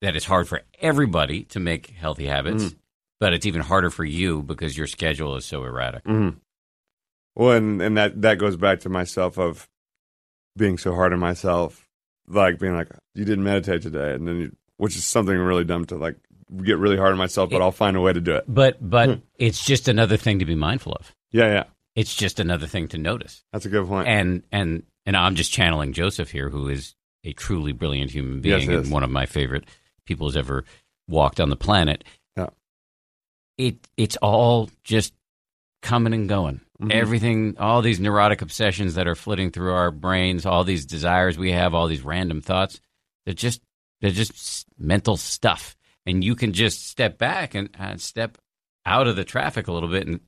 that 0.00 0.16
it's 0.16 0.24
hard 0.24 0.48
for 0.48 0.62
everybody 0.80 1.44
to 1.44 1.60
make 1.60 1.88
healthy 1.90 2.26
habits, 2.26 2.64
mm. 2.64 2.76
but 3.20 3.32
it's 3.32 3.46
even 3.46 3.60
harder 3.60 3.90
for 3.90 4.04
you 4.04 4.42
because 4.42 4.76
your 4.76 4.86
schedule 4.86 5.36
is 5.36 5.44
so 5.44 5.64
erratic. 5.64 6.04
Mm-hmm. 6.04 6.38
Well, 7.38 7.52
and, 7.52 7.80
and 7.80 7.96
that, 7.96 8.20
that 8.22 8.38
goes 8.38 8.56
back 8.56 8.80
to 8.80 8.88
myself 8.88 9.38
of 9.38 9.68
being 10.56 10.76
so 10.76 10.94
hard 10.94 11.12
on 11.12 11.20
myself, 11.20 11.88
like 12.26 12.58
being 12.58 12.74
like, 12.74 12.88
you 13.14 13.24
didn't 13.24 13.44
meditate 13.44 13.80
today. 13.80 14.12
And 14.12 14.26
then 14.26 14.36
you, 14.38 14.56
which 14.76 14.96
is 14.96 15.04
something 15.04 15.36
really 15.36 15.64
dumb 15.64 15.86
to 15.86 15.96
like 15.96 16.16
get 16.62 16.78
really 16.78 16.96
hard 16.96 17.12
on 17.12 17.18
myself, 17.18 17.50
but 17.50 17.56
it, 17.56 17.62
I'll 17.62 17.72
find 17.72 17.96
a 17.96 18.00
way 18.00 18.12
to 18.12 18.20
do 18.20 18.34
it. 18.34 18.44
But, 18.48 18.76
but 18.80 19.08
hmm. 19.08 19.20
it's 19.36 19.64
just 19.64 19.88
another 19.88 20.16
thing 20.16 20.40
to 20.40 20.44
be 20.44 20.56
mindful 20.56 20.92
of. 20.92 21.14
Yeah. 21.30 21.46
Yeah. 21.46 21.64
It's 21.94 22.14
just 22.14 22.40
another 22.40 22.66
thing 22.66 22.88
to 22.88 22.98
notice. 22.98 23.44
That's 23.52 23.66
a 23.66 23.68
good 23.68 23.86
point. 23.86 24.08
And, 24.08 24.42
and, 24.52 24.82
and 25.06 25.16
I'm 25.16 25.36
just 25.36 25.52
channeling 25.52 25.92
Joseph 25.92 26.30
here, 26.30 26.50
who 26.50 26.68
is 26.68 26.94
a 27.24 27.32
truly 27.32 27.72
brilliant 27.72 28.10
human 28.10 28.40
being 28.40 28.70
yes, 28.70 28.84
and 28.84 28.92
one 28.92 29.04
of 29.04 29.10
my 29.10 29.26
favorite 29.26 29.64
people 30.04 30.26
has 30.26 30.36
ever 30.36 30.64
walked 31.06 31.40
on 31.40 31.50
the 31.50 31.56
planet. 31.56 32.04
Yeah. 32.36 32.48
It 33.56 33.88
it's 33.96 34.16
all 34.16 34.70
just 34.84 35.14
coming 35.82 36.14
and 36.14 36.28
going. 36.28 36.60
Mm-hmm. 36.80 36.92
Everything, 36.92 37.56
all 37.58 37.82
these 37.82 37.98
neurotic 37.98 38.40
obsessions 38.40 38.94
that 38.94 39.08
are 39.08 39.16
flitting 39.16 39.50
through 39.50 39.72
our 39.72 39.90
brains, 39.90 40.46
all 40.46 40.62
these 40.62 40.86
desires 40.86 41.36
we 41.36 41.50
have, 41.50 41.74
all 41.74 41.88
these 41.88 42.04
random 42.04 42.40
thoughts, 42.40 42.80
they're 43.24 43.34
just 43.34 43.60
they're 44.00 44.10
just 44.10 44.66
mental 44.78 45.16
stuff. 45.16 45.76
And 46.06 46.22
you 46.22 46.36
can 46.36 46.52
just 46.52 46.86
step 46.86 47.18
back 47.18 47.54
and, 47.54 47.68
and 47.78 48.00
step 48.00 48.38
out 48.86 49.08
of 49.08 49.16
the 49.16 49.24
traffic 49.24 49.66
a 49.66 49.72
little 49.72 49.88
bit 49.88 50.06
and 50.06 50.20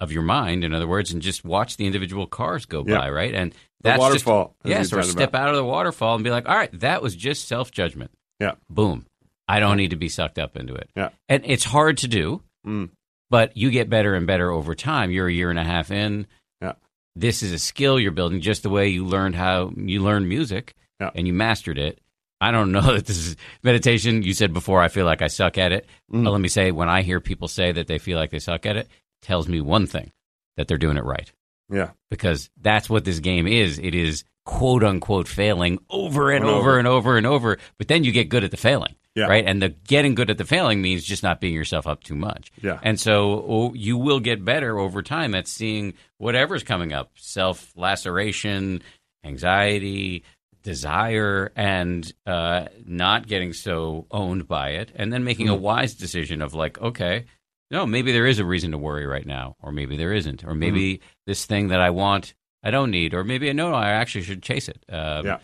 of 0.00 0.12
your 0.12 0.22
mind, 0.22 0.64
in 0.64 0.72
other 0.72 0.86
words, 0.86 1.12
and 1.12 1.20
just 1.20 1.44
watch 1.44 1.76
the 1.76 1.86
individual 1.86 2.26
cars 2.26 2.66
go 2.66 2.84
yeah. 2.86 2.98
by, 2.98 3.10
right? 3.10 3.34
And 3.34 3.54
the 3.82 3.96
waterfall. 3.98 4.56
Just, 4.64 4.92
yes, 4.92 4.92
or 4.92 5.02
step 5.02 5.30
about. 5.30 5.42
out 5.42 5.48
of 5.50 5.56
the 5.56 5.64
waterfall 5.64 6.14
and 6.14 6.24
be 6.24 6.30
like, 6.30 6.48
all 6.48 6.56
right, 6.56 6.70
that 6.80 7.02
was 7.02 7.14
just 7.14 7.48
self 7.48 7.70
judgment. 7.70 8.10
Yeah. 8.40 8.52
Boom. 8.70 9.06
I 9.48 9.60
don't 9.60 9.76
need 9.76 9.90
to 9.90 9.96
be 9.96 10.08
sucked 10.08 10.38
up 10.38 10.56
into 10.56 10.74
it. 10.74 10.90
Yeah. 10.94 11.08
And 11.28 11.42
it's 11.46 11.64
hard 11.64 11.98
to 11.98 12.08
do, 12.08 12.42
mm. 12.66 12.90
But 13.30 13.56
you 13.56 13.70
get 13.70 13.90
better 13.90 14.14
and 14.14 14.26
better 14.26 14.50
over 14.50 14.74
time. 14.74 15.10
You're 15.10 15.28
a 15.28 15.32
year 15.32 15.50
and 15.50 15.58
a 15.58 15.64
half 15.64 15.90
in. 15.90 16.26
Yeah. 16.60 16.74
This 17.14 17.42
is 17.42 17.52
a 17.52 17.58
skill 17.58 17.98
you're 17.98 18.12
building 18.12 18.40
just 18.40 18.62
the 18.62 18.70
way 18.70 18.88
you 18.88 19.04
learned 19.04 19.34
how 19.34 19.72
you 19.76 20.02
learned 20.02 20.28
music 20.28 20.74
yeah. 21.00 21.10
and 21.14 21.26
you 21.26 21.32
mastered 21.32 21.78
it. 21.78 22.00
I 22.40 22.50
don't 22.50 22.72
know 22.72 22.80
that 22.94 23.06
this 23.06 23.18
is 23.18 23.36
meditation. 23.62 24.22
You 24.22 24.32
said 24.34 24.52
before, 24.52 24.80
I 24.80 24.88
feel 24.88 25.06
like 25.06 25.22
I 25.22 25.26
suck 25.26 25.58
at 25.58 25.72
it. 25.72 25.86
Mm. 26.12 26.24
But 26.24 26.30
let 26.30 26.40
me 26.40 26.48
say, 26.48 26.70
when 26.70 26.88
I 26.88 27.02
hear 27.02 27.20
people 27.20 27.48
say 27.48 27.72
that 27.72 27.86
they 27.86 27.98
feel 27.98 28.18
like 28.18 28.30
they 28.30 28.38
suck 28.38 28.66
at 28.66 28.76
it, 28.76 28.88
tells 29.22 29.48
me 29.48 29.60
one 29.60 29.86
thing 29.86 30.12
that 30.56 30.68
they're 30.68 30.78
doing 30.78 30.96
it 30.96 31.04
right. 31.04 31.30
Yeah. 31.70 31.90
Because 32.10 32.50
that's 32.60 32.88
what 32.88 33.04
this 33.04 33.20
game 33.20 33.46
is. 33.46 33.78
It 33.78 33.94
is 33.94 34.24
quote 34.44 34.82
unquote 34.82 35.28
failing 35.28 35.78
over 35.90 36.30
and, 36.30 36.44
and 36.44 36.54
over, 36.54 36.58
over 36.60 36.78
and 36.78 36.88
over 36.88 37.16
and 37.16 37.26
over. 37.26 37.58
But 37.76 37.88
then 37.88 38.04
you 38.04 38.12
get 38.12 38.28
good 38.28 38.44
at 38.44 38.50
the 38.50 38.56
failing. 38.56 38.94
Yeah. 39.18 39.26
Right. 39.26 39.44
And 39.44 39.60
the 39.60 39.70
getting 39.70 40.14
good 40.14 40.30
at 40.30 40.38
the 40.38 40.44
failing 40.44 40.80
means 40.80 41.02
just 41.02 41.24
not 41.24 41.40
beating 41.40 41.56
yourself 41.56 41.88
up 41.88 42.04
too 42.04 42.14
much. 42.14 42.52
Yeah. 42.62 42.78
And 42.82 43.00
so 43.00 43.44
oh, 43.48 43.74
you 43.74 43.96
will 43.96 44.20
get 44.20 44.44
better 44.44 44.78
over 44.78 45.02
time 45.02 45.34
at 45.34 45.48
seeing 45.48 45.94
whatever's 46.18 46.62
coming 46.62 46.92
up 46.92 47.10
self 47.16 47.72
laceration, 47.76 48.82
anxiety, 49.24 50.22
desire, 50.62 51.50
and 51.56 52.12
uh, 52.26 52.66
not 52.86 53.26
getting 53.26 53.52
so 53.52 54.06
owned 54.12 54.46
by 54.46 54.70
it. 54.70 54.92
And 54.94 55.12
then 55.12 55.24
making 55.24 55.46
mm-hmm. 55.46 55.56
a 55.56 55.58
wise 55.58 55.94
decision 55.94 56.40
of 56.40 56.54
like, 56.54 56.80
okay, 56.80 57.24
no, 57.72 57.86
maybe 57.86 58.12
there 58.12 58.26
is 58.26 58.38
a 58.38 58.44
reason 58.44 58.70
to 58.70 58.78
worry 58.78 59.06
right 59.06 59.26
now, 59.26 59.56
or 59.60 59.72
maybe 59.72 59.96
there 59.96 60.12
isn't, 60.12 60.44
or 60.44 60.54
maybe 60.54 60.94
mm-hmm. 60.94 61.06
this 61.26 61.44
thing 61.44 61.68
that 61.68 61.80
I 61.80 61.90
want 61.90 62.34
I 62.62 62.70
don't 62.70 62.90
need, 62.90 63.14
or 63.14 63.24
maybe 63.24 63.50
I 63.50 63.52
know 63.52 63.72
I 63.74 63.90
actually 63.90 64.22
should 64.22 64.42
chase 64.42 64.68
it. 64.68 64.84
Um, 64.88 65.26
yeah. 65.26 65.38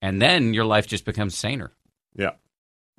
And 0.00 0.22
then 0.22 0.54
your 0.54 0.64
life 0.64 0.86
just 0.86 1.04
becomes 1.04 1.36
saner. 1.36 1.72
Yeah. 2.14 2.32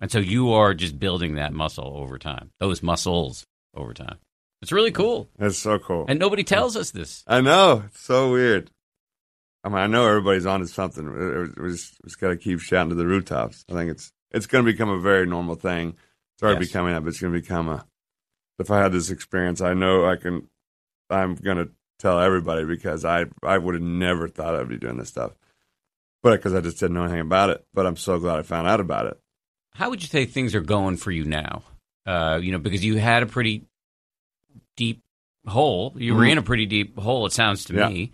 And 0.01 0.11
so 0.11 0.19
you 0.19 0.53
are 0.53 0.73
just 0.73 0.99
building 0.99 1.35
that 1.35 1.53
muscle 1.53 1.93
over 1.97 2.17
time, 2.17 2.51
those 2.59 2.81
muscles 2.81 3.45
over 3.75 3.93
time. 3.93 4.17
It's 4.61 4.71
really 4.71 4.91
cool. 4.91 5.29
It's 5.39 5.57
so 5.57 5.79
cool. 5.79 6.05
And 6.07 6.19
nobody 6.19 6.43
tells 6.43 6.75
us 6.75 6.91
this. 6.91 7.23
I 7.27 7.41
know. 7.41 7.83
It's 7.87 8.01
so 8.01 8.31
weird. 8.31 8.69
I 9.63 9.69
mean, 9.69 9.77
I 9.77 9.87
know 9.87 10.07
everybody's 10.07 10.45
on 10.45 10.61
to 10.61 10.67
something. 10.67 11.05
We 11.57 11.71
just, 11.71 11.97
we 12.03 12.07
just 12.07 12.19
got 12.19 12.29
to 12.29 12.37
keep 12.37 12.59
shouting 12.59 12.89
to 12.89 12.95
the 12.95 13.05
rooftops. 13.05 13.65
I 13.69 13.73
think 13.73 13.91
it's 13.91 14.11
it's 14.31 14.45
going 14.47 14.65
to 14.65 14.71
become 14.71 14.89
a 14.89 14.99
very 14.99 15.25
normal 15.25 15.55
thing. 15.55 15.95
It's 16.35 16.43
already 16.43 16.59
yes. 16.61 16.69
becoming 16.69 16.93
that, 16.93 17.01
but 17.01 17.09
it's 17.09 17.19
going 17.19 17.33
to 17.33 17.39
become 17.39 17.67
a. 17.67 17.85
If 18.57 18.71
I 18.71 18.79
had 18.81 18.91
this 18.91 19.09
experience, 19.09 19.61
I 19.61 19.73
know 19.73 20.05
I 20.05 20.15
can. 20.17 20.47
I'm 21.09 21.35
going 21.35 21.57
to 21.57 21.69
tell 21.99 22.19
everybody 22.19 22.65
because 22.65 23.03
I 23.05 23.25
I 23.43 23.57
would 23.57 23.75
have 23.75 23.83
never 23.83 24.27
thought 24.27 24.55
I'd 24.55 24.69
be 24.69 24.77
doing 24.77 24.97
this 24.97 25.09
stuff. 25.09 25.33
but 26.21 26.37
because 26.37 26.53
I 26.53 26.61
just 26.61 26.79
didn't 26.79 26.95
know 26.95 27.03
anything 27.03 27.21
about 27.21 27.49
it. 27.49 27.65
But 27.73 27.85
I'm 27.85 27.97
so 27.97 28.19
glad 28.19 28.39
I 28.39 28.43
found 28.43 28.67
out 28.67 28.79
about 28.79 29.07
it. 29.07 29.19
How 29.79 29.89
would 29.89 30.01
you 30.01 30.09
say 30.09 30.25
things 30.25 30.53
are 30.55 30.59
going 30.61 30.97
for 30.97 31.09
you 31.09 31.23
now? 31.23 31.63
Uh, 32.05 32.37
you 32.43 32.51
know, 32.51 32.57
because 32.59 32.83
you 32.83 32.97
had 32.97 33.23
a 33.23 33.25
pretty 33.25 33.63
deep 34.75 35.01
hole. 35.47 35.93
You 35.95 36.15
were 36.15 36.23
Mhm. 36.23 36.31
in 36.33 36.37
a 36.37 36.41
pretty 36.43 36.65
deep 36.65 36.97
hole. 36.99 37.25
It 37.25 37.31
sounds 37.31 37.63
to 37.65 37.73
Yeah. 37.75 37.87
me, 37.87 38.11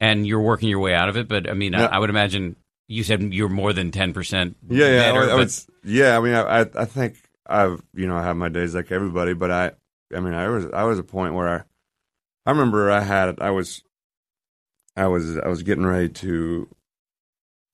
and 0.00 0.26
you're 0.26 0.42
working 0.42 0.68
your 0.68 0.80
way 0.80 0.94
out 0.94 1.08
of 1.08 1.16
it. 1.16 1.26
But 1.26 1.48
I 1.48 1.54
mean, 1.54 1.72
Yeah. 1.72 1.86
I, 1.86 1.96
I 1.96 1.98
would 1.98 2.10
imagine 2.10 2.56
you 2.88 3.04
said 3.04 3.22
you're 3.32 3.48
more 3.48 3.72
than 3.72 3.90
ten 3.90 4.12
percent. 4.12 4.58
Yeah, 4.68 4.86
yeah, 4.86 5.00
I, 5.00 5.12
better, 5.12 5.30
I 5.30 5.34
would 5.36 5.50
yeah. 5.82 6.18
I 6.18 6.20
mean, 6.20 6.34
I, 6.34 6.42
I, 6.42 6.66
I 6.74 6.84
think 6.84 7.16
I've, 7.46 7.82
you 7.94 8.06
know, 8.06 8.16
I 8.16 8.22
have 8.22 8.36
my 8.36 8.50
days 8.50 8.74
like 8.74 8.92
everybody, 8.92 9.32
but 9.32 9.50
I, 9.50 9.70
I 10.14 10.20
mean, 10.20 10.34
I 10.34 10.48
was, 10.48 10.66
I 10.74 10.84
was 10.84 10.98
a 10.98 11.02
point 11.02 11.32
where 11.32 11.48
I, 11.48 11.62
I 12.44 12.50
remember 12.50 12.90
I 12.90 13.00
had, 13.00 13.40
I 13.40 13.50
was, 13.50 13.82
I 14.94 15.06
was, 15.06 15.38
I 15.38 15.48
was 15.48 15.62
getting 15.62 15.86
ready 15.86 16.10
to, 16.10 16.68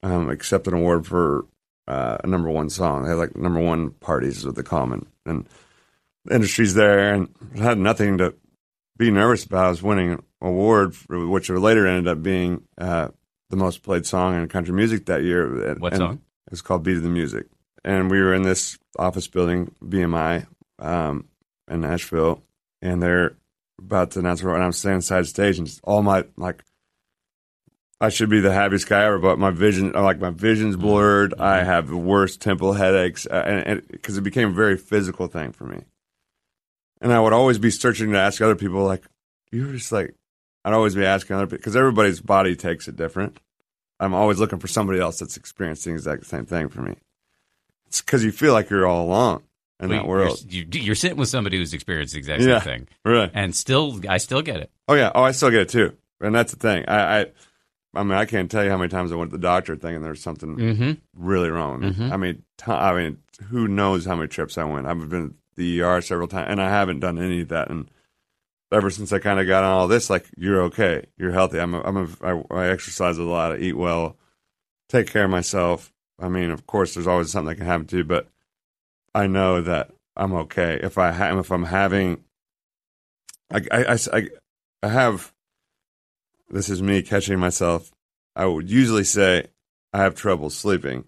um, 0.04 0.30
accept 0.30 0.68
an 0.68 0.74
award 0.74 1.04
for 1.06 1.46
uh, 1.88 2.18
a 2.22 2.26
number 2.26 2.50
one 2.50 2.70
song. 2.70 3.02
They 3.02 3.10
had 3.10 3.18
like 3.18 3.36
number 3.36 3.60
one 3.60 3.90
parties 3.90 4.44
with 4.44 4.54
the 4.56 4.62
Common, 4.62 5.06
and, 5.26 5.46
the 6.26 6.34
industry's 6.36 6.72
there, 6.74 7.12
and 7.12 7.28
had 7.58 7.76
nothing 7.78 8.16
to 8.18 8.34
be 8.96 9.10
nervous 9.10 9.44
about. 9.44 9.66
I 9.66 9.68
was 9.68 9.82
winning 9.82 10.12
an 10.12 10.22
award, 10.40 10.96
for, 10.96 11.26
which 11.26 11.50
later 11.50 11.86
ended 11.86 12.08
up 12.08 12.22
being 12.22 12.62
uh, 12.78 13.08
the 13.50 13.56
most 13.56 13.82
played 13.82 14.06
song 14.06 14.34
in 14.34 14.48
country 14.48 14.72
music 14.74 15.04
that 15.06 15.22
year. 15.22 15.74
What 15.78 15.92
And- 15.92 16.00
song? 16.00 16.20
it's 16.50 16.62
called 16.62 16.82
Beat 16.82 16.96
of 16.96 17.02
the 17.02 17.10
Music. 17.10 17.46
And 17.84 18.10
we 18.10 18.18
were 18.20 18.32
in 18.32 18.42
this 18.42 18.78
office 18.98 19.28
building, 19.28 19.74
BMI, 19.82 20.46
um, 20.78 21.28
in 21.68 21.82
Nashville, 21.82 22.42
and 22.80 23.02
they're 23.02 23.36
about 23.78 24.12
to 24.12 24.20
announce, 24.20 24.42
it 24.42 24.46
and 24.46 24.62
I'm 24.62 24.72
standing 24.72 25.02
side 25.02 25.26
stage, 25.26 25.58
and 25.58 25.66
just 25.66 25.80
all 25.84 26.02
my 26.02 26.24
like, 26.38 26.64
I 28.00 28.08
should 28.08 28.28
be 28.28 28.40
the 28.40 28.52
happiest 28.52 28.88
guy 28.88 29.04
ever, 29.04 29.18
but 29.18 29.38
my 29.38 29.50
vision, 29.50 29.92
like 29.92 30.18
my 30.18 30.30
vision's 30.30 30.76
blurred. 30.76 31.32
I 31.38 31.62
have 31.62 31.88
the 31.88 31.96
worst 31.96 32.40
temple 32.40 32.72
headaches, 32.74 33.26
uh, 33.30 33.34
and 33.66 33.86
because 33.88 34.18
it 34.18 34.22
became 34.22 34.48
a 34.50 34.52
very 34.54 34.76
physical 34.76 35.26
thing 35.28 35.52
for 35.52 35.64
me. 35.64 35.82
And 37.00 37.12
I 37.12 37.20
would 37.20 37.32
always 37.32 37.58
be 37.58 37.70
searching 37.70 38.12
to 38.12 38.18
ask 38.18 38.40
other 38.40 38.56
people, 38.56 38.82
like, 38.84 39.04
you 39.52 39.66
were 39.66 39.72
just 39.72 39.92
like, 39.92 40.14
I'd 40.64 40.72
always 40.74 40.94
be 40.94 41.04
asking 41.04 41.36
other 41.36 41.46
people 41.46 41.58
because 41.58 41.76
everybody's 41.76 42.20
body 42.20 42.56
takes 42.56 42.88
it 42.88 42.96
different. 42.96 43.38
I'm 44.00 44.14
always 44.14 44.38
looking 44.38 44.58
for 44.58 44.68
somebody 44.68 44.98
else 44.98 45.18
that's 45.18 45.36
experiencing 45.36 45.92
the 45.92 45.98
exact 45.98 46.26
same 46.26 46.46
thing 46.46 46.68
for 46.68 46.82
me. 46.82 46.96
It's 47.86 48.00
because 48.00 48.24
you 48.24 48.32
feel 48.32 48.52
like 48.52 48.70
you're 48.70 48.86
all 48.86 49.04
alone 49.06 49.42
in 49.80 49.88
Well, 49.88 49.98
that 49.98 50.04
you're- 50.04 50.08
world. 50.08 50.44
You're, 50.48 50.66
you're 50.82 50.94
sitting 50.94 51.16
with 51.18 51.28
somebody 51.28 51.58
who's 51.58 51.74
experienced 51.74 52.14
the 52.14 52.18
exact 52.18 52.40
same 52.42 52.50
Yeah. 52.50 52.60
thing, 52.60 52.88
Right. 53.04 53.30
and 53.34 53.54
still, 53.54 54.00
I 54.08 54.16
still 54.18 54.42
get 54.42 54.56
it. 54.56 54.70
Oh 54.88 54.94
yeah. 54.94 55.12
Oh, 55.14 55.22
I 55.22 55.30
still 55.32 55.50
get 55.50 55.60
it 55.60 55.68
too. 55.68 55.96
And 56.20 56.34
that's 56.34 56.52
the 56.52 56.58
thing. 56.58 56.84
I, 56.88 57.20
I, 57.20 57.26
I 57.96 58.02
mean, 58.02 58.12
I 58.18 58.24
can't 58.24 58.50
tell 58.50 58.64
you 58.64 58.70
how 58.70 58.76
many 58.76 58.88
times 58.88 59.12
I 59.12 59.16
went 59.16 59.30
to 59.30 59.36
the 59.36 59.42
doctor 59.42 59.76
thinking 59.76 60.02
there's 60.02 60.22
something 60.22 60.56
Mm-hmm. 60.56 60.92
really 61.16 61.50
wrong. 61.50 61.80
Mhm. 61.82 62.10
I 62.12 62.16
mean, 62.16 62.42
t- 62.58 62.70
I 62.72 62.94
mean, 62.94 63.18
who 63.48 63.68
knows 63.68 64.04
how 64.04 64.14
many 64.16 64.28
trips 64.28 64.56
I 64.58 64.64
went? 64.64 64.86
I've 64.86 65.08
been 65.08 65.30
to 65.30 65.34
the 65.56 65.80
ER 65.82 66.00
several 66.00 66.28
times, 66.28 66.48
and 66.50 66.60
I 66.62 66.68
haven't 66.70 67.00
done 67.00 67.18
any 67.18 67.42
of 67.42 67.48
that. 67.48 67.70
And 67.70 67.88
ever 68.72 68.90
since 68.90 69.12
I 69.12 69.18
kind 69.18 69.38
of 69.40 69.46
got 69.46 69.64
on 69.64 69.70
all 69.72 69.88
this, 69.88 70.08
like, 70.10 70.26
you're 70.36 70.62
okay, 70.62 71.06
you're 71.16 71.30
healthy. 71.32 71.58
I'm, 71.60 71.74
a, 71.74 71.80
I'm, 71.82 71.96
a, 71.96 72.08
I, 72.22 72.42
I 72.62 72.68
exercise 72.68 73.18
a 73.18 73.22
lot, 73.22 73.52
I 73.52 73.56
eat 73.58 73.76
well, 73.76 74.16
take 74.88 75.08
care 75.08 75.24
of 75.24 75.30
myself. 75.30 75.92
I 76.20 76.28
mean, 76.28 76.50
of 76.50 76.66
course, 76.66 76.94
there's 76.94 77.06
always 77.06 77.30
something 77.30 77.48
that 77.48 77.56
can 77.56 77.66
happen 77.66 77.86
to 77.88 77.98
you, 77.98 78.04
but 78.04 78.28
I 79.14 79.26
know 79.26 79.60
that 79.62 79.90
I'm 80.16 80.32
okay 80.34 80.78
if 80.82 80.96
I 80.98 81.10
ha- 81.12 81.38
if 81.38 81.50
I'm 81.52 81.64
having, 81.64 82.24
I, 83.52 83.60
I, 83.70 83.84
I, 83.94 83.98
I- 84.12 84.28
I 84.82 84.88
have. 84.88 85.32
This 86.50 86.68
is 86.68 86.82
me 86.82 87.02
catching 87.02 87.38
myself. 87.38 87.90
I 88.36 88.46
would 88.46 88.70
usually 88.70 89.04
say 89.04 89.46
I 89.92 89.98
have 90.02 90.14
trouble 90.14 90.50
sleeping, 90.50 91.04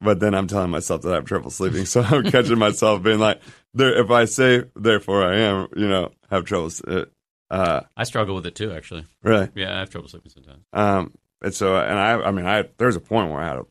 but 0.00 0.20
then 0.20 0.34
I'm 0.34 0.46
telling 0.46 0.70
myself 0.70 1.02
that 1.02 1.12
I 1.12 1.16
have 1.16 1.24
trouble 1.24 1.50
sleeping. 1.50 1.84
So 1.86 2.02
I'm 2.02 2.22
catching 2.30 2.58
myself 2.58 3.02
being 3.02 3.18
like, 3.18 3.40
there. 3.74 3.98
If 4.00 4.10
I 4.10 4.24
say 4.26 4.64
therefore 4.76 5.24
I 5.24 5.36
am, 5.38 5.68
you 5.76 5.88
know, 5.88 6.12
have 6.30 6.44
trouble. 6.44 6.70
Uh, 6.86 7.04
uh, 7.50 7.80
I 7.96 8.04
struggle 8.04 8.34
with 8.34 8.46
it 8.46 8.54
too, 8.54 8.72
actually. 8.72 9.06
really. 9.22 9.48
Yeah, 9.54 9.74
I 9.74 9.80
have 9.80 9.90
trouble 9.90 10.08
sleeping 10.08 10.30
sometimes. 10.30 10.64
Um, 10.72 11.14
and 11.42 11.54
so, 11.54 11.76
and 11.76 11.98
I, 11.98 12.20
I 12.20 12.30
mean, 12.30 12.46
I 12.46 12.64
there's 12.78 12.96
a 12.96 13.00
point 13.00 13.30
where 13.30 13.40
I 13.40 13.48
had 13.48 13.58
a 13.58 13.66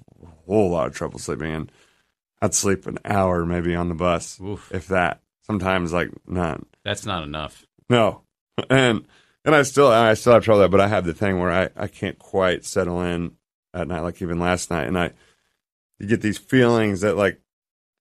whole 0.46 0.72
lot 0.72 0.88
of 0.88 0.96
trouble 0.96 1.20
sleeping, 1.20 1.52
and 1.54 1.72
I'd 2.42 2.56
sleep 2.56 2.88
an 2.88 2.98
hour 3.06 3.46
maybe 3.46 3.76
on 3.76 3.90
the 3.90 3.96
bus, 3.96 4.40
Oof, 4.42 4.72
if 4.74 4.88
that. 4.88 5.22
Sometimes 5.44 5.94
like 5.94 6.10
none. 6.28 6.66
that's 6.84 7.06
not 7.06 7.24
enough. 7.24 7.66
No, 7.90 8.24
and 8.70 9.06
and 9.48 9.56
I 9.56 9.64
still 9.64 9.88
I 9.88 10.14
still 10.14 10.34
have 10.34 10.44
trouble 10.44 10.60
with 10.62 10.70
that, 10.70 10.78
but 10.78 10.84
I 10.84 10.88
have 10.90 11.06
the 11.06 11.14
thing 11.14 11.40
where 11.40 11.52
I 11.52 11.70
I 11.76 11.88
can't 11.88 12.20
quite 12.20 12.66
settle 12.66 13.02
in 13.02 13.32
at 13.74 13.88
night, 13.88 14.02
like 14.02 14.22
even 14.22 14.40
last 14.40 14.70
night, 14.70 14.88
and 14.88 14.98
I 15.00 15.14
you 16.00 16.08
get 16.08 16.22
these 16.22 16.38
feelings 16.38 17.02
that 17.02 17.16
like 17.18 17.40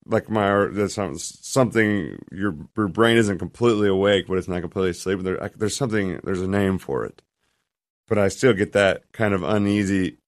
like 0.04 0.28
my 0.28 0.66
there's 0.70 0.94
some, 0.94 1.16
something 1.18 2.18
your 2.30 2.54
your 2.76 2.88
brain 2.88 3.16
isn't 3.16 3.38
completely 3.38 3.88
awake, 3.88 4.26
but 4.28 4.38
it's 4.38 4.48
not 4.48 4.60
completely 4.60 4.90
asleep. 4.90 5.20
There, 5.20 5.42
I, 5.42 5.48
there's 5.56 5.76
something 5.76 6.20
there's 6.24 6.42
a 6.42 6.48
name 6.48 6.78
for 6.78 7.04
it, 7.04 7.22
but 8.08 8.18
I 8.18 8.28
still 8.28 8.52
get 8.52 8.72
that 8.72 9.10
kind 9.12 9.32
of 9.32 9.42
uneasy 9.42 10.18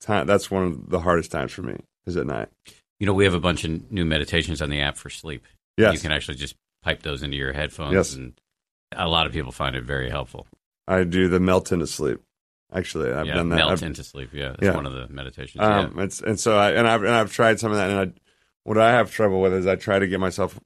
time. 0.00 0.26
That's 0.26 0.50
one 0.50 0.64
of 0.64 0.90
the 0.90 1.00
hardest 1.00 1.32
times 1.32 1.52
for 1.52 1.62
me 1.62 1.76
is 2.06 2.16
at 2.16 2.26
night. 2.26 2.48
You 3.00 3.06
know, 3.06 3.14
we 3.14 3.24
have 3.24 3.34
a 3.34 3.40
bunch 3.40 3.64
of 3.64 3.90
new 3.90 4.04
meditations 4.04 4.62
on 4.62 4.70
the 4.70 4.80
app 4.80 4.96
for 4.96 5.10
sleep. 5.10 5.44
Yes, 5.76 5.94
You 5.94 6.00
can 6.00 6.12
actually 6.12 6.36
just 6.36 6.56
pipe 6.82 7.02
those 7.02 7.22
into 7.22 7.36
your 7.36 7.52
headphones, 7.52 7.92
Yes. 7.94 8.14
and 8.14 8.32
a 8.94 9.08
lot 9.08 9.26
of 9.26 9.32
people 9.32 9.52
find 9.52 9.76
it 9.76 9.84
very 9.84 10.10
helpful. 10.10 10.46
I 10.88 11.04
do 11.04 11.28
the 11.28 11.40
melt 11.40 11.72
into 11.72 11.86
sleep. 11.86 12.20
Actually, 12.72 13.12
I've 13.12 13.26
yeah, 13.26 13.34
done 13.34 13.48
that. 13.50 13.56
melt 13.56 13.72
I've- 13.72 13.86
into 13.86 14.02
sleep. 14.04 14.30
Yeah, 14.32 14.48
that's 14.50 14.62
Yeah. 14.62 14.74
one 14.74 14.86
of 14.86 14.92
the 14.92 15.08
meditations. 15.08 15.62
Um, 15.62 15.98
it's 16.00 16.20
and 16.20 16.38
so 16.38 16.56
I 16.56 16.72
and 16.72 16.86
I've 16.86 17.02
and 17.02 17.12
I've 17.14 17.32
tried 17.32 17.58
some 17.60 17.70
of 17.72 17.78
that, 17.78 17.90
and 17.90 17.98
I 17.98 18.20
what 18.64 18.78
I 18.78 18.90
have 18.92 19.10
trouble 19.12 19.40
with 19.40 19.52
is 19.52 19.66
I 19.66 19.76
try 19.76 19.98
to 19.98 20.06
get 20.06 20.18
myself 20.20 20.58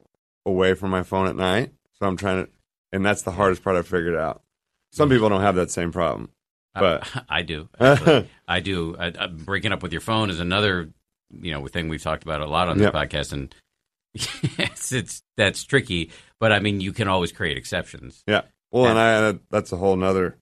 away 0.47 0.75
from 0.75 0.91
my 0.91 1.03
phone 1.03 1.27
at 1.27 1.37
night. 1.37 1.73
So 1.99 2.07
I'm 2.07 2.17
trying 2.17 2.47
to, 2.47 2.51
and 2.93 3.05
that's 3.05 3.23
the 3.23 3.31
hardest 3.31 3.63
part 3.63 3.77
I've 3.77 3.87
figured 3.87 4.17
out. 4.17 4.43
Some 4.93 5.11
people 5.11 5.29
don't 5.29 5.43
have 5.43 5.57
that 5.57 5.71
same 5.71 5.93
problem. 5.93 6.31
but- 6.75 7.07
I, 7.15 7.23
I 7.41 7.43
do. 7.43 7.69
I 8.49 8.61
do. 8.61 8.97
I, 8.99 9.13
I, 9.19 9.27
breaking 9.27 9.73
up 9.73 9.83
with 9.83 9.93
your 9.93 10.01
phone 10.01 10.31
is 10.31 10.41
another, 10.41 10.89
you 11.31 11.53
know, 11.53 11.67
thing 11.67 11.89
we've 11.89 12.03
talked 12.03 12.23
about 12.23 12.41
a 12.41 12.47
lot 12.47 12.69
on 12.69 12.79
this 12.79 12.85
Yep. 12.87 12.95
podcast, 12.95 13.33
and 13.35 13.55
it's, 14.15 14.93
it's 14.93 15.23
that's 15.37 15.65
tricky. 15.65 16.11
But 16.39 16.53
I 16.53 16.61
mean, 16.61 16.81
you 16.81 16.93
can 16.93 17.09
always 17.09 17.33
create 17.33 17.57
exceptions. 17.57 18.23
Yeah. 18.27 18.43
Well, 18.71 18.87
and 18.87 18.99
I 18.99 19.39
that's 19.51 19.73
a 19.73 19.77
whole 19.77 19.97
nother 19.97 20.37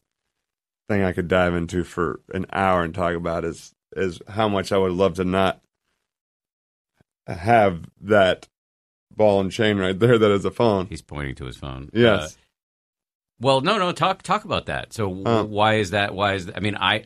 thing 0.88 1.02
I 1.02 1.12
could 1.12 1.28
dive 1.28 1.54
into 1.54 1.84
for 1.84 2.20
an 2.32 2.46
hour 2.52 2.82
and 2.82 2.94
talk 2.94 3.14
about 3.14 3.44
is 3.44 3.72
is 3.96 4.20
how 4.28 4.48
much 4.48 4.72
I 4.72 4.78
would 4.78 4.92
love 4.92 5.14
to 5.14 5.24
not 5.24 5.60
have 7.26 7.84
that 8.02 8.48
ball 9.14 9.40
and 9.40 9.50
chain 9.50 9.78
right 9.78 9.98
there 9.98 10.18
that 10.18 10.30
is 10.30 10.44
a 10.44 10.50
phone. 10.50 10.86
He's 10.86 11.02
pointing 11.02 11.34
to 11.36 11.44
his 11.46 11.56
phone. 11.56 11.90
Yes. 11.92 12.34
Uh, 12.34 12.38
well, 13.40 13.60
no, 13.60 13.78
no. 13.78 13.92
Talk 13.92 14.22
talk 14.22 14.44
about 14.44 14.66
that. 14.66 14.92
So, 14.92 15.08
w 15.08 15.26
Um, 15.26 15.50
why 15.50 15.74
is 15.74 15.90
that? 15.90 16.14
Why 16.14 16.34
is? 16.34 16.46
that? 16.46 16.56
I 16.56 16.60
mean, 16.60 16.76
I 16.76 17.04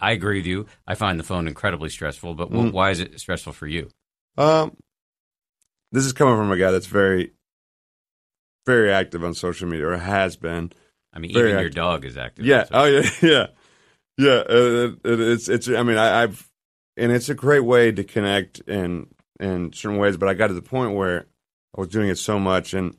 I 0.00 0.12
agree 0.12 0.38
with 0.38 0.46
you. 0.46 0.66
I 0.86 0.94
find 0.94 1.18
the 1.18 1.24
phone 1.24 1.46
incredibly 1.48 1.88
stressful. 1.88 2.34
But 2.34 2.50
w 2.50 2.70
Mm. 2.70 2.72
why 2.72 2.90
is 2.90 3.00
it 3.00 3.18
stressful 3.20 3.52
for 3.52 3.66
you? 3.66 3.88
Um, 4.36 4.76
this 5.92 6.04
is 6.04 6.12
coming 6.12 6.36
from 6.36 6.50
a 6.50 6.56
guy 6.56 6.70
that's 6.70 6.86
very, 6.86 7.32
very 8.66 8.92
active 8.92 9.24
on 9.24 9.34
social 9.34 9.68
media, 9.68 9.88
or 9.88 9.96
has 9.96 10.36
been. 10.36 10.72
I 11.12 11.18
mean, 11.18 11.30
even 11.30 11.58
your 11.58 11.70
dog 11.70 12.04
is 12.04 12.16
active. 12.16 12.44
Yeah. 12.44 12.66
Oh 12.70 12.84
yeah. 12.84 13.08
Yeah. 13.22 13.46
Yeah. 14.18 14.42
It, 14.48 14.98
it, 15.04 15.20
it's 15.20 15.48
it's. 15.48 15.68
I 15.68 15.82
mean, 15.82 15.96
I, 15.96 16.22
I've 16.22 16.48
and 16.96 17.12
it's 17.12 17.28
a 17.28 17.34
great 17.34 17.64
way 17.64 17.92
to 17.92 18.04
connect 18.04 18.60
in 18.60 19.08
in 19.40 19.72
certain 19.72 19.98
ways. 19.98 20.16
But 20.16 20.28
I 20.28 20.34
got 20.34 20.48
to 20.48 20.54
the 20.54 20.62
point 20.62 20.94
where 20.94 21.26
I 21.76 21.80
was 21.80 21.88
doing 21.88 22.08
it 22.08 22.18
so 22.18 22.38
much, 22.38 22.74
and 22.74 22.96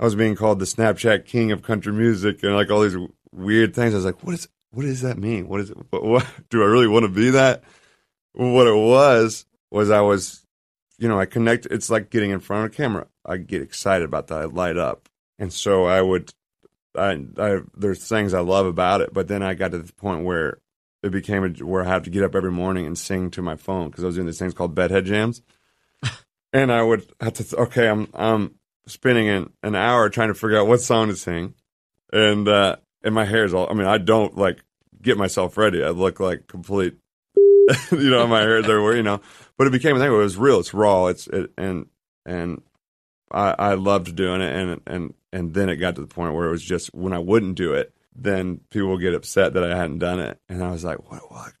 I 0.00 0.04
was 0.04 0.14
being 0.14 0.34
called 0.34 0.58
the 0.58 0.64
Snapchat 0.64 1.26
king 1.26 1.52
of 1.52 1.62
country 1.62 1.92
music, 1.92 2.42
and 2.42 2.54
like 2.54 2.70
all 2.70 2.80
these 2.80 2.96
weird 3.32 3.74
things. 3.74 3.94
I 3.94 3.98
was 3.98 4.04
like, 4.04 4.24
what 4.24 4.34
is 4.34 4.48
what 4.72 4.82
does 4.82 5.02
that 5.02 5.18
mean? 5.18 5.48
What 5.48 5.60
is 5.60 5.70
it? 5.70 5.76
What, 5.90 6.04
what 6.04 6.26
do 6.50 6.62
I 6.62 6.66
really 6.66 6.88
want 6.88 7.04
to 7.04 7.10
be 7.10 7.30
that? 7.30 7.62
What 8.32 8.66
it 8.66 8.74
was 8.74 9.44
was 9.70 9.90
I 9.90 10.00
was, 10.00 10.39
you 11.00 11.08
know, 11.08 11.18
I 11.18 11.24
connect. 11.24 11.66
It's 11.66 11.90
like 11.90 12.10
getting 12.10 12.30
in 12.30 12.40
front 12.40 12.66
of 12.66 12.72
a 12.72 12.76
camera. 12.76 13.06
I 13.24 13.38
get 13.38 13.62
excited 13.62 14.04
about 14.04 14.28
that. 14.28 14.38
I 14.38 14.44
light 14.44 14.76
up, 14.76 15.08
and 15.38 15.52
so 15.52 15.86
I 15.86 16.02
would 16.02 16.30
I, 16.94 17.24
I 17.38 17.60
there's 17.76 18.06
things 18.06 18.34
I 18.34 18.40
love 18.40 18.66
about 18.66 19.00
it, 19.00 19.12
but 19.12 19.26
then 19.26 19.42
I 19.42 19.54
got 19.54 19.70
to 19.72 19.78
the 19.78 19.92
point 19.94 20.24
where 20.24 20.58
it 21.02 21.10
became 21.10 21.44
a, 21.44 21.48
where 21.64 21.82
I 21.82 21.88
have 21.88 22.02
to 22.02 22.10
get 22.10 22.22
up 22.22 22.34
every 22.34 22.52
morning 22.52 22.86
and 22.86 22.98
sing 22.98 23.30
to 23.32 23.42
my 23.42 23.56
phone 23.56 23.88
because 23.88 24.04
I 24.04 24.08
was 24.08 24.16
doing 24.16 24.26
these 24.26 24.38
things 24.38 24.52
called 24.52 24.74
bedhead 24.74 25.06
jams, 25.06 25.40
and 26.52 26.70
I 26.70 26.82
would 26.82 27.10
have 27.20 27.32
to 27.34 27.56
okay, 27.56 27.88
I'm 27.88 28.08
I'm 28.12 28.56
spending 28.86 29.28
an, 29.28 29.52
an 29.62 29.74
hour 29.74 30.10
trying 30.10 30.28
to 30.28 30.34
figure 30.34 30.58
out 30.58 30.66
what 30.66 30.82
song 30.82 31.08
to 31.08 31.16
sing, 31.16 31.54
and 32.12 32.46
uh, 32.46 32.76
and 33.02 33.14
my 33.14 33.24
hair's 33.24 33.54
all 33.54 33.70
I 33.70 33.72
mean 33.72 33.86
I 33.86 33.96
don't 33.96 34.36
like 34.36 34.62
get 35.00 35.16
myself 35.16 35.56
ready. 35.56 35.82
I 35.82 35.90
look 35.90 36.20
like 36.20 36.46
complete, 36.46 36.98
you 37.90 38.10
know, 38.10 38.26
my 38.26 38.40
hair's 38.40 38.64
everywhere, 38.64 38.96
you 38.96 39.02
know, 39.02 39.22
but 39.60 39.66
it 39.66 39.72
became 39.72 39.94
a 39.94 39.98
thing 39.98 40.10
it 40.10 40.16
was 40.16 40.38
real, 40.38 40.58
it's 40.58 40.72
raw, 40.72 41.08
it's 41.08 41.26
it 41.26 41.52
and 41.58 41.84
and 42.24 42.62
I, 43.30 43.54
I 43.58 43.74
loved 43.74 44.16
doing 44.16 44.40
it, 44.40 44.54
and 44.54 44.80
and 44.86 45.14
and 45.34 45.52
then 45.52 45.68
it 45.68 45.76
got 45.76 45.96
to 45.96 46.00
the 46.00 46.06
point 46.06 46.32
where 46.32 46.46
it 46.46 46.50
was 46.50 46.64
just 46.64 46.94
when 46.94 47.12
I 47.12 47.18
wouldn't 47.18 47.56
do 47.56 47.74
it, 47.74 47.92
then 48.16 48.60
people 48.70 48.88
would 48.88 49.02
get 49.02 49.12
upset 49.12 49.52
that 49.52 49.62
I 49.62 49.76
hadn't 49.76 49.98
done 49.98 50.18
it, 50.18 50.40
and 50.48 50.64
I 50.64 50.70
was 50.70 50.82
like, 50.82 51.10
what? 51.10 51.30
what? 51.30 51.52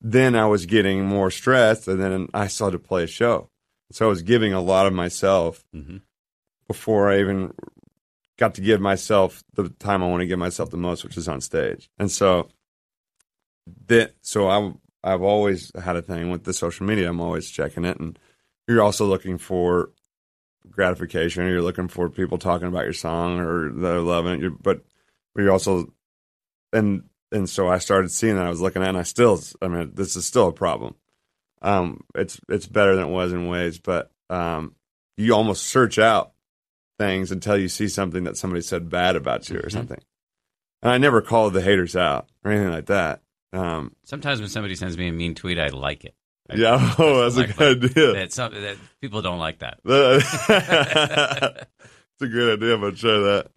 then 0.00 0.34
I 0.34 0.46
was 0.46 0.66
getting 0.66 1.06
more 1.06 1.30
stressed, 1.30 1.86
and 1.86 2.02
then 2.02 2.28
I 2.34 2.48
started 2.48 2.78
to 2.82 2.88
play 2.88 3.04
a 3.04 3.06
show. 3.06 3.50
So 3.92 4.06
I 4.06 4.08
was 4.08 4.22
giving 4.22 4.52
a 4.52 4.60
lot 4.60 4.86
of 4.86 4.92
myself 4.92 5.64
Mhm. 5.72 6.02
before 6.66 7.08
I 7.08 7.20
even 7.20 7.54
got 8.36 8.56
to 8.56 8.62
give 8.62 8.80
myself 8.80 9.44
the 9.54 9.68
time 9.68 10.02
I 10.02 10.08
want 10.08 10.22
to 10.22 10.26
give 10.26 10.40
myself 10.40 10.70
the 10.70 10.76
most, 10.76 11.04
which 11.04 11.16
is 11.16 11.28
on 11.28 11.40
stage. 11.40 11.88
And 12.00 12.10
so 12.10 12.48
that 13.86 14.16
so 14.22 14.48
I 14.48 14.74
I've 15.04 15.22
always 15.22 15.70
had 15.80 15.96
a 15.96 16.02
thing 16.02 16.30
with 16.30 16.44
the 16.44 16.52
social 16.52 16.86
media. 16.86 17.08
I'm 17.08 17.20
always 17.20 17.50
checking 17.50 17.84
it, 17.84 17.98
and 17.98 18.18
you're 18.66 18.82
also 18.82 19.06
looking 19.06 19.38
for 19.38 19.90
gratification. 20.70 21.46
You're 21.46 21.62
looking 21.62 21.88
for 21.88 22.08
people 22.10 22.38
talking 22.38 22.68
about 22.68 22.84
your 22.84 22.92
song 22.92 23.40
or 23.40 23.70
they're 23.72 24.00
loving 24.00 24.34
it. 24.34 24.40
You're, 24.40 24.50
but 24.50 24.82
you're 25.36 25.52
also 25.52 25.92
and 26.72 27.04
and 27.30 27.48
so 27.48 27.68
I 27.68 27.78
started 27.78 28.10
seeing 28.10 28.36
that 28.36 28.46
I 28.46 28.50
was 28.50 28.60
looking 28.60 28.82
at, 28.82 28.88
and 28.88 28.98
I 28.98 29.02
still, 29.02 29.40
I 29.60 29.68
mean, 29.68 29.92
this 29.94 30.16
is 30.16 30.26
still 30.26 30.48
a 30.48 30.52
problem. 30.52 30.94
Um, 31.62 32.04
it's 32.14 32.40
it's 32.48 32.66
better 32.66 32.96
than 32.96 33.06
it 33.08 33.12
was 33.12 33.32
in 33.32 33.48
ways, 33.48 33.78
but 33.78 34.10
um, 34.30 34.74
you 35.16 35.34
almost 35.34 35.66
search 35.66 35.98
out 35.98 36.32
things 36.98 37.30
until 37.30 37.56
you 37.56 37.68
see 37.68 37.88
something 37.88 38.24
that 38.24 38.36
somebody 38.36 38.62
said 38.62 38.88
bad 38.90 39.14
about 39.16 39.48
you 39.48 39.58
or 39.58 39.62
Mhm. 39.68 39.72
something. 39.72 40.00
And 40.82 40.90
I 40.92 40.98
never 40.98 41.20
called 41.22 41.52
the 41.52 41.62
haters 41.62 41.96
out 41.96 42.28
or 42.44 42.50
anything 42.50 42.72
like 42.72 42.86
that. 42.86 43.22
Um, 43.52 43.94
Sometimes 44.04 44.40
when 44.40 44.48
somebody 44.48 44.74
sends 44.74 44.96
me 44.98 45.08
a 45.08 45.12
mean 45.12 45.34
tweet, 45.34 45.58
I 45.58 45.68
like 45.68 46.04
it. 46.04 46.14
I- 46.50 46.54
yeah, 46.56 46.94
oh, 46.98 47.22
that's 47.22 47.36
a 47.36 47.40
like- 47.40 47.56
good 47.56 47.84
idea. 47.84 48.12
That, 48.14 48.32
some, 48.32 48.52
that 48.54 48.76
people 49.00 49.22
don't 49.22 49.38
like 49.38 49.60
that. 49.60 49.80
it's 50.38 50.38
a 52.22 52.26
good 52.26 52.58
idea. 52.58 52.74
I'm 52.74 52.80
gonna 52.80 52.96
try 52.96 53.10
that. 53.10 53.50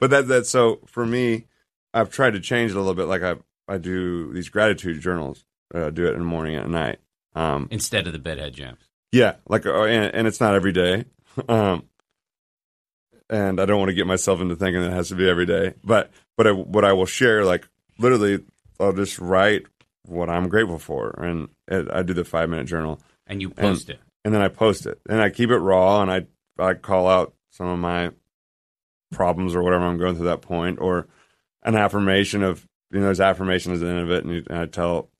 But 0.00 0.10
that 0.10 0.28
that 0.28 0.46
so 0.46 0.80
for 0.86 1.06
me, 1.06 1.46
I've 1.94 2.10
tried 2.10 2.32
to 2.32 2.40
change 2.40 2.70
it 2.72 2.76
a 2.76 2.80
little 2.80 2.94
bit. 2.94 3.06
Like 3.06 3.22
I 3.22 3.36
I 3.68 3.78
do 3.78 4.32
these 4.32 4.48
gratitude 4.48 5.00
journals. 5.00 5.44
Uh, 5.74 5.90
do 5.90 6.06
it 6.06 6.12
in 6.12 6.20
the 6.20 6.24
morning 6.24 6.54
and 6.54 6.64
at 6.66 6.70
night. 6.70 6.98
Um, 7.34 7.68
Instead 7.70 8.06
of 8.06 8.12
the 8.12 8.18
bedhead 8.18 8.54
jams. 8.54 8.78
yeah, 9.12 9.36
like 9.48 9.66
uh, 9.66 9.82
and, 9.84 10.14
and 10.14 10.26
it's 10.28 10.40
not 10.40 10.54
every 10.54 10.72
day. 10.72 11.04
Um, 11.48 11.84
and 13.28 13.60
I 13.60 13.66
don't 13.66 13.78
want 13.78 13.88
to 13.88 13.94
get 13.94 14.06
myself 14.06 14.40
into 14.40 14.56
thinking 14.56 14.80
that 14.82 14.92
it 14.92 14.94
has 14.94 15.08
to 15.08 15.16
be 15.16 15.28
every 15.28 15.46
day. 15.46 15.74
But 15.82 16.10
but 16.36 16.46
I, 16.46 16.52
what 16.52 16.84
I 16.84 16.92
will 16.92 17.06
share, 17.06 17.44
like 17.44 17.66
literally, 17.98 18.44
I'll 18.80 18.92
just 18.92 19.18
write 19.18 19.64
what 20.04 20.28
I'm 20.30 20.48
grateful 20.48 20.78
for, 20.78 21.10
and 21.18 21.48
I 21.70 22.02
do 22.02 22.14
the 22.14 22.24
five 22.24 22.48
minute 22.48 22.66
journal 22.66 23.00
And 23.26 23.40
you 23.42 23.50
post 23.50 23.90
it. 23.90 24.00
and 24.24 24.34
then 24.34 24.42
I 24.42 24.48
post 24.48 24.86
it, 24.86 25.00
and 25.08 25.20
I 25.20 25.30
keep 25.30 25.50
it 25.50 25.58
raw, 25.58 26.02
and 26.02 26.10
I 26.10 26.26
I 26.58 26.74
call 26.74 27.08
out 27.08 27.34
some 27.50 27.66
of 27.68 27.78
my 27.78 28.10
problems 29.12 29.54
or 29.54 29.62
whatever 29.62 29.84
I'm 29.84 29.98
going 29.98 30.16
through 30.16 30.26
that 30.26 30.42
point, 30.42 30.80
or 30.80 31.06
an 31.62 31.74
affirmation 31.74 32.42
of 32.42 32.66
you 32.90 32.98
know 33.00 33.06
there's 33.06 33.20
affirmation 33.20 33.72
at 33.72 33.80
the 33.80 33.86
end 33.86 33.98
of 34.00 34.10
it, 34.10 34.24
and, 34.24 34.34
you, 34.34 34.44
and 34.48 34.58
I 34.58 34.66
tell 34.66 35.10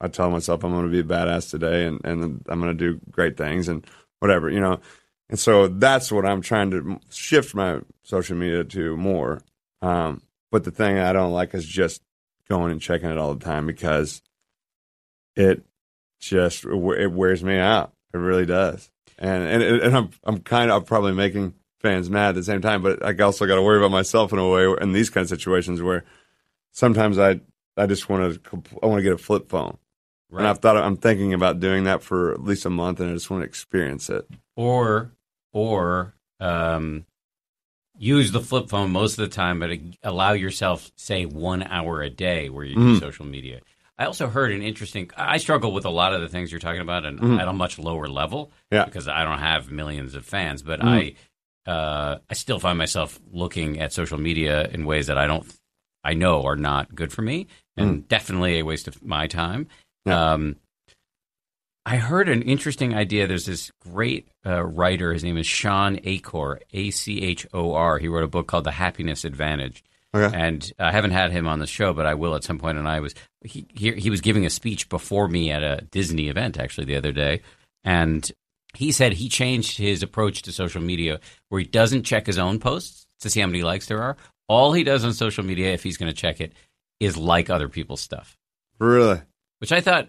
I 0.00 0.08
tell 0.08 0.30
myself 0.30 0.62
I'm 0.62 0.72
going 0.72 0.84
to 0.84 0.90
be 0.90 1.00
a 1.00 1.02
badass 1.16 1.50
today, 1.50 1.86
and 1.86 2.00
and 2.04 2.44
I'm 2.48 2.60
going 2.60 2.76
to 2.76 2.92
do 2.92 3.00
great 3.10 3.36
things, 3.36 3.68
and 3.68 3.84
whatever 4.20 4.48
you 4.50 4.60
know, 4.60 4.80
and 5.28 5.38
so 5.38 5.66
that's 5.68 6.12
what 6.12 6.24
I'm 6.24 6.40
trying 6.42 6.70
to 6.70 7.00
shift 7.10 7.54
my 7.54 7.80
social 8.02 8.36
media 8.36 8.64
to 8.64 8.96
more. 8.96 9.42
Um, 9.82 10.22
but 10.52 10.64
the 10.64 10.70
thing 10.70 10.98
I 10.98 11.12
don't 11.12 11.32
like 11.32 11.54
is 11.54 11.66
just 11.66 12.02
going 12.48 12.72
and 12.72 12.80
checking 12.80 13.10
it 13.10 13.18
all 13.18 13.34
the 13.34 13.44
time 13.44 13.66
because 13.66 14.22
it 15.34 15.62
just 16.20 16.64
it 16.64 17.12
wears 17.12 17.44
me 17.44 17.58
out. 17.58 17.92
It 18.12 18.18
really 18.18 18.46
does. 18.46 18.90
And 19.18 19.44
and 19.44 19.62
and 19.62 19.96
I'm 19.96 20.10
I'm 20.24 20.38
kind 20.40 20.70
of 20.70 20.86
probably 20.86 21.12
making 21.12 21.54
fans 21.80 22.10
mad 22.10 22.30
at 22.30 22.34
the 22.36 22.42
same 22.42 22.60
time, 22.60 22.82
but 22.82 23.04
I 23.04 23.14
also 23.22 23.46
got 23.46 23.56
to 23.56 23.62
worry 23.62 23.78
about 23.78 23.90
myself 23.90 24.32
in 24.32 24.38
a 24.38 24.48
way 24.48 24.66
in 24.80 24.92
these 24.92 25.10
kind 25.10 25.22
of 25.22 25.28
situations 25.28 25.82
where 25.82 26.04
sometimes 26.72 27.18
I 27.18 27.40
I 27.76 27.86
just 27.86 28.08
want 28.08 28.42
to 28.44 28.62
I 28.82 28.86
want 28.86 28.98
to 28.98 29.02
get 29.02 29.12
a 29.12 29.18
flip 29.18 29.48
phone. 29.48 29.78
And 30.32 30.46
I've 30.46 30.58
thought 30.58 30.76
I'm 30.76 30.96
thinking 30.96 31.32
about 31.32 31.60
doing 31.60 31.84
that 31.84 32.02
for 32.02 32.32
at 32.32 32.42
least 32.42 32.66
a 32.66 32.70
month, 32.70 33.00
and 33.00 33.10
I 33.10 33.14
just 33.14 33.30
want 33.30 33.42
to 33.42 33.46
experience 33.46 34.10
it. 34.10 34.26
or 34.56 35.12
or 35.52 36.14
um, 36.40 37.06
use 37.98 38.32
the 38.32 38.40
flip 38.40 38.68
phone 38.68 38.90
most 38.90 39.18
of 39.18 39.28
the 39.28 39.34
time, 39.34 39.58
but 39.60 39.70
allow 40.02 40.32
yourself 40.32 40.90
say 40.96 41.24
one 41.26 41.62
hour 41.62 42.02
a 42.02 42.10
day 42.10 42.48
where 42.48 42.64
you 42.64 42.74
do 42.74 42.80
Mhm. 42.96 43.00
social 43.00 43.24
media. 43.26 43.60
I 43.98 44.04
also 44.04 44.28
heard 44.28 44.52
an 44.52 44.62
interesting. 44.62 45.10
I 45.16 45.38
struggle 45.38 45.72
with 45.72 45.86
a 45.86 45.90
lot 45.90 46.12
of 46.12 46.20
the 46.20 46.28
things 46.28 46.52
you're 46.52 46.60
talking 46.60 46.82
about, 46.82 47.06
and 47.06 47.18
Mhm. 47.18 47.40
at 47.40 47.48
a 47.48 47.52
much 47.52 47.78
lower 47.78 48.06
level, 48.08 48.52
Yeah. 48.70 48.84
because 48.84 49.08
I 49.08 49.24
don't 49.24 49.38
have 49.38 49.70
millions 49.70 50.14
of 50.14 50.24
fans. 50.26 50.62
But 50.62 50.80
Mhm. 50.80 51.14
I, 51.66 51.70
uh, 51.70 52.18
I 52.28 52.34
still 52.34 52.58
find 52.58 52.76
myself 52.76 53.18
looking 53.32 53.80
at 53.80 53.92
social 53.92 54.18
media 54.18 54.68
in 54.68 54.84
ways 54.84 55.06
that 55.06 55.16
I 55.16 55.26
don't, 55.26 55.46
I 56.04 56.12
know 56.14 56.44
are 56.44 56.56
not 56.56 56.94
good 56.94 57.12
for 57.12 57.22
me, 57.22 57.46
and 57.76 58.06
definitely 58.06 58.58
a 58.58 58.64
waste 58.64 58.86
of 58.86 59.02
my 59.02 59.26
time. 59.26 59.64
Mm. 59.64 60.10
Yeah. 60.10 60.32
Um, 60.32 60.56
I 61.88 61.96
heard 61.98 62.28
an 62.28 62.42
interesting 62.42 62.94
idea. 62.94 63.28
There's 63.28 63.46
this 63.46 63.70
great 63.80 64.28
uh, 64.44 64.64
writer. 64.64 65.12
His 65.12 65.22
name 65.22 65.38
is 65.38 65.46
Shawn 65.46 66.00
Achor, 66.02 66.58
A 66.72 66.90
C 66.90 67.22
H 67.22 67.46
O 67.54 67.74
R. 67.74 67.98
He 67.98 68.08
wrote 68.08 68.24
a 68.24 68.28
book 68.28 68.48
called 68.48 68.64
The 68.64 68.72
Happiness 68.72 69.24
Advantage. 69.24 69.84
Okay. 70.12 70.36
And 70.36 70.72
I 70.80 70.90
haven't 70.90 71.12
had 71.12 71.30
him 71.30 71.46
on 71.46 71.60
the 71.60 71.66
show, 71.66 71.92
but 71.92 72.04
I 72.06 72.14
will 72.14 72.34
at 72.34 72.42
some 72.42 72.58
point. 72.58 72.76
And 72.76 72.88
I 72.88 72.98
was 72.98 73.14
he 73.44 73.66
he, 73.72 73.92
he 73.92 74.10
was 74.10 74.20
giving 74.20 74.44
a 74.44 74.50
speech 74.50 74.88
before 74.88 75.28
me 75.28 75.52
at 75.52 75.62
a 75.62 75.86
Disney 75.92 76.28
event 76.28 76.58
actually 76.58 76.86
the 76.86 76.96
other 76.96 77.12
day, 77.12 77.42
and 77.84 78.28
he 78.74 78.90
said 78.90 79.12
he 79.12 79.28
changed 79.28 79.78
his 79.78 80.02
approach 80.02 80.42
to 80.42 80.52
social 80.52 80.82
media 80.82 81.20
where 81.50 81.60
he 81.60 81.66
doesn't 81.66 82.02
check 82.02 82.26
his 82.26 82.36
own 82.38 82.58
posts 82.58 83.06
to 83.20 83.30
see 83.30 83.40
how 83.40 83.46
many 83.46 83.62
likes 83.62 83.86
there 83.86 84.02
are. 84.02 84.16
All 84.48 84.72
he 84.72 84.82
does 84.82 85.04
on 85.04 85.12
social 85.12 85.44
media, 85.44 85.72
if 85.72 85.84
he's 85.84 85.96
going 85.96 86.12
to 86.12 86.20
check 86.20 86.40
it, 86.40 86.52
is 86.98 87.16
like 87.16 87.48
other 87.48 87.68
people's 87.68 88.00
stuff 88.00 88.36
Really? 88.80 89.20
which 89.60 89.72
I 89.72 89.80
thought 89.80 90.08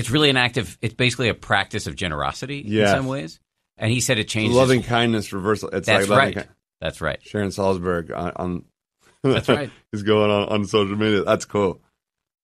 it's 0.00 0.10
really 0.10 0.30
an 0.30 0.36
active. 0.36 0.76
It's 0.80 0.94
basically 0.94 1.28
a 1.28 1.34
practice 1.34 1.86
of 1.86 1.94
generosity 1.94 2.62
Yes. 2.66 2.90
in 2.90 2.96
some 2.96 3.06
ways. 3.06 3.38
And 3.76 3.92
he 3.92 4.00
said 4.00 4.18
it 4.18 4.28
changes. 4.28 4.56
Loving 4.56 4.82
kindness 4.82 5.32
reversal. 5.32 5.68
It's 5.70 5.86
That's 5.86 6.08
like 6.08 6.18
right. 6.18 6.34
ki- 6.36 6.52
That's 6.80 7.00
right. 7.00 7.18
Sharon 7.22 7.48
Salzberg 7.50 8.14
on, 8.16 8.32
on 8.36 8.64
That's 9.22 9.48
right. 9.48 9.70
is 9.92 10.02
going 10.02 10.30
on 10.30 10.48
on 10.48 10.64
social 10.64 10.96
media. 10.96 11.22
That's 11.24 11.44
cool. 11.44 11.80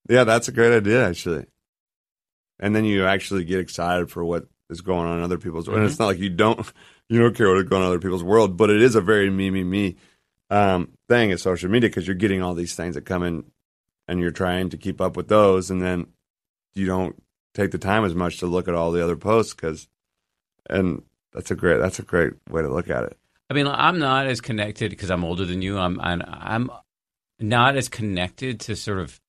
Yeah, 0.08 0.24
that's 0.24 0.48
a 0.48 0.52
great 0.52 0.74
idea 0.76 1.08
actually. 1.08 1.46
And 2.60 2.74
then 2.74 2.84
you 2.84 3.04
actually 3.06 3.44
get 3.44 3.60
excited 3.60 4.10
for 4.10 4.24
what 4.24 4.46
is 4.70 4.80
going 4.80 5.06
on 5.08 5.18
in 5.18 5.24
other 5.24 5.38
people's. 5.38 5.68
And 5.68 5.76
Mm-hmm. 5.78 5.86
it's 5.86 5.98
not 5.98 6.06
like 6.06 6.18
you 6.18 6.30
don't 6.30 6.60
you 7.08 7.18
don't 7.20 7.34
care 7.36 7.48
what 7.48 7.58
is 7.58 7.64
going 7.68 7.82
on 7.82 7.88
in 7.88 7.92
other 7.94 8.00
people's 8.02 8.24
world, 8.24 8.56
but 8.56 8.70
it 8.70 8.80
is 8.82 8.94
a 8.94 9.00
very 9.00 9.30
me 9.30 9.50
me 9.50 9.62
me 9.64 9.96
um, 10.50 10.88
thing 11.08 11.32
at 11.32 11.40
social 11.40 11.70
media 11.70 11.88
because 11.90 12.06
you're 12.06 12.14
getting 12.16 12.42
all 12.42 12.54
these 12.54 12.74
things 12.74 12.94
that 12.94 13.02
come 13.04 13.22
in, 13.24 13.44
and 14.08 14.20
you're 14.20 14.30
trying 14.30 14.70
to 14.70 14.76
keep 14.76 15.00
up 15.00 15.16
with 15.16 15.28
those, 15.28 15.70
and 15.70 15.82
then 15.82 16.06
you 16.74 16.86
don't 16.86 17.20
take 17.56 17.70
the 17.70 17.78
time 17.78 18.04
as 18.04 18.14
much 18.14 18.38
to 18.38 18.46
look 18.46 18.68
at 18.68 18.74
all 18.74 18.92
the 18.92 19.02
other 19.02 19.16
posts 19.16 19.54
because, 19.54 19.88
and 20.68 21.02
that's 21.32 21.50
a 21.50 21.54
great 21.54 21.78
that's 21.78 21.98
a 21.98 22.02
great 22.02 22.34
way 22.50 22.62
to 22.62 22.68
look 22.68 22.88
at 22.90 23.04
it. 23.04 23.16
I 23.50 23.54
mean, 23.54 23.66
I'm 23.66 23.98
not 23.98 24.26
as 24.26 24.40
connected 24.40 24.90
because 24.90 25.10
I'm 25.10 25.24
older 25.24 25.44
than 25.44 25.62
you. 25.62 25.78
I'm, 25.78 26.00
I'm 26.00 26.22
I'm 26.26 26.70
not 27.40 27.76
as 27.76 27.88
connected 27.88 28.60
to 28.60 28.76
sort 28.76 28.98
of, 28.98 29.20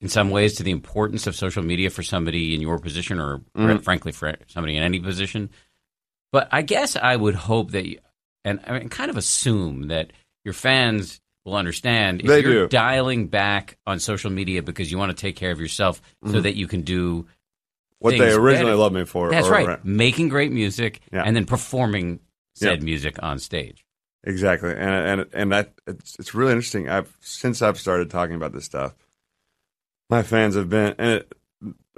in 0.00 0.08
some 0.08 0.30
ways, 0.30 0.54
to 0.56 0.62
the 0.62 0.70
importance 0.70 1.26
of 1.26 1.36
social 1.36 1.62
media 1.62 1.90
for 1.90 2.02
somebody 2.02 2.54
in 2.54 2.60
your 2.60 2.78
position, 2.78 3.20
or 3.20 3.42
Mhm. 3.56 3.82
frankly, 3.82 4.12
for 4.12 4.34
somebody 4.48 4.76
in 4.76 4.82
any 4.82 5.00
position. 5.00 5.50
But 6.32 6.48
I 6.52 6.62
guess 6.62 6.96
I 6.96 7.16
would 7.16 7.34
hope 7.34 7.70
that, 7.72 7.86
you, 7.86 7.98
and 8.44 8.60
I 8.66 8.78
mean, 8.78 8.88
kind 8.88 9.10
of 9.10 9.16
assume 9.16 9.88
that 9.88 10.12
your 10.44 10.54
fans 10.54 11.20
will 11.46 11.56
understand 11.56 12.20
if 12.20 12.26
They 12.26 12.42
you're 12.42 12.64
do. 12.64 12.68
dialing 12.68 13.28
back 13.28 13.78
on 13.86 14.00
social 14.00 14.30
media 14.30 14.62
because 14.62 14.90
you 14.90 14.98
want 14.98 15.16
to 15.16 15.20
take 15.20 15.36
care 15.36 15.52
of 15.52 15.60
yourself 15.60 16.02
so 16.24 16.32
Mhm. 16.32 16.42
that 16.42 16.56
you 16.56 16.66
can 16.66 16.82
do 16.82 17.26
What 18.00 18.10
they 18.18 18.32
originally 18.32 18.72
better. 18.72 18.76
loved 18.76 18.94
me 18.96 19.04
for. 19.04 19.30
that's 19.30 19.46
or- 19.46 19.52
right, 19.52 19.84
making 19.84 20.28
great 20.28 20.50
music 20.52 21.00
Yeah. 21.12 21.22
and 21.24 21.34
then 21.36 21.46
performing 21.46 22.18
said 22.54 22.80
Yeah. 22.80 22.84
music 22.84 23.22
on 23.22 23.38
stage. 23.38 23.84
Exactly, 24.24 24.70
and 24.70 24.80
and 25.20 25.26
and 25.32 25.52
that 25.52 25.72
it's 25.86 26.16
it's 26.18 26.34
really 26.34 26.50
interesting. 26.52 26.88
I've 26.88 27.16
since 27.20 27.62
I've 27.62 27.78
started 27.78 28.10
talking 28.10 28.34
about 28.34 28.52
this 28.52 28.64
stuff, 28.64 28.94
my 30.10 30.22
fans 30.24 30.56
have 30.56 30.68
been, 30.68 30.94
and 30.98 31.10
it, 31.20 31.32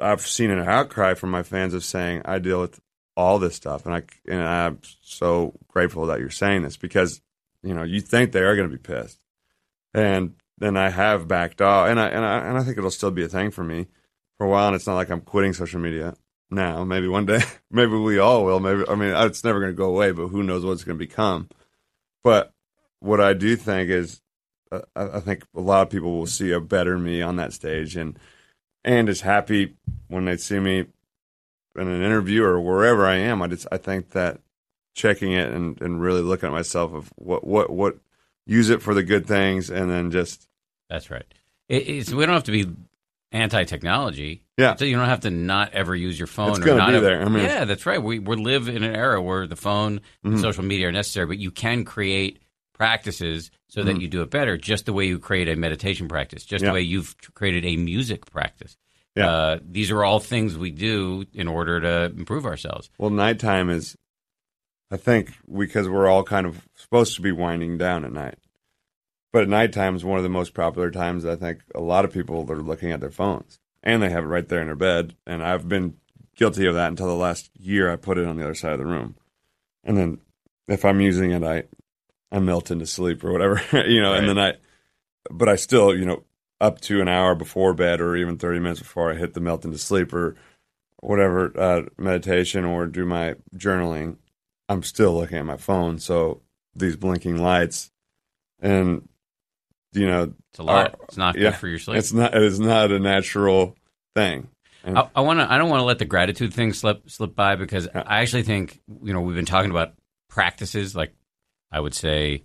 I've 0.01 0.27
seen 0.27 0.51
an 0.51 0.59
outcry 0.61 1.15
from 1.15 1.31
my 1.31 1.43
fans 1.43 1.73
of 1.73 1.83
saying 1.85 2.23
I 2.27 2.39
deal 2.39 2.61
with 2.61 2.81
all 3.17 3.39
this 3.39 3.55
stuff, 3.55 3.87
and 3.87 3.95
I 3.95 4.03
and 4.31 4.43
I'm 4.43 4.79
so 5.01 5.55
grateful 5.69 6.05
that 6.07 6.21
you're 6.21 6.29
saying 6.29 6.63
this 6.63 6.77
because 6.77 7.23
you 7.63 7.73
know 7.73 7.83
you 7.83 8.01
think 8.03 8.33
they 8.33 8.41
are 8.43 8.55
going 8.57 8.69
to 8.71 8.77
be 8.77 8.83
pissed, 8.83 9.19
and 9.95 10.35
then 10.59 10.77
I 10.77 10.91
have 10.91 11.29
backed 11.29 11.61
off, 11.61 11.89
and 11.89 12.01
I 12.01 12.09
and 12.09 12.25
I 12.25 12.39
and 12.39 12.59
I 12.59 12.63
think 12.63 12.79
it'll 12.79 12.91
still 12.91 13.11
be 13.11 13.25
a 13.25 13.29
thing 13.29 13.51
for 13.51 13.65
me 13.65 13.87
for 14.37 14.47
a 14.47 14.51
while, 14.51 14.67
and 14.69 14.77
it's 14.77 14.87
not 14.87 14.97
like 14.97 15.11
I'm 15.11 15.21
quitting 15.21 15.53
social 15.53 15.81
media 15.81 16.15
now. 16.51 16.85
Maybe 16.85 17.09
one 17.09 17.27
day, 17.27 17.41
maybe 17.71 17.97
we 17.97 18.19
all 18.19 18.45
will. 18.45 18.61
Maybe 18.61 18.85
I 18.89 18.95
mean 18.95 19.15
it's 19.15 19.45
never 19.45 19.61
going 19.61 19.73
to 19.73 19.77
go 19.77 19.89
away, 19.89 20.13
but 20.13 20.29
who 20.29 20.43
knows 20.43 20.65
what 20.65 20.73
it's 20.73 20.85
going 20.85 20.99
to 20.99 21.05
become. 21.05 21.49
But 22.25 22.53
what 23.01 23.21
I 23.21 23.33
do 23.33 23.57
think 23.57 23.91
is, 23.91 24.21
uh, 24.73 24.81
I 24.97 25.19
I 25.19 25.21
think 25.21 25.45
a 25.55 25.61
lot 25.61 25.83
of 25.83 25.91
people 25.91 26.19
will 26.19 26.27
see 26.27 26.53
a 26.53 26.61
better 26.61 26.99
me 26.99 27.23
on 27.23 27.37
that 27.37 27.53
stage, 27.53 27.97
and 27.97 28.19
and 28.85 29.09
is 29.09 29.21
happy 29.21 29.77
when 30.09 30.25
they 30.25 30.37
see 30.37 30.59
me 30.59 30.87
in 31.77 31.89
an 31.89 32.03
interview 32.03 32.43
or 32.43 32.61
wherever 32.61 33.07
I 33.07 33.17
am. 33.17 33.43
I 33.43 33.47
just 33.47 33.67
I 33.71 33.77
think 33.77 34.11
that 34.11 34.41
checking 34.95 35.33
it 35.33 35.49
and, 35.53 35.81
and 35.81 36.01
really 36.01 36.23
looking 36.23 36.49
at 36.49 36.53
myself 36.53 36.93
of 36.93 37.13
what 37.15 37.47
what 37.47 37.71
what 37.71 37.99
use 38.49 38.71
it 38.71 38.83
for 38.83 38.95
the 38.95 39.05
good 39.05 39.27
things, 39.27 39.71
and 39.71 39.89
then 39.89 40.11
just 40.11 40.49
That's 40.91 41.09
right. 41.11 41.25
It, 41.69 41.89
it's 41.89 42.13
we 42.13 42.27
don't 42.27 42.35
have 42.35 42.45
to 42.45 42.53
be 42.53 42.67
anti-technology. 43.31 44.43
Yeah. 44.57 44.75
So 44.77 44.85
you 44.85 44.97
don't 44.97 45.07
have 45.09 45.21
to 45.21 45.31
not 45.31 45.73
ever 45.75 45.95
use 45.95 46.19
your 46.19 46.27
phone. 46.27 46.51
It's 46.51 46.59
or 46.61 46.77
not 46.77 46.89
be 46.91 46.97
ever- 46.97 47.05
there. 47.05 47.23
I 47.23 47.29
mean- 47.29 47.45
yeah, 47.45 47.65
that's 47.65 47.87
right. 47.87 48.03
We 48.03 48.19
we 48.19 48.37
live 48.37 48.69
in 48.69 48.83
an 48.83 48.95
era 48.95 49.21
where 49.23 49.47
the 49.47 49.57
phone 49.57 49.99
Mm-hmm. 50.01 50.29
and 50.33 50.41
social 50.41 50.65
media 50.65 50.89
are 50.89 50.93
necessary, 50.93 51.27
but 51.27 51.39
you 51.39 51.51
can 51.51 51.85
create 51.85 52.41
practices 52.75 53.51
so 53.69 53.83
that 53.83 54.01
you 54.01 54.09
do 54.09 54.23
it 54.23 54.31
better, 54.31 54.57
just 54.57 54.87
the 54.87 54.93
way 54.93 55.05
you 55.05 55.19
create 55.19 55.49
a 55.49 55.57
meditation 55.57 56.09
practice, 56.09 56.45
just 56.45 56.63
Mm-hmm. 56.63 56.67
Yeah. 56.67 56.71
the 56.71 56.75
way 56.75 56.81
you've 56.83 57.15
created 57.35 57.65
a 57.67 57.77
music 57.77 58.25
practice. 58.27 58.77
Yeah. 59.15 59.31
Uh, 59.31 59.59
these 59.69 59.91
are 59.91 60.05
all 60.05 60.21
things 60.21 60.57
we 60.57 60.71
do 60.71 61.25
in 61.35 61.49
order 61.49 61.81
to 61.81 62.05
improve 62.17 62.47
ourselves. 62.47 62.89
Well, 62.99 63.11
nighttime 63.11 63.69
is, 63.69 63.97
I 64.91 64.97
think, 64.97 65.35
because 65.57 65.89
we're 65.89 66.09
all 66.09 66.23
kind 66.23 66.47
of 66.47 66.67
supposed 66.75 67.15
to 67.17 67.23
be 67.23 67.33
winding 67.33 67.77
down 67.77 68.05
at 68.05 68.13
night. 68.13 68.39
But 69.33 69.43
at 69.43 69.49
nighttime 69.49 69.95
is 69.95 70.05
one 70.05 70.17
of 70.17 70.23
the 70.23 70.31
most 70.31 70.55
popular 70.55 70.91
times. 70.91 71.27
I 71.27 71.37
think 71.37 71.61
a 71.75 71.81
lot 71.81 72.05
of 72.05 72.13
people 72.13 72.51
are 72.51 72.57
looking 72.57 72.93
at 72.93 73.01
their 73.01 73.11
phones, 73.11 73.59
and 73.83 74.03
they 74.03 74.09
have 74.09 74.25
it 74.25 74.29
right 74.29 74.49
there 74.49 74.61
in 74.61 74.67
their 74.67 74.75
bed. 74.75 75.15
And 75.27 75.43
I've 75.43 75.69
been 75.69 75.99
guilty 76.35 76.67
of 76.67 76.75
that 76.75 76.89
until 76.89 77.09
the 77.09 77.15
last 77.15 77.51
year. 77.59 77.93
I 77.93 77.97
put 77.97 78.17
it 78.17 78.27
on 78.27 78.37
the 78.37 78.45
other 78.45 78.55
side 78.55 78.73
of 78.73 78.79
the 78.79 78.87
room, 78.87 79.17
and 79.85 79.99
then 79.99 80.21
if 80.67 80.85
I'm 80.85 81.01
using 81.03 81.33
it, 81.33 81.43
I 81.43 81.65
I 82.31 82.39
melt 82.39 82.71
into 82.71 82.87
sleep 82.87 83.25
or 83.25 83.33
whatever, 83.33 83.61
you 83.87 84.01
know. 84.01 84.15
And 84.15 84.29
then 84.29 84.39
I, 84.39 84.55
but 85.31 85.49
I 85.49 85.57
still, 85.57 85.95
you 85.97 86.07
know, 86.07 86.25
up 86.61 86.81
to 86.83 87.01
an 87.01 87.09
hour 87.09 87.35
before 87.35 87.75
bed 87.75 88.01
or 88.01 88.17
even 88.17 88.39
30 88.39 88.61
minutes 88.61 88.81
before 88.81 89.13
I 89.13 89.17
hit 89.17 89.35
the 89.35 89.41
melt 89.41 89.65
into 89.65 89.79
sleep 89.79 90.13
or 90.13 90.37
whatever 91.01 91.53
uh, 91.59 91.83
meditation 91.97 92.65
or 92.65 92.87
do 92.87 93.05
my 93.05 93.37
journaling, 93.57 94.17
I'm 94.69 94.83
still 94.83 95.15
looking 95.15 95.39
at 95.39 95.47
my 95.47 95.57
phone. 95.57 95.99
So 95.99 96.43
these 96.75 96.97
blinking 96.97 97.39
lights, 97.39 97.91
and 98.61 99.09
you 99.93 100.07
know, 100.07 100.35
It's 100.51 100.59
a 100.59 100.63
lot. 100.63 100.99
It's 101.05 101.17
not 101.17 101.37
yeah, 101.37 101.51
good 101.51 101.57
for 101.57 101.69
your 101.69 101.79
sleep. 101.79 101.99
it's 101.99 102.13
not 102.13 102.35
it 102.35 102.43
is 102.43 102.61
not 102.61 102.93
a 102.93 102.99
natural 102.99 103.77
thing. 104.15 104.49
And 104.85 104.99
I, 104.99 105.09
I 105.17 105.21
want 105.23 105.41
to. 105.41 105.51
I 105.51 105.59
don't 105.59 105.71
want 105.71 105.81
to 105.81 105.85
let 105.85 105.99
the 105.99 106.05
gratitude 106.05 106.53
thing 106.55 106.73
slip 106.73 107.11
slip 107.11 107.35
by 107.35 107.57
because 107.57 107.89
I 107.95 108.21
actually 108.21 108.43
think 108.45 108.81
you 109.03 109.13
know 109.13 109.21
we've 109.21 109.37
been 109.37 109.45
talking 109.47 109.71
about 109.71 109.95
practices. 110.29 110.95
Like 110.95 111.15
I 111.73 111.81
would 111.81 111.95
say, 111.95 112.45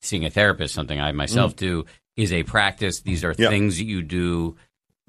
seeing 0.00 0.24
a 0.24 0.30
therapist, 0.30 0.74
something 0.74 0.98
I 1.00 1.12
myself 1.12 1.54
do, 1.54 1.84
is 2.16 2.32
a 2.32 2.42
practice. 2.42 3.00
These 3.00 3.24
are 3.24 3.32
Mm. 3.34 3.38
Yeah. 3.38 3.48
things 3.50 3.78
that 3.78 3.84
you 3.84 4.02
do. 4.02 4.56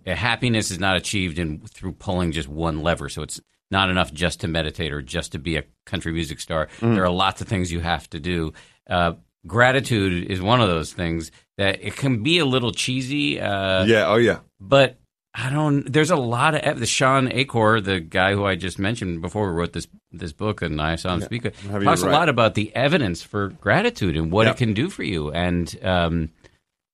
Uh, 0.05 0.15
Happiness 0.15 0.69
is 0.69 0.79
not 0.79 0.97
achieved 0.97 1.39
in 1.39 1.59
through 1.61 1.93
pulling 1.93 2.33
just 2.33 2.49
one 2.49 2.81
lever. 2.83 3.07
So 3.09 3.21
it's 3.23 3.39
not 3.73 3.89
enough 3.89 4.13
just 4.13 4.39
to 4.41 4.47
meditate 4.47 4.93
or 4.93 5.01
just 5.01 5.33
to 5.33 5.39
be 5.39 5.57
a 5.57 5.63
country 5.85 6.13
music 6.13 6.39
star. 6.39 6.69
Mm. 6.79 6.95
There 6.95 7.03
are 7.03 7.11
lots 7.11 7.41
of 7.41 7.49
things 7.49 7.71
you 7.71 7.81
have 7.81 8.09
to 8.11 8.19
do. 8.21 8.53
Uh, 8.89 9.13
gratitude 9.45 10.31
is 10.31 10.41
one 10.41 10.61
of 10.61 10.69
those 10.69 10.93
things 10.93 11.31
that 11.57 11.83
it 11.83 11.97
can 11.97 12.23
be 12.23 12.39
a 12.39 12.45
little 12.45 12.71
cheesy. 12.71 13.41
Uh, 13.41 13.83
yeah, 13.83 14.07
oh 14.07 14.15
yeah, 14.15 14.39
but 14.61 14.97
I 15.35 15.49
don't. 15.49 15.91
There's 15.91 16.11
a 16.11 16.15
lot 16.15 16.55
of 16.55 16.79
the 16.79 16.85
Shawn 16.85 17.31
Achor, 17.31 17.81
the 17.81 17.99
guy 17.99 18.33
who 18.33 18.45
I 18.45 18.55
just 18.55 18.77
mentioned 18.79 19.21
before 19.21 19.49
we 19.49 19.55
wrote 19.59 19.73
this 19.73 19.87
this 20.11 20.31
book, 20.31 20.61
and 20.61 20.79
I 20.79 20.95
saw 20.95 21.15
him 21.15 21.21
speak. 21.21 21.43
Have 21.43 21.81
you 21.81 21.83
Talks 21.83 22.03
a 22.03 22.09
lot 22.09 22.29
about 22.29 22.53
the 22.53 22.73
evidence 22.75 23.23
for 23.23 23.49
gratitude 23.49 24.15
and 24.15 24.31
what 24.31 24.45
Yeah. 24.45 24.51
it 24.51 24.57
can 24.57 24.73
do 24.73 24.89
for 24.89 25.03
you. 25.03 25.31
And 25.31 25.75
um, 25.83 26.29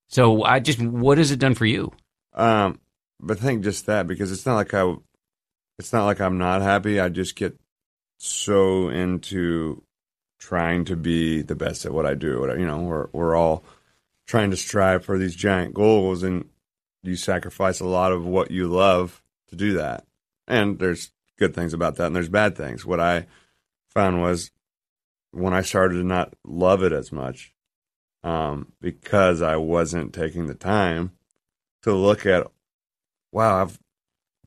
so, 0.08 0.42
I 0.42 0.58
just 0.60 0.80
what 0.80 1.18
has 1.18 1.30
it 1.30 1.38
done 1.38 1.54
for 1.54 1.66
you? 1.66 1.92
Um, 2.34 2.80
but 3.20 3.36
I 3.38 3.40
think 3.42 3.62
just 3.62 3.86
that 3.86 4.06
because 4.06 4.32
it's 4.32 4.46
not 4.46 4.54
like 4.56 4.72
I, 4.72 4.94
it's 5.80 5.94
not 5.94 6.04
like 6.04 6.20
I'm 6.20 6.36
not 6.36 6.60
happy. 6.60 7.00
I 7.00 7.08
just 7.08 7.36
get 7.36 7.58
so 8.18 8.90
into 8.90 9.82
trying 10.38 10.84
to 10.84 10.94
be 10.94 11.40
the 11.40 11.54
best 11.54 11.86
at 11.86 11.92
what 11.92 12.04
I 12.04 12.12
do. 12.12 12.46
You 12.58 12.66
know, 12.66 12.80
we're 12.80 13.08
we're 13.12 13.34
all 13.34 13.64
trying 14.26 14.50
to 14.50 14.58
strive 14.58 15.06
for 15.06 15.16
these 15.16 15.34
giant 15.34 15.72
goals, 15.72 16.22
and 16.22 16.50
you 17.02 17.16
sacrifice 17.16 17.80
a 17.80 17.86
lot 17.86 18.12
of 18.12 18.26
what 18.26 18.50
you 18.50 18.68
love 18.68 19.22
to 19.48 19.56
do 19.56 19.72
that. 19.72 20.04
And 20.46 20.78
there's 20.78 21.12
good 21.38 21.54
things 21.54 21.72
about 21.72 21.96
that, 21.96 22.08
and 22.08 22.14
there's 22.14 22.28
bad 22.28 22.56
things. 22.56 22.84
What 22.84 23.00
I 23.00 23.26
found 23.88 24.20
was 24.20 24.50
when 25.30 25.54
I 25.54 25.62
started 25.62 25.94
to 25.94 26.04
not 26.04 26.34
love 26.44 26.82
it 26.82 26.92
as 26.92 27.10
much, 27.10 27.54
um, 28.22 28.72
because 28.82 29.40
I 29.40 29.56
wasn't 29.56 30.12
taking 30.12 30.46
the 30.46 30.54
time 30.54 31.12
to 31.84 31.94
look 31.94 32.26
at 32.26 32.46
wow 33.32 33.62
i've 33.62 33.79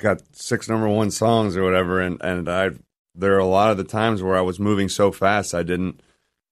got 0.04 0.22
six 0.36 0.70
number 0.70 0.88
one 0.88 1.10
songs 1.10 1.56
or 1.58 1.64
whatever 1.64 2.00
and 2.02 2.22
and 2.22 2.50
i 2.50 2.70
there 3.16 3.34
are 3.36 3.40
a 3.40 3.46
lot 3.46 3.72
of 3.72 3.78
the 3.78 3.84
times 3.84 4.22
where 4.22 4.36
i 4.36 4.42
was 4.42 4.60
moving 4.60 4.90
so 4.90 5.12
fast 5.12 5.56
i 5.56 5.64
didn't 5.64 6.02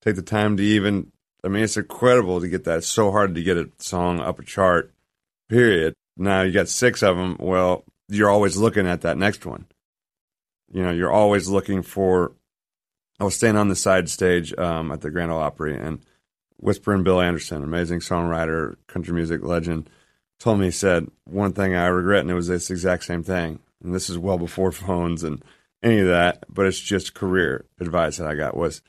take 0.01 0.15
the 0.15 0.21
time 0.21 0.57
to 0.57 0.63
even 0.63 1.11
i 1.43 1.47
mean 1.47 1.63
it's 1.63 1.77
incredible 1.77 2.39
to 2.39 2.47
get 2.47 2.63
that. 2.63 2.79
It's 2.79 2.87
so 2.87 3.11
hard 3.11 3.35
to 3.35 3.43
get 3.43 3.57
a 3.57 3.69
song 3.77 4.19
up 4.19 4.39
a 4.39 4.43
chart 4.43 4.93
period. 5.49 5.93
Now 6.17 6.41
you 6.43 6.51
got 6.51 6.69
six 6.69 7.03
of 7.03 7.17
them 7.17 7.35
well 7.39 7.83
you're 8.07 8.29
always 8.29 8.57
looking 8.57 8.87
at 8.87 9.01
that 9.01 9.17
next 9.17 9.45
one. 9.45 9.65
You 10.71 10.83
know 10.83 10.91
you're 10.91 11.11
always 11.11 11.49
looking 11.49 11.81
for 11.81 12.31
i 13.19 13.23
was 13.25 13.35
staying 13.35 13.57
on 13.57 13.67
the 13.67 13.75
side 13.75 14.09
stage 14.09 14.53
um, 14.57 14.91
at 14.91 15.01
the 15.01 15.11
grand 15.11 15.31
Ole 15.31 15.39
opry 15.39 15.77
and 15.77 15.99
whispering 16.57 17.03
bill 17.03 17.19
anderson 17.19 17.63
amazing 17.63 17.99
songwriter 17.99 18.75
country 18.87 19.13
music 19.13 19.43
legend 19.43 19.89
told 20.41 20.59
me 20.59 20.65
he 20.65 20.71
said 20.71 21.07
one 21.25 21.53
thing 21.53 21.75
I 21.75 21.85
regret, 21.85 22.21
and 22.21 22.31
it 22.31 22.35
was 22.35 22.47
this 22.47 22.71
exact 22.71 23.03
same 23.05 23.23
thing. 23.23 23.59
And 23.83 23.93
this 23.93 24.09
is 24.09 24.17
well 24.17 24.39
before 24.39 24.71
phones 24.71 25.23
and 25.23 25.43
any 25.83 25.99
of 25.99 26.07
that, 26.07 26.43
but 26.49 26.65
it's 26.65 26.79
just 26.79 27.13
career 27.13 27.65
advice 27.79 28.17
that 28.17 28.27
I 28.27 28.35
got 28.35 28.57
was 28.57 28.81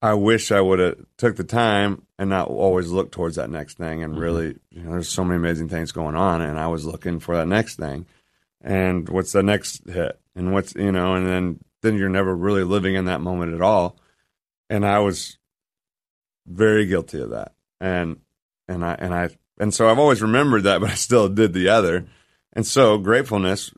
I 0.00 0.14
wish 0.14 0.52
I 0.52 0.60
would 0.60 0.78
have 0.78 0.96
took 1.16 1.36
the 1.36 1.44
time 1.44 2.06
and 2.18 2.30
not 2.30 2.48
always 2.48 2.90
look 2.90 3.10
towards 3.10 3.36
that 3.36 3.50
next 3.50 3.78
thing. 3.78 4.02
And 4.02 4.12
mm-hmm. 4.12 4.22
really 4.22 4.58
you 4.70 4.82
know 4.82 4.92
there's 4.92 5.08
so 5.08 5.24
many 5.24 5.36
amazing 5.36 5.68
things 5.68 5.92
going 5.92 6.14
on 6.14 6.40
and 6.40 6.58
I 6.58 6.68
was 6.68 6.84
looking 6.84 7.20
for 7.20 7.36
that 7.36 7.48
next 7.48 7.76
thing. 7.76 8.06
And 8.60 9.08
what's 9.08 9.32
the 9.32 9.42
next 9.42 9.88
hit? 9.88 10.18
And 10.34 10.52
what's 10.52 10.74
you 10.74 10.92
know 10.92 11.14
and 11.14 11.26
then 11.26 11.58
then 11.82 11.96
you're 11.96 12.08
never 12.08 12.34
really 12.34 12.64
living 12.64 12.94
in 12.94 13.06
that 13.06 13.20
moment 13.20 13.54
at 13.54 13.62
all. 13.62 13.98
And 14.70 14.84
I 14.84 14.98
was 14.98 15.38
very 16.46 16.86
guilty 16.86 17.20
of 17.20 17.30
that. 17.30 17.52
And 17.80 18.20
and 18.66 18.84
I 18.84 18.94
and 18.98 19.14
I 19.14 19.30
and 19.58 19.72
so 19.72 19.88
I've 19.88 19.98
always 19.98 20.22
remembered 20.22 20.64
that, 20.64 20.80
but 20.80 20.90
I 20.90 20.94
still 20.94 21.28
did 21.28 21.52
the 21.52 21.68
other. 21.68 22.06
And 22.52 22.66
so 22.66 22.98
gratefulness, 22.98 23.72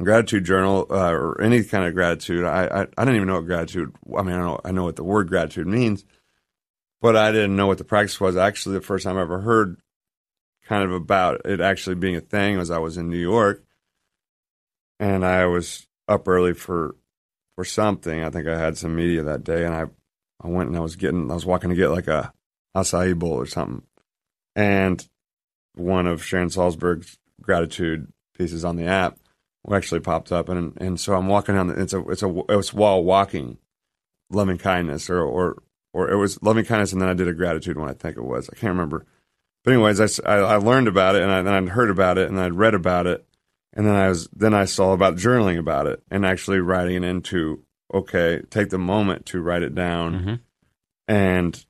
gratitude 0.00 0.44
journal, 0.44 0.86
uh, 0.90 1.12
or 1.12 1.40
any 1.40 1.64
kind 1.64 1.84
of 1.84 1.94
gratitude. 1.94 2.44
I, 2.44 2.66
I 2.66 2.80
I 2.82 3.04
didn't 3.04 3.16
even 3.16 3.28
know 3.28 3.36
what 3.36 3.46
gratitude. 3.46 3.94
I 4.16 4.22
mean, 4.22 4.34
I 4.34 4.40
know 4.40 4.60
I 4.64 4.72
know 4.72 4.84
what 4.84 4.96
the 4.96 5.04
word 5.04 5.28
gratitude 5.28 5.66
means, 5.66 6.04
but 7.00 7.16
I 7.16 7.32
didn't 7.32 7.56
know 7.56 7.66
what 7.66 7.78
the 7.78 7.84
practice 7.84 8.20
was. 8.20 8.36
Actually, 8.36 8.76
the 8.76 8.82
first 8.82 9.04
time 9.04 9.16
I 9.16 9.22
ever 9.22 9.40
heard 9.40 9.80
kind 10.66 10.82
of 10.82 10.92
about 10.92 11.42
it 11.44 11.60
actually 11.60 11.94
being 11.94 12.16
a 12.16 12.20
thing 12.20 12.58
was 12.58 12.70
I 12.70 12.78
was 12.78 12.96
in 12.96 13.08
New 13.08 13.18
York, 13.18 13.62
and 14.98 15.24
I 15.24 15.46
was 15.46 15.86
up 16.08 16.26
early 16.28 16.54
for 16.54 16.96
for 17.54 17.64
something. 17.64 18.22
I 18.22 18.30
think 18.30 18.46
I 18.46 18.58
had 18.58 18.76
some 18.76 18.96
media 18.96 19.22
that 19.22 19.44
day, 19.44 19.64
and 19.64 19.74
I 19.74 19.84
I 20.42 20.48
went 20.48 20.68
and 20.68 20.76
I 20.76 20.80
was 20.80 20.96
getting 20.96 21.30
I 21.30 21.34
was 21.34 21.46
walking 21.46 21.70
to 21.70 21.76
get 21.76 21.90
like 21.90 22.08
a 22.08 22.32
acai 22.76 23.18
bowl 23.18 23.32
or 23.32 23.46
something, 23.46 23.82
and 24.54 25.06
one 25.76 26.06
of 26.06 26.24
Sharon 26.24 26.48
Salzberg's 26.48 27.18
gratitude 27.40 28.12
pieces 28.36 28.64
on 28.64 28.76
the 28.76 28.86
app 28.86 29.18
actually 29.72 30.00
popped 30.00 30.32
up, 30.32 30.48
and 30.48 30.76
and 30.80 30.98
so 31.00 31.14
I'm 31.14 31.28
walking 31.28 31.54
down. 31.54 31.68
The, 31.68 31.80
it's 31.80 31.92
a 31.92 32.00
it's 32.08 32.22
a 32.22 32.42
it's 32.48 32.72
while 32.74 33.02
walking, 33.02 33.58
loving 34.30 34.58
kindness 34.58 35.08
or 35.10 35.20
or 35.22 35.62
or 35.92 36.10
it 36.10 36.16
was 36.16 36.42
loving 36.42 36.64
kindness, 36.64 36.92
and 36.92 37.00
then 37.00 37.08
I 37.08 37.14
did 37.14 37.28
a 37.28 37.32
gratitude 37.34 37.76
one. 37.78 37.88
I 37.88 37.94
think 37.94 38.16
it 38.16 38.22
was. 38.24 38.48
I 38.50 38.56
can't 38.56 38.70
remember. 38.72 39.06
But 39.64 39.72
anyways, 39.72 40.20
I, 40.20 40.32
I 40.36 40.56
learned 40.56 40.86
about 40.86 41.16
it, 41.16 41.22
and 41.22 41.32
I, 41.32 41.42
then 41.42 41.52
I'd 41.52 41.70
heard 41.70 41.90
about 41.90 42.18
it, 42.18 42.28
and 42.28 42.38
I'd 42.38 42.54
read 42.54 42.74
about 42.74 43.08
it, 43.08 43.26
and 43.72 43.84
then 43.84 43.96
I 43.96 44.08
was 44.08 44.28
then 44.28 44.54
I 44.54 44.64
saw 44.64 44.92
about 44.92 45.16
journaling 45.16 45.58
about 45.58 45.86
it, 45.86 46.02
and 46.10 46.24
actually 46.24 46.60
writing 46.60 47.02
it 47.02 47.04
into 47.04 47.64
okay, 47.92 48.42
take 48.50 48.70
the 48.70 48.78
moment 48.78 49.26
to 49.26 49.40
write 49.40 49.62
it 49.62 49.74
down, 49.74 50.12
Mhm. 50.14 50.40
and 51.08 51.66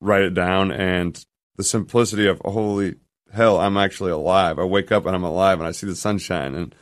write 0.00 0.22
it 0.22 0.34
down, 0.34 0.70
and 0.70 1.24
the 1.56 1.64
simplicity 1.64 2.26
of 2.28 2.40
holy 2.44 2.94
hell, 3.32 3.58
I'm 3.58 3.76
actually 3.76 4.10
alive. 4.12 4.58
I 4.58 4.64
wake 4.64 4.90
up 4.92 5.06
and 5.06 5.14
I'm 5.14 5.24
alive, 5.24 5.58
and 5.58 5.66
I 5.68 5.72
see 5.72 5.86
the 5.86 5.96
sunshine, 5.96 6.54
and 6.54 6.74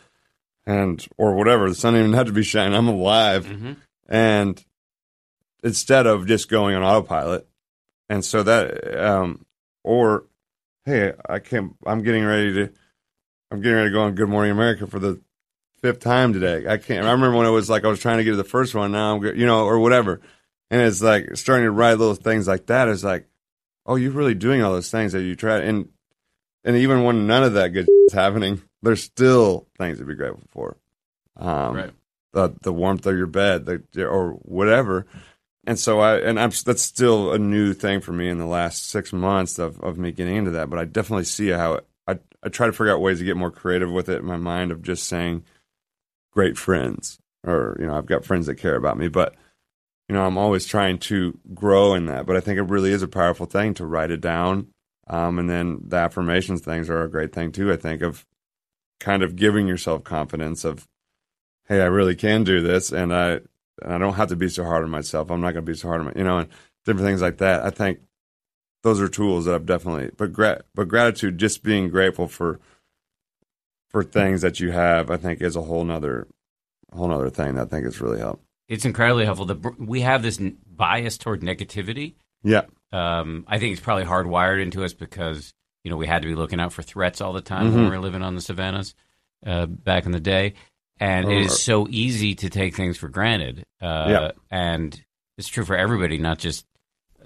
and 0.66 1.07
or 1.16 1.34
whatever. 1.34 1.68
The 1.68 1.74
sun 1.74 1.92
didn't 1.94 2.09
even 2.09 2.16
have 2.18 2.26
to 2.26 2.32
be 2.32 2.42
shining. 2.42 2.74
I'm 2.76 2.88
alive, 2.88 3.47
Mhm. 3.47 3.76
and 4.09 4.64
instead 5.62 6.07
of 6.07 6.26
just 6.26 6.49
going 6.49 6.74
on 6.76 6.82
autopilot, 6.82 7.47
and 8.09 8.24
so 8.24 8.42
that 8.42 8.97
um, 9.05 9.44
or 9.84 10.24
hey, 10.84 11.12
I 11.28 11.38
can't. 11.38 11.74
I'm 11.86 12.03
getting 12.03 12.24
ready 12.24 12.53
to. 12.55 12.72
I'm 13.51 13.61
getting 13.61 13.76
ready 13.76 13.90
to 13.90 13.94
go 13.94 14.03
on 14.03 14.14
Good 14.16 14.28
Morning 14.28 14.51
America 14.53 14.86
for 14.88 14.99
the 14.99 15.20
fifth 15.80 16.01
time 16.01 16.32
today. 16.32 16.66
I 16.68 16.78
can't. 16.78 17.07
I 17.07 17.12
remember 17.12 17.36
when 17.36 17.47
it 17.47 17.51
was 17.51 17.70
like 17.70 17.84
I 17.84 17.88
was 17.88 18.01
trying 18.01 18.18
to 18.18 18.24
get 18.24 18.30
to 18.30 18.36
the 18.36 18.42
first 18.44 18.74
one. 18.74 18.92
Now 18.92 19.16
I'm, 19.16 19.24
you 19.24 19.47
know, 19.47 19.64
or 19.64 19.78
whatever. 19.78 20.20
And 20.68 20.80
it's 20.80 21.01
like 21.01 21.36
starting 21.36 21.64
to 21.64 21.70
write 21.70 21.94
little 21.99 22.16
things 22.16 22.49
like 22.49 22.66
that. 22.66 22.88
Is 22.88 23.05
like, 23.05 23.28
oh, 23.84 23.94
you're 23.94 24.11
really 24.11 24.34
doing 24.34 24.62
all 24.62 24.72
those 24.72 24.90
things 24.90 25.12
that 25.12 25.22
you 25.22 25.36
tried. 25.36 25.62
And 25.62 25.90
and 26.66 26.76
even 26.76 27.04
when 27.04 27.26
none 27.26 27.44
of 27.44 27.54
that 27.54 27.68
good 27.68 27.88
is 28.08 28.12
happening, 28.12 28.60
there's 28.82 29.02
still 29.02 29.66
things 29.78 29.98
to 29.98 30.04
be 30.04 30.14
grateful 30.14 30.42
for. 30.50 30.76
Um, 31.36 31.76
Right. 31.76 31.92
The 32.32 32.54
the 32.60 32.72
warmth 32.72 33.06
of 33.06 33.16
your 33.16 33.26
bed, 33.26 33.64
the, 33.64 34.04
or 34.04 34.32
whatever. 34.32 35.06
And 35.66 35.78
so 35.78 36.00
I 36.00 36.18
and 36.18 36.38
I'm 36.38 36.50
that's 36.64 36.82
still 36.82 37.32
a 37.32 37.38
new 37.38 37.72
thing 37.72 38.00
for 38.00 38.12
me 38.12 38.28
in 38.28 38.38
the 38.38 38.46
last 38.46 38.90
six 38.90 39.12
months 39.12 39.58
of 39.58 39.80
of 39.80 39.96
me 39.96 40.12
getting 40.12 40.36
into 40.36 40.50
that. 40.50 40.68
But 40.68 40.78
I 40.78 40.84
definitely 40.84 41.24
see 41.24 41.48
how 41.48 41.74
it 41.74 41.86
I 42.06 42.18
I 42.42 42.50
try 42.50 42.66
to 42.66 42.72
figure 42.72 42.92
out 42.92 43.00
ways 43.00 43.20
to 43.20 43.24
get 43.24 43.38
more 43.38 43.50
creative 43.50 43.90
with 43.90 44.10
it 44.10 44.18
in 44.18 44.26
my 44.26 44.36
mind 44.36 44.70
of 44.70 44.82
just 44.82 45.06
saying 45.08 45.44
great 46.32 46.58
friends 46.58 47.18
or 47.42 47.76
you 47.80 47.86
know 47.86 47.96
I've 47.96 48.06
got 48.06 48.24
friends 48.24 48.46
that 48.46 48.56
care 48.56 48.76
about 48.76 48.98
me, 48.98 49.08
but 49.08 49.34
you 50.08 50.14
know 50.14 50.26
I'm 50.26 50.36
always 50.38 50.66
trying 50.66 50.98
to 50.98 51.38
grow 51.54 51.94
in 51.94 52.06
that. 52.06 52.26
But 52.26 52.36
I 52.36 52.40
think 52.40 52.58
it 52.58 52.62
really 52.64 52.92
is 52.92 53.02
a 53.02 53.08
powerful 53.08 53.46
thing 53.46 53.72
to 53.74 53.86
write 53.86 54.10
it 54.10 54.20
down, 54.20 54.68
um, 55.09 55.38
and 55.38 55.48
then 55.48 55.80
the 55.86 55.96
affirmations 55.96 56.61
things 56.61 56.90
are 56.90 57.02
a 57.02 57.11
great 57.11 57.32
thing 57.32 57.52
too. 57.52 57.72
I 57.72 57.76
think 57.76 58.02
of 58.02 58.26
kind 59.00 59.22
of 59.22 59.36
giving 59.36 59.68
yourself 59.68 60.04
confidence 60.04 60.64
of 60.64 60.88
hey 61.68 61.80
I 61.80 61.86
really 61.86 62.14
can 62.14 62.44
do 62.44 62.61
this, 62.61 62.92
and 62.92 63.14
I 63.14 63.40
and 63.82 63.92
I 63.92 63.98
don't 63.98 64.14
have 64.14 64.28
to 64.28 64.36
be 64.36 64.48
so 64.48 64.64
hard 64.64 64.84
on 64.84 64.90
myself. 64.90 65.30
I'm 65.30 65.40
not 65.40 65.52
going 65.52 65.64
to 65.64 65.72
be 65.72 65.76
so 65.76 65.88
hard 65.88 66.00
on 66.00 66.07
my 66.07 66.12
you 66.16 66.24
know 66.24 66.38
and 66.38 66.48
different 66.84 67.07
things 67.07 67.22
like 67.22 67.38
that. 67.38 67.64
I 67.64 67.70
think 67.70 68.00
those 68.82 69.00
are 69.00 69.09
tools 69.09 69.44
that 69.44 69.54
I've 69.54 69.66
definitely 69.66 70.11
but 70.16 70.32
gra- 70.32 70.62
but 70.74 70.88
gratitude 70.88 71.38
just 71.38 71.62
being 71.62 71.88
grateful 71.88 72.28
for 72.28 72.61
for 73.88 74.02
things 74.02 74.42
that 74.42 74.61
you 74.61 74.70
have 74.72 75.11
I 75.11 75.16
think 75.16 75.40
is 75.40 75.57
a 75.57 75.62
whole 75.62 75.84
nother 75.84 76.28
whole 76.92 77.09
nother 77.09 77.30
thing 77.30 77.54
that 77.54 77.62
I 77.62 77.64
think 77.66 77.84
has 77.84 78.00
really 78.00 78.18
helped. 78.18 78.44
It's 78.68 78.84
incredibly 78.84 79.24
helpful. 79.24 79.46
The, 79.46 79.74
we 79.78 80.00
have 80.00 80.22
this 80.22 80.40
bias 80.66 81.18
toward 81.18 81.40
negativity. 81.40 82.14
Yeah. 82.42 82.62
Um, 82.93 83.45
I 83.49 83.59
think 83.59 83.72
it's 83.72 83.80
probably 83.80 84.05
hardwired 84.05 84.62
into 84.62 84.84
us 84.84 84.95
because 84.95 85.53
you 85.84 85.91
know 85.91 85.97
we 85.97 86.07
had 86.07 86.22
to 86.22 86.28
be 86.28 86.34
looking 86.34 86.61
out 86.61 86.72
for 86.72 86.82
threats 86.82 87.20
all 87.20 87.32
the 87.32 87.41
time 87.41 87.66
mm-hmm. 87.66 87.74
when 87.74 87.84
we 87.84 87.91
were 87.91 88.03
living 88.03 88.22
on 88.22 88.34
the 88.34 88.41
savannas 88.41 88.95
uh, 89.45 89.66
back 89.66 90.07
in 90.07 90.12
the 90.12 90.20
day, 90.20 90.55
and 90.99 91.30
it 91.30 91.43
is 91.43 91.62
so 91.62 91.87
easy 91.91 92.34
to 92.37 92.51
take 92.51 92.74
things 92.74 92.97
for 92.97 93.09
granted. 93.09 93.64
Uh, 93.80 94.07
yeah. 94.09 94.30
And 94.51 95.01
it's 95.37 95.49
true 95.49 95.64
for 95.64 95.76
everybody, 95.76 96.18
not 96.18 96.39
just 96.39 96.64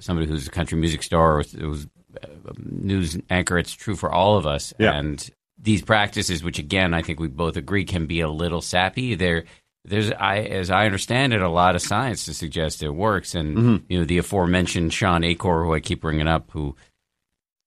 somebody 0.00 0.26
who's 0.26 0.46
a 0.46 0.50
country 0.50 0.78
music 0.78 1.02
star 1.02 1.38
or 1.38 1.42
who's 1.42 1.86
a 2.22 2.52
news 2.58 3.18
anchor. 3.28 3.58
It's 3.58 3.72
true 3.72 3.96
for 3.96 4.12
all 4.12 4.36
of 4.36 4.46
us. 4.46 4.74
Yeah. 4.78 4.92
And 4.92 5.30
these 5.58 5.82
practices, 5.82 6.42
which 6.42 6.58
again 6.58 6.94
I 6.94 7.02
think 7.02 7.20
we 7.20 7.28
both 7.28 7.56
agree 7.56 7.84
can 7.84 8.06
be 8.06 8.20
a 8.20 8.28
little 8.28 8.60
sappy, 8.62 9.14
there 9.14 9.44
there's 9.84 10.12
I 10.12 10.38
as 10.38 10.70
I 10.70 10.86
understand 10.86 11.32
it, 11.32 11.42
a 11.42 11.48
lot 11.48 11.74
of 11.74 11.82
science 11.82 12.26
to 12.26 12.34
suggest 12.34 12.82
it 12.82 12.90
works. 12.90 13.34
And 13.34 13.56
mm-hmm. 13.56 13.76
you 13.88 13.98
know 13.98 14.04
the 14.04 14.18
aforementioned 14.18 14.92
Shawn 14.92 15.24
Achor, 15.24 15.64
who 15.64 15.74
I 15.74 15.80
keep 15.80 16.00
bringing 16.00 16.28
up, 16.28 16.50
who 16.50 16.76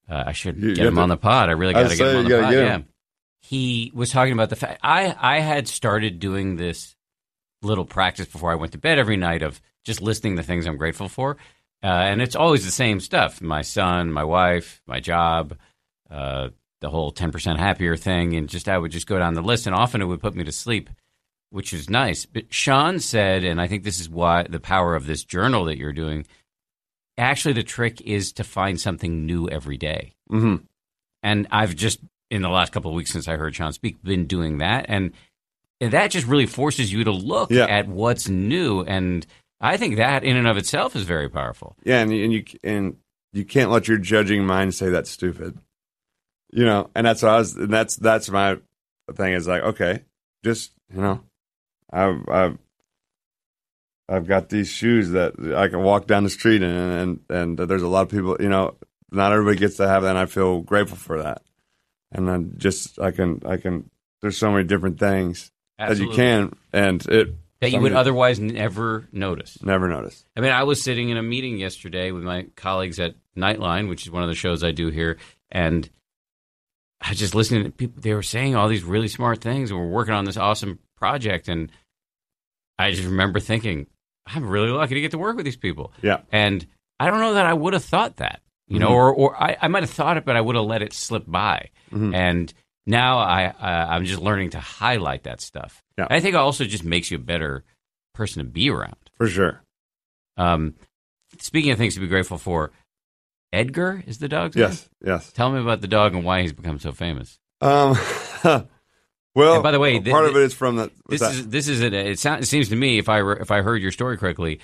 uh, 0.10 0.24
I 0.28 0.32
should 0.34 0.58
you, 0.58 0.76
get 0.76 0.86
him 0.86 0.96
to, 0.96 1.02
on 1.02 1.10
the 1.10 1.18
pod. 1.18 1.50
I 1.50 1.54
really 1.54 1.74
got 1.74 1.90
to 1.90 1.96
get 1.96 2.08
him 2.08 2.18
on 2.18 2.30
the 2.30 2.42
pod. 2.42 2.54
Yeah. 2.54 2.80
He 3.42 3.92
was 3.94 4.12
talking 4.12 4.34
about 4.34 4.50
the 4.50 4.56
fact 4.56 4.80
I 4.84 5.16
I 5.20 5.40
had 5.40 5.68
started 5.68 6.20
doing 6.20 6.56
this 6.56 6.96
little 7.62 7.86
practice 7.86 8.28
before 8.28 8.52
I 8.52 8.56
went 8.56 8.74
to 8.74 8.78
bed 8.78 9.00
every 9.00 9.18
night 9.18 9.42
of 9.42 9.60
just 9.84 10.02
listing 10.02 10.36
the 10.36 10.44
things 10.44 10.66
I'm 10.66 10.78
grateful 10.78 11.10
for. 11.10 11.38
Uh, 11.84 11.88
and 11.88 12.22
it's 12.22 12.36
always 12.36 12.64
the 12.64 12.72
same 12.72 13.00
stuff 13.00 13.42
my 13.42 13.62
son, 13.62 14.12
my 14.12 14.24
wife, 14.24 14.82
my 14.88 15.00
job, 15.00 15.58
uh, 16.10 16.50
the 16.80 16.90
whole 16.90 17.12
10% 17.12 17.58
happier 17.58 17.98
thing. 17.98 18.36
And 18.36 18.48
just 18.48 18.70
I 18.70 18.78
would 18.78 18.92
just 18.92 19.08
go 19.08 19.20
down 19.20 19.34
the 19.34 19.42
list, 19.42 19.68
and 19.68 19.76
often 19.76 20.02
it 20.02 20.06
would 20.06 20.22
put 20.22 20.36
me 20.36 20.46
to 20.46 20.52
sleep, 20.52 20.90
which 21.54 21.72
is 21.72 21.90
nice. 21.90 22.26
But 22.26 22.52
Shawn 22.52 23.00
said, 23.00 23.44
and 23.44 23.62
I 23.62 23.68
think 23.68 23.84
this 23.84 24.00
is 24.00 24.10
why 24.10 24.44
the 24.44 24.60
power 24.60 24.96
of 24.96 25.06
this 25.06 25.24
journal 25.24 25.66
that 25.66 25.78
you're 25.78 25.94
doing 25.94 26.26
actually, 27.16 27.54
the 27.54 27.62
trick 27.62 28.02
is 28.02 28.34
to 28.34 28.44
find 28.44 28.82
something 28.82 29.28
new 29.28 29.48
every 29.48 29.78
day. 29.78 30.16
Mm-hmm. 30.32 30.64
And 31.22 31.48
I've 31.52 31.76
just, 31.76 32.00
in 32.32 32.42
the 32.42 32.50
last 32.50 32.72
couple 32.72 32.90
of 32.90 32.96
weeks 32.96 33.12
since 33.12 33.28
I 33.28 33.38
heard 33.38 33.56
Shawn 33.56 33.72
speak, 33.72 34.02
been 34.02 34.26
doing 34.26 34.58
that. 34.58 34.88
And 34.90 35.12
that 35.80 36.10
just 36.10 36.26
really 36.26 36.48
forces 36.48 36.92
you 36.92 37.04
to 37.04 37.12
look 37.12 37.52
yeah. 37.52 37.66
at 37.66 37.88
what's 37.88 38.28
new 38.28 38.82
and 38.82 39.26
I 39.64 39.78
think 39.78 39.96
that 39.96 40.26
in 40.26 40.36
and 40.36 40.46
of 40.46 40.58
itself 40.58 40.94
is 40.94 41.04
very 41.04 41.30
powerful. 41.30 41.78
Yeah, 41.86 42.02
and, 42.02 42.12
and 42.12 42.34
you 42.34 42.44
and 42.66 42.98
you 43.32 43.46
can't 43.46 43.72
let 43.72 43.88
your 43.88 43.98
judging 43.98 44.46
mind 44.46 44.76
say 44.76 44.90
that's 44.90 45.10
stupid. 45.10 45.58
You 46.52 46.66
know, 46.66 46.90
and 46.94 47.08
that's 47.08 47.24
what 47.24 47.32
I 47.32 47.38
was. 47.38 47.56
And 47.56 47.72
that's 47.72 47.96
that's 47.96 48.30
my 48.30 48.58
thing. 49.14 49.34
Is 49.34 49.48
like, 49.48 49.64
okay, 49.64 50.04
just 50.44 50.74
you 50.94 51.00
know, 51.00 51.22
I've 51.92 52.28
I've 52.30 52.58
I've 54.10 54.28
got 54.28 54.50
these 54.50 54.70
shoes 54.70 55.12
that 55.12 55.34
I 55.56 55.68
can 55.68 55.82
walk 55.82 56.08
down 56.08 56.24
the 56.24 56.30
street 56.30 56.62
and 56.62 57.20
and, 57.30 57.58
and 57.58 57.70
there's 57.70 57.84
a 57.84 57.88
lot 57.88 58.04
of 58.04 58.10
people. 58.10 58.38
You 58.40 58.50
know, 58.50 58.76
not 59.12 59.32
everybody 59.32 59.58
gets 59.58 59.78
to 59.78 59.88
have 59.88 60.04
that, 60.04 60.10
and 60.10 60.18
I 60.18 60.26
feel 60.26 60.62
grateful 60.62 60.98
for 60.98 61.24
that. 61.24 61.42
And 62.12 62.28
then 62.28 62.54
just 62.58 63.00
I 63.00 63.12
can 63.12 63.42
I 63.46 63.58
can. 63.58 63.90
There's 64.22 64.38
so 64.38 64.52
many 64.52 64.64
different 64.64 65.00
things 65.00 65.52
Absolutely. 65.80 66.06
that 66.06 66.12
you 66.12 66.16
can, 66.16 66.56
and 66.72 67.06
it 67.08 67.36
that 67.64 67.72
you 67.72 67.80
would 67.80 67.94
otherwise 67.94 68.40
never 68.40 69.08
notice. 69.12 69.58
Never 69.64 69.88
notice. 69.88 70.26
I 70.36 70.42
mean, 70.42 70.52
I 70.52 70.64
was 70.64 70.84
sitting 70.84 71.10
in 71.10 71.18
a 71.18 71.24
meeting 71.24 71.58
yesterday 71.58 72.12
with 72.12 72.24
my 72.24 72.48
colleagues 72.56 73.00
at 73.00 73.16
Nightline, 73.38 73.88
which 73.88 74.04
is 74.04 74.12
one 74.12 74.22
of 74.22 74.30
the 74.30 74.36
shows 74.36 74.64
I 74.64 74.72
do 74.72 74.90
here, 74.90 75.18
and 75.50 75.90
I 77.00 77.14
just 77.14 77.36
listening 77.36 77.64
to 77.64 77.72
people. 77.72 78.02
They 78.02 78.14
were 78.14 78.22
saying 78.22 78.56
all 78.56 78.68
these 78.68 78.84
really 78.84 79.08
smart 79.08 79.42
things, 79.42 79.72
and 79.72 79.80
we're 79.80 79.88
working 79.88 80.14
on 80.14 80.26
this 80.26 80.38
awesome 80.38 80.80
project. 81.04 81.50
And 81.50 81.70
I 82.80 82.92
just 82.92 83.04
remember 83.04 83.42
thinking, 83.42 83.88
I'm 84.26 84.48
really 84.48 84.70
lucky 84.70 84.96
to 84.96 85.02
get 85.02 85.12
to 85.12 85.18
work 85.18 85.36
with 85.36 85.44
these 85.44 85.58
people. 85.58 85.92
Yeah. 86.02 86.22
And 86.32 86.66
I 86.98 87.10
don't 87.10 87.20
know 87.20 87.34
that 87.34 87.46
I 87.46 87.54
would 87.54 87.74
have 87.74 87.84
thought 87.84 88.18
that, 88.18 88.40
you 88.70 88.80
mm-hmm. 88.80 88.86
know, 88.86 88.96
or 88.96 89.14
or 89.14 89.36
I, 89.36 89.58
I 89.62 89.68
might 89.68 89.84
have 89.84 89.90
thought 89.90 90.16
it, 90.16 90.24
but 90.24 90.38
I 90.38 90.42
would 90.42 90.56
have 90.56 90.64
let 90.64 90.82
it 90.82 90.94
slip 90.94 91.26
by. 91.28 91.72
Mm-hmm. 91.92 92.16
And 92.16 92.54
now 92.88 93.18
I 93.18 93.48
uh, 93.48 93.88
I'm 93.90 94.06
just 94.06 94.22
learning 94.22 94.52
to 94.52 94.62
highlight 94.62 95.24
that 95.24 95.42
stuff. 95.42 95.84
Yeah. 95.98 96.08
I 96.10 96.22
think 96.22 96.36
it 96.36 96.38
also 96.38 96.64
just 96.64 96.86
makes 96.86 97.12
you 97.12 97.18
a 97.18 97.22
better 97.22 97.66
person 98.14 98.42
to 98.42 98.50
be 98.50 98.70
around. 98.70 98.96
For 99.18 99.28
sure. 99.28 99.62
Um, 100.38 100.76
speaking 101.40 101.72
of 101.72 101.78
things 101.78 101.96
to 101.96 102.00
be 102.00 102.08
grateful 102.08 102.38
for, 102.38 102.72
Edgar 103.52 104.02
is 104.08 104.20
the 104.20 104.30
dog's 104.30 104.56
yes, 104.56 104.90
name? 105.02 105.16
Yes, 105.16 105.34
Tell 105.34 105.52
me 105.52 105.60
about 105.60 105.82
the 105.82 105.88
dog 105.90 106.16
and 106.16 106.24
why 106.24 106.44
he's 106.44 106.54
become 106.54 106.80
so 106.80 106.94
famous. 106.94 107.38
Um, 107.60 107.98
well, 109.36 109.56
and 109.56 109.64
by 109.64 109.72
the 109.72 109.80
way, 109.80 110.00
th- 110.00 110.12
part 110.12 110.26
th- 110.26 110.36
of 110.36 110.42
it 110.42 110.46
is 110.46 110.54
from 110.54 110.76
the. 110.76 110.92
This 111.08 111.22
that? 111.22 111.32
is 111.32 111.48
this 111.48 111.68
is 111.68 111.82
it. 111.82 112.20
Sounds, 112.20 112.44
it 112.44 112.48
seems 112.48 112.70
to 112.70 112.76
me 112.76 112.98
if 112.98 113.10
I 113.10 113.18
re, 113.18 113.38
if 113.40 113.52
I 113.52 113.62
heard 113.62 113.82
your 113.82 113.92
story 113.92 114.18
correctly, 114.18 114.60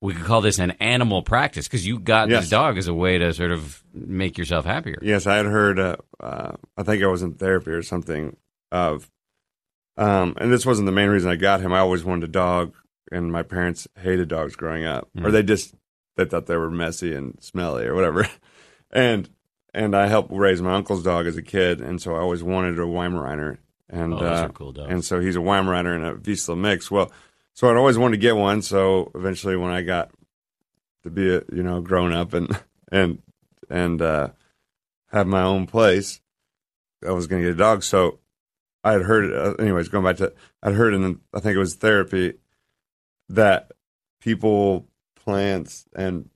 we 0.00 0.14
could 0.14 0.24
call 0.24 0.40
this 0.40 0.58
an 0.58 0.72
animal 0.72 1.22
practice 1.22 1.66
because 1.66 1.86
you 1.86 1.98
got 1.98 2.28
yes. 2.28 2.42
this 2.42 2.50
dog 2.50 2.78
as 2.78 2.88
a 2.88 2.94
way 2.94 3.18
to 3.18 3.32
sort 3.32 3.50
of 3.50 3.82
make 3.92 4.38
yourself 4.38 4.64
happier. 4.64 4.98
Yes, 5.02 5.26
I 5.26 5.36
had 5.36 5.46
heard. 5.46 5.78
Uh, 5.78 5.96
uh, 6.20 6.52
I 6.76 6.82
think 6.82 7.02
I 7.02 7.06
was 7.06 7.22
in 7.22 7.34
therapy 7.34 7.70
or 7.70 7.82
something 7.82 8.36
of 8.70 9.10
um, 9.98 10.34
and 10.38 10.52
this 10.52 10.64
wasn't 10.64 10.86
the 10.86 10.92
main 10.92 11.08
reason 11.08 11.28
I 11.28 11.36
got 11.36 11.60
him. 11.60 11.72
I 11.72 11.80
always 11.80 12.04
wanted 12.04 12.28
a 12.28 12.32
dog, 12.32 12.72
and 13.10 13.32
my 13.32 13.42
parents 13.42 13.88
hated 14.00 14.28
dogs 14.28 14.54
growing 14.54 14.84
up, 14.84 15.08
mm. 15.14 15.26
or 15.26 15.32
they 15.32 15.42
just 15.42 15.74
they 16.16 16.24
thought 16.24 16.46
they 16.46 16.56
were 16.56 16.70
messy 16.70 17.14
and 17.14 17.36
smelly 17.42 17.84
or 17.84 17.96
whatever. 17.96 18.28
and 18.92 19.28
and 19.74 19.96
I 19.96 20.06
helped 20.06 20.32
raise 20.32 20.62
my 20.62 20.74
uncle's 20.74 21.02
dog 21.02 21.26
as 21.26 21.36
a 21.36 21.42
kid, 21.42 21.80
and 21.80 22.00
so 22.00 22.14
I 22.14 22.20
always 22.20 22.44
wanted 22.44 22.78
a 22.78 22.82
Weimaraner. 22.82 23.58
And 23.90 24.14
oh, 24.14 24.18
uh, 24.18 24.48
cool. 24.48 24.78
And 24.80 25.04
so 25.04 25.20
he's 25.20 25.36
a 25.36 25.40
Weimaraner 25.40 25.94
and 25.94 26.04
a 26.04 26.14
Vizsla 26.14 26.58
mix. 26.58 26.90
Well, 26.90 27.10
so 27.54 27.70
I'd 27.70 27.76
always 27.76 27.98
wanted 27.98 28.16
to 28.16 28.20
get 28.20 28.36
one. 28.36 28.62
So 28.62 29.10
eventually, 29.14 29.56
when 29.56 29.70
I 29.70 29.82
got 29.82 30.10
to 31.04 31.10
be 31.10 31.34
a 31.34 31.42
you 31.52 31.62
know 31.62 31.80
grown 31.80 32.12
up 32.12 32.34
and 32.34 32.58
and 32.92 33.22
and 33.70 34.02
uh, 34.02 34.28
have 35.10 35.26
my 35.26 35.42
own 35.42 35.66
place, 35.66 36.20
I 37.06 37.12
was 37.12 37.26
going 37.26 37.42
to 37.42 37.48
get 37.48 37.54
a 37.54 37.58
dog. 37.58 37.82
So 37.82 38.18
I 38.84 38.92
had 38.92 39.02
heard, 39.02 39.32
uh, 39.32 39.54
anyways, 39.62 39.88
going 39.88 40.04
back 40.04 40.16
to, 40.18 40.32
I'd 40.62 40.74
heard 40.74 40.94
in, 40.94 41.20
I 41.34 41.40
think 41.40 41.56
it 41.56 41.58
was 41.58 41.74
therapy, 41.74 42.34
that 43.28 43.72
people, 44.20 44.86
plants, 45.14 45.86
and 45.94 46.30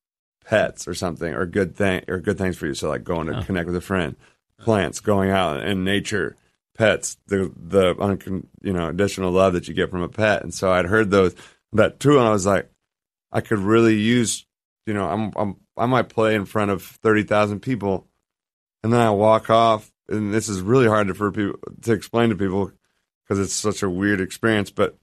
pets 0.45 0.87
or 0.89 0.95
something 0.95 1.33
are 1.33 1.47
good 1.47 1.77
thing 1.77 2.05
or 2.09 2.19
good 2.19 2.39
things 2.39 2.57
for 2.57 2.67
you. 2.67 2.75
So 2.75 2.89
like 2.89 3.05
going 3.05 3.29
to 3.29 3.43
connect 3.45 3.67
with 3.67 3.77
a 3.77 3.81
friend, 3.81 4.17
plants, 4.59 5.01
going 5.01 5.31
out 5.31 5.63
in 5.63 5.85
nature, 5.85 6.37
pets, 6.77 7.17
the 7.27 7.53
the 7.57 7.95
uncon, 7.97 8.47
you 8.63 8.73
know 8.73 8.89
additional 8.89 9.31
love 9.31 9.55
that 9.55 9.69
you 9.69 9.75
get 9.75 9.91
from 9.91 10.03
a 10.03 10.09
pet. 10.09 10.43
And 10.43 10.53
so 10.53 10.73
I'd 10.73 10.87
heard 10.87 11.11
those 11.11 11.35
that 11.73 12.01
too, 12.01 12.19
and 12.19 12.27
I 12.27 12.31
was 12.31 12.47
like, 12.47 12.71
I 13.31 13.41
could 13.41 13.59
really 13.59 13.97
use, 13.97 14.47
you 14.87 14.95
know, 14.95 15.07
I'm, 15.09 15.33
I'm 15.37 15.57
I 15.77 15.87
might 15.87 16.09
play 16.09 16.35
in 16.35 16.45
front 16.45 16.71
of 16.71 16.83
thirty 16.83 17.23
thousand 17.23 17.61
people, 17.61 18.07
and 18.83 18.93
then 18.93 19.01
I 19.01 19.11
walk 19.11 19.51
off 19.51 19.93
and 20.09 20.33
this 20.33 20.49
is 20.49 20.61
really 20.61 20.87
hard 20.87 21.15
for 21.17 21.33
people 21.33 21.59
to 21.83 21.93
explain 21.93 22.31
to 22.31 22.37
people 22.37 22.71
because 23.25 23.39
it's 23.39 23.55
such 23.55 23.83
a 23.83 23.91
weird 23.91 24.21
experience. 24.21 24.71
But 24.71 24.97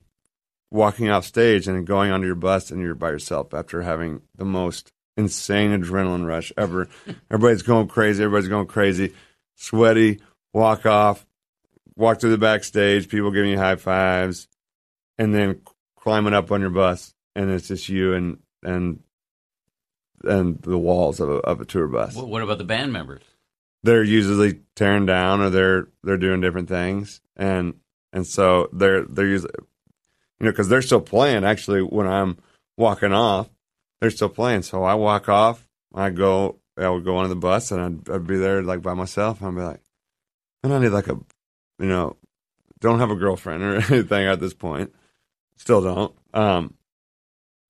walking 0.72 1.10
off 1.10 1.26
stage 1.26 1.68
and 1.68 1.88
going 1.88 2.12
onto 2.12 2.28
your 2.28 2.36
bus 2.36 2.72
and 2.72 2.82
you're 2.82 2.96
by 2.96 3.10
yourself 3.10 3.54
after 3.54 3.82
having 3.82 4.22
the 4.36 4.46
most 4.46 4.92
insane 5.18 5.72
adrenaline 5.72 6.26
rush 6.26 6.54
ever. 6.58 6.88
everybody's 7.32 7.64
going 7.64 7.88
crazy. 7.88 8.24
Everybody's 8.24 8.50
going 8.50 8.68
crazy. 8.68 9.14
Sweaty. 9.56 10.20
Walk 10.54 10.86
off. 10.86 11.26
Walk 12.00 12.20
through 12.20 12.32
the 12.32 12.38
backstage. 12.38 13.10
People 13.10 13.32
giving 13.32 13.52
you 13.52 13.58
high 13.58 13.76
fives, 13.76 14.48
and 15.18 15.34
then 15.34 15.62
climbing 15.98 16.34
up 16.34 16.52
on 16.52 16.62
your 16.62 16.70
bus, 16.70 17.14
and 17.36 17.52
it's 17.52 17.68
just 17.68 17.90
you 17.90 18.14
and 18.14 18.40
and 18.64 19.02
and 20.24 20.62
the 20.62 20.78
walls 20.78 21.20
of 21.20 21.30
a, 21.30 21.36
of 21.36 21.62
a 21.62 21.66
tour 21.66 21.88
bus. 21.88 22.16
What 22.16 22.42
about 22.42 22.58
the 22.58 22.64
band 22.64 22.92
members? 22.92 23.24
they're 23.84 24.04
usually 24.04 24.60
tearing 24.76 25.06
down 25.06 25.42
or 25.42 25.50
they're 25.50 25.88
they're 26.04 26.18
doing 26.18 26.42
different 26.42 26.68
things 26.68 27.22
and 27.36 27.76
and 28.12 28.26
so 28.26 28.70
they're 28.74 29.06
they're 29.06 29.28
usually 29.28 29.54
you 30.40 30.46
know 30.46 30.52
because 30.52 30.70
they're 30.70 30.82
still 30.82 31.02
playing 31.02 31.44
actually 31.44 31.82
when 31.82 32.08
i'm 32.08 32.38
walking 32.78 33.14
off 33.14 33.50
they're 34.00 34.12
still 34.12 34.30
playing 34.30 34.62
so 34.62 34.84
i 34.84 34.94
walk 34.94 35.30
off 35.30 35.68
i 35.94 36.10
go 36.10 36.60
i 36.78 36.90
would 36.90 37.06
go 37.06 37.18
on 37.18 37.30
the 37.30 37.36
bus 37.36 37.72
and 37.72 37.82
I'd, 37.82 38.14
I'd 38.14 38.28
be 38.28 38.38
there 38.38 38.62
like 38.62 38.82
by 38.82 38.94
myself 38.94 39.42
and 39.42 39.50
i'd 39.50 39.56
be 39.56 39.66
like 39.66 39.82
and 40.62 40.74
I 40.74 40.80
need 40.80 40.90
like 40.90 41.08
a, 41.08 41.18
you 41.80 41.88
know, 41.88 42.16
don't 42.80 43.00
have 43.00 43.12
a 43.12 43.16
girlfriend 43.16 43.64
or 43.64 43.76
anything 43.94 44.28
at 44.28 44.40
this 44.40 44.54
point. 44.54 44.94
Still 45.58 45.82
don't. 45.82 46.16
Um, 46.34 46.74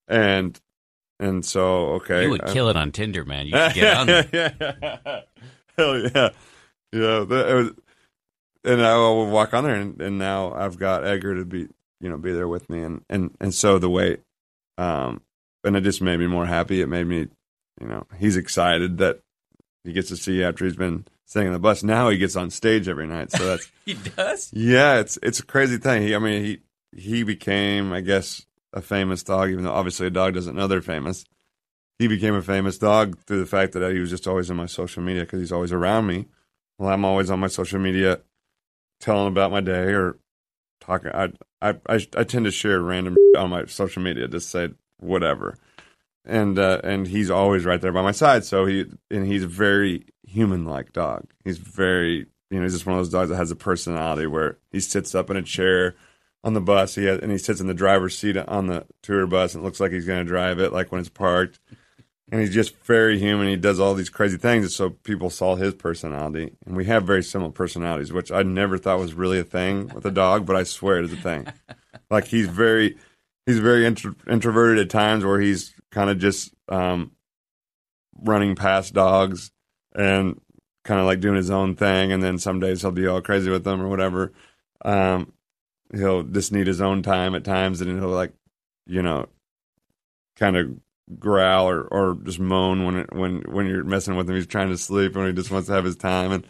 and 0.08 0.60
and 1.20 1.46
so 1.46 1.90
okay, 1.96 2.24
You 2.24 2.30
would 2.32 2.44
I- 2.50 2.54
kill 2.54 2.70
it 2.70 2.76
on 2.76 2.92
Tinder, 2.92 3.26
man. 3.26 3.48
You 3.48 3.58
should 3.58 3.74
get 3.74 3.98
on 3.98 4.08
there. 4.08 4.30
yeah. 4.34 5.22
Hell 5.78 6.00
yeah. 6.00 6.30
Yeah. 6.92 7.26
That, 7.28 7.46
it 7.50 7.54
was, 7.56 7.72
and 8.66 8.82
I 8.86 8.98
would 8.98 9.30
walk 9.32 9.54
on 9.54 9.64
there, 9.64 9.76
and, 9.76 10.02
and 10.02 10.18
now 10.18 10.54
I've 10.54 10.78
got 10.78 11.06
Edgar 11.06 11.36
to 11.36 11.46
be, 11.46 11.68
you 12.02 12.10
know, 12.10 12.18
be 12.18 12.34
there 12.34 12.48
with 12.48 12.70
me, 12.70 12.82
and 12.84 13.04
and 13.10 13.36
and 13.40 13.54
so 13.54 13.80
the 13.80 13.90
way, 13.90 14.18
um, 14.78 15.22
and 15.64 15.76
it 15.78 15.82
just 15.82 16.02
made 16.02 16.20
me 16.20 16.28
more 16.28 16.46
happy. 16.46 16.82
It 16.82 16.88
made 16.88 17.08
me, 17.08 17.28
you 17.80 17.88
know, 17.88 18.06
he's 18.18 18.36
excited 18.38 18.98
that 18.98 19.22
he 19.86 19.94
gets 19.94 20.10
to 20.10 20.18
see 20.18 20.44
after 20.44 20.66
he's 20.66 20.76
been 20.76 21.06
sitting 21.30 21.48
on 21.48 21.54
the 21.54 21.60
bus. 21.60 21.84
Now 21.84 22.10
he 22.10 22.18
gets 22.18 22.36
on 22.36 22.50
stage 22.50 22.88
every 22.88 23.06
night, 23.08 23.32
so 23.32 23.46
that's 23.46 23.72
He 23.86 23.94
does. 23.94 24.50
yeah, 24.52 25.00
it's 25.00 25.18
it's 25.24 25.40
a 25.40 25.46
crazy 25.46 25.78
thing. 25.78 26.02
He, 26.02 26.16
I 26.16 26.20
mean, 26.20 26.44
he 26.44 26.60
he 26.92 27.24
became, 27.24 27.94
I 27.94 28.02
guess, 28.02 28.46
a 28.74 28.82
famous 28.82 29.24
dog, 29.24 29.50
even 29.52 29.64
though 29.64 29.72
obviously 29.72 30.08
a 30.08 30.12
dog 30.12 30.34
doesn't 30.34 30.56
know 30.56 30.68
they're 30.68 30.82
famous. 30.82 31.24
He 32.00 32.08
became 32.08 32.34
a 32.34 32.42
famous 32.42 32.78
dog 32.78 33.20
through 33.20 33.40
the 33.40 33.46
fact 33.46 33.74
that 33.74 33.84
uh, 33.84 33.90
he 33.90 34.00
was 34.00 34.10
just 34.10 34.28
always 34.28 34.50
in 34.50 34.58
my 34.58 34.66
social 34.66 35.04
media 35.04 35.24
because 35.24 35.40
he's 35.40 35.52
always 35.52 35.72
around 35.72 36.08
me. 36.08 36.26
Well, 36.78 36.90
I'm 36.90 37.06
always 37.06 37.30
on 37.30 37.40
my 37.40 37.48
social 37.48 37.80
media, 37.80 38.22
telling 39.00 39.28
about 39.28 39.52
my 39.52 39.62
day 39.62 39.94
or 39.94 40.18
talking. 40.82 41.12
I 41.14 41.32
I 41.62 41.76
I, 41.88 42.08
I 42.18 42.24
tend 42.24 42.46
to 42.46 42.52
share 42.52 42.82
random 42.82 43.16
on 43.38 43.52
my 43.52 43.66
social 43.66 44.02
media, 44.02 44.28
just 44.28 44.50
say 44.50 44.70
whatever, 45.00 45.58
and 46.26 46.60
uh, 46.60 46.82
and 46.84 47.08
he's 47.08 47.30
always 47.30 47.66
right 47.66 47.82
there 47.82 47.92
by 47.92 48.02
my 48.02 48.12
side. 48.12 48.46
So 48.46 48.66
he 48.66 48.86
and 49.10 49.26
he's 49.26 49.44
a 49.44 49.48
very 49.48 50.06
human 50.24 50.66
like 50.66 50.94
dog. 50.94 51.26
He's 51.44 51.58
very 51.58 52.28
you 52.50 52.58
know 52.58 52.64
he's 52.64 52.74
just 52.74 52.86
one 52.86 52.98
of 52.98 53.00
those 53.00 53.12
dogs 53.12 53.30
that 53.30 53.38
has 53.38 53.52
a 53.52 53.56
personality 53.56 54.28
where 54.28 54.58
he 54.72 54.80
sits 54.80 55.16
up 55.16 55.30
in 55.30 55.38
a 55.38 55.44
chair 55.44 55.96
on 56.44 56.54
the 56.54 56.62
bus. 56.62 56.96
He 56.96 57.06
has, 57.06 57.20
and 57.20 57.32
he 57.32 57.38
sits 57.38 57.60
in 57.60 57.68
the 57.68 57.74
driver's 57.74 58.18
seat 58.18 58.38
on 58.38 58.68
the 58.68 58.86
tour 59.02 59.28
bus 59.28 59.56
and 59.56 59.64
looks 59.64 59.80
like 59.80 59.92
he's 59.92 60.06
going 60.06 60.26
to 60.26 60.30
drive 60.30 60.60
it, 60.60 60.74
like 60.74 60.92
when 60.92 61.02
it's 61.02 61.10
parked. 61.10 61.60
And 62.32 62.40
he's 62.40 62.54
just 62.54 62.78
very 62.84 63.18
human. 63.18 63.48
He 63.48 63.56
does 63.56 63.80
all 63.80 63.96
these 63.96 64.10
crazy 64.10 64.38
things, 64.38 64.64
and 64.64 64.72
so 64.72 64.92
people 64.92 65.32
saw 65.32 65.56
his 65.56 65.74
personality. 65.74 66.52
And 66.64 66.76
we 66.76 66.86
have 66.86 67.04
very 67.04 67.24
similar 67.24 67.52
personalities, 67.52 68.14
which 68.14 68.32
I 68.32 68.44
never 68.44 68.78
thought 68.78 69.00
was 69.00 69.16
really 69.16 69.40
a 69.40 69.44
thing 69.44 69.88
with 69.96 70.06
a 70.06 70.12
dog, 70.12 70.46
but 70.46 70.56
I 70.56 70.62
swear 70.62 71.00
it 71.00 71.06
is 71.06 71.14
a 71.14 71.18
thing. 71.18 71.48
like 72.12 72.26
he's 72.26 72.48
very, 72.48 72.98
he's 73.48 73.58
very 73.58 73.84
intro, 73.84 74.14
introverted 74.30 74.78
at 74.78 74.92
times, 74.92 75.26
where 75.26 75.40
he's 75.40 75.74
kind 75.92 76.10
of 76.10 76.20
just 76.20 76.54
um, 76.68 77.12
running 78.22 78.56
past 78.56 78.94
dogs 78.94 79.52
and 79.96 80.40
kind 80.84 81.00
of 81.00 81.06
like 81.06 81.20
doing 81.20 81.36
his 81.36 81.50
own 81.50 81.76
thing. 81.76 82.12
And 82.12 82.22
then 82.22 82.38
some 82.38 82.60
days 82.60 82.82
he'll 82.82 82.92
be 82.92 83.08
all 83.08 83.22
crazy 83.22 83.50
with 83.50 83.64
them 83.64 83.82
or 83.82 83.88
whatever. 83.88 84.34
Um, 84.84 85.34
he'll 85.94 86.24
just 86.24 86.52
need 86.52 86.68
his 86.68 86.82
own 86.82 87.02
time 87.02 87.36
at 87.36 87.44
times, 87.44 87.82
and 87.82 88.00
he'll 88.00 88.10
like, 88.10 88.34
you 88.86 89.02
know, 89.02 89.28
kind 90.36 90.56
of 90.58 90.78
growl 91.18 91.68
or, 91.68 91.82
or 91.82 92.18
just 92.24 92.40
moan 92.40 92.86
when 92.86 92.96
it, 92.98 93.14
when 93.14 93.42
when 93.52 93.66
you're 93.66 93.84
messing 93.84 94.16
with 94.16 94.30
him. 94.30 94.36
He's 94.36 94.48
trying 94.48 94.70
to 94.70 94.78
sleep 94.78 95.16
and 95.16 95.28
he 95.28 95.34
just 95.34 95.52
wants 95.52 95.68
to 95.68 95.74
have 95.74 95.86
his 95.86 95.96
time. 95.96 96.32
And 96.32 96.46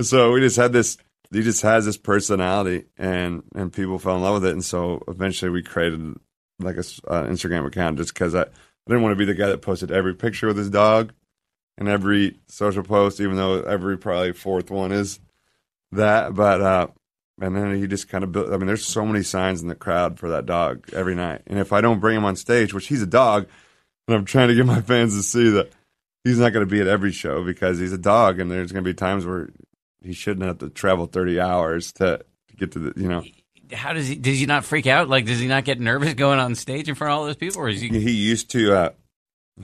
so 0.00 0.32
we 0.32 0.40
just 0.40 0.56
had 0.56 0.72
this. 0.72 0.96
He 1.30 1.42
just 1.42 1.62
has 1.62 1.86
this 1.86 1.96
personality, 1.96 2.86
and 2.96 3.42
and 3.54 3.72
people 3.72 3.98
fell 3.98 4.16
in 4.16 4.22
love 4.22 4.34
with 4.34 4.46
it. 4.46 4.52
And 4.52 4.64
so 4.64 5.02
eventually 5.08 5.50
we 5.50 5.62
created 5.62 6.14
like 6.62 6.76
a 6.76 6.84
uh, 7.08 7.24
Instagram 7.24 7.66
account 7.66 7.98
just 7.98 8.14
because 8.14 8.34
I, 8.34 8.42
I 8.42 8.46
didn't 8.88 9.02
want 9.02 9.12
to 9.12 9.18
be 9.18 9.24
the 9.24 9.34
guy 9.34 9.48
that 9.48 9.62
posted 9.62 9.90
every 9.90 10.14
picture 10.14 10.48
with 10.48 10.56
his 10.56 10.70
dog 10.70 11.12
and 11.78 11.88
every 11.88 12.38
social 12.48 12.82
post, 12.82 13.20
even 13.20 13.36
though 13.36 13.62
every 13.62 13.98
probably 13.98 14.32
fourth 14.32 14.70
one 14.70 14.92
is 14.92 15.20
that. 15.92 16.34
But 16.34 16.60
uh, 16.60 16.86
and 17.40 17.56
then 17.56 17.76
he 17.76 17.86
just 17.86 18.08
kind 18.08 18.24
of 18.24 18.32
built. 18.32 18.52
I 18.52 18.56
mean, 18.56 18.66
there's 18.66 18.86
so 18.86 19.04
many 19.04 19.22
signs 19.22 19.62
in 19.62 19.68
the 19.68 19.74
crowd 19.74 20.18
for 20.18 20.30
that 20.30 20.46
dog 20.46 20.88
every 20.92 21.14
night. 21.14 21.42
And 21.46 21.58
if 21.58 21.72
I 21.72 21.80
don't 21.80 22.00
bring 22.00 22.16
him 22.16 22.24
on 22.24 22.36
stage, 22.36 22.74
which 22.74 22.86
he's 22.86 23.02
a 23.02 23.06
dog, 23.06 23.46
and 24.06 24.16
I'm 24.16 24.24
trying 24.24 24.48
to 24.48 24.54
get 24.54 24.66
my 24.66 24.80
fans 24.82 25.16
to 25.16 25.22
see 25.22 25.50
that 25.50 25.72
he's 26.24 26.38
not 26.38 26.52
going 26.52 26.66
to 26.66 26.70
be 26.70 26.80
at 26.80 26.86
every 26.86 27.12
show 27.12 27.44
because 27.44 27.78
he's 27.78 27.92
a 27.92 27.98
dog, 27.98 28.38
and 28.38 28.50
there's 28.50 28.72
going 28.72 28.84
to 28.84 28.88
be 28.88 28.94
times 28.94 29.26
where 29.26 29.50
he 30.02 30.12
shouldn't 30.12 30.46
have 30.46 30.58
to 30.58 30.68
travel 30.68 31.06
30 31.06 31.40
hours 31.40 31.92
to, 31.92 32.24
to 32.48 32.56
get 32.56 32.72
to 32.72 32.78
the, 32.78 33.00
you 33.00 33.08
know. 33.08 33.22
How 33.72 33.92
does 33.92 34.06
he? 34.08 34.14
Does 34.16 34.38
he 34.38 34.46
not 34.46 34.64
freak 34.64 34.86
out? 34.86 35.08
Like, 35.08 35.26
does 35.26 35.38
he 35.38 35.46
not 35.48 35.64
get 35.64 35.80
nervous 35.80 36.14
going 36.14 36.38
on 36.38 36.54
stage 36.54 36.88
in 36.88 36.94
front 36.94 37.12
of 37.12 37.18
all 37.18 37.24
those 37.26 37.36
people, 37.36 37.60
or 37.62 37.68
is 37.68 37.80
he? 37.80 37.88
He 37.88 38.12
used 38.12 38.50
to, 38.52 38.74
uh, 38.74 38.90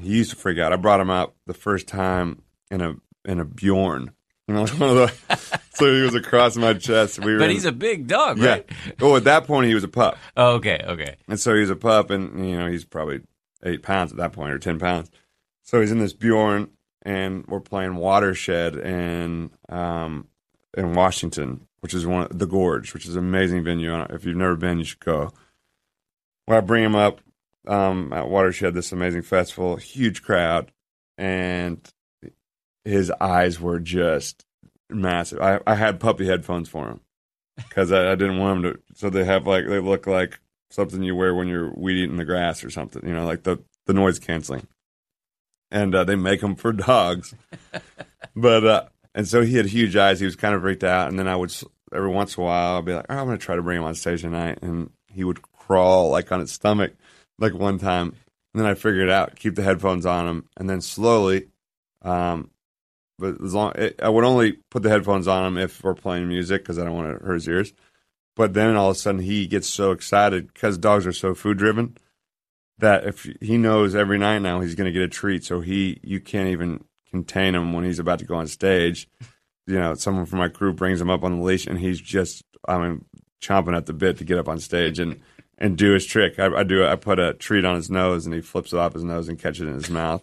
he 0.00 0.16
used 0.16 0.30
to 0.30 0.36
freak 0.36 0.58
out. 0.58 0.72
I 0.72 0.76
brought 0.76 1.00
him 1.00 1.10
out 1.10 1.34
the 1.46 1.54
first 1.54 1.86
time 1.88 2.42
in 2.70 2.80
a 2.80 2.94
in 3.24 3.40
a 3.40 3.44
Bjorn. 3.44 4.12
You 4.46 4.54
know, 4.54 4.66
one 4.78 4.90
of 4.90 4.96
the, 4.96 5.60
so 5.74 5.92
he 5.94 6.00
was 6.02 6.14
across 6.14 6.56
my 6.56 6.72
chest. 6.74 7.18
We 7.18 7.32
were, 7.34 7.38
But 7.38 7.50
in- 7.50 7.56
he's 7.56 7.66
a 7.66 7.72
big 7.72 8.06
dog, 8.06 8.38
yeah. 8.38 8.48
right? 8.50 8.70
Oh, 9.00 9.16
at 9.16 9.24
that 9.24 9.46
point 9.46 9.66
he 9.68 9.74
was 9.74 9.84
a 9.84 9.88
pup. 9.88 10.16
Oh, 10.36 10.54
okay, 10.54 10.82
okay. 10.86 11.16
And 11.28 11.38
so 11.38 11.54
he's 11.54 11.68
a 11.70 11.76
pup, 11.76 12.08
and 12.10 12.48
you 12.48 12.56
know 12.58 12.66
he's 12.70 12.84
probably 12.86 13.20
eight 13.64 13.82
pounds 13.82 14.10
at 14.12 14.16
that 14.18 14.32
point, 14.32 14.52
or 14.52 14.58
ten 14.58 14.78
pounds. 14.78 15.10
So 15.64 15.80
he's 15.82 15.92
in 15.92 15.98
this 15.98 16.14
Bjorn, 16.14 16.70
and 17.02 17.46
we're 17.46 17.60
playing 17.60 17.96
Watershed 17.96 18.74
in 18.76 19.50
um, 19.68 20.28
in 20.76 20.94
Washington, 20.94 21.67
which 21.80 21.94
is 21.94 22.06
one 22.06 22.22
of 22.22 22.38
the 22.38 22.46
Gorge, 22.46 22.94
which 22.94 23.06
is 23.06 23.16
an 23.16 23.24
amazing 23.24 23.64
venue. 23.64 23.94
If 24.10 24.24
you've 24.24 24.36
never 24.36 24.56
been, 24.56 24.78
you 24.78 24.84
should 24.84 25.00
go. 25.00 25.32
Well, 26.46 26.58
I 26.58 26.60
bring 26.60 26.84
him 26.84 26.94
up 26.94 27.20
um, 27.66 28.12
at 28.12 28.28
Watershed, 28.28 28.74
this 28.74 28.92
amazing 28.92 29.22
festival, 29.22 29.76
huge 29.76 30.22
crowd, 30.22 30.72
and 31.16 31.80
his 32.84 33.10
eyes 33.20 33.60
were 33.60 33.78
just 33.78 34.44
massive. 34.88 35.40
I, 35.40 35.60
I 35.66 35.74
had 35.74 36.00
puppy 36.00 36.26
headphones 36.26 36.68
for 36.68 36.88
him 36.88 37.00
because 37.56 37.92
I, 37.92 38.12
I 38.12 38.14
didn't 38.14 38.38
want 38.38 38.64
him 38.64 38.72
to. 38.72 38.80
So 38.94 39.10
they 39.10 39.24
have 39.24 39.46
like 39.46 39.66
they 39.66 39.80
look 39.80 40.06
like 40.06 40.40
something 40.70 41.02
you 41.02 41.14
wear 41.14 41.34
when 41.34 41.48
you're 41.48 41.72
weed 41.74 42.02
eating 42.02 42.16
the 42.16 42.24
grass 42.24 42.64
or 42.64 42.70
something. 42.70 43.06
You 43.06 43.14
know, 43.14 43.26
like 43.26 43.42
the 43.42 43.58
the 43.86 43.94
noise 43.94 44.18
canceling. 44.18 44.66
And 45.70 45.94
uh, 45.94 46.04
they 46.04 46.16
make 46.16 46.40
them 46.40 46.56
for 46.56 46.72
dogs, 46.72 47.34
but 48.34 48.64
uh, 48.64 48.84
and 49.18 49.26
so 49.26 49.42
he 49.42 49.56
had 49.56 49.66
huge 49.66 49.96
eyes. 49.96 50.20
He 50.20 50.26
was 50.26 50.36
kind 50.36 50.54
of 50.54 50.62
freaked 50.62 50.84
out. 50.84 51.08
And 51.08 51.18
then 51.18 51.26
I 51.26 51.34
would 51.34 51.52
every 51.92 52.08
once 52.08 52.36
in 52.36 52.42
a 52.44 52.46
while 52.46 52.78
I'd 52.78 52.84
be 52.84 52.94
like, 52.94 53.06
oh, 53.08 53.16
I'm 53.16 53.26
going 53.26 53.36
to 53.36 53.44
try 53.44 53.56
to 53.56 53.62
bring 53.62 53.78
him 53.78 53.82
on 53.82 53.96
stage 53.96 54.20
tonight, 54.20 54.60
and 54.62 54.92
he 55.08 55.24
would 55.24 55.42
crawl 55.42 56.10
like 56.10 56.30
on 56.30 56.38
his 56.38 56.52
stomach, 56.52 56.92
like 57.36 57.52
one 57.52 57.80
time. 57.80 58.14
And 58.54 58.62
then 58.62 58.66
I 58.66 58.74
figured 58.74 59.08
it 59.08 59.10
out, 59.10 59.34
keep 59.34 59.56
the 59.56 59.64
headphones 59.64 60.06
on 60.06 60.28
him, 60.28 60.48
and 60.56 60.70
then 60.70 60.80
slowly, 60.80 61.48
um, 62.02 62.52
but 63.18 63.42
as 63.42 63.54
long 63.54 63.72
it, 63.74 63.98
I 64.00 64.08
would 64.08 64.24
only 64.24 64.58
put 64.70 64.84
the 64.84 64.88
headphones 64.88 65.26
on 65.26 65.44
him 65.44 65.58
if 65.58 65.82
we're 65.82 65.94
playing 65.94 66.28
music 66.28 66.62
because 66.62 66.78
I 66.78 66.84
don't 66.84 66.94
want 66.94 67.18
to 67.18 67.24
hurt 67.24 67.34
his 67.34 67.48
ears. 67.48 67.72
But 68.36 68.54
then 68.54 68.76
all 68.76 68.90
of 68.90 68.96
a 68.96 68.98
sudden 69.00 69.20
he 69.20 69.48
gets 69.48 69.66
so 69.66 69.90
excited 69.90 70.54
because 70.54 70.78
dogs 70.78 71.08
are 71.08 71.12
so 71.12 71.34
food 71.34 71.58
driven 71.58 71.96
that 72.78 73.04
if 73.04 73.28
he 73.40 73.58
knows 73.58 73.96
every 73.96 74.18
night 74.18 74.38
now 74.38 74.60
he's 74.60 74.76
going 74.76 74.84
to 74.84 74.92
get 74.92 75.02
a 75.02 75.08
treat, 75.08 75.42
so 75.42 75.60
he 75.60 75.98
you 76.04 76.20
can't 76.20 76.50
even 76.50 76.84
contain 77.10 77.54
him 77.54 77.72
when 77.72 77.84
he's 77.84 77.98
about 77.98 78.18
to 78.20 78.24
go 78.24 78.36
on 78.36 78.46
stage. 78.46 79.08
You 79.66 79.78
know, 79.78 79.94
someone 79.94 80.26
from 80.26 80.38
my 80.38 80.48
crew 80.48 80.72
brings 80.72 81.00
him 81.00 81.10
up 81.10 81.24
on 81.24 81.38
the 81.38 81.44
leash, 81.44 81.66
and 81.66 81.78
he's 81.78 82.00
just 82.00 82.42
I 82.66 82.78
mean 82.78 83.04
chomping 83.40 83.76
at 83.76 83.86
the 83.86 83.92
bit 83.92 84.18
to 84.18 84.24
get 84.24 84.38
up 84.38 84.48
on 84.48 84.58
stage 84.58 84.98
and 84.98 85.20
and 85.58 85.76
do 85.76 85.92
his 85.92 86.06
trick. 86.06 86.38
I, 86.38 86.46
I 86.46 86.62
do 86.62 86.86
I 86.86 86.96
put 86.96 87.18
a 87.18 87.34
treat 87.34 87.64
on 87.64 87.76
his 87.76 87.90
nose, 87.90 88.26
and 88.26 88.34
he 88.34 88.40
flips 88.40 88.72
it 88.72 88.78
off 88.78 88.94
his 88.94 89.04
nose 89.04 89.28
and 89.28 89.38
catches 89.38 89.62
it 89.62 89.68
in 89.68 89.74
his 89.74 89.90
mouth. 89.90 90.22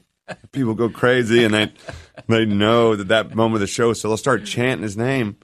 People 0.52 0.74
go 0.74 0.90
crazy, 0.90 1.44
and 1.44 1.54
they 1.54 1.72
they 2.28 2.46
know 2.46 2.96
that 2.96 3.10
that 3.10 3.36
moment 3.36 3.56
of 3.56 3.62
the 3.62 3.68
show, 3.68 3.94
so 3.94 4.08
they'll 4.08 4.18
start 4.18 4.46
chanting 4.46 4.84
his 4.84 4.98
name, 4.98 5.38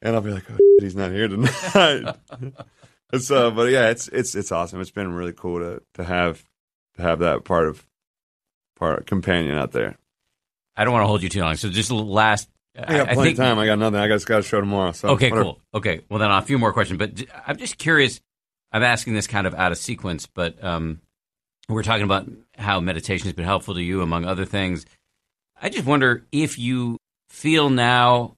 and 0.00 0.14
I'll 0.14 0.22
be 0.22 0.30
like, 0.30 0.50
oh, 0.50 0.56
shit, 0.56 0.82
he's 0.82 0.96
not 0.96 1.10
here 1.10 1.28
tonight. 1.28 2.16
so, 3.18 3.50
but 3.50 3.70
yeah, 3.70 3.90
it's 3.90 4.08
it's 4.08 4.34
it's 4.34 4.52
awesome. 4.52 4.80
It's 4.80 4.90
been 4.90 5.12
really 5.12 5.34
cool 5.34 5.58
to 5.58 5.82
to 5.94 6.04
have 6.04 6.42
to 6.96 7.02
have 7.02 7.18
that 7.18 7.44
part 7.44 7.68
of 7.68 7.84
part 8.76 9.06
companion 9.06 9.56
out 9.56 9.72
there. 9.72 9.98
I 10.76 10.84
don't 10.84 10.92
want 10.92 11.02
to 11.04 11.06
hold 11.08 11.22
you 11.22 11.28
too 11.28 11.40
long. 11.40 11.56
So 11.56 11.68
just 11.70 11.90
last. 11.90 12.48
I 12.78 12.98
got 12.98 13.08
plenty 13.10 13.30
of 13.30 13.36
time. 13.38 13.58
I 13.58 13.64
got 13.66 13.78
nothing. 13.78 13.98
I 13.98 14.06
just 14.08 14.26
got 14.26 14.40
a 14.40 14.42
show 14.42 14.60
tomorrow. 14.60 14.92
So 14.92 15.08
Okay, 15.10 15.30
whatever. 15.30 15.44
cool. 15.44 15.60
Okay, 15.74 16.00
well 16.10 16.18
then 16.18 16.30
a 16.30 16.42
few 16.42 16.58
more 16.58 16.72
questions, 16.74 16.98
but 16.98 17.24
I'm 17.46 17.56
just 17.56 17.78
curious. 17.78 18.20
I'm 18.72 18.82
asking 18.82 19.14
this 19.14 19.26
kind 19.26 19.46
of 19.46 19.54
out 19.54 19.72
of 19.72 19.78
sequence, 19.78 20.26
but 20.26 20.62
um, 20.62 21.00
we're 21.70 21.82
talking 21.82 22.02
about 22.04 22.28
how 22.58 22.80
meditation 22.80 23.24
has 23.26 23.32
been 23.32 23.46
helpful 23.46 23.74
to 23.74 23.82
you, 23.82 24.02
among 24.02 24.26
other 24.26 24.44
things. 24.44 24.84
I 25.60 25.70
just 25.70 25.86
wonder 25.86 26.26
if 26.32 26.58
you 26.58 26.98
feel 27.30 27.70
now 27.70 28.36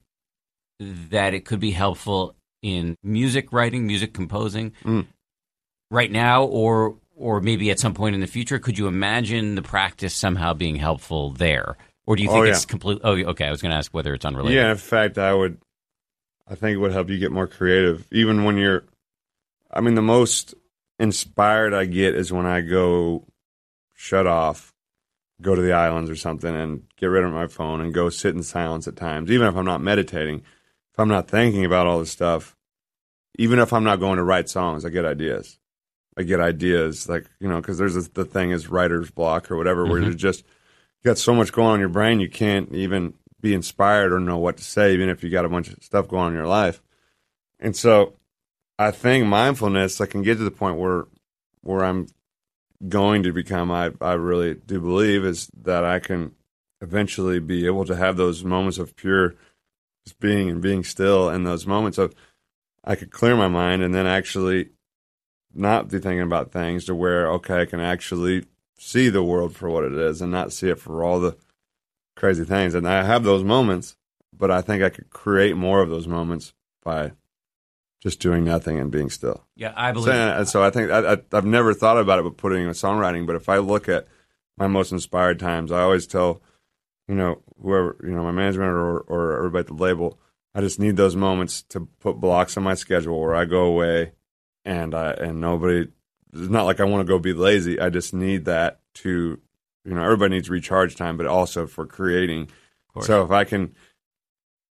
that 0.79 1.33
it 1.33 1.43
could 1.43 1.59
be 1.59 1.71
helpful 1.71 2.35
in 2.61 2.95
music 3.03 3.51
writing, 3.51 3.85
music 3.87 4.13
composing, 4.13 4.71
Mm. 4.85 5.05
right 5.91 6.11
now, 6.11 6.45
or 6.45 6.95
or 7.17 7.41
maybe 7.41 7.69
at 7.71 7.79
some 7.79 7.93
point 7.93 8.15
in 8.15 8.21
the 8.21 8.27
future. 8.27 8.57
Could 8.59 8.77
you 8.77 8.87
imagine 8.87 9.55
the 9.55 9.61
practice 9.61 10.13
somehow 10.13 10.53
being 10.53 10.77
helpful 10.77 11.31
there, 11.31 11.75
or 12.09 12.15
do 12.15 12.23
you 12.23 12.29
Oh, 12.29 12.33
think 12.33 12.45
yeah. 12.47 12.51
it's 12.53 12.65
complete? 12.65 12.99
Oh, 13.03 13.11
okay. 13.13 13.45
I 13.45 13.51
was 13.51 13.61
going 13.61 13.69
to 13.69 13.77
ask 13.77 13.93
whether 13.93 14.15
it's 14.15 14.25
unrelated. 14.25 14.55
Yeah, 14.55 14.71
in 14.71 14.77
fact, 14.77 15.19
I 15.19 15.31
would. 15.31 15.59
I 16.47 16.55
think 16.55 16.73
it 16.73 16.77
would 16.79 16.91
help 16.91 17.07
you 17.11 17.19
get 17.19 17.31
more 17.31 17.45
creative, 17.45 18.07
even 18.11 18.43
when 18.45 18.57
you're. 18.57 18.83
I 19.71 19.81
mean, 19.81 19.93
the 19.93 20.01
most 20.01 20.55
inspired 20.97 21.71
I 21.75 21.85
get 21.85 22.15
is 22.15 22.33
when 22.33 22.47
I 22.47 22.61
go 22.61 23.27
shut 23.93 24.25
off, 24.25 24.73
go 25.39 25.53
to 25.53 25.61
the 25.61 25.73
islands 25.73 26.09
or 26.09 26.15
something, 26.15 26.55
and 26.55 26.83
get 26.97 27.05
rid 27.05 27.23
of 27.23 27.31
my 27.31 27.45
phone 27.45 27.79
and 27.79 27.93
go 27.93 28.09
sit 28.09 28.33
in 28.33 28.41
silence 28.41 28.87
at 28.87 28.95
times. 28.95 29.29
Even 29.29 29.47
if 29.47 29.55
I'm 29.55 29.65
not 29.65 29.79
meditating, 29.81 30.39
if 30.39 30.99
I'm 30.99 31.09
not 31.09 31.27
thinking 31.27 31.63
about 31.63 31.85
all 31.85 31.99
this 31.99 32.09
stuff, 32.11 32.55
even 33.37 33.59
if 33.59 33.71
I'm 33.71 33.83
not 33.83 33.99
going 33.99 34.17
to 34.17 34.23
write 34.23 34.49
songs, 34.49 34.83
I 34.83 34.89
get 34.89 35.05
ideas. 35.05 35.59
I 36.17 36.23
get 36.23 36.39
ideas 36.39 37.07
like 37.07 37.27
you 37.39 37.47
know 37.47 37.61
because 37.61 37.77
there's 37.77 37.93
this, 37.93 38.07
the 38.07 38.25
thing 38.25 38.49
is 38.49 38.67
writer's 38.67 39.11
block 39.11 39.51
or 39.51 39.55
whatever 39.57 39.85
where 39.85 40.01
Mhm. 40.01 40.07
you 40.07 40.15
just 40.15 40.43
got 41.03 41.17
so 41.17 41.33
much 41.33 41.51
going 41.51 41.67
on 41.67 41.73
in 41.75 41.79
your 41.79 41.89
brain 41.89 42.19
you 42.19 42.29
can't 42.29 42.73
even 42.73 43.13
be 43.41 43.53
inspired 43.53 44.11
or 44.11 44.19
know 44.19 44.37
what 44.37 44.57
to 44.57 44.63
say 44.63 44.93
even 44.93 45.09
if 45.09 45.23
you 45.23 45.29
got 45.29 45.45
a 45.45 45.49
bunch 45.49 45.69
of 45.69 45.83
stuff 45.83 46.07
going 46.07 46.23
on 46.23 46.31
in 46.31 46.37
your 46.37 46.47
life. 46.47 46.81
And 47.59 47.75
so 47.75 48.13
I 48.77 48.91
think 48.91 49.25
mindfulness 49.25 50.01
I 50.01 50.05
can 50.05 50.21
get 50.21 50.37
to 50.37 50.43
the 50.43 50.51
point 50.51 50.77
where 50.77 51.05
where 51.61 51.83
I'm 51.83 52.07
going 52.87 53.23
to 53.23 53.33
become 53.33 53.71
I 53.71 53.91
I 54.01 54.13
really 54.13 54.55
do 54.55 54.79
believe 54.79 55.25
is 55.25 55.49
that 55.61 55.83
I 55.83 55.99
can 55.99 56.33
eventually 56.81 57.39
be 57.39 57.65
able 57.65 57.85
to 57.85 57.95
have 57.95 58.17
those 58.17 58.43
moments 58.43 58.77
of 58.77 58.95
pure 58.95 59.35
just 60.05 60.19
being 60.19 60.49
and 60.49 60.61
being 60.61 60.83
still 60.83 61.29
and 61.29 61.45
those 61.45 61.67
moments 61.67 61.97
of 61.97 62.13
I 62.83 62.95
could 62.95 63.11
clear 63.11 63.35
my 63.35 63.49
mind 63.49 63.83
and 63.83 63.93
then 63.93 64.07
actually 64.07 64.69
not 65.53 65.89
be 65.89 65.99
thinking 65.99 66.21
about 66.21 66.51
things 66.51 66.85
to 66.85 66.95
where 66.95 67.29
okay 67.31 67.61
I 67.61 67.65
can 67.65 67.79
actually 67.79 68.45
see 68.79 69.09
the 69.09 69.23
world 69.23 69.55
for 69.55 69.69
what 69.69 69.83
it 69.83 69.93
is 69.93 70.21
and 70.21 70.31
not 70.31 70.53
see 70.53 70.69
it 70.69 70.79
for 70.79 71.03
all 71.03 71.19
the 71.19 71.35
crazy 72.15 72.43
things 72.43 72.73
and 72.73 72.87
I 72.87 73.03
have 73.03 73.23
those 73.23 73.43
moments 73.43 73.95
but 74.37 74.49
I 74.51 74.61
think 74.61 74.81
I 74.83 74.89
could 74.89 75.09
create 75.09 75.55
more 75.57 75.81
of 75.81 75.89
those 75.89 76.07
moments 76.07 76.53
by 76.83 77.11
just 78.01 78.21
doing 78.21 78.45
nothing 78.45 78.79
and 78.79 78.89
being 78.89 79.09
still. 79.09 79.45
Yeah, 79.57 79.73
I 79.75 79.89
So, 79.89 79.93
believe. 79.95 80.13
and 80.15 80.47
so 80.47 80.63
I 80.63 80.69
think 80.69 80.89
I, 80.91 81.13
I, 81.13 81.17
I've 81.33 81.43
never 81.45 81.73
thought 81.73 81.97
about 81.97 82.19
it, 82.19 82.23
but 82.23 82.37
putting 82.37 82.63
in 82.63 82.69
songwriting. 82.69 83.27
But 83.27 83.35
if 83.35 83.49
I 83.49 83.57
look 83.57 83.89
at 83.89 84.07
my 84.57 84.67
most 84.67 84.93
inspired 84.93 85.39
times, 85.39 85.73
I 85.73 85.81
always 85.81 86.07
tell, 86.07 86.41
you 87.09 87.15
know, 87.15 87.41
whoever, 87.61 87.97
you 88.01 88.11
know, 88.11 88.23
my 88.23 88.31
management 88.31 88.69
or, 88.69 88.99
or 89.01 89.37
everybody 89.37 89.59
at 89.61 89.67
the 89.67 89.73
label, 89.73 90.17
I 90.55 90.61
just 90.61 90.79
need 90.79 90.95
those 90.95 91.17
moments 91.17 91.63
to 91.63 91.89
put 91.99 92.21
blocks 92.21 92.55
on 92.55 92.63
my 92.63 92.75
schedule 92.75 93.19
where 93.19 93.35
I 93.35 93.43
go 93.43 93.63
away 93.63 94.13
and 94.63 94.95
I, 94.95 95.11
and 95.11 95.41
nobody, 95.41 95.89
it's 96.33 96.49
not 96.49 96.65
like 96.65 96.79
I 96.79 96.83
want 96.83 97.05
to 97.05 97.11
go 97.11 97.19
be 97.19 97.33
lazy. 97.33 97.79
I 97.79 97.89
just 97.89 98.13
need 98.13 98.45
that 98.45 98.79
to, 98.95 99.39
you 99.85 99.93
know, 99.93 100.03
everybody 100.03 100.35
needs 100.35 100.49
recharge 100.49 100.95
time, 100.95 101.17
but 101.17 101.25
also 101.25 101.67
for 101.67 101.85
creating. 101.85 102.49
So 103.01 103.23
if 103.23 103.31
I 103.31 103.45
can, 103.45 103.75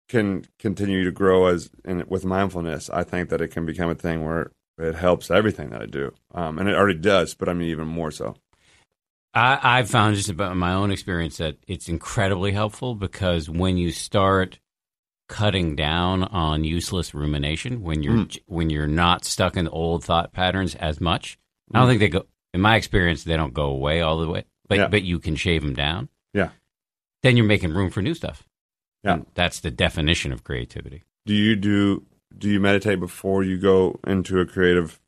can 0.09 0.45
continue 0.59 1.05
to 1.05 1.13
grow 1.13 1.47
as 1.47 1.71
in 1.85 2.05
with 2.09 2.25
mindfulness, 2.25 2.91
I 2.91 3.05
think 3.05 3.29
that 3.31 3.41
it 3.41 3.49
can 3.49 3.67
become 3.67 3.91
a 3.91 3.95
thing 3.95 4.25
where 4.25 4.51
it 4.79 4.95
helps 4.95 5.31
everything 5.31 5.71
that 5.71 5.83
I 5.83 5.87
do, 5.87 6.13
um, 6.35 6.59
and 6.59 6.69
it 6.69 6.75
already 6.75 6.99
does. 6.99 7.35
But 7.35 7.49
I 7.49 7.55
mean, 7.55 7.69
even 7.71 7.87
more 7.89 8.11
so. 8.11 8.35
I, 9.35 9.59
I've 9.63 9.91
found 9.91 10.17
just 10.17 10.29
about 10.31 10.57
my 10.57 10.73
own 10.73 10.91
experience 10.91 11.37
that 11.39 11.57
it's 11.67 11.89
incredibly 11.89 12.53
helpful 12.53 12.95
because 12.95 13.49
when 13.51 13.77
you 13.77 13.91
start 13.93 14.59
cutting 15.29 15.77
down 15.77 16.23
on 16.25 16.65
useless 16.65 17.15
rumination, 17.15 17.83
when 17.83 18.03
you're 18.03 18.15
Mm. 18.15 18.39
when 18.47 18.71
you're 18.71 18.87
not 18.87 19.25
stuck 19.25 19.57
in 19.57 19.69
old 19.69 20.05
thought 20.05 20.33
patterns 20.33 20.75
as 20.77 21.01
much, 21.01 21.39
I 21.75 21.81
don't 21.81 21.89
think 21.89 22.01
they 22.01 22.09
go. 22.09 22.27
In 22.55 22.61
my 22.61 22.77
experience, 22.77 23.25
they 23.25 23.37
don't 23.37 23.53
go 23.55 23.67
away 23.67 24.01
all 24.01 24.19
the 24.19 24.29
way, 24.29 24.45
but 24.69 24.79
Yeah. 24.79 24.89
but 24.89 25.03
you 25.03 25.19
can 25.19 25.37
shave 25.37 25.63
them 25.63 25.75
down. 25.75 26.09
Yeah. 26.33 26.51
Then 27.23 27.37
you're 27.37 27.47
making 27.47 27.73
room 27.75 27.91
for 27.91 28.03
new 28.03 28.15
stuff. 28.15 28.47
Yeah. 29.03 29.15
And 29.15 29.27
that's 29.35 29.61
the 29.61 29.71
definition 29.71 30.33
of 30.33 30.45
creativity. 30.45 31.03
Do 31.27 31.35
you 31.35 31.57
do 31.57 32.05
do 32.37 32.49
you 32.49 32.61
meditate 32.61 33.01
before 33.01 33.43
you 33.43 33.59
go 33.59 33.99
into 34.07 34.39
a 34.41 34.47
creative 34.47 35.01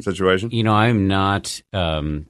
situation? 0.00 0.50
You 0.50 0.62
know, 0.62 0.74
I'm 0.74 1.06
not. 1.08 1.60
Um, 1.72 2.26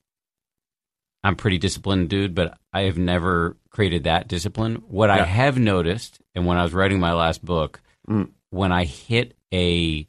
I'm 1.23 1.37
pretty 1.37 1.57
disciplined, 1.59 2.11
dude, 2.11 2.35
but 2.35 2.59
I 2.73 2.83
have 2.83 2.99
never 2.99 3.57
created 3.71 4.05
that 4.05 4.29
discipline. 4.29 4.77
What 4.89 5.09
I 5.11 5.25
have 5.25 5.59
noticed, 5.59 6.21
and 6.35 6.45
when 6.47 6.59
I 6.59 6.63
was 6.63 6.75
writing 6.75 7.01
my 7.01 7.15
last 7.15 7.43
book, 7.45 7.81
Mm. 8.09 8.31
when 8.51 8.71
I 8.73 8.85
hit 8.85 9.35
a 9.53 10.07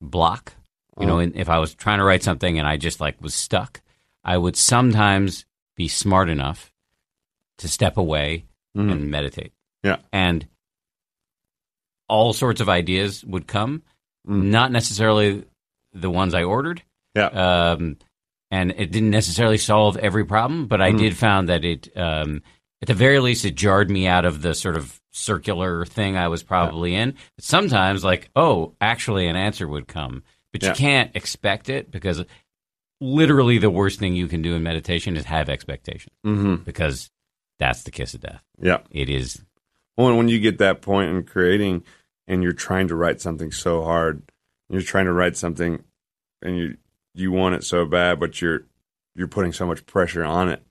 block, 0.00 0.54
you 1.00 1.06
know, 1.06 1.14
Uh-huh. 1.14 1.22
and 1.22 1.36
if 1.36 1.48
I 1.48 1.58
was 1.58 1.74
trying 1.74 1.98
to 1.98 2.04
write 2.04 2.22
something 2.22 2.58
and 2.58 2.68
I 2.68 2.76
just 2.76 3.00
like 3.00 3.20
was 3.20 3.34
stuck, 3.34 3.80
I 4.24 4.36
would 4.36 4.56
sometimes 4.56 5.46
be 5.76 5.88
smart 5.88 6.28
enough 6.28 6.72
to 7.58 7.68
step 7.68 7.96
away 7.96 8.44
Mhm. 8.76 8.92
and 8.92 9.10
meditate. 9.10 9.52
Yeah. 9.82 9.96
And 10.12 10.46
all 12.08 12.32
sorts 12.32 12.60
of 12.60 12.68
ideas 12.68 13.24
would 13.24 13.46
come, 13.46 13.82
Mm. 14.28 14.44
not 14.50 14.72
necessarily 14.72 15.44
the 15.92 16.10
ones 16.10 16.34
I 16.34 16.42
ordered. 16.42 16.82
Yeah. 17.14 17.26
Um, 17.28 17.96
and 18.50 18.72
it 18.72 18.90
didn't 18.90 19.10
necessarily 19.10 19.58
solve 19.58 19.96
every 19.96 20.24
problem, 20.24 20.66
but 20.66 20.80
I 20.82 20.92
Mm. 20.92 20.98
did 20.98 21.16
found 21.16 21.48
that 21.48 21.64
it, 21.64 21.88
um, 21.96 22.42
at 22.82 22.88
the 22.88 22.94
very 22.94 23.20
least, 23.20 23.44
it 23.44 23.54
jarred 23.54 23.90
me 23.90 24.06
out 24.06 24.24
of 24.24 24.42
the 24.42 24.54
sort 24.54 24.76
of 24.76 25.00
circular 25.12 25.84
thing 25.84 26.16
I 26.16 26.28
was 26.28 26.42
probably 26.42 26.94
in. 26.94 27.12
But 27.36 27.44
sometimes, 27.44 28.04
like, 28.04 28.30
oh, 28.36 28.74
actually, 28.80 29.26
an 29.26 29.36
answer 29.36 29.66
would 29.68 29.86
come, 29.88 30.22
but 30.52 30.62
Yeah. 30.62 30.70
you 30.70 30.74
can't 30.74 31.14
expect 31.14 31.68
it 31.68 31.90
because 31.90 32.24
literally 33.00 33.58
the 33.58 33.70
worst 33.70 33.98
thing 33.98 34.14
you 34.14 34.28
can 34.28 34.42
do 34.42 34.54
in 34.54 34.62
meditation 34.62 35.16
is 35.16 35.24
have 35.24 35.48
expectations 35.48 36.14
hmm 36.22 36.56
because 36.56 37.10
that's 37.58 37.82
the 37.82 37.90
kiss 37.90 38.14
of 38.14 38.20
death. 38.20 38.42
Yeah. 38.60 38.78
It 38.90 39.10
is. 39.10 39.42
Well, 39.96 40.08
and 40.08 40.16
when 40.16 40.28
you 40.28 40.40
get 40.40 40.58
that 40.58 40.80
point 40.80 41.10
in 41.10 41.22
creating, 41.24 41.84
and 42.26 42.42
you're 42.42 42.52
trying 42.54 42.88
to 42.88 42.94
write 42.94 43.20
something 43.20 43.52
so 43.52 43.82
hard, 43.84 44.22
you're 44.70 44.80
trying 44.80 45.04
to 45.06 45.12
write 45.12 45.36
something, 45.36 45.82
and 46.40 46.56
you 46.56 46.76
you 47.14 47.32
want 47.32 47.54
it 47.56 47.64
so 47.64 47.84
bad, 47.84 48.18
but 48.18 48.40
you're 48.40 48.62
you're 49.14 49.28
putting 49.28 49.52
so 49.52 49.66
much 49.66 49.84
pressure 49.84 50.24
on 50.24 50.48
it 50.48 50.62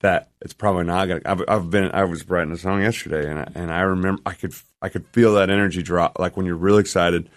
that 0.00 0.30
it's 0.40 0.54
probably 0.54 0.84
not 0.84 1.06
gonna. 1.06 1.20
I've, 1.26 1.42
I've 1.48 1.70
been. 1.70 1.90
I 1.92 2.04
was 2.04 2.26
writing 2.30 2.52
a 2.52 2.56
song 2.56 2.80
yesterday, 2.80 3.28
and 3.28 3.38
I, 3.40 3.48
and 3.54 3.70
I 3.70 3.80
remember 3.80 4.22
I 4.24 4.32
could 4.32 4.54
I 4.80 4.88
could 4.88 5.06
feel 5.08 5.34
that 5.34 5.50
energy 5.50 5.82
drop, 5.82 6.18
like 6.18 6.36
when 6.36 6.46
you're 6.46 6.54
really 6.56 6.80
excited, 6.80 7.28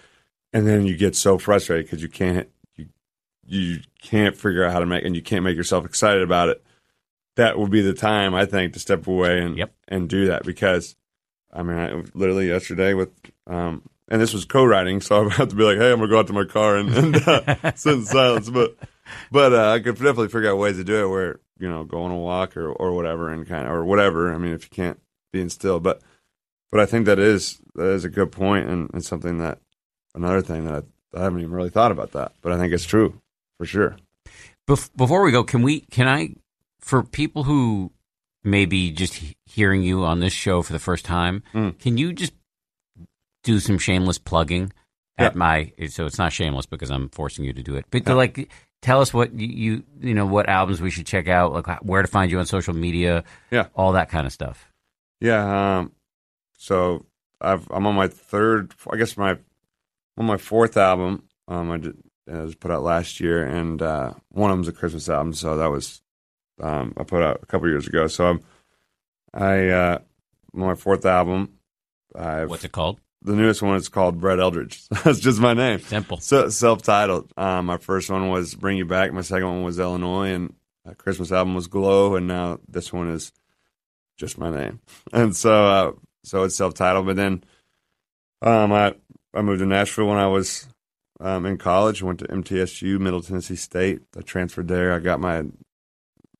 and 0.54 0.68
then 0.68 0.86
you 0.86 0.98
get 0.98 1.16
so 1.16 1.38
frustrated 1.38 1.86
because 1.86 2.02
you 2.02 2.10
can't 2.10 2.50
you 2.76 2.88
you 3.46 3.80
can't 4.02 4.36
figure 4.36 4.64
out 4.64 4.74
how 4.74 4.80
to 4.80 4.86
make, 4.86 5.04
and 5.06 5.16
you 5.16 5.22
can't 5.22 5.44
make 5.44 5.56
yourself 5.58 5.86
excited 5.86 6.22
about 6.24 6.50
it. 6.50 6.64
That 7.36 7.58
would 7.58 7.72
be 7.72 7.82
the 7.82 7.94
time 7.94 8.36
I 8.36 8.46
think 8.46 8.74
to 8.74 8.80
step 8.80 9.08
away 9.08 9.42
and 9.42 9.58
Yep. 9.58 9.74
and 9.88 10.10
do 10.10 10.28
that 10.28 10.44
because 10.44 10.96
I 11.52 11.64
mean, 11.64 11.78
I, 11.78 12.04
literally 12.14 12.48
yesterday 12.48 12.94
with, 12.94 13.10
um, 13.48 13.82
and 14.08 14.22
this 14.22 14.34
was 14.34 14.46
co-writing, 14.46 15.02
so 15.02 15.26
I 15.30 15.34
have 15.34 15.50
to 15.50 15.56
be 15.56 15.64
like, 15.64 15.78
hey, 15.78 15.92
I'm 15.92 16.00
gonna 16.00 16.10
go 16.10 16.20
out 16.20 16.28
to 16.28 16.34
my 16.34 16.46
car 16.46 16.78
and, 16.78 16.90
and 16.94 17.16
uh, 17.28 17.72
sit 17.76 17.94
in 17.94 18.06
silence. 18.06 18.50
But, 18.50 18.76
but 19.32 19.54
uh, 19.54 19.72
I 19.72 19.80
could 19.80 19.96
definitely 19.96 20.28
figure 20.28 20.52
out 20.52 20.58
ways 20.58 20.78
to 20.78 20.84
do 20.84 21.06
it 21.06 21.10
where 21.10 21.40
you 21.60 21.68
know, 21.70 21.84
go 21.84 22.04
on 22.04 22.12
a 22.12 22.18
walk 22.18 22.56
or 22.56 22.72
or 22.72 22.94
whatever, 22.94 23.30
and 23.30 23.48
kind 23.48 23.66
of 23.68 23.74
or 23.74 23.84
whatever. 23.84 24.34
I 24.34 24.38
mean, 24.38 24.54
if 24.54 24.64
you 24.64 24.70
can't 24.70 25.00
being 25.34 25.50
still, 25.50 25.80
but 25.80 26.02
but 26.72 26.80
I 26.80 26.86
think 26.86 27.06
that 27.06 27.20
is 27.20 27.60
that 27.76 27.88
is 27.88 28.06
a 28.06 28.10
good 28.10 28.32
point 28.32 28.70
and, 28.70 28.90
and 28.94 29.04
something 29.04 29.40
that 29.40 29.60
another 30.20 30.42
thing 30.42 30.66
that 30.66 30.84
I, 31.16 31.20
I 31.20 31.24
haven't 31.24 31.40
even 31.40 31.52
really 31.52 31.70
thought 31.70 31.92
about 31.92 32.12
that, 32.12 32.34
but 32.42 32.52
I 32.52 32.58
think 32.58 32.74
it's 32.74 32.86
true 32.86 33.20
for 33.58 33.66
sure. 33.66 33.98
Bef- 34.68 34.96
before 34.96 35.24
we 35.24 35.32
go, 35.32 35.44
can 35.44 35.62
we? 35.62 35.82
Can 35.82 36.08
I? 36.08 36.36
For 36.80 37.04
people 37.04 37.44
who 37.44 37.92
may 38.44 38.66
be 38.66 38.92
just 38.92 39.16
he- 39.16 39.36
hearing 39.46 39.82
you 39.84 40.04
on 40.04 40.20
this 40.20 40.34
show 40.34 40.62
for 40.62 40.74
the 40.74 40.80
first 40.80 41.06
time, 41.06 41.44
Mm. 41.54 41.80
can 41.80 41.98
you 41.98 42.14
just 42.14 42.34
do 43.44 43.60
some 43.60 43.78
shameless 43.78 44.18
plugging 44.18 44.72
at 45.18 45.36
my? 45.36 45.72
So 45.90 46.06
it's 46.06 46.18
not 46.18 46.32
shameless 46.34 46.66
because 46.66 46.90
I'm 46.92 47.10
forcing 47.10 47.46
you 47.46 47.54
to 47.54 47.64
do 47.64 47.76
it, 47.76 47.86
but 47.92 48.04
Yeah. 48.08 48.14
like 48.14 48.50
tell 48.82 49.02
us 49.02 49.14
what 49.14 49.34
you, 49.34 49.48
you 49.48 49.84
you 50.02 50.14
know 50.14 50.26
what 50.26 50.48
albums 50.48 50.80
we 50.82 50.90
should 50.92 51.06
check 51.06 51.28
out, 51.28 51.52
like 51.54 51.80
where 51.84 52.02
to 52.02 52.08
find 52.08 52.32
you 52.32 52.40
on 52.40 52.46
social 52.46 52.74
media, 52.74 53.24
Yeah. 53.52 53.68
all 53.76 53.94
that 53.94 54.10
kind 54.10 54.26
of 54.26 54.32
stuff. 54.34 54.72
Yeah. 55.20 55.80
Um, 55.80 55.92
so 56.58 57.06
I've, 57.42 57.70
I'm 57.72 57.86
on 57.88 57.96
my 57.96 58.08
third, 58.08 58.74
I 58.92 58.98
guess 58.98 59.18
my, 59.18 59.38
on 60.20 60.26
my 60.26 60.38
fourth 60.38 60.78
album. 60.78 61.24
Um, 61.48 61.72
I 61.72 61.78
did, 61.78 61.98
it 62.28 62.34
was 62.34 62.56
put 62.56 62.70
out 62.72 62.84
last 62.84 63.20
year, 63.20 63.44
and 63.44 63.82
uh, 63.82 64.14
one 64.30 64.52
of 64.52 64.58
them's 64.58 64.68
a 64.68 64.72
Christmas 64.74 65.10
album. 65.10 65.34
So 65.34 65.58
that 65.58 65.72
was, 65.72 66.02
um, 66.62 66.94
I 66.98 67.04
put 67.04 67.24
out 67.24 67.40
a 67.42 67.46
couple 67.46 67.70
years 67.70 67.88
ago. 67.88 68.06
So 68.08 68.26
I'm, 68.28 68.42
I, 69.34 69.70
uh, 69.70 70.00
my 70.54 70.76
fourth 70.76 71.06
album. 71.06 71.54
I've, 72.16 72.50
What's 72.50 72.66
it 72.66 72.72
called? 72.72 73.00
the 73.22 73.36
newest 73.36 73.62
one 73.62 73.76
is 73.76 73.90
called 73.90 74.20
Brett 74.20 74.40
Eldredge. 74.40 74.88
That's 75.04 75.20
just 75.20 75.40
my 75.40 75.54
name. 75.54 75.80
Simple. 75.80 76.18
So 76.20 76.50
self-titled. 76.50 77.32
Um, 77.38 77.66
my 77.66 77.78
first 77.78 78.10
one 78.10 78.30
was 78.30 78.56
"Bring 78.56 78.78
You 78.78 78.86
Back." 78.86 79.12
My 79.14 79.22
second 79.22 79.48
one 79.48 79.64
was 79.64 79.80
Illinois, 79.80 80.30
and 80.30 80.54
my 80.86 80.94
Christmas 80.94 81.32
album 81.32 81.54
was 81.56 81.68
"Glow," 81.68 82.16
and 82.16 82.28
now 82.28 82.60
this 82.68 82.94
one 82.94 83.10
is 83.12 83.32
just 84.18 84.38
my 84.38 84.50
name. 84.50 84.80
And 85.14 85.36
so, 85.36 85.52
uh, 85.66 85.92
so 86.24 86.44
it's 86.44 86.56
self-titled. 86.56 87.06
But 87.06 87.16
then, 87.16 87.44
um, 88.42 88.72
I 88.72 88.96
I 89.34 89.42
moved 89.42 89.60
to 89.60 89.66
Nashville 89.66 90.08
when 90.08 90.18
I 90.18 90.28
was 90.28 90.68
um, 91.20 91.46
in 91.46 91.58
college. 91.58 92.02
Went 92.02 92.20
to 92.20 92.28
MTSU, 92.28 93.00
Middle 93.00 93.22
Tennessee 93.22 93.56
State. 93.56 94.02
I 94.18 94.22
transferred 94.22 94.68
there. 94.68 94.94
I 94.94 95.00
got 95.00 95.20
my 95.20 95.44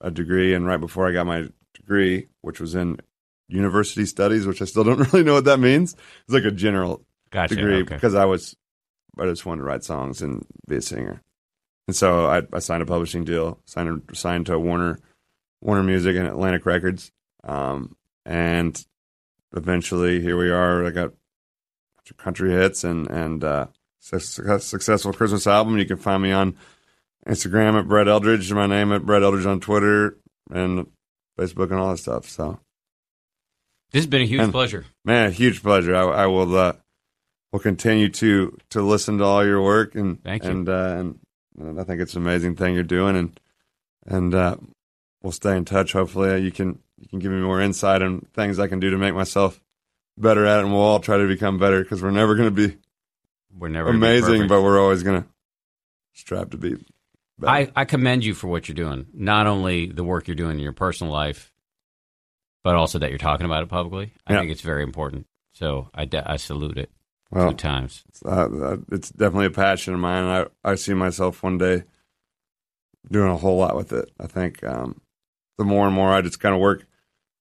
a 0.02 0.12
degree, 0.12 0.54
and 0.54 0.66
right 0.66 0.80
before 0.80 1.08
I 1.08 1.12
got 1.12 1.28
my 1.28 1.50
degree, 1.74 2.28
which 2.42 2.60
was 2.60 2.76
in 2.76 3.00
university 3.48 4.06
studies, 4.06 4.48
which 4.48 4.62
I 4.62 4.66
still 4.66 4.84
don't 4.84 5.00
really 5.14 5.24
know 5.24 5.34
what 5.34 5.46
that 5.46 5.60
means. 5.60 5.94
It's 5.94 6.34
like 6.34 6.46
a 6.46 6.52
general 6.52 7.04
Gotcha. 7.32 7.56
degree 7.56 7.82
okay. 7.82 7.96
because 7.96 8.16
I 8.16 8.26
was 8.26 8.56
I 9.20 9.26
just 9.26 9.46
wanted 9.46 9.62
to 9.62 9.68
write 9.68 9.84
songs 9.84 10.22
and 10.22 10.46
be 10.68 10.78
a 10.78 10.82
singer, 10.82 11.22
and 11.88 11.96
so 11.96 12.28
I, 12.28 12.44
I 12.54 12.60
signed 12.60 12.84
a 12.84 12.86
publishing 12.86 13.24
deal, 13.24 13.60
signed 13.66 14.10
signed 14.14 14.46
to 14.48 14.58
Warner 14.58 15.00
Warner 15.62 15.84
Music 15.84 16.16
and 16.16 16.28
Atlantic 16.28 16.66
Records, 16.66 17.12
um, 17.44 17.96
and 18.26 18.84
eventually 19.56 20.22
here 20.22 20.38
we 20.38 20.50
are. 20.50 20.86
I 20.86 20.92
got 20.92 21.14
country 22.18 22.52
hits 22.52 22.84
and 22.84 23.10
and 23.10 23.44
uh, 23.44 23.68
successful 24.00 25.14
Christmas 25.14 25.48
album. 25.48 25.78
You 25.78 25.86
can 25.86 25.98
find 25.98 26.24
me 26.24 26.32
on 26.32 26.56
Instagram 27.28 27.78
at 27.78 27.88
Brett 27.88 28.08
Eldredge, 28.08 28.52
my 28.54 28.68
name 28.68 28.92
at 28.92 29.06
Brett 29.06 29.22
Eldredge 29.22 29.46
on 29.46 29.60
Twitter 29.60 30.18
and 30.52 30.88
Facebook 31.38 31.72
and 31.72 31.80
all 31.80 31.92
that 31.92 31.98
stuff. 31.98 32.28
So 32.30 32.60
this 33.92 34.02
has 34.02 34.08
been 34.08 34.22
a 34.22 34.26
huge 34.26 34.42
and, 34.42 34.52
pleasure, 34.52 34.86
man. 35.04 35.28
A 35.28 35.32
huge 35.32 35.62
pleasure. 35.62 35.96
I, 35.96 36.24
I 36.24 36.26
will 36.28 36.56
uh, 36.56 36.74
will 37.52 37.60
continue 37.60 38.10
to 38.10 38.58
to 38.70 38.82
listen 38.82 39.18
to 39.18 39.24
all 39.24 39.46
your 39.46 39.62
work 39.62 39.96
and 39.96 40.24
Thank 40.24 40.44
you. 40.44 40.52
and 40.52 40.70
uh, 40.70 40.96
and, 40.98 41.20
and 41.60 41.80
I 41.80 41.84
think 41.84 42.02
it's 42.02 42.16
an 42.16 42.22
amazing 42.22 42.56
thing 42.56 42.74
you're 42.74 42.84
doing 42.84 43.16
and 43.16 43.40
and 44.06 44.34
uh, 44.34 44.56
we'll 45.22 45.32
stay 45.32 45.56
in 45.56 45.66
touch. 45.66 45.94
Hopefully, 45.94 46.42
you 46.42 46.52
can 46.52 46.80
you 46.98 47.08
can 47.08 47.20
give 47.20 47.32
me 47.32 47.42
more 47.42 47.62
insight 47.62 48.02
on 48.02 48.26
things 48.34 48.60
I 48.60 48.68
can 48.68 48.80
do 48.80 48.90
to 48.90 48.98
make 48.98 49.14
myself 49.14 49.62
better 50.20 50.46
at 50.46 50.60
it, 50.60 50.64
and 50.66 50.74
we'll 50.74 50.82
all 50.82 51.00
try 51.00 51.18
to 51.18 51.28
become 51.28 51.58
better 51.58 51.82
because 51.82 52.02
we're 52.04 52.12
never 52.12 52.36
going 52.36 52.54
to 52.54 52.68
be 52.70 52.78
we're 53.58 53.70
never 53.70 53.90
amazing, 53.90 54.48
but 54.48 54.62
we're 54.62 54.80
always 54.80 55.04
going 55.04 55.24
to 55.24 55.28
strive 56.14 56.50
to 56.52 56.58
be. 56.58 56.76
Better. 57.40 57.52
I, 57.52 57.72
I 57.76 57.86
commend 57.86 58.24
you 58.26 58.34
for 58.34 58.48
what 58.48 58.68
you're 58.68 58.76
doing. 58.76 59.08
Not 59.14 59.48
only 59.48 59.88
the 59.88 60.04
work 60.04 60.28
you're 60.28 60.36
doing 60.36 60.58
in 60.58 60.64
your 60.64 60.74
personal 60.74 61.12
life, 61.14 61.52
but 62.64 62.76
also 62.76 63.00
that 63.00 63.10
you're 63.10 63.18
talking 63.18 63.46
about 63.46 63.64
it 63.64 63.70
publicly. 63.70 64.14
I 64.28 64.34
Yeah. 64.34 64.40
think 64.40 64.52
it's 64.52 64.62
very 64.62 64.84
important. 64.84 65.26
So 65.54 65.90
I, 65.94 66.06
de- 66.06 66.30
I 66.30 66.36
salute 66.36 66.78
it 66.78 66.90
Well, 67.32 67.52
two 67.52 67.56
times. 67.58 68.04
uh, 68.26 68.30
uh, 68.30 68.78
it's 68.92 69.10
definitely 69.10 69.46
a 69.48 69.52
passion 69.52 69.94
of 69.94 70.00
mine. 70.02 70.24
and 70.26 70.48
I 70.66 70.72
I 70.72 70.76
see 70.76 70.94
myself 70.94 71.42
one 71.42 71.58
day 71.58 71.84
doing 73.10 73.30
a 73.32 73.38
whole 73.38 73.58
lot 73.58 73.76
with 73.76 73.94
it. 73.94 74.12
I 74.20 74.28
think 74.28 74.64
um, 74.64 75.00
the 75.58 75.64
more 75.64 75.86
and 75.88 75.96
more 75.96 76.12
I 76.14 76.22
just 76.22 76.40
kind 76.42 76.54
of 76.54 76.62
work, 76.62 76.86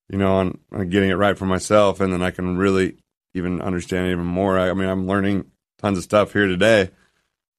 you 0.09 0.17
know, 0.17 0.35
on, 0.35 0.59
on 0.71 0.89
getting 0.89 1.09
it 1.09 1.15
right 1.15 1.37
for 1.37 1.45
myself, 1.45 2.01
and 2.01 2.11
then 2.11 2.21
I 2.21 2.31
can 2.31 2.57
really 2.57 2.97
even 3.33 3.61
understand 3.61 4.07
it 4.07 4.11
even 4.11 4.25
more. 4.25 4.57
I, 4.57 4.69
I 4.69 4.73
mean, 4.73 4.89
I'm 4.89 5.07
learning 5.07 5.45
tons 5.77 5.97
of 5.97 6.03
stuff 6.03 6.33
here 6.33 6.47
today. 6.47 6.89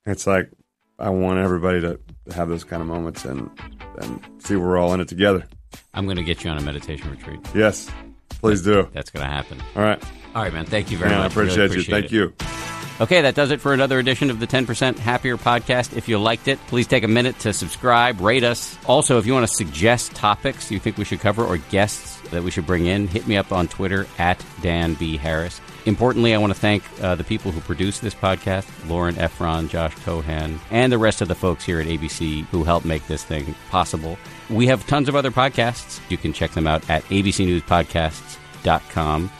It's 0.04 0.26
like 0.26 0.50
I 0.98 1.10
want 1.10 1.38
everybody 1.38 1.80
to 1.80 2.00
have 2.34 2.48
those 2.48 2.64
kind 2.64 2.82
of 2.82 2.88
moments 2.88 3.24
and 3.24 3.50
and 3.98 4.20
see 4.38 4.56
we're 4.56 4.78
all 4.78 4.92
in 4.94 5.00
it 5.00 5.08
together. 5.08 5.46
I'm 5.94 6.04
going 6.04 6.16
to 6.16 6.24
get 6.24 6.42
you 6.42 6.50
on 6.50 6.58
a 6.58 6.62
meditation 6.62 7.10
retreat. 7.10 7.40
Yes, 7.54 7.90
please 8.28 8.62
do. 8.62 8.88
That's 8.92 9.10
going 9.10 9.24
to 9.24 9.30
happen. 9.30 9.60
All 9.76 9.82
right, 9.82 10.02
All 10.34 10.42
right, 10.42 10.52
man. 10.52 10.66
Thank 10.66 10.90
you 10.90 10.98
very 10.98 11.10
much. 11.10 11.18
I 11.18 11.22
much. 11.24 11.36
Really 11.36 11.66
appreciate 11.66 12.12
you. 12.12 12.32
Thank 12.32 12.60
you. 12.60 12.69
Okay, 13.00 13.22
that 13.22 13.34
does 13.34 13.50
it 13.50 13.62
for 13.62 13.72
another 13.72 13.98
edition 13.98 14.30
of 14.30 14.40
the 14.40 14.46
10% 14.46 14.98
Happier 14.98 15.38
podcast. 15.38 15.96
If 15.96 16.06
you 16.06 16.18
liked 16.18 16.48
it, 16.48 16.58
please 16.66 16.86
take 16.86 17.02
a 17.02 17.08
minute 17.08 17.38
to 17.38 17.54
subscribe, 17.54 18.20
rate 18.20 18.44
us. 18.44 18.76
Also, 18.84 19.16
if 19.16 19.24
you 19.24 19.32
want 19.32 19.48
to 19.48 19.54
suggest 19.54 20.14
topics 20.14 20.70
you 20.70 20.78
think 20.78 20.98
we 20.98 21.06
should 21.06 21.20
cover 21.20 21.42
or 21.42 21.56
guests 21.56 22.20
that 22.28 22.42
we 22.42 22.50
should 22.50 22.66
bring 22.66 22.84
in, 22.84 23.08
hit 23.08 23.26
me 23.26 23.38
up 23.38 23.52
on 23.52 23.68
Twitter 23.68 24.06
at 24.18 24.44
Dan 24.60 24.92
B. 24.94 25.16
Harris. 25.16 25.62
Importantly, 25.86 26.34
I 26.34 26.38
want 26.38 26.52
to 26.52 26.60
thank 26.60 26.84
uh, 27.00 27.14
the 27.14 27.24
people 27.24 27.52
who 27.52 27.62
produce 27.62 28.00
this 28.00 28.14
podcast 28.14 28.68
Lauren 28.86 29.14
Efron, 29.14 29.70
Josh 29.70 29.94
Cohan, 30.04 30.60
and 30.70 30.92
the 30.92 30.98
rest 30.98 31.22
of 31.22 31.28
the 31.28 31.34
folks 31.34 31.64
here 31.64 31.80
at 31.80 31.86
ABC 31.86 32.44
who 32.46 32.64
help 32.64 32.84
make 32.84 33.06
this 33.06 33.24
thing 33.24 33.54
possible. 33.70 34.18
We 34.50 34.66
have 34.66 34.86
tons 34.86 35.08
of 35.08 35.16
other 35.16 35.30
podcasts. 35.30 36.00
You 36.10 36.18
can 36.18 36.34
check 36.34 36.50
them 36.50 36.66
out 36.66 36.90
at 36.90 37.02
abcnewspodcasts.com. 37.04 39.30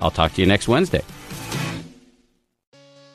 I'll 0.00 0.10
talk 0.10 0.32
to 0.32 0.40
you 0.40 0.48
next 0.48 0.66
Wednesday. 0.66 1.04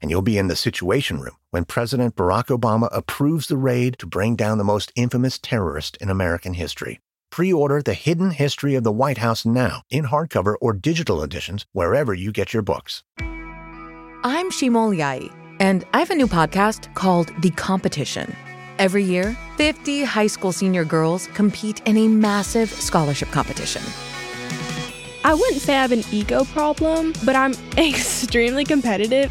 And 0.00 0.10
you'll 0.10 0.22
be 0.22 0.38
in 0.38 0.48
the 0.48 0.56
Situation 0.56 1.20
Room 1.20 1.36
when 1.50 1.64
President 1.64 2.14
Barack 2.14 2.56
Obama 2.56 2.88
approves 2.92 3.48
the 3.48 3.56
raid 3.56 3.98
to 3.98 4.06
bring 4.06 4.36
down 4.36 4.58
the 4.58 4.64
most 4.64 4.92
infamous 4.94 5.38
terrorist 5.38 5.96
in 5.98 6.08
American 6.10 6.54
history. 6.54 7.00
Pre 7.30 7.52
order 7.52 7.82
The 7.82 7.94
Hidden 7.94 8.32
History 8.32 8.74
of 8.74 8.84
the 8.84 8.92
White 8.92 9.18
House 9.18 9.44
now 9.44 9.82
in 9.90 10.06
hardcover 10.06 10.54
or 10.60 10.72
digital 10.72 11.22
editions 11.22 11.66
wherever 11.72 12.14
you 12.14 12.32
get 12.32 12.52
your 12.52 12.62
books. 12.62 13.02
I'm 14.24 14.50
Shimol 14.50 14.96
Yai, 14.96 15.30
and 15.60 15.84
I 15.92 15.98
have 15.98 16.10
a 16.10 16.14
new 16.14 16.26
podcast 16.26 16.92
called 16.94 17.32
The 17.40 17.50
Competition. 17.50 18.34
Every 18.78 19.02
year, 19.02 19.36
50 19.56 20.04
high 20.04 20.28
school 20.28 20.52
senior 20.52 20.84
girls 20.84 21.26
compete 21.34 21.82
in 21.86 21.96
a 21.96 22.08
massive 22.08 22.70
scholarship 22.70 23.30
competition. 23.30 23.82
I 25.24 25.34
wouldn't 25.34 25.60
say 25.60 25.74
I 25.74 25.82
have 25.82 25.92
an 25.92 26.04
ego 26.10 26.44
problem, 26.44 27.12
but 27.24 27.36
I'm 27.36 27.52
extremely 27.76 28.64
competitive. 28.64 29.30